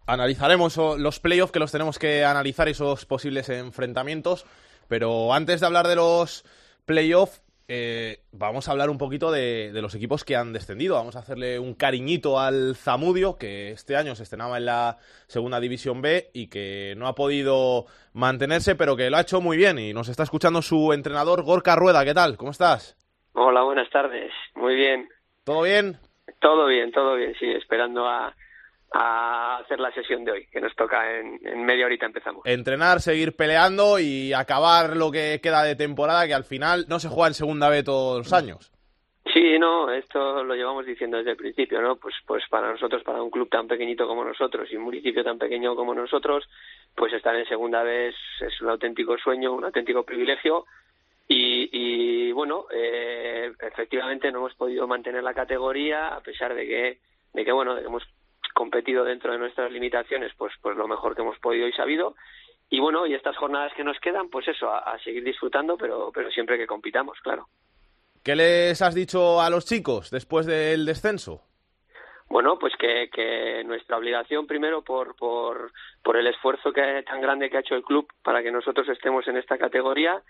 Analizaremos 0.07 0.77
los 0.77 1.19
playoffs, 1.19 1.51
que 1.51 1.59
los 1.59 1.73
tenemos 1.73 1.99
que 1.99 2.25
analizar, 2.25 2.69
esos 2.69 3.07
posibles 3.07 3.49
enfrentamientos, 3.49 4.47
pero 4.87 5.35
antes 5.35 5.59
de 5.59 5.67
hablar 5.67 5.89
de 5.89 5.97
los 5.97 6.45
playoffs, 6.85 7.43
eh, 7.69 8.19
vamos 8.33 8.69
a 8.69 8.73
hablar 8.73 8.91
un 8.91 8.99
poquito 8.99 9.31
de, 9.31 9.71
los 9.75 9.95
equipos 9.95 10.25
que 10.25 10.37
han 10.37 10.53
descendido. 10.53 10.95
Vamos 10.95 11.17
a 11.17 11.21
hacerle 11.21 11.59
un 11.59 11.75
cariñito 11.75 12.39
al 12.39 12.77
Zamudio, 12.77 13.37
que 13.39 13.71
este 13.71 13.97
año 13.97 14.15
se 14.15 14.23
estrenaba 14.23 14.59
en 14.59 14.67
la 14.67 14.99
segunda 15.27 15.59
división 15.61 16.03
B 16.03 16.31
y 16.33 16.49
que 16.49 16.95
no 16.97 17.07
ha 17.09 17.15
podido 17.15 17.87
mantenerse, 18.13 18.77
pero 18.77 18.97
que 18.97 19.11
lo 19.11 19.17
ha 19.17 19.23
hecho 19.23 19.41
muy 19.41 19.57
bien. 19.57 19.79
Y 19.79 19.93
nos 19.93 20.09
está 20.09 20.23
escuchando 20.23 20.63
su 20.63 20.93
entrenador, 20.93 21.43
Gorka 21.43 21.75
Rueda. 21.75 22.05
¿Qué 22.05 22.15
tal? 22.15 22.37
¿Cómo 22.37 22.53
estás? 22.53 22.97
Hola, 23.33 23.63
buenas 23.63 23.91
tardes. 23.91 24.33
Muy 24.55 24.75
bien. 24.75 25.09
¿Todo 25.45 25.63
bien? 25.63 25.99
Todo 26.41 26.67
bien, 26.67 26.93
todo 26.93 27.17
bien, 27.17 27.35
sí, 27.39 27.47
esperando 27.51 28.07
a, 28.07 28.35
a 28.99 29.59
hacer 29.59 29.79
la 29.79 29.93
sesión 29.93 30.25
de 30.25 30.33
hoy, 30.33 30.47
que 30.47 30.61
nos 30.61 30.75
toca 30.75 31.19
en, 31.19 31.39
en, 31.47 31.65
media 31.65 31.87
horita 31.87 32.07
empezamos. 32.07 32.47
Entrenar, 32.47 33.01
seguir 33.01 33.37
peleando 33.37 33.99
y 33.99 34.33
acabar 34.33 34.97
lo 34.97 35.11
que 35.11 35.41
queda 35.43 35.63
de 35.63 35.77
temporada, 35.77 36.27
que 36.27 36.35
al 36.35 36.45
final 36.45 36.87
no 36.89 36.99
se 36.99 37.09
juega 37.09 37.29
en 37.29 37.35
segunda 37.35 37.69
B 37.69 37.83
todos 37.83 38.19
los 38.19 38.33
años. 38.33 38.73
Sí, 39.33 39.59
no, 39.59 39.91
esto 39.91 40.43
lo 40.43 40.55
llevamos 40.55 40.87
diciendo 40.87 41.19
desde 41.19 41.33
el 41.33 41.37
principio, 41.37 41.83
¿no? 41.83 41.97
Pues, 41.97 42.15
pues 42.27 42.45
para 42.49 42.71
nosotros, 42.71 43.03
para 43.03 43.23
un 43.23 43.31
club 43.31 43.51
tan 43.51 43.69
pequeñito 43.69 44.07
como 44.07 44.25
nosotros 44.25 44.67
y 44.71 44.77
un 44.77 44.85
municipio 44.85 45.23
tan 45.23 45.37
pequeño 45.37 45.77
como 45.77 45.95
nosotros, 45.95 46.49
pues 46.95 47.13
estar 47.13 47.37
en 47.37 47.47
segunda 47.47 47.83
vez 47.83 48.15
es 48.41 48.61
un 48.63 48.71
auténtico 48.71 49.19
sueño, 49.19 49.53
un 49.53 49.65
auténtico 49.65 50.05
privilegio 50.05 50.65
y, 51.29 51.69
y 51.71 52.33
bueno, 52.33 52.65
eh, 52.73 53.53
efectivamente 53.61 54.33
no 54.33 54.39
hemos 54.39 54.55
podido 54.55 54.87
mantener 54.87 55.23
la 55.23 55.35
categoría 55.35 56.15
a 56.15 56.21
pesar 56.21 56.55
de 56.55 56.67
que, 56.67 56.99
de 57.35 57.45
que 57.45 57.53
bueno, 57.53 57.77
hemos 57.77 58.05
competido 58.57 59.05
dentro 59.05 59.33
de 59.33 59.39
nuestras 59.39 59.71
limitaciones, 59.71 60.33
pues, 60.39 60.55
pues 60.63 60.77
lo 60.79 60.89
mejor 60.89 61.15
que 61.15 61.21
hemos 61.21 61.39
podido 61.39 61.69
y 61.69 61.73
sabido. 61.73 62.17
Y 62.71 62.81
bueno, 62.81 63.07
y 63.07 63.15
estas 63.15 63.37
jornadas 63.37 63.73
que 63.77 63.85
nos 63.85 64.01
quedan, 64.01 64.31
pues 64.31 64.49
eso, 64.49 64.73
a, 64.73 64.99
seguir 65.05 65.23
disfrutando, 65.23 65.77
pero, 65.77 66.11
pero 66.13 66.31
siempre 66.31 66.57
que 66.57 66.67
compitamos, 66.67 67.19
claro. 67.21 67.47
¿Qué 68.25 68.35
les 68.35 68.81
has 68.81 68.95
dicho 68.95 69.41
a 69.43 69.51
los 69.51 69.67
chicos 69.67 70.11
después 70.11 70.47
del 70.47 70.87
descenso? 70.87 71.43
Bueno, 72.29 72.59
pues 72.59 72.73
que, 72.77 73.09
que 73.13 73.63
nuestra 73.65 73.99
obligación 73.99 74.47
primero 74.47 74.83
por, 74.83 75.15
por, 75.17 75.71
por 76.03 76.17
el 76.17 76.27
esfuerzo 76.27 76.73
que, 76.73 77.05
tan 77.07 77.21
grande 77.21 77.51
que 77.51 77.59
ha 77.59 77.61
hecho 77.61 77.77
el 77.77 77.85
club 77.85 78.09
para 78.25 78.43
que 78.43 78.51
nosotros 78.51 78.89
estemos 78.89 79.29
en 79.29 79.37
esta 79.37 79.59
categoría 79.59 80.23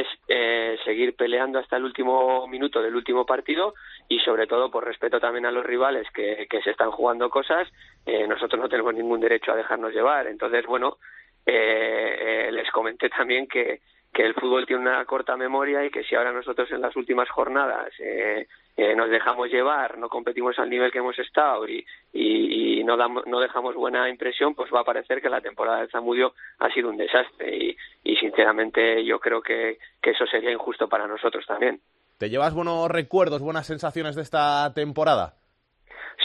es 0.00 0.06
eh, 0.28 0.76
seguir 0.84 1.16
peleando 1.16 1.58
hasta 1.58 1.76
el 1.76 1.84
último 1.84 2.46
minuto 2.46 2.82
del 2.82 2.94
último 2.94 3.26
partido 3.26 3.74
y 4.08 4.18
sobre 4.20 4.46
todo 4.46 4.70
por 4.70 4.84
respeto 4.84 5.20
también 5.20 5.46
a 5.46 5.50
los 5.50 5.64
rivales 5.64 6.06
que, 6.12 6.46
que 6.48 6.62
se 6.62 6.70
están 6.70 6.90
jugando 6.90 7.30
cosas, 7.30 7.68
eh, 8.06 8.26
nosotros 8.26 8.60
no 8.60 8.68
tenemos 8.68 8.94
ningún 8.94 9.20
derecho 9.20 9.52
a 9.52 9.56
dejarnos 9.56 9.92
llevar. 9.92 10.26
Entonces, 10.26 10.64
bueno, 10.66 10.98
eh, 11.46 12.50
les 12.52 12.70
comenté 12.70 13.08
también 13.08 13.46
que, 13.46 13.80
que 14.14 14.22
el 14.22 14.34
fútbol 14.34 14.64
tiene 14.64 14.82
una 14.82 15.04
corta 15.04 15.36
memoria 15.36 15.84
y 15.84 15.90
que 15.90 16.04
si 16.04 16.14
ahora 16.14 16.32
nosotros 16.32 16.70
en 16.70 16.80
las 16.80 16.94
últimas 16.96 17.28
jornadas 17.28 17.92
eh, 17.98 18.46
eh, 18.76 18.94
nos 18.96 19.08
dejamos 19.08 19.48
llevar, 19.50 19.98
no 19.98 20.08
competimos 20.08 20.58
al 20.58 20.68
nivel 20.68 20.90
que 20.90 20.98
hemos 20.98 21.18
estado 21.18 21.66
y, 21.68 21.84
y, 22.12 22.82
no, 22.84 22.96
damos, 22.96 23.26
no 23.26 23.40
dejamos 23.40 23.74
buena 23.74 24.08
impresión, 24.08 24.54
pues 24.54 24.70
va 24.74 24.80
a 24.80 24.84
parecer 24.84 25.22
que 25.22 25.28
la 25.28 25.40
temporada 25.40 25.78
del 25.78 25.90
Zamudio 25.90 26.34
ha 26.58 26.68
sido 26.70 26.90
un 26.90 26.96
desastre 26.96 27.56
y, 27.56 27.76
y 28.02 28.16
sinceramente 28.16 29.04
yo 29.04 29.20
creo 29.20 29.40
que, 29.40 29.78
que 30.02 30.10
eso 30.10 30.26
sería 30.26 30.50
injusto 30.50 30.88
para 30.88 31.06
nosotros 31.06 31.46
también. 31.46 31.80
¿Te 32.18 32.30
llevas 32.30 32.54
buenos 32.54 32.90
recuerdos, 32.90 33.42
buenas 33.42 33.66
sensaciones 33.66 34.16
de 34.16 34.22
esta 34.22 34.72
temporada? 34.74 35.34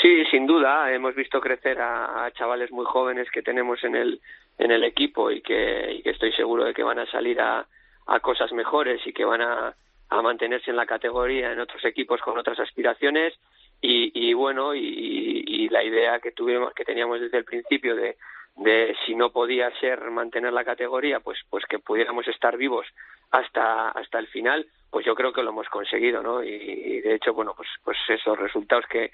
Sí, 0.02 0.24
sin 0.26 0.46
duda. 0.46 0.92
Hemos 0.92 1.16
visto 1.16 1.42
crecer 1.42 1.80
a, 1.82 2.32
chavales 2.34 2.72
muy 2.72 2.86
jóvenes 2.86 3.30
que 3.32 3.42
tenemos 3.42 3.84
en 3.84 3.96
el, 3.96 4.22
en 4.58 4.72
el 4.72 4.84
equipo 4.84 5.32
y 5.32 5.42
que, 5.42 6.02
estoy 6.06 6.32
seguro 6.34 6.66
de 6.66 6.74
que 6.74 6.84
van 6.84 7.00
a 7.00 7.10
salir 7.12 7.40
a, 7.42 7.66
a 8.08 8.20
cosas 8.20 8.52
mejores 8.54 9.06
y 9.06 9.14
que 9.14 9.26
van 9.26 9.42
a, 9.42 9.76
a 10.10 10.22
mantenerse 10.22 10.72
en 10.72 10.78
la 10.78 10.86
categoría 10.86 11.52
en 11.52 11.60
otros 11.60 11.84
equipos 11.86 12.22
con 12.22 12.38
otras 12.38 12.60
aspiraciones. 12.60 13.34
Y, 13.82 14.12
y 14.14 14.34
bueno 14.34 14.76
y, 14.76 15.44
y, 15.48 15.70
la 15.70 15.82
idea 15.82 16.20
que 16.20 16.34
tuvimos 16.34 16.74
que 16.74 16.84
teníamos 16.84 17.22
desde 17.22 17.38
el 17.38 17.46
principio 17.46 17.96
de, 17.96 18.18
de 18.58 18.94
si 19.06 19.16
no 19.16 19.32
podía 19.32 19.72
ser 19.80 20.12
mantener 20.12 20.52
la 20.52 20.66
categoría 20.66 21.22
pues 21.22 21.40
pues 21.50 21.64
que 21.66 21.80
pudiéramos 21.80 22.28
estar 22.28 22.58
vivos 22.58 22.86
hasta 23.32 23.88
hasta 23.92 24.20
el 24.20 24.28
final 24.28 24.68
pues 24.90 25.06
yo 25.06 25.16
creo 25.16 25.32
que 25.32 25.44
lo 25.44 25.52
hemos 25.52 25.70
conseguido 25.70 26.22
no 26.22 26.44
y, 26.44 27.00
de 27.00 27.16
hecho 27.16 27.34
bueno 27.34 27.54
pues 27.56 27.70
pues 27.86 27.98
esos 28.10 28.38
resultados 28.38 28.86
que 28.88 29.12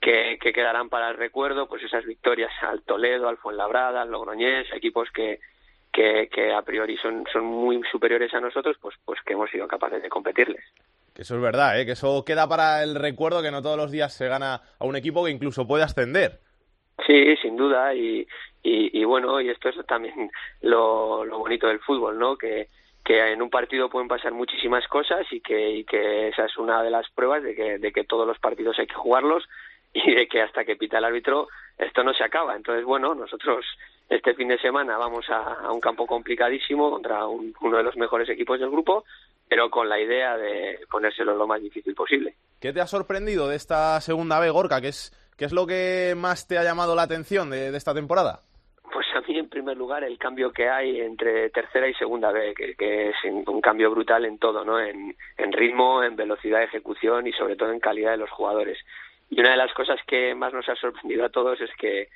que, 0.00 0.36
que 0.40 0.52
quedarán 0.52 0.88
para 0.88 1.10
el 1.10 1.16
recuerdo, 1.16 1.68
pues 1.68 1.82
esas 1.82 2.04
victorias 2.04 2.52
al 2.62 2.82
Toledo, 2.82 3.28
al 3.28 3.36
Fuenlabrada, 3.36 4.02
al 4.02 4.10
Logroñés, 4.12 4.72
equipos 4.72 5.10
que, 5.10 5.40
que, 5.98 6.28
que, 6.28 6.52
a 6.52 6.62
priori 6.62 6.96
son, 6.96 7.24
son 7.32 7.44
muy 7.44 7.82
superiores 7.90 8.32
a 8.32 8.40
nosotros, 8.40 8.76
pues, 8.80 8.94
pues 9.04 9.18
que 9.26 9.32
hemos 9.32 9.50
sido 9.50 9.66
capaces 9.66 10.00
de 10.00 10.08
competirles. 10.08 10.64
Que 11.12 11.22
eso 11.22 11.34
es 11.34 11.40
verdad, 11.40 11.80
¿eh? 11.80 11.84
que 11.84 11.92
eso 11.92 12.24
queda 12.24 12.48
para 12.48 12.84
el 12.84 12.94
recuerdo 12.94 13.42
que 13.42 13.50
no 13.50 13.62
todos 13.62 13.76
los 13.76 13.90
días 13.90 14.12
se 14.12 14.28
gana 14.28 14.60
a 14.78 14.84
un 14.84 14.94
equipo 14.94 15.24
que 15.24 15.32
incluso 15.32 15.66
puede 15.66 15.82
ascender. 15.82 16.38
Sí, 17.04 17.36
sin 17.42 17.56
duda, 17.56 17.92
y, 17.96 18.20
y, 18.62 19.00
y 19.00 19.04
bueno, 19.04 19.40
y 19.40 19.48
esto 19.48 19.70
es 19.70 19.86
también 19.86 20.30
lo, 20.60 21.24
lo 21.24 21.38
bonito 21.40 21.66
del 21.66 21.80
fútbol, 21.80 22.16
¿no? 22.16 22.36
Que, 22.36 22.68
que 23.04 23.32
en 23.32 23.42
un 23.42 23.50
partido 23.50 23.90
pueden 23.90 24.06
pasar 24.06 24.30
muchísimas 24.30 24.86
cosas 24.86 25.26
y 25.32 25.40
que, 25.40 25.78
y 25.78 25.84
que 25.84 26.28
esa 26.28 26.44
es 26.44 26.56
una 26.58 26.80
de 26.84 26.90
las 26.90 27.10
pruebas 27.10 27.42
de 27.42 27.56
que, 27.56 27.78
de 27.78 27.90
que 27.90 28.04
todos 28.04 28.24
los 28.24 28.38
partidos 28.38 28.78
hay 28.78 28.86
que 28.86 28.94
jugarlos 28.94 29.48
y 29.92 30.14
de 30.14 30.28
que 30.28 30.42
hasta 30.42 30.64
que 30.64 30.76
pita 30.76 30.98
el 30.98 31.06
árbitro 31.06 31.48
esto 31.76 32.04
no 32.04 32.14
se 32.14 32.22
acaba. 32.22 32.54
Entonces, 32.54 32.84
bueno, 32.84 33.16
nosotros 33.16 33.66
este 34.08 34.34
fin 34.34 34.48
de 34.48 34.58
semana 34.58 34.96
vamos 34.96 35.26
a, 35.28 35.70
un 35.70 35.80
campo 35.80 36.06
complicadísimo 36.06 36.90
contra 36.90 37.26
uno 37.26 37.76
de 37.76 37.82
los 37.82 37.96
mejores 37.96 38.28
equipos 38.28 38.58
del 38.58 38.70
grupo, 38.70 39.04
pero 39.48 39.70
con 39.70 39.88
la 39.88 40.00
idea 40.00 40.36
de 40.36 40.80
ponérselo 40.90 41.36
lo 41.36 41.46
más 41.46 41.60
difícil 41.60 41.94
posible. 41.94 42.34
¿Qué 42.60 42.72
te 42.72 42.80
ha 42.80 42.86
sorprendido 42.86 43.48
de 43.48 43.56
esta 43.56 44.00
segunda 44.00 44.40
B, 44.40 44.50
Gorka? 44.50 44.80
¿Qué 44.80 44.88
es, 44.88 45.12
qué 45.36 45.44
es 45.44 45.52
lo 45.52 45.66
que 45.66 46.14
más 46.16 46.48
te 46.48 46.58
ha 46.58 46.64
llamado 46.64 46.94
la 46.94 47.02
atención 47.02 47.50
de, 47.50 47.68
esta 47.76 47.92
temporada? 47.92 48.40
Pues 48.90 49.06
a 49.14 49.20
mí, 49.20 49.38
en 49.38 49.50
primer 49.50 49.76
lugar, 49.76 50.02
el 50.02 50.18
cambio 50.18 50.50
que 50.50 50.68
hay 50.68 51.00
entre 51.00 51.50
tercera 51.50 51.86
y 51.86 51.94
segunda 51.94 52.32
B, 52.32 52.54
que, 52.54 53.10
es 53.10 53.16
un 53.24 53.60
cambio 53.60 53.90
brutal 53.90 54.24
en 54.24 54.38
todo, 54.38 54.64
¿no? 54.64 54.80
En, 54.80 55.14
en 55.36 55.52
ritmo, 55.52 56.02
en 56.02 56.16
velocidad 56.16 56.60
de 56.60 56.64
ejecución 56.64 57.26
y 57.26 57.32
sobre 57.32 57.56
todo 57.56 57.70
en 57.72 57.80
calidad 57.80 58.12
de 58.12 58.16
los 58.16 58.30
jugadores. 58.30 58.78
Y 59.28 59.38
una 59.40 59.50
de 59.50 59.58
las 59.58 59.72
cosas 59.74 60.00
que 60.06 60.34
más 60.34 60.54
nos 60.54 60.66
ha 60.70 60.74
sorprendido 60.76 61.26
a 61.26 61.28
todos 61.28 61.60
es 61.60 61.70
que 61.78 62.08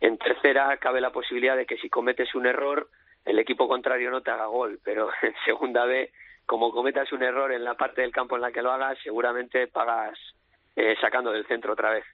en 0.00 0.16
tercera 0.18 0.76
cabe 0.78 1.00
la 1.00 1.10
posibilidad 1.10 1.56
de 1.56 1.66
que 1.66 1.76
si 1.76 1.88
cometes 1.88 2.34
un 2.34 2.46
error, 2.46 2.88
el 3.24 3.38
equipo 3.38 3.68
contrario 3.68 4.10
no 4.10 4.22
te 4.22 4.30
haga 4.30 4.46
gol, 4.46 4.80
pero 4.84 5.10
en 5.22 5.34
segunda 5.44 5.84
B, 5.84 6.10
como 6.46 6.72
cometas 6.72 7.12
un 7.12 7.22
error 7.22 7.52
en 7.52 7.64
la 7.64 7.74
parte 7.74 8.00
del 8.00 8.12
campo 8.12 8.36
en 8.36 8.42
la 8.42 8.52
que 8.52 8.62
lo 8.62 8.72
hagas, 8.72 8.98
seguramente 9.02 9.68
pagas 9.68 10.18
eh, 10.76 10.96
sacando 11.00 11.30
del 11.32 11.46
centro 11.46 11.74
otra 11.74 11.90
vez. 11.90 12.04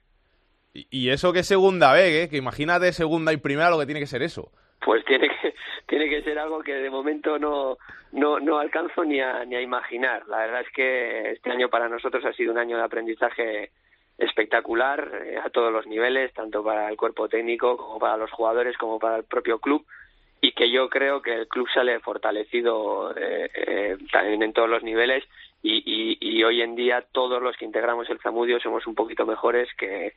Y, 0.73 1.09
eso 1.09 1.33
que 1.33 1.43
segunda 1.43 1.93
B, 1.93 2.23
¿eh? 2.23 2.29
que 2.29 2.37
imagínate 2.37 2.91
segunda 2.91 3.33
y 3.33 3.37
primera 3.37 3.71
lo 3.71 3.79
que 3.79 3.85
tiene 3.85 4.01
que 4.01 4.05
ser 4.05 4.21
eso. 4.21 4.51
Pues 4.85 5.03
tiene 5.05 5.27
que 5.29 5.55
tiene 5.87 6.09
que 6.09 6.21
ser 6.21 6.37
algo 6.37 6.61
que 6.61 6.73
de 6.75 6.89
momento 6.89 7.39
no 7.39 7.77
no 8.11 8.39
no 8.39 8.59
alcanzo 8.59 9.03
ni 9.03 9.19
a 9.19 9.43
ni 9.45 9.55
a 9.55 9.61
imaginar. 9.61 10.27
La 10.27 10.39
verdad 10.39 10.61
es 10.61 10.71
que 10.75 11.31
este 11.31 11.49
año 11.49 11.69
para 11.69 11.89
nosotros 11.89 12.23
ha 12.25 12.33
sido 12.33 12.51
un 12.51 12.59
año 12.59 12.77
de 12.77 12.83
aprendizaje 12.83 13.71
espectacular 14.17 15.23
eh, 15.25 15.37
a 15.43 15.49
todos 15.49 15.71
los 15.71 15.85
niveles, 15.87 16.33
tanto 16.33 16.63
para 16.63 16.89
el 16.89 16.97
cuerpo 16.97 17.29
técnico 17.29 17.77
como 17.77 17.99
para 17.99 18.17
los 18.17 18.31
jugadores, 18.31 18.77
como 18.77 18.99
para 18.99 19.17
el 19.17 19.23
propio 19.23 19.59
club, 19.59 19.85
y 20.41 20.51
que 20.53 20.71
yo 20.71 20.89
creo 20.89 21.21
que 21.21 21.33
el 21.33 21.47
club 21.47 21.67
sale 21.73 21.99
fortalecido 21.99 23.15
eh, 23.15 23.49
eh, 23.53 23.97
también 24.11 24.43
en 24.43 24.53
todos 24.53 24.69
los 24.69 24.83
niveles 24.83 25.23
y, 25.63 26.17
y, 26.21 26.43
hoy 26.43 26.61
en 26.61 26.75
día 26.75 27.03
todos 27.11 27.41
los 27.41 27.57
que 27.57 27.65
integramos 27.65 28.09
el 28.09 28.19
Zamudio 28.19 28.59
somos 28.59 28.85
un 28.85 28.93
poquito 28.95 29.25
mejores 29.25 29.67
que, 29.75 30.13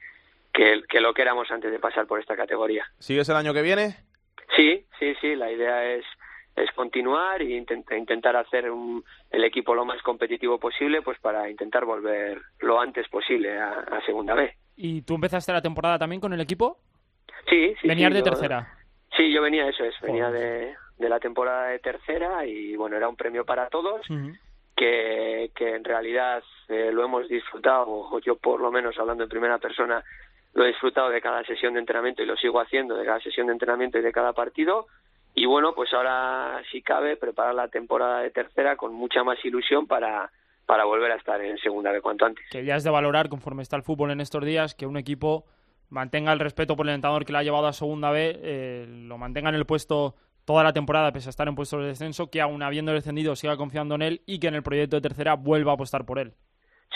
que, 0.53 0.83
que 0.89 1.01
lo 1.01 1.15
que 1.15 1.23
éramos 1.23 1.51
antes 1.51 1.73
de 1.73 1.79
pasar 1.79 2.07
por 2.07 2.21
esta 2.21 2.37
categoría. 2.37 2.87
¿Sigues 2.99 3.29
el 3.31 3.37
año 3.37 3.55
que 3.55 3.63
viene? 3.63 3.97
Sí, 4.55 4.85
sí, 4.99 5.15
sí, 5.21 5.35
la 5.35 5.51
idea 5.51 5.95
es 5.95 6.05
es 6.57 6.71
continuar 6.73 7.43
e 7.43 7.65
intentar 7.97 8.37
hacer 8.37 8.67
el 9.31 9.45
equipo 9.45 9.75
lo 9.75 9.85
más 9.85 10.03
competitivo 10.03 10.59
posible 10.59 11.03
pues 11.03 11.19
para 11.21 11.49
intentar 11.49 11.85
volver 11.85 12.41
lo 12.61 12.81
antes 12.81 13.09
posible 13.09 13.59
a, 13.59 14.01
segunda 14.05 14.35
B. 14.35 14.55
¿Y 14.77 15.03
tú 15.03 15.15
empezaste 15.15 15.53
la 15.53 15.63
temporada 15.63 15.99
también 15.99 16.21
con 16.21 16.33
el 16.33 16.41
equipo? 16.41 16.79
Sí, 17.49 17.75
sí. 17.81 17.89
¿Venías 17.89 18.13
de 18.13 18.23
tercera? 18.23 18.75
Sí, 19.17 19.33
yo 19.33 19.43
venía, 19.43 19.69
eso 19.69 19.85
es, 19.85 19.95
venía 20.01 20.31
de, 20.31 20.75
de, 20.99 21.09
la 21.09 21.19
temporada 21.19 21.69
de 21.69 21.79
tercera 21.79 22.47
y 22.47 22.77
bueno, 22.77 22.97
era 22.97 23.09
un 23.09 23.17
premio 23.17 23.45
para 23.45 23.69
todos. 23.69 24.07
Que, 24.77 25.51
que 25.55 25.75
en 25.75 25.85
realidad 25.85 26.43
eh, 26.69 26.91
lo 26.91 27.05
hemos 27.05 27.29
disfrutado, 27.29 27.85
o 27.87 28.19
yo 28.21 28.37
por 28.37 28.61
lo 28.61 28.73
menos 28.73 28.99
hablando 28.99 29.25
en 29.25 29.29
primera 29.29 29.59
persona, 29.59 30.03
lo 30.55 30.65
he 30.65 30.69
disfrutado 30.69 31.11
de 31.11 31.21
cada 31.21 31.45
sesión 31.45 31.75
de 31.75 31.81
entrenamiento 31.81 32.23
y 32.23 32.27
lo 32.27 32.35
sigo 32.37 32.61
haciendo 32.61 32.97
de 32.97 33.05
cada 33.05 33.21
sesión 33.21 33.49
de 33.49 33.53
entrenamiento 33.53 33.99
y 33.99 34.03
de 34.03 34.11
cada 34.11 34.33
partido 34.33 34.87
y 35.35 35.47
bueno, 35.47 35.75
pues 35.75 35.93
ahora 35.93 36.63
si 36.71 36.83
cabe 36.83 37.17
preparar 37.17 37.55
la 37.55 37.69
temporada 37.69 38.21
de 38.21 38.31
tercera 38.31 38.77
con 38.77 38.93
mucha 38.93 39.23
más 39.23 39.43
ilusión 39.45 39.87
para, 39.87 40.31
para 40.67 40.85
volver 40.85 41.13
a 41.13 41.17
estar 41.17 41.41
en 41.41 41.59
segunda 41.59 41.93
de 41.93 42.01
cuanto 42.01 42.27
antes. 42.27 42.45
Que 42.51 42.65
ya 42.65 42.77
es 42.77 42.85
de 42.85 42.91
valorar, 42.91 43.29
conforme 43.29 43.63
está 43.63 43.77
el 43.77 43.83
fútbol 43.83 44.11
en 44.11 44.21
estos 44.21 44.45
días, 44.45 44.75
que 44.75 44.87
un 44.87 44.97
equipo 44.97 45.45
mantenga 45.89 46.33
el 46.33 46.39
respeto 46.39 46.77
por 46.77 46.87
el 46.87 46.95
entrenador 46.95 47.25
que 47.25 47.33
le 47.33 47.39
ha 47.39 47.43
llevado 47.43 47.67
a 47.67 47.73
segunda 47.73 48.11
B, 48.11 48.39
eh, 48.43 48.87
lo 48.89 49.19
mantenga 49.19 49.49
en 49.49 49.57
el 49.57 49.67
puesto 49.67 50.15
toda 50.45 50.65
la 50.65 50.73
temporada 50.73 51.13
pese 51.13 51.29
a 51.29 51.31
estar 51.31 51.49
en 51.49 51.55
puestos 51.55 51.81
de 51.81 51.89
descenso, 51.89 52.31
que 52.31 52.41
aún 52.41 52.63
habiendo 52.63 52.93
descendido 52.93 53.37
siga 53.37 53.57
confiando 53.57 53.95
en 53.95 54.03
él 54.03 54.21
y 54.27 54.41
que 54.41 54.49
en 54.49 54.55
el 54.55 54.63
proyecto 54.63 54.97
de 54.97 55.03
tercera 55.03 55.35
vuelva 55.35 55.73
a 55.73 55.75
apostar 55.75 56.05
por 56.05 56.19
él. 56.19 56.33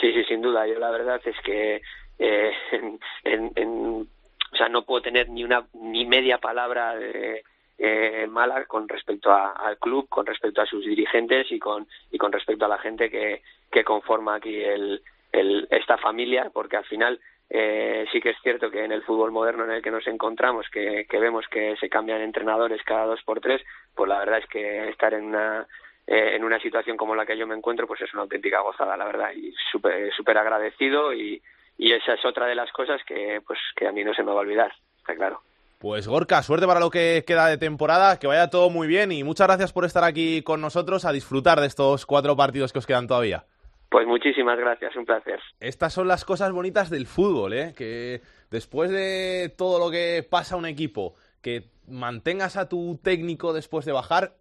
Sí, 0.00 0.12
sí, 0.12 0.24
sin 0.24 0.40
duda. 0.40 0.66
Yo 0.66 0.78
la 0.78 0.90
verdad 0.90 1.20
es 1.24 1.36
que 1.44 1.80
eh, 2.18 2.52
en, 3.24 3.52
en, 3.54 4.08
o 4.52 4.56
sea, 4.56 4.68
no 4.68 4.84
puedo 4.84 5.02
tener 5.02 5.28
ni 5.28 5.44
una 5.44 5.66
ni 5.74 6.06
media 6.06 6.38
palabra 6.38 6.94
de 6.94 7.42
eh, 7.78 8.26
mala 8.28 8.64
con 8.66 8.88
respecto 8.88 9.32
al 9.32 9.78
club, 9.78 10.08
con 10.08 10.26
respecto 10.26 10.62
a 10.62 10.66
sus 10.66 10.84
dirigentes 10.84 11.50
y 11.50 11.58
con, 11.58 11.86
y 12.10 12.18
con 12.18 12.32
respecto 12.32 12.64
a 12.64 12.68
la 12.68 12.78
gente 12.78 13.10
que, 13.10 13.42
que 13.70 13.84
conforma 13.84 14.36
aquí 14.36 14.62
el, 14.62 15.02
el, 15.32 15.66
esta 15.70 15.98
familia, 15.98 16.50
porque 16.52 16.76
al 16.76 16.84
final 16.84 17.20
eh, 17.50 18.06
sí 18.12 18.20
que 18.20 18.30
es 18.30 18.36
cierto 18.42 18.70
que 18.70 18.84
en 18.84 18.92
el 18.92 19.02
fútbol 19.02 19.32
moderno 19.32 19.64
en 19.64 19.72
el 19.72 19.82
que 19.82 19.90
nos 19.90 20.06
encontramos, 20.06 20.68
que, 20.70 21.06
que 21.08 21.18
vemos 21.18 21.46
que 21.48 21.76
se 21.76 21.88
cambian 21.88 22.20
entrenadores 22.20 22.82
cada 22.84 23.06
dos 23.06 23.22
por 23.22 23.40
tres, 23.40 23.62
pues 23.94 24.08
la 24.08 24.18
verdad 24.18 24.38
es 24.38 24.46
que 24.46 24.88
estar 24.88 25.12
en 25.14 25.24
una 25.24 25.66
eh, 26.06 26.36
en 26.36 26.44
una 26.44 26.58
situación 26.60 26.96
como 26.96 27.14
la 27.14 27.24
que 27.24 27.36
yo 27.36 27.46
me 27.46 27.54
encuentro, 27.54 27.86
pues 27.86 28.00
es 28.02 28.12
una 28.12 28.22
auténtica 28.22 28.60
gozada, 28.60 28.96
la 28.96 29.06
verdad, 29.06 29.32
y 29.34 29.54
súper 29.72 30.12
super 30.12 30.36
agradecido 30.36 31.14
y, 31.14 31.42
y 31.78 31.92
esa 31.92 32.14
es 32.14 32.24
otra 32.24 32.46
de 32.46 32.54
las 32.54 32.70
cosas 32.72 33.02
que 33.04 33.40
pues 33.46 33.58
que 33.74 33.86
a 33.86 33.92
mí 33.92 34.04
no 34.04 34.14
se 34.14 34.22
me 34.22 34.30
va 34.30 34.38
a 34.38 34.40
olvidar, 34.40 34.72
está 34.98 35.14
claro. 35.14 35.40
Pues 35.84 36.08
Gorka, 36.08 36.42
suerte 36.42 36.66
para 36.66 36.80
lo 36.80 36.88
que 36.88 37.24
queda 37.26 37.46
de 37.46 37.58
temporada, 37.58 38.18
que 38.18 38.26
vaya 38.26 38.48
todo 38.48 38.70
muy 38.70 38.88
bien 38.88 39.12
y 39.12 39.22
muchas 39.22 39.48
gracias 39.48 39.70
por 39.70 39.84
estar 39.84 40.02
aquí 40.02 40.40
con 40.40 40.62
nosotros 40.62 41.04
a 41.04 41.12
disfrutar 41.12 41.60
de 41.60 41.66
estos 41.66 42.06
cuatro 42.06 42.34
partidos 42.34 42.72
que 42.72 42.78
os 42.78 42.86
quedan 42.86 43.06
todavía. 43.06 43.44
Pues 43.90 44.06
muchísimas 44.06 44.58
gracias, 44.58 44.96
un 44.96 45.04
placer. 45.04 45.38
Estas 45.60 45.92
son 45.92 46.08
las 46.08 46.24
cosas 46.24 46.52
bonitas 46.52 46.88
del 46.88 47.06
fútbol, 47.06 47.52
¿eh? 47.52 47.74
que 47.76 48.22
después 48.50 48.90
de 48.90 49.52
todo 49.58 49.78
lo 49.78 49.90
que 49.90 50.26
pasa 50.26 50.54
a 50.54 50.58
un 50.58 50.64
equipo, 50.64 51.16
que 51.42 51.64
mantengas 51.86 52.56
a 52.56 52.66
tu 52.66 52.98
técnico 53.02 53.52
después 53.52 53.84
de 53.84 53.92
bajar, 53.92 54.32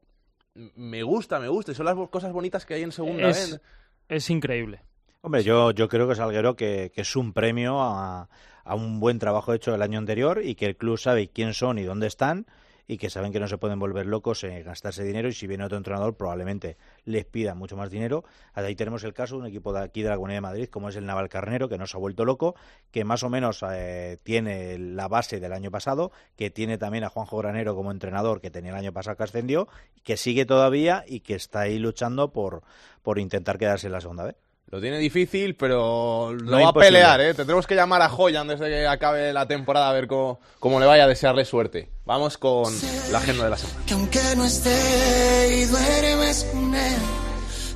me 0.55 1.03
gusta, 1.03 1.41
me 1.41 1.49
gusta, 1.49 1.73
y 1.73 1.75
son 1.75 1.87
las 1.87 1.95
cosas 2.07 2.31
bonitas 2.31 2.65
que 2.65 2.75
hay 2.75 2.83
en 2.83 2.93
segunda 2.93 3.27
es, 3.27 3.61
Es 4.07 4.29
increíble. 4.29 4.79
Hombre, 5.19 5.43
yo, 5.43 5.71
yo 5.71 5.89
creo 5.89 6.07
que 6.07 6.15
Salguero 6.15 6.55
que, 6.55 6.89
que 6.95 7.01
es 7.01 7.15
un 7.17 7.33
premio 7.33 7.81
a 7.81 8.29
a 8.63 8.75
un 8.75 8.99
buen 8.99 9.19
trabajo 9.19 9.53
hecho 9.53 9.73
el 9.73 9.81
año 9.81 9.99
anterior 9.99 10.41
y 10.43 10.55
que 10.55 10.65
el 10.65 10.75
club 10.75 10.97
sabe 10.97 11.29
quién 11.29 11.53
son 11.53 11.77
y 11.77 11.83
dónde 11.83 12.07
están 12.07 12.45
y 12.87 12.97
que 12.97 13.09
saben 13.09 13.31
que 13.31 13.39
no 13.39 13.47
se 13.47 13.57
pueden 13.57 13.79
volver 13.79 14.05
locos 14.05 14.43
en 14.43 14.63
gastarse 14.63 15.03
dinero 15.03 15.29
y 15.29 15.33
si 15.33 15.47
viene 15.47 15.63
otro 15.63 15.77
entrenador 15.77 16.15
probablemente 16.15 16.77
les 17.05 17.25
pida 17.25 17.55
mucho 17.55 17.77
más 17.77 17.89
dinero. 17.89 18.23
Ahí 18.53 18.75
tenemos 18.75 19.03
el 19.03 19.13
caso 19.13 19.35
de 19.35 19.41
un 19.41 19.47
equipo 19.47 19.73
de 19.73 19.81
aquí 19.81 20.03
de 20.03 20.09
la 20.09 20.15
Comunidad 20.15 20.37
de 20.37 20.41
Madrid 20.41 20.69
como 20.69 20.89
es 20.89 20.95
el 20.95 21.05
Naval 21.05 21.29
Carnero 21.29 21.69
que 21.69 21.77
no 21.77 21.87
se 21.87 21.97
ha 21.97 21.99
vuelto 21.99 22.25
loco, 22.25 22.55
que 22.91 23.05
más 23.05 23.23
o 23.23 23.29
menos 23.29 23.63
eh, 23.69 24.17
tiene 24.23 24.77
la 24.77 25.07
base 25.07 25.39
del 25.39 25.53
año 25.53 25.71
pasado, 25.71 26.11
que 26.35 26.49
tiene 26.49 26.77
también 26.77 27.03
a 27.03 27.09
Juanjo 27.09 27.37
Granero 27.37 27.75
como 27.75 27.91
entrenador 27.91 28.41
que 28.41 28.51
tenía 28.51 28.71
el 28.71 28.77
año 28.77 28.93
pasado 28.93 29.15
que 29.17 29.23
ascendió, 29.23 29.67
que 30.03 30.17
sigue 30.17 30.45
todavía 30.45 31.05
y 31.07 31.21
que 31.21 31.35
está 31.35 31.61
ahí 31.61 31.79
luchando 31.79 32.31
por, 32.31 32.63
por 33.01 33.19
intentar 33.19 33.57
quedarse 33.57 33.87
en 33.87 33.93
la 33.93 34.01
segunda 34.01 34.25
vez. 34.25 34.35
Lo 34.71 34.81
tiene 34.81 34.97
difícil, 34.97 35.55
pero 35.55 36.33
lo 36.33 36.59
va 36.59 36.69
a 36.69 36.73
pelear, 36.73 37.21
¿eh? 37.21 37.33
Tendremos 37.33 37.67
que 37.67 37.75
llamar 37.75 38.01
a 38.01 38.09
Joya 38.09 38.41
antes 38.41 38.59
de 38.59 38.69
que 38.69 38.87
acabe 38.87 39.31
la 39.31 39.47
temporada 39.47 39.89
a 39.89 39.93
ver 39.93 40.07
cómo, 40.07 40.39
cómo 40.59 40.79
le 40.79 40.85
vaya 40.87 41.03
a 41.03 41.07
desearle 41.07 41.45
suerte. 41.45 41.89
Vamos 42.05 42.37
con 42.37 42.73
la 43.11 43.19
agenda 43.19 43.43
de 43.43 43.49
la 43.51 43.57
semana. 43.57 43.85
Que 43.85 43.93
aunque 43.93 44.19
no 44.35 44.45
esté 44.45 45.57
y 45.59 45.65
duermes 45.65 46.49
con 46.51 46.73
él, 46.73 47.01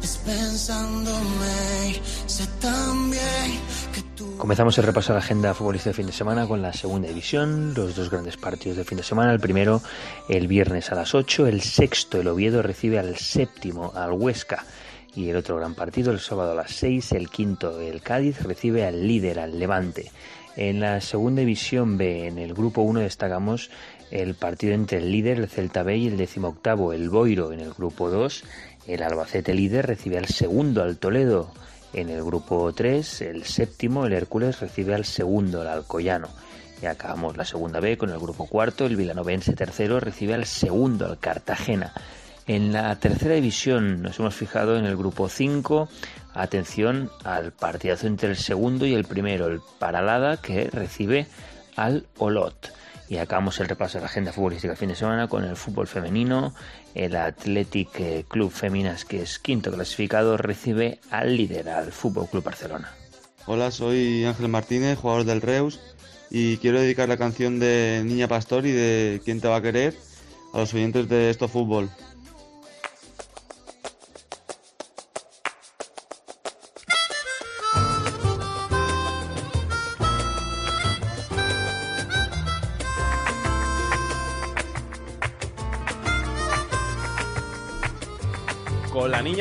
es 0.01 0.17
pensándome 0.25 1.47
Comenzamos 4.37 4.77
el 4.77 4.85
repaso 4.85 5.11
a 5.11 5.15
la 5.15 5.19
agenda 5.19 5.53
futbolística 5.53 5.89
de 5.89 5.95
fin 5.95 6.05
de 6.05 6.11
semana 6.11 6.47
con 6.47 6.61
la 6.61 6.71
segunda 6.71 7.07
división, 7.07 7.73
los 7.75 7.95
dos 7.95 8.09
grandes 8.09 8.37
partidos 8.37 8.77
de 8.77 8.83
fin 8.83 8.97
de 8.97 9.03
semana. 9.03 9.33
El 9.33 9.39
primero, 9.39 9.81
el 10.29 10.47
viernes 10.47 10.91
a 10.91 10.95
las 10.95 11.15
8, 11.15 11.47
el 11.47 11.61
sexto, 11.61 12.21
el 12.21 12.27
Oviedo 12.27 12.61
recibe 12.61 12.99
al 12.99 13.17
séptimo, 13.17 13.91
al 13.95 14.11
Huesca. 14.11 14.63
Y 15.17 15.31
el 15.31 15.35
otro 15.35 15.55
gran 15.55 15.73
partido, 15.73 16.11
el 16.11 16.19
sábado 16.19 16.51
a 16.51 16.55
las 16.55 16.69
6, 16.73 17.13
el 17.13 17.31
quinto, 17.31 17.81
el 17.81 18.03
Cádiz 18.03 18.43
recibe 18.43 18.85
al 18.85 19.07
líder, 19.07 19.39
al 19.39 19.57
Levante. 19.57 20.11
En 20.55 20.79
la 20.79 21.01
segunda 21.01 21.39
división 21.39 21.97
B, 21.97 22.27
en 22.27 22.37
el 22.37 22.53
grupo 22.53 22.83
1, 22.83 22.99
destacamos 22.99 23.71
el 24.11 24.35
partido 24.35 24.75
entre 24.75 24.99
el 24.99 25.11
líder, 25.11 25.39
el 25.39 25.49
Celta 25.49 25.81
B, 25.81 25.97
y 25.97 26.05
el 26.05 26.17
decimoctavo, 26.17 26.93
el 26.93 27.09
Boiro. 27.09 27.51
En 27.51 27.61
el 27.61 27.73
grupo 27.73 28.11
2, 28.11 28.43
el 28.85 29.01
Albacete 29.01 29.55
líder 29.55 29.87
recibe 29.87 30.19
al 30.19 30.27
segundo, 30.27 30.83
al 30.83 30.97
Toledo. 30.97 31.51
En 31.93 32.09
el 32.09 32.23
grupo 32.23 32.71
3, 32.71 33.21
el 33.21 33.43
séptimo, 33.43 34.05
el 34.05 34.13
Hércules, 34.13 34.59
recibe 34.59 34.93
al 34.93 35.05
segundo, 35.05 35.63
el 35.63 35.67
Alcoyano. 35.67 36.29
Y 36.79 36.85
acabamos 36.85 37.37
la 37.37 37.45
segunda 37.45 37.79
B 37.79 37.97
con 37.97 38.11
el 38.11 38.19
grupo 38.19 38.45
cuarto, 38.45 38.85
el 38.85 38.95
Vilanovense 38.95 39.53
tercero 39.53 39.99
recibe 39.99 40.35
al 40.35 40.45
segundo, 40.45 41.07
al 41.07 41.17
Cartagena. 41.17 41.91
En 42.47 42.71
la 42.71 42.95
tercera 42.97 43.35
división 43.35 44.01
nos 44.01 44.19
hemos 44.19 44.33
fijado 44.33 44.77
en 44.77 44.85
el 44.85 44.95
grupo 44.95 45.27
5, 45.27 45.89
atención 46.33 47.11
al 47.25 47.51
partidazo 47.51 48.07
entre 48.07 48.29
el 48.29 48.37
segundo 48.37 48.85
y 48.85 48.93
el 48.93 49.03
primero, 49.03 49.47
el 49.47 49.59
Paralada, 49.79 50.37
que 50.37 50.69
recibe 50.69 51.27
al 51.75 52.07
Olot. 52.17 52.71
Y 53.09 53.17
acabamos 53.17 53.59
el 53.59 53.67
repaso 53.67 53.97
de 53.97 54.03
la 54.03 54.07
agenda 54.07 54.31
futbolística 54.31 54.77
fin 54.77 54.87
de 54.87 54.95
semana 54.95 55.27
con 55.27 55.43
el 55.43 55.57
fútbol 55.57 55.87
femenino. 55.87 56.53
El 56.95 57.17
Athletic 57.17 57.99
eh, 57.99 58.25
Club 58.25 58.49
Feminas, 58.49 59.03
que 59.03 59.23
es 59.23 59.39
quinto 59.39 59.69
clasificado, 59.69 60.37
recibe 60.37 60.99
al 61.11 61.35
líder, 61.35 61.67
al 61.67 61.91
Fútbol 61.91 62.29
Club 62.29 62.45
Barcelona. 62.45 62.93
Hola, 63.45 63.71
soy 63.71 64.23
Ángel 64.23 64.47
Martínez, 64.47 64.97
jugador 64.97 65.25
del 65.25 65.41
Reus, 65.41 65.81
y 66.29 66.55
quiero 66.57 66.79
dedicar 66.79 67.09
la 67.09 67.17
canción 67.17 67.59
de 67.59 68.03
Niña 68.05 68.29
Pastor 68.29 68.65
y 68.65 68.71
de 68.71 69.21
¿Quién 69.25 69.41
te 69.41 69.49
va 69.49 69.57
a 69.57 69.61
querer? 69.61 69.95
a 70.53 70.59
los 70.59 70.73
oyentes 70.73 71.07
de 71.09 71.29
esto 71.29 71.47
fútbol. 71.47 71.89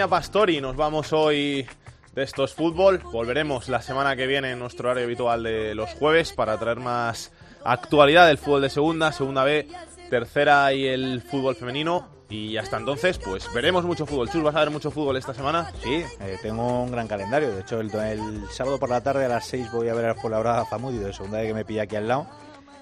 Pastori 0.09 0.61
nos 0.61 0.77
vamos 0.77 1.13
hoy 1.13 1.67
de 2.15 2.23
estos 2.23 2.55
fútbol. 2.55 2.99
Volveremos 2.99 3.69
la 3.69 3.83
semana 3.83 4.15
que 4.15 4.27
viene 4.27 4.53
en 4.53 4.59
nuestro 4.59 4.89
horario 4.89 5.05
habitual 5.05 5.43
de 5.43 5.75
los 5.75 5.91
jueves 5.95 6.33
para 6.33 6.57
traer 6.59 6.79
más 6.79 7.33
actualidad 7.65 8.29
del 8.29 8.39
fútbol 8.39 8.63
de 8.63 8.71
segunda, 8.71 9.11
segunda 9.11 9.43
B, 9.43 9.67
tercera 10.09 10.73
y 10.73 10.87
el 10.87 11.23
fútbol 11.23 11.57
femenino. 11.57 12.09
Y 12.29 12.57
hasta 12.57 12.77
entonces, 12.77 13.19
pues 13.19 13.53
veremos 13.53 13.85
mucho 13.85 14.07
fútbol. 14.07 14.31
Chus, 14.31 14.43
¿vas 14.43 14.55
a 14.55 14.61
ver 14.61 14.71
mucho 14.71 14.91
fútbol 14.91 15.17
esta 15.17 15.35
semana? 15.35 15.71
Sí, 15.83 16.05
eh, 16.21 16.39
tengo 16.41 16.83
un 16.83 16.93
gran 16.93 17.09
calendario. 17.09 17.53
De 17.53 17.61
hecho, 17.63 17.81
el, 17.81 17.93
el 17.95 18.49
sábado 18.51 18.79
por 18.79 18.91
la 18.91 19.01
tarde 19.01 19.25
a 19.25 19.29
las 19.29 19.47
6 19.47 19.73
voy 19.73 19.89
a 19.89 19.95
ver 19.95 20.07
al 20.07 20.17
Fuenlabrada 20.17 20.65
Zamudio, 20.67 21.01
de 21.01 21.13
segunda 21.13 21.39
vez 21.39 21.49
que 21.49 21.55
me 21.55 21.65
pilla 21.65 21.83
aquí 21.83 21.97
al 21.97 22.09
lado. 22.09 22.27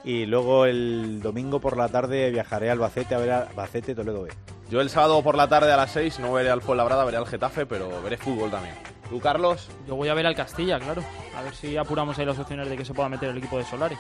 Y 0.05 0.27
luego 0.27 0.67
el 0.67 1.21
domingo 1.23 1.61
por 1.61 1.79
la 1.79 1.89
tarde 1.89 2.31
viajaré 2.31 2.69
a 2.69 2.73
Albacete 2.73 3.15
a 3.15 3.19
ver 3.19 3.31
a 3.31 3.39
Albacete 3.43 3.95
Toledo 3.95 4.23
B. 4.23 4.31
Yo 4.69 4.81
el 4.81 4.91
sábado 4.91 5.23
por 5.23 5.37
la 5.37 5.49
tarde 5.49 5.73
a 5.73 5.77
las 5.77 5.93
6 5.93 6.21
no 6.21 6.33
veré 6.33 6.51
al 6.51 6.61
Fuenlabrada, 6.61 7.05
veré 7.05 7.17
al 7.17 7.27
Getafe, 7.27 7.65
pero 7.65 8.03
veré 8.03 8.17
fútbol 8.17 8.51
también. 8.51 8.75
¿Tú, 9.09 9.21
Carlos? 9.21 9.71
Yo 9.87 9.97
voy 9.97 10.09
a 10.09 10.15
ver 10.15 10.27
al 10.27 10.35
Castilla, 10.35 10.79
claro. 10.79 11.03
A 11.37 11.43
ver 11.43 11.55
si 11.55 11.77
apuramos 11.77 12.19
ahí 12.19 12.27
las 12.27 12.39
opciones 12.39 12.69
de 12.69 12.77
que 12.77 12.85
se 12.85 12.93
pueda 12.93 13.09
meter 13.09 13.31
el 13.31 13.39
equipo 13.39 13.59
de 13.59 13.65
Solari. 13.65 13.97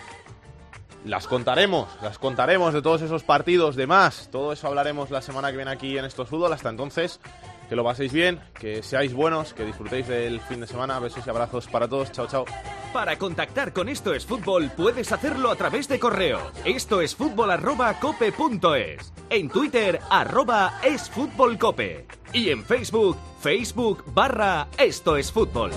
Las 1.04 1.26
contaremos, 1.26 1.88
las 2.02 2.18
contaremos 2.18 2.72
de 2.72 2.80
todos 2.80 3.02
esos 3.02 3.24
partidos, 3.24 3.76
de 3.76 3.86
más. 3.86 4.28
Todo 4.30 4.52
eso 4.54 4.66
hablaremos 4.66 5.10
la 5.10 5.20
semana 5.20 5.50
que 5.50 5.56
viene 5.56 5.70
aquí 5.70 5.98
en 5.98 6.06
estos 6.06 6.30
fútbol. 6.30 6.52
Hasta 6.52 6.70
entonces, 6.70 7.20
que 7.68 7.76
lo 7.76 7.84
paséis 7.84 8.12
bien, 8.12 8.40
que 8.58 8.82
seáis 8.82 9.12
buenos, 9.14 9.54
que 9.54 9.64
disfrutéis 9.64 10.08
del 10.08 10.40
fin 10.40 10.60
de 10.60 10.66
semana. 10.66 10.98
Besos 10.98 11.26
y 11.26 11.30
abrazos 11.30 11.66
para 11.66 11.88
todos. 11.88 12.12
Chao, 12.12 12.26
chao. 12.26 12.44
Para 12.92 13.18
contactar 13.18 13.72
con 13.72 13.88
Esto 13.88 14.14
es 14.14 14.24
Fútbol 14.24 14.70
puedes 14.76 15.10
hacerlo 15.12 15.50
a 15.50 15.56
través 15.56 15.88
de 15.88 15.98
correo. 15.98 16.38
Esto 16.64 17.00
es 17.00 17.14
fútbol 17.14 17.50
arroba 17.50 17.98
cope. 17.98 18.32
En 19.30 19.48
Twitter 19.48 20.00
arroba 20.10 20.80
es 20.84 21.10
fútbol 21.10 21.58
cope. 21.58 22.06
Y 22.32 22.50
en 22.50 22.64
Facebook, 22.64 23.16
Facebook 23.40 24.04
barra 24.06 24.68
Esto 24.78 25.16
es 25.16 25.30
Fútbol. 25.30 25.70